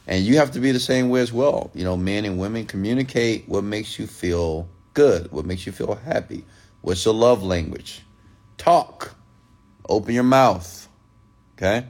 And 0.08 0.24
you 0.24 0.38
have 0.38 0.52
to 0.52 0.60
be 0.60 0.72
the 0.72 0.80
same 0.80 1.10
way 1.10 1.22
as 1.22 1.34
well. 1.34 1.72
You 1.74 1.84
know, 1.84 1.98
men 1.98 2.26
and 2.26 2.40
women 2.40 2.66
communicate 2.66 3.50
what 3.50 3.64
makes 3.64 4.00
you 4.00 4.08
feel 4.08 4.68
good, 4.94 5.32
what 5.32 5.46
makes 5.46 5.66
you 5.66 5.72
feel 5.72 5.96
happy. 5.96 6.46
What's 6.82 7.04
your 7.04 7.16
love 7.16 7.44
language? 7.44 8.02
Talk. 8.58 9.16
Open 9.90 10.14
your 10.14 10.24
mouth. 10.24 10.88
Okay? 11.58 11.88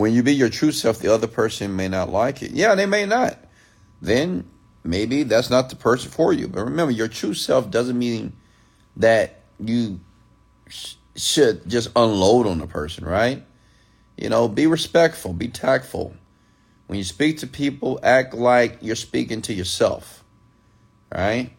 When 0.00 0.14
you 0.14 0.22
be 0.22 0.34
your 0.34 0.48
true 0.48 0.72
self, 0.72 1.00
the 1.00 1.12
other 1.12 1.26
person 1.26 1.76
may 1.76 1.86
not 1.86 2.08
like 2.08 2.42
it. 2.42 2.52
Yeah, 2.52 2.74
they 2.74 2.86
may 2.86 3.04
not. 3.04 3.36
Then 4.00 4.48
maybe 4.82 5.24
that's 5.24 5.50
not 5.50 5.68
the 5.68 5.76
person 5.76 6.10
for 6.10 6.32
you. 6.32 6.48
But 6.48 6.64
remember, 6.64 6.90
your 6.90 7.06
true 7.06 7.34
self 7.34 7.70
doesn't 7.70 7.98
mean 7.98 8.32
that 8.96 9.42
you 9.58 10.00
sh- 10.68 10.94
should 11.16 11.68
just 11.68 11.90
unload 11.94 12.46
on 12.46 12.60
the 12.60 12.66
person, 12.66 13.04
right? 13.04 13.44
You 14.16 14.30
know, 14.30 14.48
be 14.48 14.66
respectful, 14.66 15.34
be 15.34 15.48
tactful. 15.48 16.14
When 16.86 16.96
you 16.96 17.04
speak 17.04 17.36
to 17.40 17.46
people, 17.46 18.00
act 18.02 18.32
like 18.32 18.78
you're 18.80 18.96
speaking 18.96 19.42
to 19.42 19.52
yourself, 19.52 20.24
right? 21.14 21.52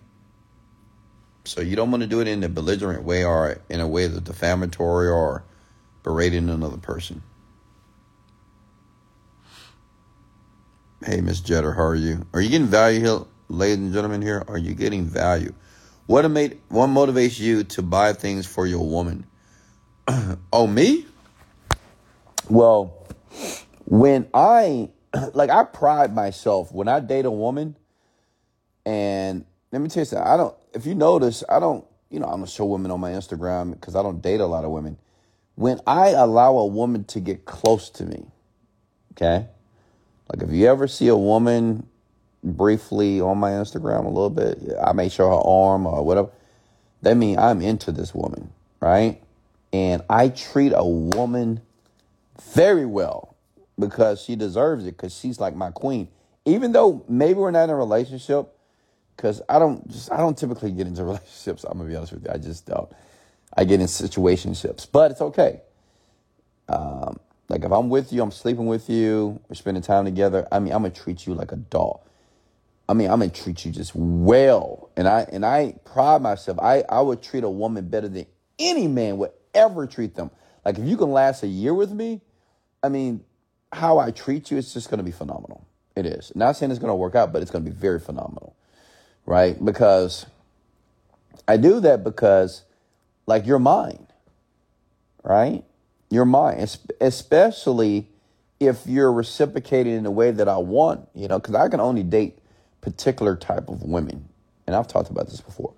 So 1.45 1.61
you 1.61 1.75
don't 1.75 1.91
want 1.91 2.01
to 2.01 2.07
do 2.07 2.21
it 2.21 2.27
in 2.27 2.43
a 2.43 2.49
belligerent 2.49 3.03
way 3.03 3.23
or 3.23 3.61
in 3.69 3.81
a 3.81 3.87
way 3.87 4.07
that's 4.07 4.23
defamatory 4.23 5.09
or 5.09 5.43
berating 6.01 6.49
another 6.49 6.77
person. 6.77 7.21
Hey, 11.03 11.19
Miss 11.19 11.41
Jetter, 11.41 11.75
how 11.75 11.81
are 11.81 11.95
you? 11.95 12.27
Are 12.31 12.41
you 12.41 12.49
getting 12.49 12.67
value 12.67 12.99
here, 12.99 13.21
ladies 13.47 13.79
and 13.79 13.91
gentlemen? 13.91 14.21
Here, 14.21 14.43
are 14.47 14.59
you 14.59 14.75
getting 14.75 15.03
value? 15.03 15.51
What 16.05 16.29
made 16.29 16.59
what 16.69 16.89
motivates 16.89 17.39
you 17.39 17.63
to 17.63 17.81
buy 17.81 18.13
things 18.13 18.45
for 18.45 18.67
your 18.67 18.87
woman? 18.87 19.25
oh, 20.53 20.67
me? 20.67 21.07
Well, 22.51 23.07
when 23.85 24.29
I 24.31 24.91
like, 25.33 25.49
I 25.49 25.63
pride 25.63 26.13
myself 26.13 26.71
when 26.71 26.87
I 26.87 26.99
date 26.99 27.25
a 27.25 27.31
woman, 27.31 27.77
and 28.85 29.43
let 29.71 29.81
me 29.81 29.89
tell 29.89 30.01
you 30.01 30.05
something. 30.05 30.27
I 30.27 30.37
don't. 30.37 30.55
If 30.75 30.85
you 30.85 30.93
notice, 30.93 31.43
I 31.49 31.59
don't. 31.59 31.83
You 32.11 32.19
know, 32.19 32.27
I'm 32.27 32.41
gonna 32.41 32.47
show 32.47 32.65
women 32.65 32.91
on 32.91 32.99
my 32.99 33.09
Instagram 33.09 33.71
because 33.71 33.95
I 33.95 34.03
don't 34.03 34.21
date 34.21 34.39
a 34.39 34.45
lot 34.45 34.65
of 34.65 34.69
women. 34.69 34.99
When 35.55 35.79
I 35.87 36.09
allow 36.09 36.57
a 36.57 36.65
woman 36.67 37.05
to 37.05 37.19
get 37.19 37.45
close 37.45 37.89
to 37.89 38.05
me, 38.05 38.27
okay 39.13 39.47
like 40.31 40.47
if 40.47 40.53
you 40.53 40.67
ever 40.67 40.87
see 40.87 41.07
a 41.09 41.17
woman 41.17 41.87
briefly 42.43 43.21
on 43.21 43.37
my 43.37 43.51
Instagram 43.51 44.05
a 44.05 44.09
little 44.09 44.29
bit, 44.29 44.59
I 44.81 44.93
may 44.93 45.09
show 45.09 45.29
her 45.29 45.47
arm 45.47 45.85
or 45.85 46.03
whatever. 46.03 46.29
That 47.01 47.17
means 47.17 47.37
I'm 47.37 47.61
into 47.61 47.91
this 47.91 48.13
woman, 48.13 48.51
right? 48.79 49.21
And 49.73 50.03
I 50.09 50.29
treat 50.29 50.73
a 50.75 50.85
woman 50.85 51.61
very 52.53 52.85
well 52.85 53.35
because 53.77 54.21
she 54.21 54.35
deserves 54.35 54.85
it 54.85 54.97
because 54.97 55.13
she's 55.17 55.39
like 55.39 55.55
my 55.55 55.71
queen. 55.71 56.07
Even 56.45 56.71
though 56.71 57.03
maybe 57.07 57.35
we're 57.35 57.51
not 57.51 57.65
in 57.65 57.69
a 57.71 57.75
relationship, 57.75 58.47
because 59.15 59.41
I 59.49 59.59
don't 59.59 59.87
just 59.89 60.11
I 60.11 60.17
don't 60.17 60.37
typically 60.37 60.71
get 60.71 60.87
into 60.87 61.03
relationships. 61.05 61.63
I'm 61.63 61.77
gonna 61.77 61.89
be 61.89 61.95
honest 61.95 62.13
with 62.13 62.23
you. 62.23 62.31
I 62.31 62.37
just 62.37 62.65
don't. 62.65 62.89
I 63.55 63.65
get 63.65 63.81
in 63.81 63.87
situationships, 63.87 64.87
but 64.89 65.11
it's 65.11 65.21
okay. 65.21 65.61
Um, 66.69 67.19
like 67.51 67.65
if 67.65 67.71
I'm 67.71 67.89
with 67.89 68.13
you, 68.13 68.23
I'm 68.23 68.31
sleeping 68.31 68.65
with 68.65 68.89
you, 68.89 69.41
we're 69.49 69.55
spending 69.55 69.83
time 69.83 70.05
together. 70.05 70.47
I 70.53 70.59
mean, 70.59 70.71
I'm 70.71 70.83
gonna 70.83 70.93
treat 70.93 71.27
you 71.27 71.33
like 71.33 71.51
a 71.51 71.57
doll. 71.57 72.07
I 72.87 72.93
mean, 72.93 73.11
I'm 73.11 73.19
gonna 73.19 73.29
treat 73.29 73.65
you 73.65 73.71
just 73.73 73.91
well, 73.93 74.89
and 74.95 75.05
I 75.05 75.27
and 75.31 75.45
I 75.45 75.75
pride 75.83 76.21
myself. 76.21 76.59
I 76.59 76.85
I 76.87 77.01
would 77.01 77.21
treat 77.21 77.43
a 77.43 77.49
woman 77.49 77.89
better 77.89 78.07
than 78.07 78.25
any 78.57 78.87
man 78.87 79.17
would 79.17 79.31
ever 79.53 79.85
treat 79.85 80.15
them. 80.15 80.31
Like 80.63 80.79
if 80.79 80.85
you 80.85 80.95
can 80.95 81.11
last 81.11 81.43
a 81.43 81.47
year 81.47 81.73
with 81.73 81.91
me, 81.91 82.21
I 82.81 82.87
mean, 82.87 83.25
how 83.73 83.99
I 83.99 84.11
treat 84.11 84.49
you, 84.49 84.57
it's 84.57 84.73
just 84.73 84.89
gonna 84.89 85.03
be 85.03 85.11
phenomenal. 85.11 85.67
It 85.93 86.05
is. 86.05 86.31
Not 86.33 86.55
saying 86.55 86.71
it's 86.71 86.79
gonna 86.79 86.95
work 86.95 87.15
out, 87.15 87.33
but 87.33 87.41
it's 87.41 87.51
gonna 87.51 87.65
be 87.65 87.71
very 87.71 87.99
phenomenal, 87.99 88.55
right? 89.25 89.63
Because 89.63 90.25
I 91.49 91.57
do 91.57 91.81
that 91.81 92.05
because, 92.05 92.63
like, 93.25 93.45
you're 93.45 93.59
mine, 93.59 94.07
right? 95.21 95.65
You're 96.11 96.25
mine, 96.25 96.67
especially 96.99 98.09
if 98.59 98.85
you're 98.85 99.11
reciprocating 99.11 99.95
in 99.95 100.03
the 100.03 100.11
way 100.11 100.31
that 100.31 100.47
I 100.47 100.57
want, 100.57 101.07
you 101.15 101.27
know, 101.27 101.39
because 101.39 101.55
I 101.55 101.69
can 101.69 101.79
only 101.79 102.03
date 102.03 102.37
particular 102.81 103.35
type 103.35 103.69
of 103.69 103.81
women. 103.83 104.27
And 104.67 104.75
I've 104.75 104.87
talked 104.87 105.09
about 105.09 105.27
this 105.27 105.41
before. 105.41 105.73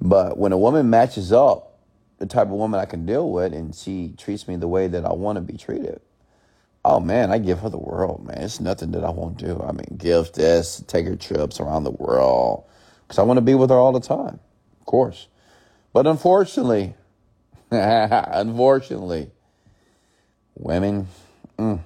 But 0.00 0.36
when 0.36 0.50
a 0.52 0.58
woman 0.58 0.90
matches 0.90 1.32
up 1.32 1.78
the 2.18 2.26
type 2.26 2.48
of 2.48 2.54
woman 2.54 2.80
I 2.80 2.86
can 2.86 3.06
deal 3.06 3.30
with 3.30 3.54
and 3.54 3.74
she 3.74 4.14
treats 4.18 4.48
me 4.48 4.56
the 4.56 4.68
way 4.68 4.88
that 4.88 5.04
I 5.04 5.12
want 5.12 5.36
to 5.36 5.40
be 5.40 5.56
treated, 5.56 6.00
oh 6.84 6.98
man, 6.98 7.30
I 7.30 7.38
give 7.38 7.60
her 7.60 7.68
the 7.68 7.78
world, 7.78 8.26
man. 8.26 8.38
It's 8.38 8.60
nothing 8.60 8.90
that 8.92 9.04
I 9.04 9.10
won't 9.10 9.38
do. 9.38 9.62
I 9.64 9.70
mean, 9.70 9.96
give 9.96 10.32
this, 10.32 10.82
take 10.88 11.06
her 11.06 11.16
trips 11.16 11.60
around 11.60 11.84
the 11.84 11.92
world 11.92 12.64
because 13.06 13.20
I 13.20 13.22
want 13.22 13.36
to 13.36 13.42
be 13.42 13.54
with 13.54 13.70
her 13.70 13.76
all 13.76 13.92
the 13.92 14.00
time, 14.00 14.40
of 14.80 14.86
course. 14.86 15.28
But 15.92 16.08
unfortunately, 16.08 16.94
unfortunately, 17.70 19.30
Women, 20.54 21.08
mm, 21.58 21.80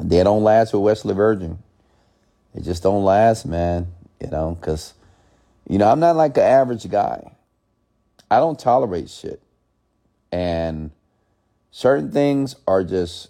they 0.00 0.22
don't 0.22 0.42
last 0.42 0.72
with 0.72 0.82
Wesley 0.82 1.14
Virgin. 1.14 1.58
They 2.54 2.62
just 2.62 2.82
don't 2.82 3.04
last, 3.04 3.46
man. 3.46 3.88
You 4.20 4.30
know, 4.30 4.56
because, 4.58 4.94
you 5.68 5.78
know, 5.78 5.88
I'm 5.88 6.00
not 6.00 6.16
like 6.16 6.34
the 6.34 6.42
average 6.42 6.88
guy. 6.90 7.32
I 8.30 8.38
don't 8.38 8.58
tolerate 8.58 9.08
shit. 9.08 9.40
And 10.32 10.90
certain 11.70 12.10
things 12.10 12.56
are 12.66 12.82
just, 12.82 13.28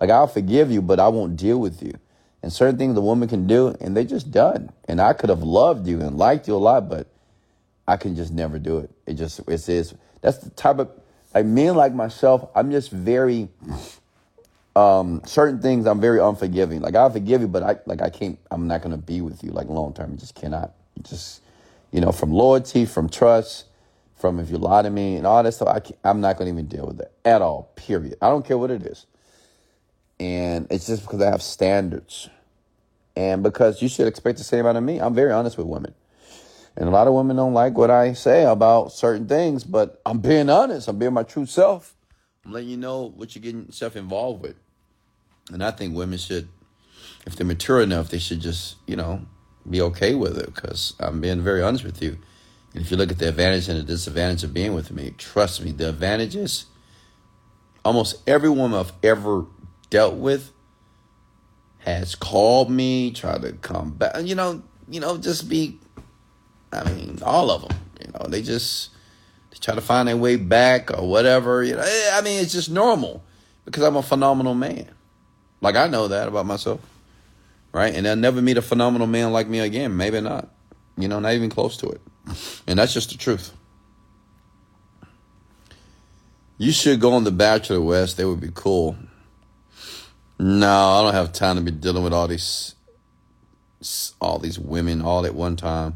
like, 0.00 0.10
I'll 0.10 0.26
forgive 0.26 0.70
you, 0.70 0.82
but 0.82 1.00
I 1.00 1.08
won't 1.08 1.36
deal 1.36 1.58
with 1.58 1.82
you. 1.82 1.94
And 2.42 2.52
certain 2.52 2.78
things 2.78 2.94
the 2.94 3.00
woman 3.00 3.28
can 3.28 3.46
do, 3.46 3.74
and 3.80 3.96
they 3.96 4.04
just 4.04 4.30
done. 4.30 4.70
And 4.86 5.00
I 5.00 5.12
could 5.12 5.30
have 5.30 5.42
loved 5.42 5.88
you 5.88 6.00
and 6.00 6.16
liked 6.16 6.46
you 6.46 6.54
a 6.54 6.56
lot, 6.56 6.88
but 6.88 7.08
I 7.86 7.96
can 7.96 8.14
just 8.14 8.32
never 8.32 8.58
do 8.58 8.78
it. 8.78 8.90
It 9.06 9.14
just, 9.14 9.40
it 9.40 9.68
is, 9.68 9.94
that's 10.20 10.38
the 10.38 10.50
type 10.50 10.78
of, 10.78 10.90
like 11.34 11.46
men 11.46 11.74
like 11.74 11.94
myself, 11.94 12.48
I'm 12.54 12.70
just 12.70 12.90
very 12.90 13.48
um 14.76 15.22
certain 15.24 15.60
things 15.60 15.86
I'm 15.86 16.00
very 16.00 16.20
unforgiving. 16.20 16.80
Like 16.80 16.94
I'll 16.94 17.10
forgive 17.10 17.40
you, 17.40 17.48
but 17.48 17.62
I 17.62 17.76
like 17.86 18.02
I 18.02 18.10
can't 18.10 18.38
I'm 18.50 18.66
not 18.66 18.82
gonna 18.82 18.98
be 18.98 19.20
with 19.20 19.42
you 19.44 19.50
like 19.50 19.68
long 19.68 19.92
term. 19.94 20.16
Just 20.16 20.34
cannot. 20.34 20.72
Just 21.02 21.42
you 21.92 22.00
know, 22.00 22.12
from 22.12 22.32
loyalty, 22.32 22.86
from 22.86 23.08
trust, 23.08 23.66
from 24.16 24.40
if 24.40 24.50
you 24.50 24.58
lie 24.58 24.82
to 24.82 24.90
me 24.90 25.16
and 25.16 25.26
all 25.26 25.42
that 25.42 25.52
stuff, 25.52 25.68
I 25.68 26.08
I'm 26.08 26.20
not 26.20 26.38
gonna 26.38 26.50
even 26.50 26.66
deal 26.66 26.86
with 26.86 27.00
it 27.00 27.12
at 27.24 27.42
all. 27.42 27.70
Period. 27.76 28.16
I 28.22 28.28
don't 28.28 28.46
care 28.46 28.58
what 28.58 28.70
it 28.70 28.82
is. 28.82 29.06
And 30.20 30.66
it's 30.70 30.86
just 30.86 31.02
because 31.02 31.20
I 31.22 31.30
have 31.30 31.42
standards. 31.42 32.28
And 33.16 33.42
because 33.42 33.82
you 33.82 33.88
should 33.88 34.06
expect 34.06 34.38
the 34.38 34.44
same 34.44 34.66
out 34.66 34.76
of 34.76 34.82
me. 34.82 34.98
I'm 35.00 35.14
very 35.14 35.32
honest 35.32 35.58
with 35.58 35.66
women. 35.66 35.94
And 36.78 36.88
a 36.88 36.92
lot 36.92 37.08
of 37.08 37.12
women 37.12 37.34
don't 37.34 37.54
like 37.54 37.76
what 37.76 37.90
I 37.90 38.12
say 38.12 38.44
about 38.44 38.92
certain 38.92 39.26
things, 39.26 39.64
but 39.64 40.00
I'm 40.06 40.20
being 40.20 40.48
honest. 40.48 40.86
I'm 40.86 40.96
being 40.96 41.12
my 41.12 41.24
true 41.24 41.44
self. 41.44 41.96
I'm 42.44 42.52
letting 42.52 42.68
you 42.68 42.76
know 42.76 43.12
what 43.16 43.34
you're 43.34 43.42
getting 43.42 43.66
yourself 43.66 43.96
involved 43.96 44.42
with. 44.42 44.54
And 45.52 45.64
I 45.64 45.72
think 45.72 45.96
women 45.96 46.18
should, 46.18 46.48
if 47.26 47.34
they're 47.34 47.44
mature 47.44 47.82
enough, 47.82 48.10
they 48.10 48.20
should 48.20 48.40
just, 48.40 48.76
you 48.86 48.94
know, 48.94 49.22
be 49.68 49.80
okay 49.82 50.14
with 50.14 50.38
it 50.38 50.54
because 50.54 50.94
I'm 51.00 51.20
being 51.20 51.40
very 51.40 51.62
honest 51.62 51.82
with 51.82 52.00
you. 52.00 52.16
And 52.74 52.84
if 52.84 52.92
you 52.92 52.96
look 52.96 53.10
at 53.10 53.18
the 53.18 53.28
advantage 53.28 53.68
and 53.68 53.80
the 53.80 53.82
disadvantage 53.82 54.44
of 54.44 54.54
being 54.54 54.72
with 54.72 54.92
me, 54.92 55.14
trust 55.18 55.60
me, 55.64 55.72
the 55.72 55.88
advantages, 55.88 56.66
almost 57.84 58.22
every 58.28 58.50
woman 58.50 58.78
I've 58.78 58.92
ever 59.02 59.46
dealt 59.90 60.14
with 60.14 60.52
has 61.78 62.14
called 62.14 62.70
me, 62.70 63.10
tried 63.10 63.42
to 63.42 63.52
come 63.54 63.90
back, 63.94 64.12
and 64.14 64.28
you 64.28 64.36
know, 64.36 64.62
you 64.88 65.00
know, 65.00 65.18
just 65.18 65.48
be 65.48 65.78
I 66.72 66.84
mean, 66.90 67.18
all 67.22 67.50
of 67.50 67.62
them. 67.62 67.78
You 68.00 68.12
know, 68.12 68.26
they 68.28 68.42
just 68.42 68.90
they 69.50 69.58
try 69.58 69.74
to 69.74 69.80
find 69.80 70.08
their 70.08 70.16
way 70.16 70.36
back 70.36 70.96
or 70.96 71.08
whatever. 71.08 71.62
You 71.62 71.74
know, 71.76 71.82
eh, 71.82 72.10
I 72.12 72.20
mean, 72.22 72.42
it's 72.42 72.52
just 72.52 72.70
normal 72.70 73.22
because 73.64 73.82
I'm 73.82 73.96
a 73.96 74.02
phenomenal 74.02 74.54
man. 74.54 74.88
Like 75.60 75.76
I 75.76 75.88
know 75.88 76.08
that 76.08 76.28
about 76.28 76.46
myself, 76.46 76.80
right? 77.72 77.94
And 77.94 78.06
I'll 78.06 78.16
never 78.16 78.40
meet 78.40 78.56
a 78.56 78.62
phenomenal 78.62 79.06
man 79.06 79.32
like 79.32 79.48
me 79.48 79.60
again. 79.60 79.96
Maybe 79.96 80.20
not. 80.20 80.48
You 80.96 81.08
know, 81.08 81.20
not 81.20 81.32
even 81.34 81.50
close 81.50 81.76
to 81.78 81.88
it. 81.88 82.00
And 82.66 82.78
that's 82.78 82.92
just 82.92 83.10
the 83.10 83.16
truth. 83.16 83.52
You 86.58 86.72
should 86.72 87.00
go 87.00 87.12
on 87.12 87.22
The 87.22 87.30
Bachelor 87.30 87.80
West. 87.80 88.16
They 88.16 88.24
would 88.24 88.40
be 88.40 88.50
cool. 88.52 88.96
No, 90.40 90.68
I 90.68 91.02
don't 91.02 91.14
have 91.14 91.32
time 91.32 91.56
to 91.56 91.62
be 91.62 91.70
dealing 91.70 92.02
with 92.02 92.12
all 92.12 92.28
these 92.28 92.74
all 94.20 94.38
these 94.38 94.58
women 94.58 95.02
all 95.02 95.24
at 95.24 95.34
one 95.34 95.56
time. 95.56 95.94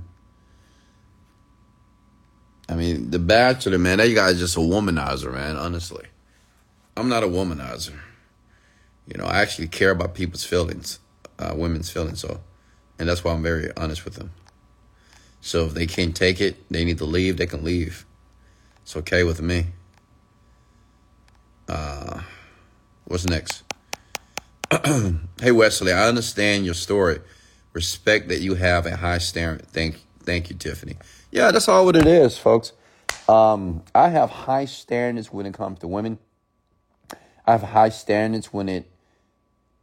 I 2.72 2.74
mean, 2.74 3.10
The 3.10 3.18
Bachelor, 3.18 3.76
man, 3.76 3.98
that 3.98 4.08
guy's 4.14 4.38
just 4.38 4.56
a 4.56 4.60
womanizer, 4.60 5.30
man, 5.30 5.56
honestly. 5.56 6.06
I'm 6.96 7.10
not 7.10 7.22
a 7.22 7.26
womanizer. 7.26 7.98
You 9.06 9.18
know, 9.18 9.26
I 9.26 9.42
actually 9.42 9.68
care 9.68 9.90
about 9.90 10.14
people's 10.14 10.44
feelings, 10.44 10.98
uh, 11.38 11.52
women's 11.54 11.90
feelings, 11.90 12.20
so, 12.20 12.40
and 12.98 13.06
that's 13.06 13.22
why 13.22 13.32
I'm 13.32 13.42
very 13.42 13.70
honest 13.76 14.06
with 14.06 14.14
them. 14.14 14.30
So 15.42 15.66
if 15.66 15.74
they 15.74 15.86
can't 15.86 16.16
take 16.16 16.40
it, 16.40 16.66
they 16.70 16.82
need 16.86 16.96
to 16.98 17.04
leave, 17.04 17.36
they 17.36 17.46
can 17.46 17.62
leave. 17.62 18.06
It's 18.80 18.96
okay 18.96 19.22
with 19.22 19.42
me. 19.42 19.66
Uh, 21.68 22.22
what's 23.04 23.26
next? 23.26 23.64
hey 25.42 25.52
Wesley, 25.52 25.92
I 25.92 26.08
understand 26.08 26.64
your 26.64 26.74
story. 26.74 27.20
Respect 27.74 28.28
that 28.28 28.40
you 28.40 28.54
have 28.54 28.86
a 28.86 28.96
high 28.96 29.18
standard. 29.18 29.68
Thank, 29.68 30.00
thank 30.22 30.48
you, 30.48 30.56
Tiffany. 30.56 30.96
Yeah, 31.32 31.50
that's 31.50 31.66
all 31.66 31.86
what 31.86 31.96
it 31.96 32.06
is, 32.06 32.36
folks. 32.36 32.74
Um, 33.26 33.82
I 33.94 34.10
have 34.10 34.28
high 34.28 34.66
standards 34.66 35.32
when 35.32 35.46
it 35.46 35.54
comes 35.54 35.78
to 35.78 35.88
women. 35.88 36.18
I 37.46 37.52
have 37.52 37.62
high 37.62 37.88
standards 37.88 38.52
when 38.52 38.68
it, 38.68 38.90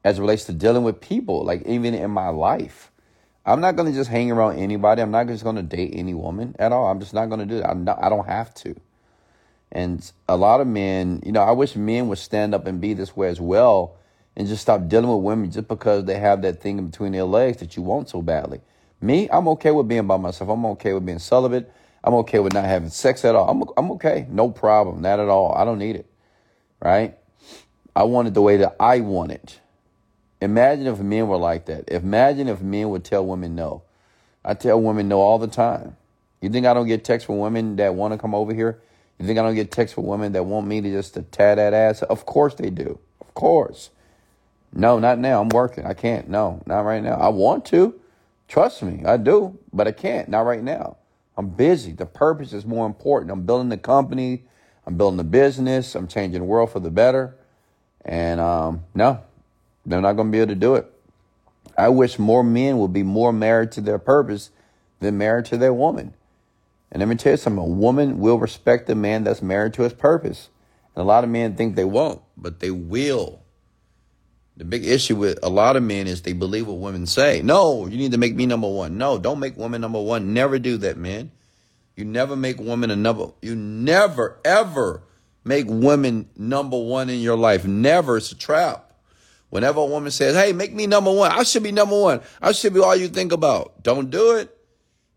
as 0.03 0.19
it 0.19 0.21
relates 0.21 0.45
to 0.45 0.53
dealing 0.53 0.83
with 0.83 1.01
people, 1.01 1.43
like 1.43 1.63
even 1.65 1.95
in 1.95 2.11
my 2.11 2.29
life. 2.29 2.91
I'm 3.47 3.61
not 3.61 3.75
gonna 3.75 3.93
just 3.93 4.11
hang 4.11 4.31
around 4.31 4.59
anybody. 4.59 5.01
I'm 5.01 5.09
not 5.09 5.25
just 5.25 5.43
gonna 5.43 5.63
date 5.63 5.93
any 5.95 6.13
woman 6.13 6.55
at 6.59 6.71
all. 6.71 6.85
I'm 6.85 6.99
just 6.99 7.15
not 7.15 7.31
gonna 7.31 7.47
do 7.47 7.57
that. 7.61 7.71
I'm 7.71 7.83
not, 7.83 7.97
I 8.03 8.09
don't 8.09 8.27
have 8.27 8.53
to. 8.55 8.75
And 9.71 10.11
a 10.27 10.37
lot 10.37 10.61
of 10.61 10.67
men, 10.67 11.23
you 11.25 11.31
know, 11.31 11.41
I 11.41 11.51
wish 11.51 11.75
men 11.75 12.09
would 12.09 12.19
stand 12.19 12.53
up 12.53 12.67
and 12.67 12.79
be 12.79 12.93
this 12.93 13.15
way 13.17 13.29
as 13.29 13.41
well, 13.41 13.95
and 14.35 14.47
just 14.47 14.61
stop 14.61 14.87
dealing 14.87 15.09
with 15.09 15.23
women 15.23 15.49
just 15.49 15.67
because 15.67 16.05
they 16.05 16.19
have 16.19 16.43
that 16.43 16.61
thing 16.61 16.77
in 16.77 16.87
between 16.87 17.13
their 17.13 17.23
legs 17.23 17.57
that 17.57 17.75
you 17.75 17.81
want 17.81 18.09
so 18.09 18.21
badly. 18.21 18.61
Me, 19.01 19.29
I'm 19.31 19.47
okay 19.49 19.71
with 19.71 19.87
being 19.87 20.07
by 20.07 20.17
myself. 20.17 20.49
I'm 20.49 20.65
okay 20.67 20.93
with 20.93 21.05
being 21.05 21.19
celibate. 21.19 21.71
I'm 22.03 22.13
okay 22.15 22.39
with 22.39 22.53
not 22.53 22.65
having 22.65 22.89
sex 22.89 23.25
at 23.25 23.35
all. 23.35 23.49
I'm 23.49 23.63
I'm 23.77 23.91
okay. 23.93 24.25
No 24.29 24.49
problem. 24.49 25.01
Not 25.01 25.19
at 25.19 25.29
all. 25.29 25.53
I 25.53 25.65
don't 25.65 25.79
need 25.79 25.95
it. 25.95 26.05
Right? 26.81 27.17
I 27.95 28.03
want 28.03 28.27
it 28.29 28.33
the 28.33 28.41
way 28.41 28.57
that 28.57 28.75
I 28.79 28.99
want 29.01 29.31
it. 29.31 29.59
Imagine 30.41 30.87
if 30.87 30.99
men 30.99 31.27
were 31.27 31.37
like 31.37 31.65
that. 31.65 31.89
Imagine 31.89 32.47
if 32.47 32.61
men 32.61 32.89
would 32.89 33.03
tell 33.03 33.25
women 33.25 33.55
no. 33.55 33.83
I 34.43 34.53
tell 34.53 34.81
women 34.81 35.09
no 35.09 35.19
all 35.19 35.37
the 35.37 35.47
time. 35.47 35.97
You 36.41 36.49
think 36.49 36.65
I 36.65 36.73
don't 36.73 36.87
get 36.87 37.03
texts 37.03 37.25
from 37.25 37.39
women 37.39 37.75
that 37.75 37.95
want 37.95 38.13
to 38.13 38.17
come 38.17 38.33
over 38.33 38.53
here? 38.53 38.81
You 39.19 39.27
think 39.27 39.37
I 39.37 39.41
don't 39.41 39.55
get 39.55 39.71
texts 39.71 39.95
from 39.95 40.05
women 40.05 40.31
that 40.31 40.45
want 40.45 40.65
me 40.65 40.79
to 40.79 40.89
just 40.89 41.13
to 41.15 41.23
tat 41.23 41.57
that 41.57 41.73
ass? 41.73 42.01
Of 42.03 42.25
course 42.25 42.55
they 42.55 42.69
do. 42.69 42.99
Of 43.19 43.33
course. 43.33 43.89
No, 44.71 44.99
not 44.99 45.19
now. 45.19 45.41
I'm 45.41 45.49
working. 45.49 45.85
I 45.85 45.93
can't. 45.93 46.29
No, 46.29 46.61
not 46.65 46.81
right 46.81 47.03
now. 47.03 47.15
I 47.15 47.27
want 47.27 47.65
to. 47.65 47.99
Trust 48.49 48.81
me, 48.81 49.05
I 49.05 49.17
do, 49.17 49.57
but 49.71 49.87
I 49.87 49.91
can't. 49.91 50.27
Not 50.27 50.41
right 50.41 50.63
now. 50.63 50.97
I'm 51.37 51.49
busy. 51.49 51.93
The 51.93 52.07
purpose 52.07 52.51
is 52.51 52.65
more 52.65 52.87
important. 52.87 53.31
I'm 53.31 53.43
building 53.45 53.69
the 53.69 53.77
company. 53.77 54.43
I'm 54.87 54.97
building 54.97 55.17
the 55.17 55.23
business. 55.23 55.93
I'm 55.93 56.07
changing 56.07 56.41
the 56.41 56.45
world 56.45 56.71
for 56.71 56.79
the 56.79 56.89
better. 56.89 57.35
And 58.03 58.39
um, 58.39 58.85
no, 58.95 59.21
they're 59.85 60.01
not 60.01 60.13
going 60.13 60.29
to 60.29 60.31
be 60.31 60.39
able 60.39 60.49
to 60.49 60.55
do 60.55 60.75
it. 60.75 60.91
I 61.77 61.89
wish 61.89 62.17
more 62.17 62.43
men 62.43 62.79
would 62.79 62.91
be 62.91 63.03
more 63.03 63.31
married 63.31 63.71
to 63.73 63.81
their 63.81 63.99
purpose 63.99 64.49
than 64.99 65.17
married 65.17 65.45
to 65.45 65.57
their 65.57 65.73
woman. 65.73 66.15
And 66.91 67.01
let 67.01 67.07
me 67.07 67.15
tell 67.15 67.33
you 67.33 67.37
something 67.37 67.63
a 67.63 67.67
woman 67.67 68.19
will 68.19 68.39
respect 68.39 68.87
the 68.87 68.95
man 68.95 69.23
that's 69.23 69.43
married 69.43 69.75
to 69.75 69.83
his 69.83 69.93
purpose. 69.93 70.49
And 70.95 71.03
a 71.03 71.05
lot 71.05 71.23
of 71.23 71.29
men 71.29 71.55
think 71.55 71.75
they 71.75 71.85
won't, 71.85 72.21
but 72.35 72.59
they 72.59 72.71
will. 72.71 73.38
The 74.59 74.65
big 74.65 74.85
issue 74.85 75.15
with 75.15 75.39
a 75.41 75.47
lot 75.47 75.77
of 75.77 75.83
men 75.83 76.05
is 76.05 76.21
they 76.21 76.33
believe 76.33 76.67
what 76.67 76.79
women 76.79 77.05
say. 77.05 77.41
No, 77.41 77.87
you 77.87 77.95
need 77.95 78.11
to 78.11 78.17
make 78.17 78.35
me 78.35 78.45
number 78.45 78.67
one. 78.67 78.97
No, 78.97 79.17
don't 79.17 79.39
make 79.39 79.55
woman 79.55 79.79
number 79.79 80.01
one. 80.01 80.33
Never 80.33 80.59
do 80.59 80.75
that, 80.79 80.97
man. 80.97 81.31
You 81.95 82.03
never 82.03 82.35
make 82.35 82.59
woman 82.59 82.91
a 82.91 82.97
number. 82.97 83.27
You 83.41 83.55
never 83.55 84.37
ever 84.43 85.01
make 85.45 85.65
women 85.69 86.27
number 86.35 86.77
one 86.77 87.09
in 87.09 87.21
your 87.21 87.37
life. 87.37 87.63
Never. 87.63 88.17
It's 88.17 88.33
a 88.33 88.35
trap. 88.35 88.91
Whenever 89.49 89.79
a 89.79 89.85
woman 89.85 90.11
says, 90.11 90.35
"Hey, 90.35 90.51
make 90.51 90.73
me 90.73 90.87
number 90.87 91.11
one," 91.11 91.31
I 91.31 91.43
should 91.43 91.63
be 91.63 91.71
number 91.71 91.97
one. 91.97 92.19
I 92.41 92.51
should 92.51 92.73
be 92.73 92.81
all 92.81 92.97
you 92.97 93.07
think 93.07 93.31
about. 93.31 93.81
Don't 93.81 94.09
do 94.09 94.35
it, 94.35 94.53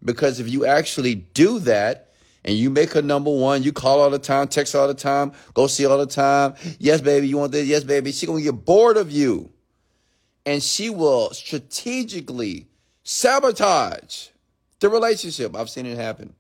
because 0.05 0.39
if 0.39 0.49
you 0.49 0.67
actually 0.67 1.17
do 1.17 1.59
that 1.59 2.12
and 2.45 2.57
you 2.57 2.71
make 2.71 2.93
her 2.93 3.03
number 3.03 3.31
one, 3.31 3.63
you 3.63 3.73
call 3.73 4.01
all 4.01 4.11
the 4.11 4.19
time, 4.19 4.49
text 4.49 4.75
all 4.75 4.89
the 4.89 4.95
time, 4.95 5.33
go 5.55 5.67
see 5.67 5.87
all 5.87 5.99
the 5.99 6.07
time. 6.07 6.55
Yes, 6.79 7.01
baby, 7.01 7.29
you 7.29 7.39
want 7.39 7.53
this? 7.53 7.67
Yes, 7.67 7.85
baby. 7.85 8.13
She 8.13 8.27
gonna 8.27 8.43
get 8.43 8.65
bored 8.65 8.97
of 8.97 9.11
you, 9.11 9.51
and 10.45 10.63
she 10.63 10.91
will 10.91 11.31
strategically 11.31 12.69
sabotage 13.05 14.29
the 14.81 14.89
relationship. 14.89 15.57
I've 15.57 15.71
seen 15.71 15.87
it 15.87 15.97
happen. 15.97 16.35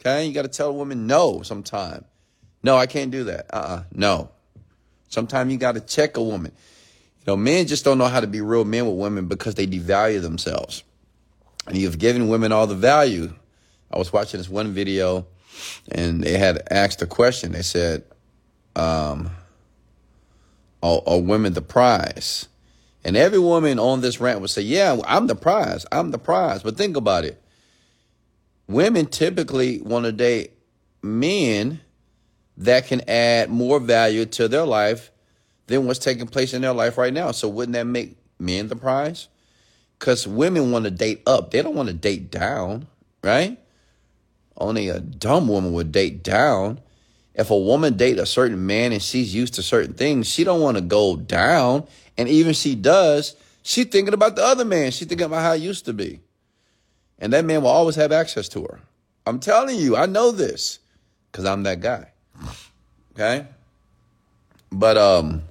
Okay, 0.00 0.26
you 0.26 0.34
got 0.34 0.42
to 0.42 0.48
tell 0.48 0.68
a 0.68 0.72
woman 0.72 1.06
no 1.06 1.42
sometime. 1.42 2.04
No, 2.62 2.76
I 2.76 2.86
can't 2.86 3.10
do 3.10 3.24
that. 3.24 3.46
Uh 3.52 3.56
uh 3.56 3.82
No. 3.92 4.30
Sometimes 5.08 5.52
you 5.52 5.58
got 5.58 5.72
to 5.72 5.80
check 5.80 6.16
a 6.16 6.22
woman. 6.22 6.52
You 7.20 7.24
know, 7.28 7.36
men 7.36 7.66
just 7.66 7.84
don't 7.84 7.98
know 7.98 8.06
how 8.06 8.20
to 8.20 8.26
be 8.26 8.40
real 8.40 8.64
men 8.64 8.86
with 8.86 8.96
women 8.96 9.26
because 9.26 9.54
they 9.54 9.66
devalue 9.66 10.20
themselves. 10.20 10.82
And 11.66 11.76
you've 11.76 11.98
given 11.98 12.28
women 12.28 12.52
all 12.52 12.66
the 12.66 12.74
value. 12.74 13.32
I 13.90 13.98
was 13.98 14.12
watching 14.12 14.38
this 14.38 14.48
one 14.48 14.72
video 14.72 15.26
and 15.90 16.22
they 16.22 16.38
had 16.38 16.66
asked 16.70 17.02
a 17.02 17.06
question. 17.06 17.52
They 17.52 17.62
said, 17.62 18.04
um, 18.74 19.30
are, 20.82 21.02
are 21.06 21.20
women 21.20 21.52
the 21.52 21.62
prize? 21.62 22.48
And 23.04 23.16
every 23.16 23.38
woman 23.38 23.78
on 23.78 24.00
this 24.00 24.20
rant 24.20 24.40
would 24.40 24.50
say, 24.50 24.62
Yeah, 24.62 24.98
I'm 25.06 25.28
the 25.28 25.36
prize. 25.36 25.86
I'm 25.92 26.10
the 26.10 26.18
prize. 26.18 26.64
But 26.64 26.76
think 26.76 26.96
about 26.96 27.24
it. 27.24 27.40
Women 28.66 29.06
typically 29.06 29.80
want 29.80 30.06
to 30.06 30.12
date 30.12 30.52
men 31.02 31.80
that 32.56 32.88
can 32.88 33.08
add 33.08 33.48
more 33.48 33.78
value 33.78 34.26
to 34.26 34.48
their 34.48 34.66
life 34.66 35.12
than 35.68 35.86
what's 35.86 36.00
taking 36.00 36.26
place 36.26 36.52
in 36.52 36.62
their 36.62 36.72
life 36.72 36.98
right 36.98 37.12
now. 37.12 37.30
So 37.30 37.48
wouldn't 37.48 37.74
that 37.74 37.86
make 37.86 38.16
men 38.40 38.66
the 38.66 38.76
prize? 38.76 39.28
Because 39.98 40.26
women 40.26 40.72
want 40.72 40.84
to 40.84 40.90
date 40.90 41.22
up. 41.26 41.52
They 41.52 41.62
don't 41.62 41.76
want 41.76 41.88
to 41.88 41.94
date 41.94 42.32
down, 42.32 42.88
right? 43.22 43.56
Only 44.56 44.88
a 44.88 45.00
dumb 45.00 45.48
woman 45.48 45.72
would 45.72 45.92
date 45.92 46.22
down. 46.22 46.80
If 47.34 47.50
a 47.50 47.58
woman 47.58 47.96
date 47.96 48.18
a 48.18 48.26
certain 48.26 48.66
man 48.66 48.92
and 48.92 49.02
she's 49.02 49.34
used 49.34 49.54
to 49.54 49.62
certain 49.62 49.92
things, 49.92 50.26
she 50.26 50.44
don't 50.44 50.60
want 50.60 50.78
to 50.78 50.82
go 50.82 51.16
down. 51.16 51.86
And 52.16 52.28
even 52.28 52.54
she 52.54 52.74
does, 52.74 53.36
she's 53.62 53.86
thinking 53.86 54.14
about 54.14 54.36
the 54.36 54.42
other 54.42 54.64
man. 54.64 54.90
She's 54.90 55.06
thinking 55.06 55.26
about 55.26 55.42
how 55.42 55.52
it 55.52 55.60
used 55.60 55.84
to 55.84 55.92
be. 55.92 56.20
And 57.18 57.32
that 57.32 57.44
man 57.44 57.62
will 57.62 57.68
always 57.68 57.96
have 57.96 58.12
access 58.12 58.48
to 58.50 58.62
her. 58.62 58.80
I'm 59.26 59.40
telling 59.40 59.76
you, 59.76 59.96
I 59.96 60.06
know 60.06 60.30
this 60.30 60.78
because 61.30 61.44
I'm 61.44 61.64
that 61.64 61.80
guy. 61.80 62.12
Okay? 63.12 63.46
But 64.72 64.96
um 64.96 65.42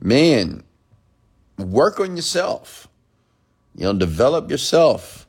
man, 0.00 0.62
work 1.58 2.00
on 2.00 2.16
yourself. 2.16 2.88
You 3.74 3.84
know, 3.84 3.92
develop 3.92 4.50
yourself. 4.50 5.25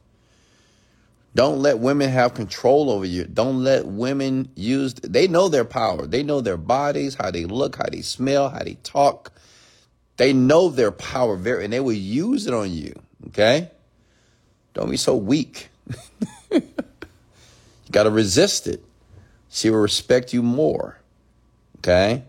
Don't 1.38 1.60
let 1.60 1.78
women 1.78 2.10
have 2.10 2.34
control 2.34 2.90
over 2.90 3.06
you. 3.06 3.26
Don't 3.26 3.64
let 3.64 3.86
women 3.86 4.50
use 4.56 4.96
they 4.96 5.28
know 5.28 5.50
their 5.50 5.66
power. 5.66 6.08
They 6.08 6.24
know 6.24 6.42
their 6.42 6.58
bodies, 6.58 7.14
how 7.14 7.30
they 7.30 7.46
look, 7.46 7.76
how 7.76 7.86
they 7.92 8.02
smell, 8.02 8.50
how 8.50 8.64
they 8.64 8.74
talk. 8.82 9.32
They 10.18 10.34
know 10.34 10.70
their 10.70 10.92
power 10.92 11.36
very 11.36 11.64
and 11.64 11.72
they 11.72 11.80
will 11.80 11.94
use 11.94 12.48
it 12.48 12.56
on 12.56 12.72
you. 12.72 12.92
Okay? 13.28 13.70
Don't 14.74 14.90
be 14.90 14.98
so 14.98 15.16
weak. 15.16 15.70
you 16.52 16.64
got 17.92 18.06
to 18.06 18.10
resist 18.10 18.66
it. 18.66 18.84
She 19.50 19.70
will 19.70 19.78
respect 19.78 20.34
you 20.34 20.42
more. 20.42 21.00
Okay? 21.78 22.24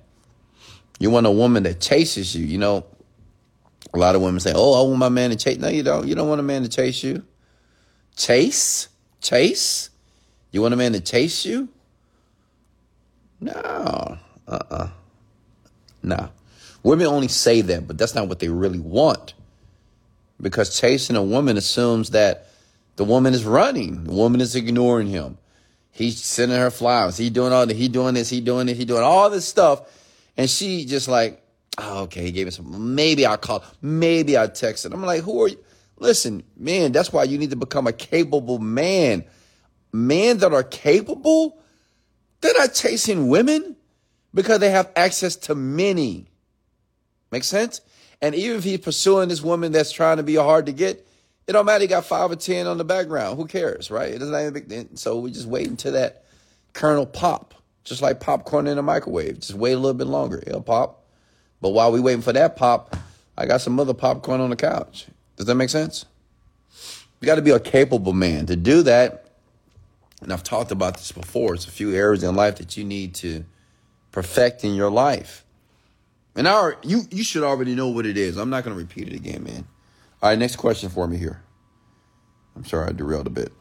You 0.98 1.08
want 1.08 1.26
a 1.26 1.30
woman 1.30 1.62
that 1.62 1.80
chases 1.80 2.36
you. 2.36 2.44
You 2.44 2.58
know, 2.58 2.84
a 3.94 3.98
lot 3.98 4.16
of 4.16 4.20
women 4.20 4.40
say, 4.40 4.52
Oh, 4.54 4.78
I 4.78 4.86
want 4.86 4.98
my 4.98 5.08
man 5.08 5.30
to 5.30 5.36
chase. 5.36 5.56
No, 5.56 5.68
you 5.68 5.82
don't. 5.82 6.06
You 6.06 6.14
don't 6.14 6.28
want 6.28 6.40
a 6.40 6.44
man 6.44 6.62
to 6.62 6.68
chase 6.68 7.02
you. 7.02 7.24
Chase? 8.14 8.88
Chase? 9.20 9.90
You 10.50 10.62
want 10.62 10.74
a 10.74 10.76
man 10.76 10.92
to 10.92 11.00
chase 11.00 11.44
you? 11.44 11.68
No. 13.40 13.52
Uh 13.52 14.16
uh-uh. 14.48 14.64
uh. 14.70 14.88
No. 16.02 16.30
Women 16.82 17.06
only 17.06 17.28
say 17.28 17.60
that, 17.60 17.86
but 17.86 17.98
that's 17.98 18.14
not 18.14 18.28
what 18.28 18.38
they 18.38 18.48
really 18.48 18.78
want 18.78 19.34
because 20.40 20.78
chasing 20.78 21.16
a 21.16 21.22
woman 21.22 21.56
assumes 21.56 22.10
that 22.10 22.46
the 22.96 23.04
woman 23.04 23.34
is 23.34 23.44
running, 23.44 24.04
the 24.04 24.12
woman 24.12 24.40
is 24.40 24.56
ignoring 24.56 25.08
him. 25.08 25.38
He's 25.90 26.22
sending 26.22 26.58
her 26.58 26.70
flowers. 26.70 27.16
He 27.16 27.30
doing 27.30 27.52
all 27.52 27.66
the, 27.66 27.74
he 27.74 27.88
doing 27.88 28.14
this, 28.14 28.28
he 28.28 28.40
doing 28.40 28.66
this, 28.66 28.78
he 28.78 28.84
doing 28.84 29.02
all 29.02 29.30
this 29.30 29.46
stuff. 29.46 29.82
And 30.36 30.48
she 30.48 30.84
just 30.84 31.08
like, 31.08 31.42
oh, 31.76 32.02
okay, 32.04 32.22
he 32.22 32.30
gave 32.32 32.46
me 32.46 32.50
some, 32.52 32.94
maybe 32.94 33.26
I'll 33.26 33.36
call, 33.36 33.64
maybe 33.82 34.36
I'll 34.36 34.48
text 34.48 34.86
it. 34.86 34.92
I'm 34.92 35.02
like, 35.02 35.22
who 35.22 35.42
are 35.42 35.48
you? 35.48 35.58
Listen, 35.98 36.44
man, 36.56 36.92
that's 36.92 37.12
why 37.12 37.24
you 37.24 37.38
need 37.38 37.50
to 37.50 37.56
become 37.56 37.86
a 37.86 37.92
capable 37.92 38.58
man. 38.58 39.24
Men 39.92 40.38
that 40.38 40.52
are 40.52 40.62
capable, 40.62 41.60
they're 42.40 42.54
not 42.56 42.74
chasing 42.74 43.28
women 43.28 43.76
because 44.32 44.60
they 44.60 44.70
have 44.70 44.90
access 44.94 45.34
to 45.36 45.54
many. 45.54 46.30
Make 47.32 47.44
sense? 47.44 47.80
And 48.22 48.34
even 48.34 48.58
if 48.58 48.64
he's 48.64 48.78
pursuing 48.78 49.28
this 49.28 49.42
woman 49.42 49.72
that's 49.72 49.92
trying 49.92 50.18
to 50.18 50.22
be 50.22 50.36
hard 50.36 50.66
to 50.66 50.72
get, 50.72 51.06
it 51.46 51.52
don't 51.52 51.66
matter. 51.66 51.82
He 51.82 51.88
got 51.88 52.04
five 52.04 52.30
or 52.30 52.36
ten 52.36 52.66
on 52.66 52.78
the 52.78 52.84
background. 52.84 53.36
Who 53.36 53.46
cares, 53.46 53.90
right? 53.90 54.12
It 54.12 54.18
doesn't 54.18 54.34
a 54.34 54.52
big 54.52 54.68
thing. 54.68 54.90
So 54.94 55.18
we 55.18 55.30
just 55.30 55.46
wait 55.46 55.66
until 55.66 55.92
that 55.92 56.24
kernel 56.74 57.06
pop, 57.06 57.54
just 57.84 58.02
like 58.02 58.20
popcorn 58.20 58.66
in 58.66 58.76
a 58.76 58.82
microwave. 58.82 59.40
Just 59.40 59.54
wait 59.54 59.72
a 59.72 59.78
little 59.78 59.94
bit 59.94 60.06
longer. 60.06 60.42
It'll 60.46 60.60
pop. 60.60 61.06
But 61.60 61.70
while 61.70 61.90
we 61.90 62.00
waiting 62.00 62.22
for 62.22 62.32
that 62.34 62.56
pop, 62.56 62.96
I 63.36 63.46
got 63.46 63.62
some 63.62 63.80
other 63.80 63.94
popcorn 63.94 64.40
on 64.40 64.50
the 64.50 64.56
couch. 64.56 65.06
Does 65.38 65.46
that 65.46 65.54
make 65.54 65.70
sense? 65.70 66.04
You 67.20 67.26
got 67.26 67.36
to 67.36 67.42
be 67.42 67.52
a 67.52 67.60
capable 67.60 68.12
man 68.12 68.46
to 68.46 68.56
do 68.56 68.82
that. 68.82 69.26
And 70.20 70.32
I've 70.32 70.42
talked 70.42 70.72
about 70.72 70.94
this 70.96 71.12
before. 71.12 71.54
It's 71.54 71.66
a 71.66 71.70
few 71.70 71.94
areas 71.94 72.24
in 72.24 72.34
life 72.34 72.56
that 72.56 72.76
you 72.76 72.84
need 72.84 73.14
to 73.16 73.44
perfect 74.10 74.64
in 74.64 74.74
your 74.74 74.90
life. 74.90 75.44
And 76.34 76.48
our 76.48 76.76
you 76.82 77.02
you 77.10 77.22
should 77.22 77.44
already 77.44 77.74
know 77.76 77.88
what 77.88 78.04
it 78.04 78.16
is. 78.16 78.36
I'm 78.36 78.50
not 78.50 78.64
going 78.64 78.76
to 78.76 78.82
repeat 78.82 79.08
it 79.08 79.14
again, 79.14 79.44
man. 79.44 79.66
All 80.20 80.28
right, 80.28 80.38
next 80.38 80.56
question 80.56 80.88
for 80.88 81.06
me 81.06 81.16
here. 81.16 81.40
I'm 82.56 82.64
sorry 82.64 82.88
I 82.88 82.92
derailed 82.92 83.28
a 83.28 83.30
bit. 83.30 83.52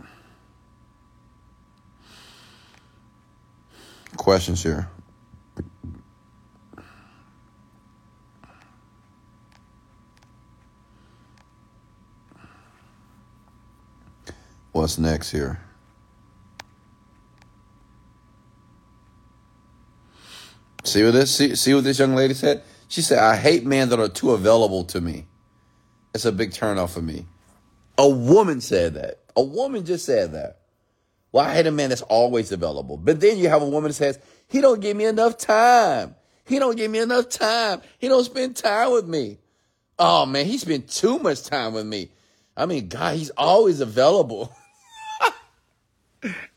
Questions 4.16 4.64
here. 4.64 4.90
What's 14.78 15.00
next 15.00 15.32
here? 15.32 15.60
See 20.84 21.04
what 21.04 21.14
this 21.14 21.36
see, 21.36 21.56
see 21.56 21.74
what 21.74 21.84
this 21.84 21.98
young 21.98 22.14
lady 22.14 22.36
said? 22.36 22.62
She 22.88 23.02
said, 23.02 23.18
I 23.18 23.38
hate 23.38 23.66
men 23.66 23.90
that 23.90 24.00
are 24.00 24.08
too 24.08 24.34
available 24.34 24.84
to 24.86 25.02
me. 25.02 25.26
It's 26.14 26.26
a 26.26 26.32
big 26.32 26.52
turnoff 26.52 26.92
for 26.92 27.02
me. 27.02 27.26
A 27.98 28.08
woman 28.08 28.62
said 28.62 28.94
that. 28.94 29.22
A 29.36 29.42
woman 29.42 29.84
just 29.84 30.06
said 30.06 30.34
that. 30.34 30.60
Well, 31.32 31.44
I 31.44 31.56
hate 31.56 31.66
a 31.66 31.72
man 31.72 31.90
that's 31.90 32.04
always 32.04 32.52
available. 32.52 32.98
But 32.98 33.20
then 33.20 33.40
you 33.40 33.50
have 33.50 33.64
a 33.64 33.68
woman 33.68 33.90
that 33.90 33.96
says, 33.96 34.20
he 34.48 34.62
don't 34.62 34.80
give 34.80 34.96
me 34.96 35.06
enough 35.06 35.40
time. 35.40 36.14
He 36.46 36.60
don't 36.60 36.78
give 36.78 36.92
me 36.92 37.00
enough 37.00 37.30
time. 37.30 37.82
He 37.98 38.08
don't 38.10 38.24
spend 38.24 38.56
time 38.56 38.92
with 38.92 39.08
me. 39.08 39.40
Oh 39.98 40.28
man, 40.28 40.46
he 40.46 40.60
spent 40.60 40.88
too 40.88 41.18
much 41.18 41.46
time 41.46 41.74
with 41.74 41.88
me. 41.88 42.12
I 42.56 42.68
mean, 42.68 42.90
God, 42.90 43.18
he's 43.18 43.32
always 43.32 43.80
available. 43.80 44.54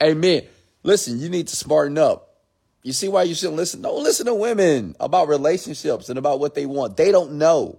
Amen. 0.03 0.43
Listen, 0.83 1.19
you 1.19 1.29
need 1.29 1.49
to 1.49 1.57
smarten 1.57 1.99
up. 1.99 2.29
You 2.83 2.93
see 2.93 3.09
why 3.09 3.25
you 3.25 3.35
shouldn't 3.35 3.57
listen? 3.57 3.83
Don't 3.83 4.03
listen 4.03 4.27
to 4.27 4.35
women 4.35 4.97
about 4.99 5.29
relationships 5.29 6.09
and 6.09 6.19
about 6.19 6.41
what 6.41 6.55
they 6.55 6.65
want. 6.65 6.97
They 6.97 7.13
don't 7.13 7.33
know. 7.33 7.79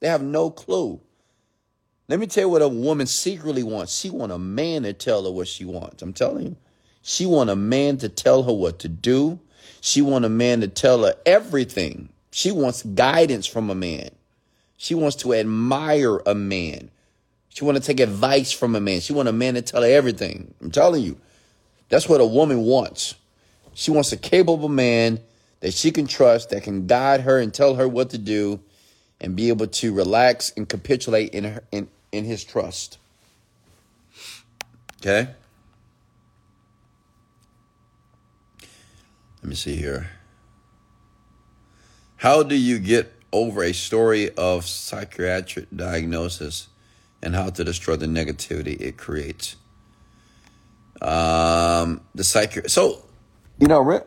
They 0.00 0.08
have 0.08 0.22
no 0.22 0.50
clue. 0.50 1.00
Let 2.08 2.18
me 2.18 2.26
tell 2.26 2.44
you 2.44 2.48
what 2.48 2.62
a 2.62 2.68
woman 2.68 3.06
secretly 3.06 3.62
wants. 3.62 3.94
She 3.94 4.10
want 4.10 4.32
a 4.32 4.38
man 4.38 4.82
to 4.82 4.92
tell 4.92 5.24
her 5.24 5.30
what 5.30 5.48
she 5.48 5.64
wants. 5.64 6.02
I'm 6.02 6.12
telling 6.12 6.46
you. 6.46 6.56
She 7.02 7.26
want 7.26 7.50
a 7.50 7.56
man 7.56 7.96
to 7.98 8.08
tell 8.08 8.42
her 8.42 8.52
what 8.52 8.80
to 8.80 8.88
do. 8.88 9.40
She 9.80 10.02
want 10.02 10.24
a 10.24 10.30
man 10.30 10.60
to 10.60 10.68
tell 10.68 11.04
her 11.04 11.14
everything. 11.24 12.10
She 12.30 12.50
wants 12.50 12.82
guidance 12.82 13.46
from 13.46 13.70
a 13.70 13.74
man. 13.74 14.10
She 14.76 14.94
wants 14.94 15.16
to 15.16 15.34
admire 15.34 16.18
a 16.18 16.34
man. 16.34 16.90
She 17.58 17.64
want 17.64 17.76
to 17.76 17.82
take 17.82 17.98
advice 17.98 18.52
from 18.52 18.76
a 18.76 18.80
man. 18.80 19.00
She 19.00 19.12
want 19.12 19.28
a 19.28 19.32
man 19.32 19.54
to 19.54 19.62
tell 19.62 19.82
her 19.82 19.88
everything. 19.88 20.54
I'm 20.60 20.70
telling 20.70 21.02
you. 21.02 21.18
That's 21.88 22.08
what 22.08 22.20
a 22.20 22.24
woman 22.24 22.60
wants. 22.60 23.16
She 23.74 23.90
wants 23.90 24.12
a 24.12 24.16
capable 24.16 24.68
man 24.68 25.18
that 25.58 25.74
she 25.74 25.90
can 25.90 26.06
trust, 26.06 26.50
that 26.50 26.62
can 26.62 26.86
guide 26.86 27.22
her 27.22 27.40
and 27.40 27.52
tell 27.52 27.74
her 27.74 27.88
what 27.88 28.10
to 28.10 28.18
do. 28.18 28.60
and 29.20 29.34
be 29.34 29.48
able 29.48 29.66
to 29.66 29.92
relax 29.92 30.52
and 30.56 30.68
capitulate 30.68 31.34
in 31.34 31.42
her, 31.42 31.64
in 31.72 31.88
in 32.12 32.24
his 32.24 32.44
trust. 32.44 32.98
Okay? 35.00 35.28
Let 39.42 39.48
me 39.48 39.56
see 39.56 39.74
here. 39.74 40.10
How 42.18 42.44
do 42.44 42.54
you 42.54 42.78
get 42.78 43.12
over 43.32 43.64
a 43.64 43.72
story 43.72 44.30
of 44.36 44.64
psychiatric 44.64 45.66
diagnosis 45.74 46.68
and 47.22 47.34
how 47.34 47.50
to 47.50 47.64
destroy 47.64 47.96
the 47.96 48.06
negativity 48.06 48.80
it 48.80 48.96
creates? 48.96 49.56
Um, 51.00 52.02
the 52.14 52.24
psych. 52.24 52.68
So, 52.68 53.04
you 53.58 53.68
know, 53.68 54.02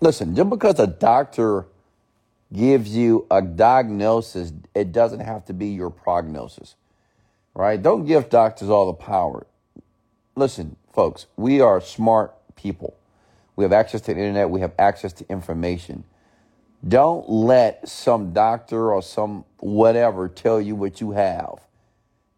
listen. 0.00 0.34
Just 0.36 0.50
because 0.50 0.78
a 0.78 0.86
doctor 0.86 1.66
gives 2.52 2.96
you 2.96 3.26
a 3.30 3.42
diagnosis, 3.42 4.52
it 4.74 4.92
doesn't 4.92 5.20
have 5.20 5.44
to 5.46 5.52
be 5.52 5.68
your 5.68 5.90
prognosis, 5.90 6.76
right? 7.54 7.82
Don't 7.82 8.06
give 8.06 8.30
doctors 8.30 8.70
all 8.70 8.86
the 8.86 8.94
power. 8.94 9.46
Listen, 10.36 10.76
folks, 10.92 11.26
we 11.36 11.60
are 11.60 11.80
smart 11.80 12.34
people. 12.54 12.96
We 13.56 13.64
have 13.64 13.72
access 13.72 14.00
to 14.02 14.14
the 14.14 14.20
internet. 14.20 14.50
We 14.50 14.60
have 14.60 14.72
access 14.78 15.12
to 15.14 15.28
information. 15.28 16.04
Don't 16.86 17.28
let 17.28 17.88
some 17.88 18.32
doctor 18.32 18.92
or 18.92 19.02
some 19.02 19.44
whatever 19.58 20.28
tell 20.28 20.60
you 20.60 20.76
what 20.76 21.00
you 21.00 21.10
have. 21.10 21.58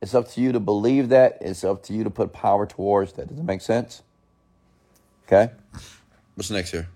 It's 0.02 0.14
up 0.14 0.28
to 0.31 0.40
you 0.40 0.52
to 0.52 0.60
believe 0.60 1.10
that. 1.10 1.39
It's 1.40 1.62
up 1.62 1.82
to 1.85 1.93
you 1.93 2.05
to 2.05 2.10
put 2.10 2.32
power 2.32 2.66
towards 2.66 3.12
that. 3.14 3.28
Does 3.28 3.39
it 3.39 3.44
make 3.44 3.60
sense? 3.60 4.02
Okay. 5.27 5.52
What's 6.35 6.51
next 6.51 6.70
here? 6.70 6.89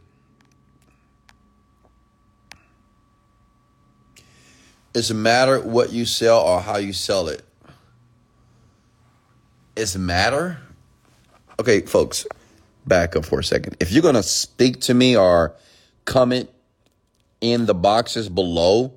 It's 4.94 5.10
a 5.10 5.14
matter 5.14 5.60
what 5.60 5.92
you 5.92 6.04
sell 6.04 6.40
or 6.40 6.60
how 6.60 6.78
you 6.78 6.92
sell 6.92 7.28
it. 7.28 7.44
It's 9.76 9.96
a 9.96 9.98
matter. 9.98 10.58
Okay, 11.60 11.80
folks, 11.80 12.26
back 12.86 13.16
up 13.16 13.24
for 13.24 13.40
a 13.40 13.44
second. 13.44 13.76
If 13.80 13.90
you're 13.90 14.02
gonna 14.02 14.22
speak 14.22 14.80
to 14.82 14.94
me 14.94 15.16
or 15.16 15.54
comment 16.04 16.48
in 17.40 17.66
the 17.66 17.74
boxes 17.74 18.28
below, 18.28 18.94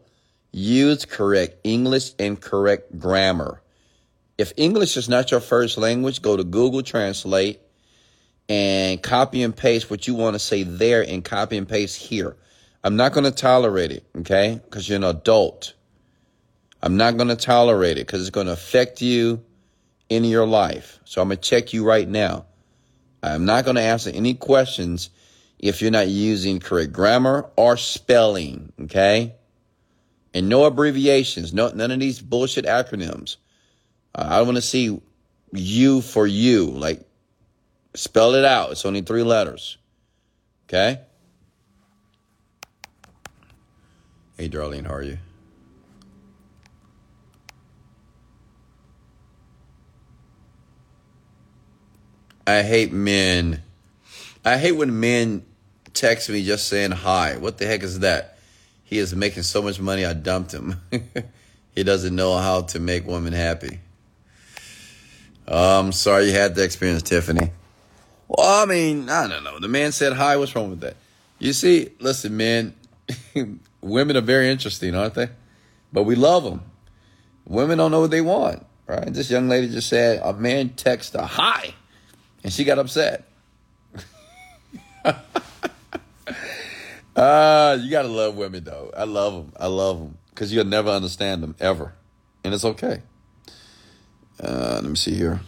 use 0.51 1.03
correct 1.03 1.57
English 1.63 2.11
and 2.19 2.39
correct 2.39 2.99
grammar. 2.99 3.61
If 4.37 4.53
English 4.55 4.97
is 4.97 5.09
not 5.09 5.31
your 5.31 5.39
first 5.39 5.77
language, 5.77 6.21
go 6.21 6.37
to 6.37 6.43
Google 6.43 6.83
Translate 6.83 7.59
and 8.47 9.01
copy 9.01 9.41
and 9.41 9.55
paste 9.55 9.89
what 9.89 10.07
you 10.07 10.13
want 10.13 10.35
to 10.35 10.39
say 10.39 10.63
there 10.63 11.01
and 11.01 11.23
copy 11.25 11.57
and 11.57 11.67
paste 11.67 11.97
here. 11.97 12.35
I'm 12.83 12.95
not 12.95 13.13
going 13.13 13.23
to 13.23 13.31
tolerate 13.31 13.91
it, 13.91 14.05
okay? 14.19 14.61
Because 14.63 14.87
you're 14.87 14.97
an 14.97 15.03
adult. 15.03 15.73
I'm 16.81 16.97
not 16.97 17.17
going 17.17 17.29
to 17.29 17.35
tolerate 17.35 17.97
it 17.97 18.05
because 18.05 18.21
it's 18.21 18.29
going 18.29 18.47
to 18.47 18.53
affect 18.53 19.01
you 19.01 19.43
in 20.09 20.23
your 20.23 20.45
life. 20.45 20.99
So 21.03 21.21
I'm 21.21 21.29
going 21.29 21.37
to 21.37 21.49
check 21.49 21.73
you 21.73 21.83
right 21.83 22.07
now. 22.07 22.45
I'm 23.23 23.45
not 23.45 23.65
going 23.65 23.75
to 23.75 23.81
answer 23.81 24.11
any 24.13 24.35
questions 24.35 25.09
if 25.57 25.81
you're 25.81 25.91
not 25.91 26.07
using 26.07 26.59
correct 26.59 26.93
grammar 26.93 27.49
or 27.55 27.75
spelling, 27.75 28.71
okay? 28.83 29.33
And 30.33 30.47
no 30.47 30.65
abbreviations, 30.65 31.53
no, 31.53 31.69
none 31.69 31.89
of 31.89 31.99
these 31.99 32.21
bullshit 32.21 32.65
acronyms. 32.65 33.37
Uh, 34.17 34.27
I 34.27 34.41
want 34.41 34.55
to 34.55 34.61
see 34.61 34.99
you 35.53 36.01
for 36.01 36.25
you. 36.25 36.65
Like, 36.65 37.07
spell 37.93 38.33
it 38.35 38.43
out. 38.43 38.71
It's 38.71 38.85
only 38.85 39.01
three 39.01 39.23
letters, 39.23 39.77
okay? 40.67 41.01
Hey, 44.37 44.49
Darlene, 44.49 44.85
how 44.85 44.93
are 44.93 45.03
you? 45.03 45.17
I 52.45 52.63
hate 52.63 52.93
men 52.93 53.61
I 54.47 54.57
hate 54.57 54.71
when 54.71 55.01
men 55.01 55.45
text 55.93 56.29
me 56.29 56.41
just 56.45 56.69
saying 56.69 56.91
hi. 56.91 57.35
What 57.35 57.57
the 57.57 57.65
heck 57.65 57.83
is 57.83 57.99
that? 57.99 58.37
He 58.85 58.97
is 58.97 59.13
making 59.13 59.43
so 59.43 59.61
much 59.61 59.77
money, 59.77 60.05
I 60.05 60.13
dumped 60.13 60.53
him. 60.53 60.79
he 61.75 61.83
doesn't 61.83 62.15
know 62.15 62.37
how 62.37 62.61
to 62.61 62.79
make 62.79 63.05
women 63.05 63.33
happy. 63.33 63.81
I'm 65.47 65.91
sorry 65.91 66.25
you 66.25 66.33
had 66.33 66.55
the 66.55 66.63
experience, 66.63 67.03
Tiffany. 67.03 67.51
Well, 68.27 68.63
I 68.63 68.65
mean, 68.65 69.09
I 69.09 69.27
don't 69.27 69.43
know. 69.43 69.59
The 69.59 69.69
man 69.69 69.91
said 69.91 70.13
hi. 70.13 70.35
What's 70.35 70.55
wrong 70.55 70.69
with 70.69 70.81
that? 70.81 70.97
You 71.39 71.53
see, 71.53 71.89
listen, 71.99 72.35
men, 72.35 72.73
women 73.81 74.17
are 74.17 74.21
very 74.21 74.49
interesting, 74.49 74.95
aren't 74.95 75.13
they? 75.13 75.29
But 75.93 76.03
we 76.03 76.15
love 76.15 76.43
them. 76.43 76.61
Women 77.45 77.77
don't 77.77 77.91
know 77.91 78.01
what 78.01 78.11
they 78.11 78.21
want, 78.21 78.65
right? 78.87 79.13
This 79.13 79.31
young 79.31 79.47
lady 79.47 79.69
just 79.69 79.87
said 79.87 80.19
a 80.23 80.33
man 80.33 80.71
texted 80.71 81.15
a 81.15 81.25
hi, 81.25 81.73
and 82.43 82.51
she 82.51 82.65
got 82.65 82.77
upset. 82.77 83.23
Uh, 87.15 87.77
you 87.81 87.89
gotta 87.89 88.09
love 88.09 88.35
women 88.35 88.65
though. 88.65 88.91
I 88.97 89.05
love 89.05 89.33
them. 89.33 89.53
I 89.57 89.67
love 89.67 89.99
them 89.99 90.17
because 90.31 90.51
you'll 90.51 90.65
never 90.65 90.89
understand 90.89 91.41
them 91.41 91.55
ever, 91.61 91.93
and 92.43 92.53
it's 92.53 92.65
okay. 92.65 93.01
Uh, 94.39 94.79
let 94.81 94.85
me 94.85 94.95
see 94.95 95.15
here. 95.15 95.39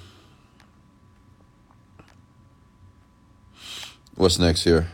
What's 4.16 4.40
next 4.40 4.64
here? 4.64 4.88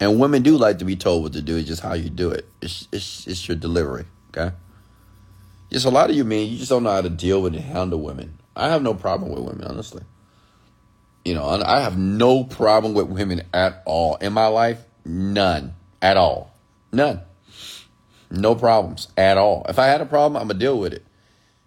And 0.00 0.18
women 0.18 0.42
do 0.42 0.56
like 0.56 0.80
to 0.80 0.84
be 0.84 0.96
told 0.96 1.22
what 1.22 1.32
to 1.34 1.40
do. 1.40 1.56
It's 1.56 1.68
just 1.68 1.80
how 1.80 1.94
you 1.94 2.10
do 2.10 2.30
it. 2.30 2.48
It's 2.60 2.88
it's, 2.90 3.26
it's 3.28 3.46
your 3.46 3.56
delivery. 3.56 4.04
Okay. 4.36 4.54
Just 5.70 5.86
a 5.86 5.90
lot 5.90 6.10
of 6.10 6.16
you 6.16 6.24
men, 6.24 6.48
you 6.48 6.58
just 6.58 6.68
don't 6.68 6.82
know 6.82 6.90
how 6.90 7.00
to 7.00 7.08
deal 7.08 7.40
with 7.40 7.54
and 7.54 7.62
handle 7.62 8.02
women. 8.02 8.38
I 8.56 8.68
have 8.68 8.82
no 8.82 8.94
problem 8.94 9.30
with 9.30 9.44
women, 9.44 9.64
honestly. 9.64 10.02
You 11.24 11.34
know, 11.34 11.44
I 11.44 11.80
have 11.80 11.96
no 11.96 12.44
problem 12.44 12.94
with 12.94 13.06
women 13.06 13.42
at 13.54 13.82
all. 13.86 14.16
In 14.16 14.32
my 14.32 14.48
life, 14.48 14.84
none 15.04 15.74
at 16.00 16.16
all. 16.16 16.54
None. 16.92 17.20
No 18.30 18.54
problems 18.54 19.08
at 19.16 19.36
all. 19.36 19.66
If 19.68 19.78
I 19.78 19.86
had 19.86 20.00
a 20.00 20.06
problem, 20.06 20.40
I'm 20.40 20.48
going 20.48 20.58
to 20.58 20.64
deal 20.64 20.78
with 20.78 20.92
it. 20.92 21.04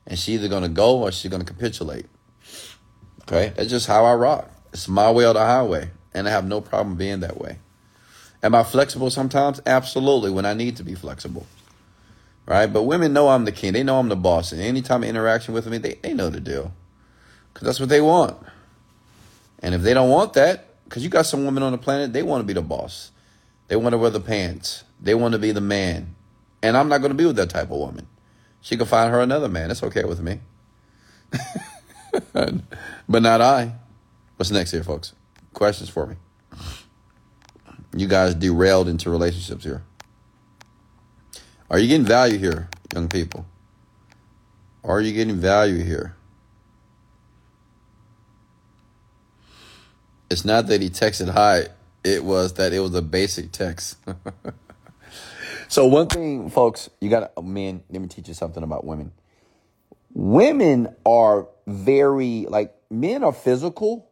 And 0.07 0.18
she's 0.18 0.40
either 0.40 0.48
going 0.48 0.64
to 0.64 0.70
go 0.70 1.03
or 1.03 1.12
she's 1.12 1.30
going 1.30 1.44
to 1.44 1.53
capitulate. 1.53 2.06
Okay? 3.24 3.53
That's 3.56 3.70
just 3.70 3.88
how 3.88 4.06
I 4.06 4.14
rock. 4.14 4.49
It's 4.74 4.88
my 4.88 5.12
way 5.12 5.26
or 5.26 5.34
the 5.34 5.40
highway. 5.40 5.90
And 6.14 6.28
I 6.28 6.32
have 6.32 6.48
no 6.48 6.62
problem 6.62 6.95
being 6.95 7.22
that 7.22 7.40
way. 7.40 7.60
Am 8.44 8.53
I 8.53 8.64
flexible 8.64 9.10
sometimes? 9.10 9.62
Absolutely, 9.66 10.30
when 10.30 10.45
I 10.45 10.53
need 10.53 10.78
to 10.78 10.84
be 10.84 10.94
flexible 10.94 11.48
right? 12.45 12.72
But 12.72 12.84
women 12.84 13.14
know 13.14 13.30
I'm 13.30 13.45
the 13.45 13.52
king. 13.52 13.74
They 13.74 13.84
know 13.84 13.99
I'm 13.99 14.10
the 14.10 14.16
boss. 14.16 14.52
And 14.52 14.62
anytime 14.62 15.03
interaction 15.03 15.53
with 15.53 15.68
me, 15.68 15.78
they, 15.78 15.95
they 15.95 16.14
know 16.14 16.30
the 16.30 16.40
deal. 16.40 16.74
Because 17.53 17.66
that's 17.66 17.80
what 17.80 17.90
they 17.90 18.02
want. 18.02 18.38
And 19.60 19.74
if 19.74 19.82
they 19.82 19.94
don't 19.94 20.10
want 20.10 20.34
that, 20.34 20.68
because 20.84 21.03
you 21.03 21.10
got 21.10 21.26
some 21.26 21.45
women 21.45 21.64
on 21.64 21.72
the 21.72 21.78
planet, 21.78 22.14
they 22.14 22.24
want 22.24 22.41
to 22.41 22.45
be 22.45 22.53
the 22.53 22.62
boss. 22.62 23.12
They 23.68 23.76
want 23.76 23.94
to 23.94 23.98
wear 23.98 24.10
the 24.10 24.20
pants. 24.20 24.84
They 25.02 25.16
want 25.16 25.34
to 25.34 25.40
be 25.40 25.52
the 25.52 25.62
man. 25.62 26.16
And 26.62 26.78
I'm 26.78 26.90
not 26.90 27.00
going 27.00 27.12
to 27.12 27.18
be 27.18 27.26
with 27.26 27.36
that 27.38 27.50
type 27.50 27.72
of 27.72 27.78
woman. 27.78 28.08
She 28.62 28.78
can 28.78 28.86
find 28.86 29.12
her 29.12 29.22
another 29.22 29.48
man. 29.48 29.72
It's 29.72 29.84
okay 29.84 30.04
with 30.04 30.20
me. 30.20 30.40
but 32.34 33.22
not 33.22 33.42
I. 33.42 33.76
What's 34.38 34.52
next 34.52 34.72
here, 34.72 34.84
folks? 34.84 35.14
Questions 35.54 35.90
for 35.90 36.06
me. 36.08 36.16
You 37.96 38.08
guys 38.08 38.36
derailed 38.36 38.88
into 38.88 39.10
relationships 39.10 39.64
here. 39.64 39.84
Are 41.70 41.80
you 41.80 41.88
getting 41.88 42.06
value 42.06 42.38
here, 42.38 42.70
young 42.94 43.08
people? 43.08 43.46
Are 44.84 45.02
you 45.02 45.14
getting 45.14 45.36
value 45.36 45.84
here? 45.84 46.16
It's 50.30 50.46
not 50.46 50.68
that 50.68 50.82
he 50.82 50.90
texted 50.90 51.30
hi, 51.30 51.68
it 52.06 52.23
was 52.23 52.53
that 52.53 52.72
it 52.72 52.80
was 52.80 52.94
a 52.94 53.02
basic 53.02 53.52
text. 53.52 53.98
so, 55.68 55.88
one 55.88 56.07
thing, 56.07 56.49
folks, 56.49 56.90
you 57.02 57.10
got 57.10 57.22
to, 57.22 57.32
oh, 57.38 57.41
man, 57.41 57.84
let 57.90 58.02
me 58.02 58.07
teach 58.07 58.27
you 58.27 58.36
something 58.36 58.61
about 58.61 58.86
women. 58.86 59.11
Women 60.14 60.95
are 61.06 61.48
very, 61.65 62.45
like, 62.48 62.76
men 62.91 63.23
are 63.23 63.34
physical, 63.34 64.10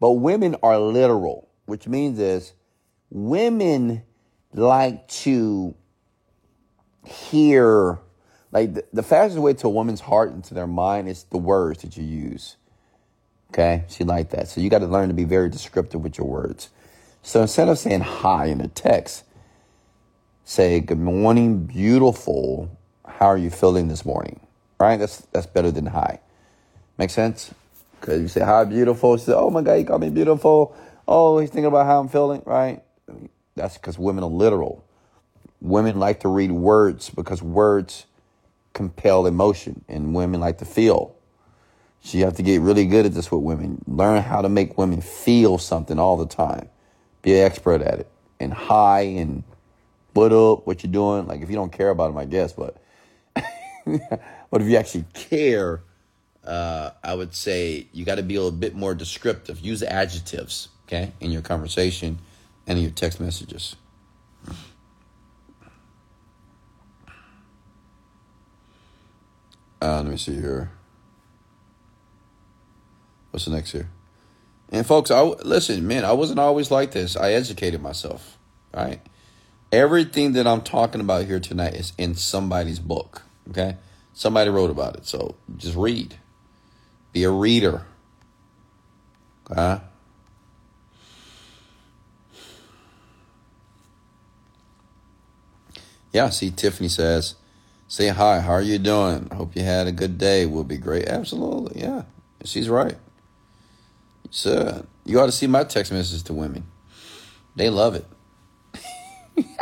but 0.00 0.12
women 0.12 0.56
are 0.62 0.78
literal, 0.78 1.48
which 1.66 1.86
means 1.86 2.18
is 2.18 2.52
women 3.10 4.02
like 4.52 5.06
to 5.08 5.74
hear 7.06 8.00
like 8.50 8.74
the, 8.74 8.84
the 8.92 9.02
fastest 9.02 9.38
way 9.38 9.54
to 9.54 9.66
a 9.66 9.70
woman's 9.70 10.00
heart 10.00 10.32
and 10.32 10.42
to 10.44 10.54
their 10.54 10.66
mind 10.66 11.08
is 11.08 11.24
the 11.24 11.38
words 11.38 11.82
that 11.82 11.96
you 11.96 12.04
use. 12.04 12.56
Okay, 13.50 13.84
she 13.88 14.02
like 14.02 14.30
that. 14.30 14.48
So 14.48 14.60
you 14.60 14.68
got 14.68 14.80
to 14.80 14.86
learn 14.86 15.08
to 15.08 15.14
be 15.14 15.24
very 15.24 15.48
descriptive 15.48 16.02
with 16.02 16.18
your 16.18 16.26
words. 16.26 16.70
So 17.26 17.42
instead 17.42 17.68
of 17.68 17.76
saying 17.76 18.02
hi 18.02 18.46
in 18.46 18.60
a 18.60 18.68
text, 18.68 19.24
say 20.44 20.78
good 20.78 21.00
morning, 21.00 21.66
beautiful. 21.66 22.70
How 23.04 23.26
are 23.26 23.36
you 23.36 23.50
feeling 23.50 23.88
this 23.88 24.04
morning? 24.04 24.38
Right? 24.78 24.96
That's 24.96 25.22
that's 25.32 25.46
better 25.46 25.72
than 25.72 25.86
hi. 25.86 26.20
Make 26.98 27.10
sense? 27.10 27.52
Because 28.00 28.22
you 28.22 28.28
say 28.28 28.42
hi, 28.42 28.62
beautiful. 28.62 29.16
She 29.16 29.24
says, 29.24 29.34
oh 29.36 29.50
my 29.50 29.62
God, 29.62 29.72
you 29.72 29.84
call 29.84 29.98
me 29.98 30.08
beautiful. 30.08 30.76
oh, 31.08 31.40
he's 31.40 31.50
thinking 31.50 31.64
about 31.64 31.86
how 31.86 31.98
I'm 31.98 32.08
feeling, 32.08 32.42
right? 32.46 32.84
That's 33.56 33.74
because 33.76 33.98
women 33.98 34.22
are 34.22 34.30
literal. 34.30 34.84
Women 35.60 35.98
like 35.98 36.20
to 36.20 36.28
read 36.28 36.52
words 36.52 37.10
because 37.10 37.42
words 37.42 38.06
compel 38.72 39.26
emotion, 39.26 39.84
and 39.88 40.14
women 40.14 40.38
like 40.38 40.58
to 40.58 40.64
feel. 40.64 41.16
So 42.02 42.18
you 42.18 42.24
have 42.24 42.36
to 42.36 42.44
get 42.44 42.60
really 42.60 42.86
good 42.86 43.04
at 43.04 43.14
this 43.14 43.32
with 43.32 43.42
women. 43.42 43.82
Learn 43.88 44.22
how 44.22 44.42
to 44.42 44.48
make 44.48 44.78
women 44.78 45.00
feel 45.00 45.58
something 45.58 45.98
all 45.98 46.16
the 46.16 46.26
time. 46.26 46.68
An 47.26 47.32
expert 47.32 47.82
at 47.82 48.00
it. 48.00 48.08
And 48.40 48.52
high 48.52 49.02
and 49.02 49.42
what 50.14 50.32
up, 50.32 50.66
what 50.66 50.82
you 50.82 50.88
doing. 50.88 51.26
Like 51.26 51.42
if 51.42 51.50
you 51.50 51.56
don't 51.56 51.72
care 51.72 51.90
about 51.90 52.08
them, 52.08 52.18
I 52.18 52.24
guess, 52.24 52.52
but 52.52 52.76
but 53.84 54.62
if 54.62 54.68
you 54.68 54.76
actually 54.76 55.04
care, 55.14 55.82
uh, 56.44 56.90
I 57.02 57.14
would 57.14 57.34
say 57.34 57.88
you 57.92 58.04
got 58.04 58.16
to 58.16 58.22
be 58.22 58.36
a 58.36 58.42
little 58.42 58.56
bit 58.56 58.74
more 58.74 58.94
descriptive. 58.94 59.60
Use 59.60 59.82
adjectives, 59.82 60.68
okay, 60.86 61.12
in 61.20 61.30
your 61.32 61.42
conversation 61.42 62.18
and 62.66 62.78
in 62.78 62.84
your 62.84 62.92
text 62.92 63.20
messages. 63.20 63.76
Uh, 69.80 69.98
let 69.98 70.06
me 70.06 70.16
see 70.16 70.34
here. 70.34 70.70
What's 73.30 73.44
the 73.44 73.50
next 73.50 73.72
here? 73.72 73.90
And 74.70 74.86
folks, 74.86 75.10
I 75.10 75.22
listen, 75.22 75.86
man. 75.86 76.04
I 76.04 76.12
wasn't 76.12 76.40
always 76.40 76.70
like 76.70 76.92
this. 76.92 77.16
I 77.16 77.32
educated 77.32 77.80
myself. 77.80 78.36
Right. 78.74 79.00
Everything 79.72 80.32
that 80.32 80.46
I'm 80.46 80.60
talking 80.60 81.00
about 81.00 81.26
here 81.26 81.40
tonight 81.40 81.74
is 81.74 81.92
in 81.98 82.14
somebody's 82.14 82.78
book. 82.78 83.22
Okay, 83.50 83.76
somebody 84.12 84.50
wrote 84.50 84.70
about 84.70 84.96
it. 84.96 85.06
So 85.06 85.36
just 85.56 85.76
read. 85.76 86.16
Be 87.12 87.24
a 87.24 87.30
reader. 87.30 87.86
Okay. 89.50 89.82
Yeah. 96.12 96.30
See, 96.30 96.50
Tiffany 96.50 96.88
says, 96.88 97.36
"Say 97.86 98.08
hi. 98.08 98.40
How 98.40 98.52
are 98.52 98.62
you 98.62 98.78
doing? 98.78 99.30
Hope 99.30 99.54
you 99.54 99.62
had 99.62 99.86
a 99.86 99.92
good 99.92 100.18
day. 100.18 100.44
Will 100.46 100.64
be 100.64 100.78
great. 100.78 101.06
Absolutely. 101.06 101.80
Yeah. 101.80 102.02
She's 102.44 102.68
right." 102.68 102.96
So 104.36 104.52
uh, 104.52 104.82
you 105.06 105.18
ought 105.18 105.24
to 105.26 105.32
see 105.32 105.46
my 105.46 105.64
text 105.64 105.90
messages 105.90 106.22
to 106.24 106.34
women. 106.34 106.66
They 107.56 107.70
love 107.70 107.94
it. 107.94 108.04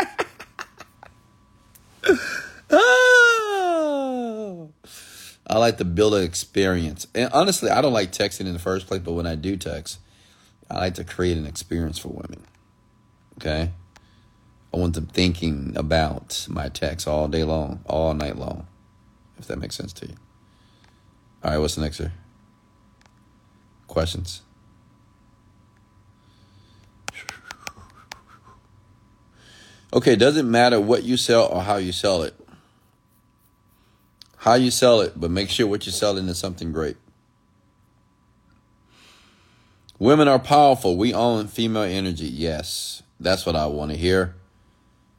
I 5.47 5.59
like 5.59 5.79
to 5.79 5.85
build 5.85 6.15
an 6.15 6.25
experience. 6.25 7.07
And 7.15 7.31
honestly, 7.33 7.71
I 7.71 7.83
don't 7.83 7.93
like 7.93 8.11
texting 8.11 8.47
in 8.47 8.53
the 8.53 8.59
first 8.59 8.89
place, 8.89 9.01
but 9.01 9.13
when 9.13 9.29
I 9.29 9.37
do 9.37 9.57
text, 9.57 10.01
I 10.69 10.79
like 10.79 10.95
to 10.95 11.05
create 11.05 11.39
an 11.39 11.47
experience 11.47 12.01
for 12.01 12.09
women. 12.09 12.43
Okay? 13.39 13.71
I 14.73 14.77
want 14.77 14.95
them 14.95 15.07
thinking 15.07 15.75
about 15.77 16.49
my 16.51 16.69
text 16.69 17.07
all 17.07 17.29
day 17.29 17.45
long, 17.45 17.85
all 17.87 18.13
night 18.13 18.39
long, 18.39 18.67
if 19.39 19.47
that 19.47 19.61
makes 19.61 19.77
sense 19.77 19.93
to 19.93 20.09
you. 20.09 20.17
All 21.45 21.53
right, 21.53 21.59
what's 21.59 21.77
the 21.77 21.83
next 21.83 21.99
here? 21.99 22.13
Questions? 23.87 24.43
Okay, 29.95 30.17
doesn't 30.17 30.51
matter 30.51 30.81
what 30.81 31.05
you 31.05 31.17
sell 31.17 31.47
or 31.47 31.63
how 31.63 31.77
you 31.77 31.93
sell 31.93 32.23
it. 32.23 32.35
How 34.39 34.55
you 34.55 34.73
sell 34.73 35.01
it, 35.01 35.13
but 35.15 35.31
make 35.31 35.49
sure 35.49 35.69
what 35.69 35.87
you're 35.87 35.93
selling 35.93 36.29
is 36.29 36.37
something 36.37 36.73
great. 36.73 36.97
Women 40.01 40.27
are 40.27 40.41
powerful. 40.41 40.97
We 40.97 41.15
own 41.15 41.47
female 41.47 41.85
energy. 41.85 42.27
Yes, 42.27 43.05
that's 43.21 43.47
what 43.47 43.55
I 43.55 43.67
want 43.67 43.93
to 43.93 43.97
hear. 43.97 44.35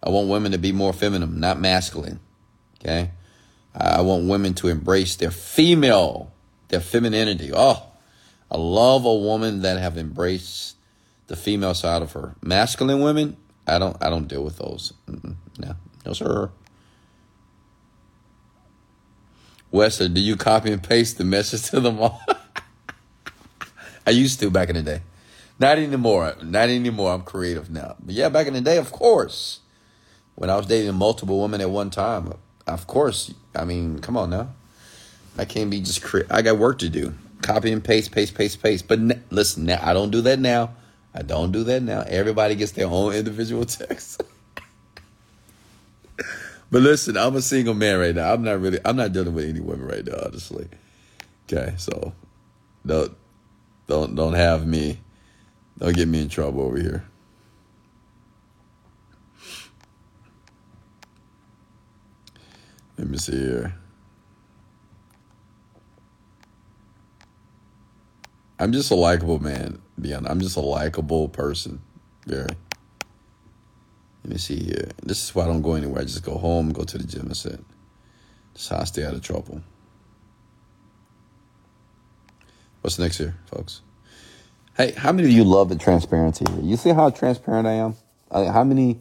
I 0.04 0.10
want 0.10 0.28
women 0.28 0.52
to 0.52 0.58
be 0.58 0.74
more 0.74 0.92
feminine, 0.92 1.40
not 1.40 1.58
masculine. 1.58 2.20
Okay? 2.82 3.12
I 3.74 4.02
want 4.02 4.28
women 4.28 4.54
to 4.56 4.68
embrace 4.68 5.16
their 5.16 5.32
female, 5.32 6.34
their 6.68 6.82
femininity. 6.82 7.52
Oh, 7.54 7.82
I 8.52 8.58
love 8.58 9.06
a 9.06 9.16
woman 9.16 9.62
that 9.62 9.80
have 9.80 9.98
embraced 9.98 10.76
the 11.28 11.38
female 11.38 11.74
side 11.74 12.02
of 12.02 12.12
her. 12.12 12.36
Masculine 12.42 13.00
women, 13.00 13.38
I 13.68 13.80
don't 13.80 13.98
I 14.02 14.10
don't 14.10 14.28
deal 14.28 14.44
with 14.44 14.58
those. 14.58 14.94
No, 15.58 15.76
no 16.06 16.14
sir. 16.14 16.50
Wesley, 19.72 20.08
do 20.10 20.22
you 20.22 20.38
copy 20.38 20.72
and 20.72 20.82
paste 20.82 21.18
the 21.18 21.26
message 21.26 21.70
to 21.72 21.80
them 21.80 22.00
all? 22.00 22.22
I 24.08 24.12
used 24.12 24.40
to 24.40 24.50
back 24.50 24.70
in 24.70 24.76
the 24.76 24.82
day. 24.84 25.02
Not 25.60 25.78
anymore. 25.78 26.36
Not 26.44 26.70
anymore. 26.70 27.14
I'm 27.14 27.24
creative 27.24 27.70
now. 27.70 27.96
But 28.00 28.16
yeah, 28.16 28.30
back 28.30 28.48
in 28.48 28.54
the 28.54 28.62
day, 28.62 28.78
of 28.78 28.92
course. 28.92 29.60
When 30.36 30.50
I 30.50 30.58
was 30.58 30.68
dating 30.68 30.94
multiple 30.96 31.42
women 31.42 31.62
at 31.62 31.70
one 31.70 31.90
time, 31.90 32.34
of 32.68 32.88
course. 32.88 33.34
I 33.56 33.66
mean, 33.66 34.00
come 34.00 34.18
on 34.18 34.30
now. 34.30 34.50
I 35.38 35.46
can't 35.46 35.70
be 35.70 35.80
just 35.82 36.04
cre- 36.04 36.28
I 36.30 36.42
got 36.42 36.58
work 36.58 36.80
to 36.80 36.90
do. 36.90 37.14
Copy 37.42 37.72
and 37.72 37.84
paste, 37.84 38.12
paste, 38.12 38.36
paste, 38.36 38.62
paste. 38.62 38.88
But 38.88 39.00
n- 39.00 39.24
listen, 39.30 39.66
now 39.66 39.80
I 39.82 39.94
don't 39.94 40.12
do 40.12 40.22
that 40.22 40.40
now. 40.40 40.72
I 41.16 41.22
don't 41.22 41.54
do 41.54 41.64
that 41.64 41.82
now. 41.82 42.02
Everybody 42.02 42.56
gets 42.56 42.74
their 42.74 42.88
own 42.88 43.14
individual 43.14 43.66
text. 43.66 44.22
but 46.70 46.82
listen, 46.82 47.16
I'm 47.16 47.36
a 47.38 47.42
single 47.42 47.74
man 47.74 48.00
right 48.00 48.14
now. 48.14 48.34
I'm 48.34 48.44
not 48.44 48.60
really 48.60 48.80
I'm 48.84 48.98
not 48.98 49.14
dealing 49.14 49.34
with 49.34 49.48
any 49.48 49.62
women 49.62 49.88
right 49.88 50.06
now, 50.06 50.18
honestly. 50.26 50.68
Okay, 51.48 51.74
so 51.78 52.14
don't 52.86 53.16
don't 53.88 54.14
don't 54.16 54.34
have 54.34 54.68
me 54.68 55.00
don't 55.78 55.96
get 55.96 56.08
me 56.08 56.22
in 56.22 56.30
trouble 56.30 56.64
over 56.64 56.78
here. 56.78 57.06
Let 62.98 63.08
me 63.08 63.18
see 63.18 63.38
here. 63.38 63.76
I'm 68.58 68.72
just 68.72 68.90
a 68.90 68.96
likable 68.96 69.40
man. 69.40 69.82
Beyond, 70.00 70.28
I'm 70.28 70.40
just 70.42 70.58
a 70.58 70.62
likable 70.62 71.30
person. 71.30 71.82
Very. 72.26 72.50
Let 74.24 74.32
me 74.32 74.38
see 74.38 74.64
here. 74.64 74.90
This 75.04 75.24
is 75.24 75.36
why 75.36 75.44
I 75.44 75.48
don't 75.48 75.62
go 75.62 75.76
anywhere. 75.76 76.02
I 76.02 76.06
just 76.06 76.24
go 76.24 76.38
home, 76.38 76.72
go 76.72 76.84
to 76.84 76.98
the 76.98 77.06
gym, 77.06 77.28
and 77.28 77.38
sit. 77.38 77.60
Just 78.56 78.70
how 78.70 78.78
I 78.78 78.84
stay 78.86 79.06
out 79.06 79.14
of 79.14 79.22
trouble. 79.22 79.62
What's 82.82 83.00
next 83.00 83.18
here, 83.18 83.36
folks? 83.46 83.82
Hey, 84.78 84.92
how 84.92 85.12
many 85.12 85.28
of 85.28 85.34
you 85.34 85.44
love 85.44 85.70
the 85.70 85.76
transparency 85.76 86.46
here? 86.52 86.62
You 86.62 86.78
see 86.78 86.90
how 86.90 87.10
transparent 87.10 87.68
I 87.68 87.74
am? 87.74 87.96
how 88.32 88.64
many 88.64 89.00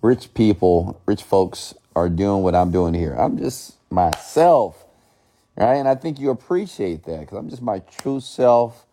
rich 0.00 0.32
people, 0.32 1.00
rich 1.06 1.22
folks 1.22 1.74
are 1.94 2.08
doing 2.08 2.42
what 2.42 2.54
I'm 2.54 2.70
doing 2.70 2.94
here? 2.94 3.14
I'm 3.14 3.36
just 3.36 3.76
myself, 3.90 4.84
right? 5.56 5.74
And 5.74 5.88
I 5.88 5.94
think 5.94 6.18
you 6.18 6.30
appreciate 6.30 7.04
that 7.04 7.20
because 7.20 7.36
I'm 7.38 7.50
just 7.50 7.62
my 7.62 7.80
true 7.80 8.20
self 8.20 8.86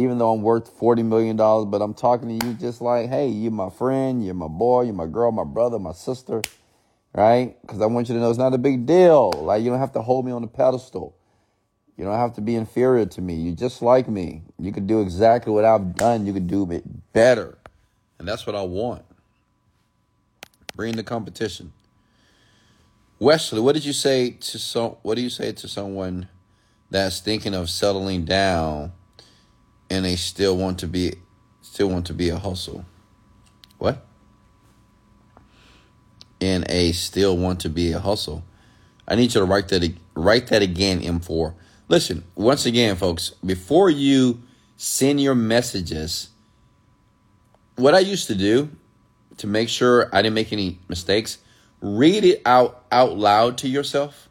even 0.00 0.18
though 0.18 0.32
I'm 0.32 0.42
worth 0.42 0.78
$40 0.78 1.04
million, 1.04 1.36
but 1.36 1.82
I'm 1.82 1.94
talking 1.94 2.38
to 2.38 2.46
you 2.46 2.54
just 2.54 2.80
like, 2.80 3.08
hey, 3.08 3.28
you're 3.28 3.52
my 3.52 3.68
friend, 3.68 4.24
you're 4.24 4.34
my 4.34 4.48
boy, 4.48 4.82
you're 4.82 4.94
my 4.94 5.06
girl, 5.06 5.30
my 5.30 5.44
brother, 5.44 5.78
my 5.78 5.92
sister, 5.92 6.40
right? 7.14 7.54
Because 7.60 7.82
I 7.82 7.86
want 7.86 8.08
you 8.08 8.14
to 8.14 8.20
know 8.20 8.30
it's 8.30 8.38
not 8.38 8.54
a 8.54 8.58
big 8.58 8.86
deal. 8.86 9.30
Like, 9.32 9.62
you 9.62 9.70
don't 9.70 9.78
have 9.78 9.92
to 9.92 10.02
hold 10.02 10.24
me 10.24 10.32
on 10.32 10.42
a 10.42 10.46
pedestal. 10.46 11.16
You 11.96 12.04
don't 12.04 12.16
have 12.16 12.34
to 12.36 12.40
be 12.40 12.54
inferior 12.54 13.04
to 13.04 13.20
me. 13.20 13.34
You're 13.34 13.54
just 13.54 13.82
like 13.82 14.08
me. 14.08 14.42
You 14.58 14.72
could 14.72 14.86
do 14.86 15.02
exactly 15.02 15.52
what 15.52 15.66
I've 15.66 15.94
done. 15.96 16.24
You 16.24 16.32
could 16.32 16.46
do 16.46 16.70
it 16.72 16.82
better. 17.12 17.58
And 18.18 18.26
that's 18.26 18.46
what 18.46 18.56
I 18.56 18.62
want. 18.62 19.04
Bring 20.74 20.96
the 20.96 21.02
competition. 21.02 21.74
Wesley, 23.18 23.60
what 23.60 23.74
did 23.74 23.84
you 23.84 23.92
say 23.92 24.30
to 24.30 24.58
some 24.58 24.96
what 25.02 25.16
do 25.16 25.20
you 25.20 25.28
say 25.28 25.52
to 25.52 25.68
someone 25.68 26.28
that's 26.90 27.20
thinking 27.20 27.54
of 27.54 27.68
settling 27.68 28.24
down 28.24 28.92
and 29.90 30.04
they 30.04 30.16
still 30.16 30.56
want 30.56 30.78
to 30.78 30.86
be 30.86 31.14
still 31.60 31.88
want 31.88 32.06
to 32.06 32.14
be 32.14 32.28
a 32.28 32.38
hustle. 32.38 32.84
What? 33.78 34.06
And 36.40 36.64
a 36.70 36.92
still 36.92 37.36
want 37.36 37.60
to 37.60 37.68
be 37.68 37.92
a 37.92 37.98
hustle. 37.98 38.44
I 39.06 39.16
need 39.16 39.34
you 39.34 39.40
to 39.40 39.44
write 39.44 39.68
that 39.68 39.92
write 40.14 40.46
that 40.48 40.62
again, 40.62 41.00
M4. 41.00 41.54
Listen, 41.88 42.24
once 42.36 42.66
again, 42.66 42.96
folks, 42.96 43.30
before 43.44 43.90
you 43.90 44.42
send 44.76 45.20
your 45.20 45.34
messages, 45.34 46.28
what 47.76 47.94
I 47.94 47.98
used 47.98 48.28
to 48.28 48.34
do 48.34 48.70
to 49.38 49.46
make 49.46 49.68
sure 49.68 50.08
I 50.14 50.22
didn't 50.22 50.34
make 50.34 50.52
any 50.52 50.78
mistakes, 50.88 51.38
read 51.80 52.24
it 52.24 52.42
out 52.46 52.84
out 52.92 53.18
loud 53.18 53.58
to 53.58 53.68
yourself. 53.68 54.28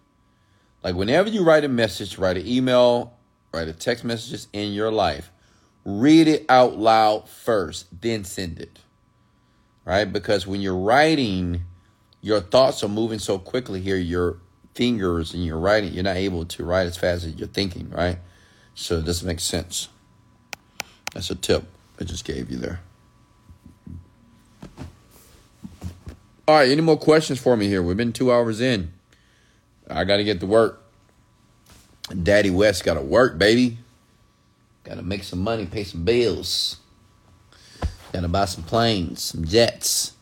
Like 0.83 0.95
whenever 0.95 1.29
you 1.29 1.43
write 1.43 1.65
a 1.65 1.67
message, 1.67 2.17
write 2.17 2.37
an 2.37 2.47
email, 2.47 3.13
write 3.53 3.67
a 3.67 3.73
text 3.73 4.03
messages 4.05 4.47
in 4.53 4.71
your 4.71 4.91
life, 4.91 5.31
read 5.85 6.27
it 6.27 6.45
out 6.49 6.77
loud 6.77 7.29
first, 7.29 7.87
then 8.01 8.23
send 8.23 8.59
it. 8.59 8.79
Right? 9.85 10.05
Because 10.05 10.45
when 10.45 10.61
you're 10.61 10.77
writing, 10.77 11.63
your 12.21 12.41
thoughts 12.41 12.83
are 12.83 12.89
moving 12.89 13.19
so 13.19 13.39
quickly 13.39 13.81
here, 13.81 13.97
your 13.97 14.37
fingers 14.75 15.33
and 15.33 15.43
you're 15.43 15.59
writing, 15.59 15.93
you're 15.93 16.03
not 16.03 16.15
able 16.15 16.45
to 16.45 16.63
write 16.63 16.87
as 16.87 16.95
fast 16.95 17.25
as 17.25 17.35
you're 17.35 17.47
thinking, 17.47 17.89
right? 17.89 18.17
So 18.75 19.01
this 19.01 19.23
makes 19.23 19.43
sense. 19.43 19.89
That's 21.13 21.29
a 21.29 21.35
tip. 21.35 21.65
I 21.99 22.03
just 22.03 22.23
gave 22.23 22.49
you 22.49 22.57
there. 22.57 22.79
All 26.47 26.55
right, 26.55 26.69
any 26.69 26.81
more 26.81 26.97
questions 26.97 27.39
for 27.39 27.57
me 27.57 27.67
here? 27.67 27.83
We've 27.83 27.97
been 27.97 28.13
two 28.13 28.31
hours 28.31 28.61
in. 28.61 28.91
I 29.89 30.03
got 30.03 30.17
to 30.17 30.23
get 30.23 30.39
to 30.39 30.45
work. 30.45 30.81
Daddy 32.23 32.49
West 32.49 32.83
got 32.83 32.95
to 32.95 33.01
work, 33.01 33.37
baby. 33.37 33.77
Got 34.89 34.95
to 34.95 35.03
make 35.03 35.23
some 35.23 35.43
money, 35.43 35.67
pay 35.67 35.83
some 35.83 36.03
bills. 36.03 36.77
Got 38.11 38.21
to 38.21 38.27
buy 38.27 38.45
some 38.45 38.63
planes, 38.63 39.21
some 39.21 39.45
jets. 39.45 40.13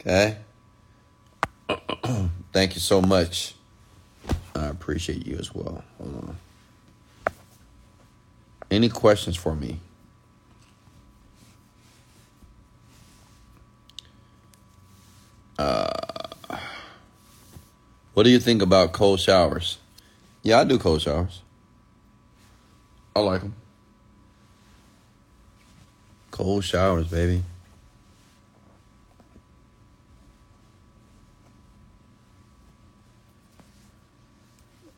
Okay? 0.00 0.38
Thank 2.54 2.74
you 2.74 2.80
so 2.80 3.02
much. 3.02 3.54
I 4.56 4.64
appreciate 4.68 5.26
you 5.26 5.36
as 5.36 5.54
well. 5.54 5.84
Hold 5.98 6.36
on. 7.26 7.34
Any 8.70 8.88
questions 8.88 9.36
for 9.36 9.54
me? 9.54 9.78
Uh, 15.58 15.90
what 18.14 18.22
do 18.22 18.30
you 18.30 18.40
think 18.40 18.62
about 18.62 18.92
cold 18.92 19.20
showers? 19.20 19.76
Yeah, 20.42 20.60
I 20.60 20.64
do 20.64 20.78
cold 20.78 21.02
showers. 21.02 21.42
I 23.14 23.20
like 23.20 23.42
them. 23.42 23.54
Cold 26.30 26.64
showers, 26.64 27.08
baby. 27.08 27.42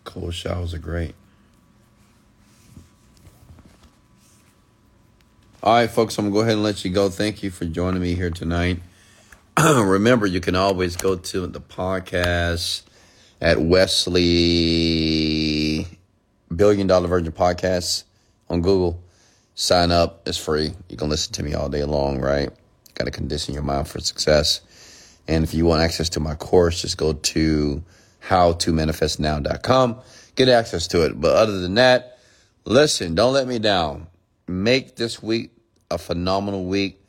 Cold 0.04 0.32
showers 0.32 0.72
are 0.74 0.78
great. 0.78 1.14
All 5.60 5.74
right, 5.74 5.90
folks, 5.90 6.16
I'm 6.18 6.26
going 6.26 6.32
to 6.32 6.36
go 6.36 6.42
ahead 6.42 6.52
and 6.54 6.62
let 6.62 6.84
you 6.84 6.90
go. 6.90 7.08
Thank 7.08 7.42
you 7.42 7.50
for 7.50 7.64
joining 7.64 8.02
me 8.02 8.14
here 8.14 8.30
tonight. 8.30 8.80
Remember, 9.58 10.26
you 10.26 10.40
can 10.40 10.54
always 10.54 10.94
go 10.94 11.16
to 11.16 11.46
the 11.46 11.60
podcast 11.60 12.82
at 13.40 13.60
Wesley 13.60 14.18
Billion 16.56 16.86
Dollar 16.86 17.08
Virgin 17.08 17.32
Podcast 17.32 18.04
on 18.48 18.60
Google. 18.60 19.02
Sign 19.54 19.90
up. 19.90 20.26
It's 20.26 20.38
free. 20.38 20.72
You 20.88 20.96
can 20.96 21.08
listen 21.08 21.32
to 21.34 21.42
me 21.42 21.54
all 21.54 21.68
day 21.68 21.84
long, 21.84 22.20
right? 22.20 22.50
Got 22.94 23.04
to 23.04 23.10
condition 23.10 23.54
your 23.54 23.62
mind 23.62 23.88
for 23.88 24.00
success. 24.00 24.60
And 25.26 25.44
if 25.44 25.54
you 25.54 25.64
want 25.64 25.82
access 25.82 26.08
to 26.10 26.20
my 26.20 26.34
course, 26.34 26.82
just 26.82 26.96
go 26.96 27.12
to 27.12 27.82
howtomanifestnow.com. 28.28 30.00
Get 30.34 30.48
access 30.48 30.88
to 30.88 31.04
it. 31.04 31.20
But 31.20 31.36
other 31.36 31.60
than 31.60 31.74
that, 31.74 32.18
listen, 32.64 33.14
don't 33.14 33.32
let 33.32 33.46
me 33.46 33.58
down. 33.58 34.08
Make 34.46 34.96
this 34.96 35.22
week 35.22 35.52
a 35.90 35.98
phenomenal 35.98 36.64
week. 36.64 37.00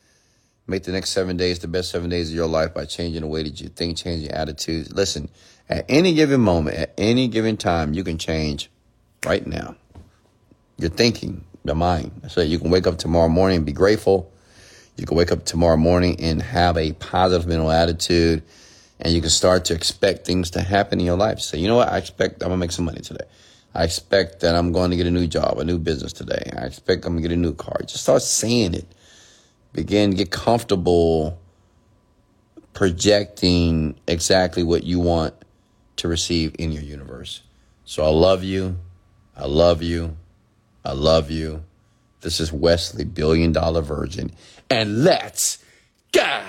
Make 0.67 0.83
the 0.83 0.91
next 0.91 1.11
seven 1.11 1.37
days 1.37 1.59
the 1.59 1.67
best 1.67 1.91
seven 1.91 2.09
days 2.09 2.29
of 2.29 2.35
your 2.35 2.47
life 2.47 2.73
by 2.73 2.85
changing 2.85 3.21
the 3.21 3.27
way 3.27 3.43
that 3.43 3.61
you 3.61 3.69
think, 3.69 3.97
changing 3.97 4.29
your 4.29 4.35
attitudes. 4.35 4.91
Listen, 4.93 5.29
at 5.69 5.85
any 5.89 6.13
given 6.13 6.41
moment, 6.41 6.77
at 6.77 6.93
any 6.97 7.27
given 7.27 7.57
time, 7.57 7.93
you 7.93 8.03
can 8.03 8.17
change 8.17 8.69
right 9.25 9.45
now. 9.45 9.75
Your 10.77 10.89
thinking, 10.89 11.43
the 11.63 11.75
mind. 11.75 12.11
So 12.29 12.41
you 12.41 12.59
can 12.59 12.69
wake 12.69 12.87
up 12.87 12.97
tomorrow 12.97 13.29
morning 13.29 13.57
and 13.57 13.65
be 13.65 13.73
grateful. 13.73 14.31
You 14.97 15.05
can 15.05 15.17
wake 15.17 15.31
up 15.31 15.45
tomorrow 15.45 15.77
morning 15.77 16.19
and 16.21 16.41
have 16.41 16.77
a 16.77 16.93
positive 16.93 17.47
mental 17.47 17.71
attitude 17.71 18.43
and 18.99 19.13
you 19.13 19.21
can 19.21 19.29
start 19.29 19.65
to 19.65 19.73
expect 19.73 20.25
things 20.25 20.51
to 20.51 20.61
happen 20.61 20.99
in 20.99 21.05
your 21.05 21.17
life. 21.17 21.39
Say, 21.39 21.57
you 21.57 21.67
know 21.67 21.75
what? 21.75 21.89
I 21.89 21.97
expect 21.97 22.41
I'm 22.41 22.49
gonna 22.49 22.57
make 22.57 22.71
some 22.71 22.85
money 22.85 23.01
today. 23.01 23.25
I 23.73 23.83
expect 23.83 24.39
that 24.39 24.55
I'm 24.55 24.71
going 24.71 24.91
to 24.91 24.97
get 24.97 25.05
a 25.05 25.11
new 25.11 25.27
job, 25.27 25.59
a 25.59 25.65
new 25.65 25.77
business 25.77 26.13
today. 26.13 26.49
I 26.55 26.61
expect 26.65 27.05
I'm 27.05 27.13
gonna 27.13 27.21
get 27.21 27.31
a 27.31 27.35
new 27.35 27.53
car. 27.53 27.79
Just 27.81 28.03
start 28.03 28.21
saying 28.21 28.73
it. 28.73 28.85
Begin 29.73 30.11
to 30.11 30.17
get 30.17 30.31
comfortable 30.31 31.37
projecting 32.73 33.99
exactly 34.07 34.63
what 34.63 34.83
you 34.83 34.99
want 34.99 35.33
to 35.97 36.07
receive 36.07 36.55
in 36.57 36.71
your 36.71 36.83
universe. 36.83 37.41
So 37.83 38.03
I 38.03 38.09
love 38.09 38.43
you. 38.43 38.77
I 39.37 39.45
love 39.45 39.81
you. 39.81 40.15
I 40.83 40.93
love 40.93 41.29
you. 41.29 41.63
This 42.21 42.39
is 42.39 42.51
Wesley, 42.51 43.03
Billion 43.03 43.51
Dollar 43.51 43.81
Virgin. 43.81 44.31
And 44.69 45.03
let's 45.03 45.63
go. 46.11 46.41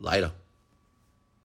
Lighter. 0.00 0.32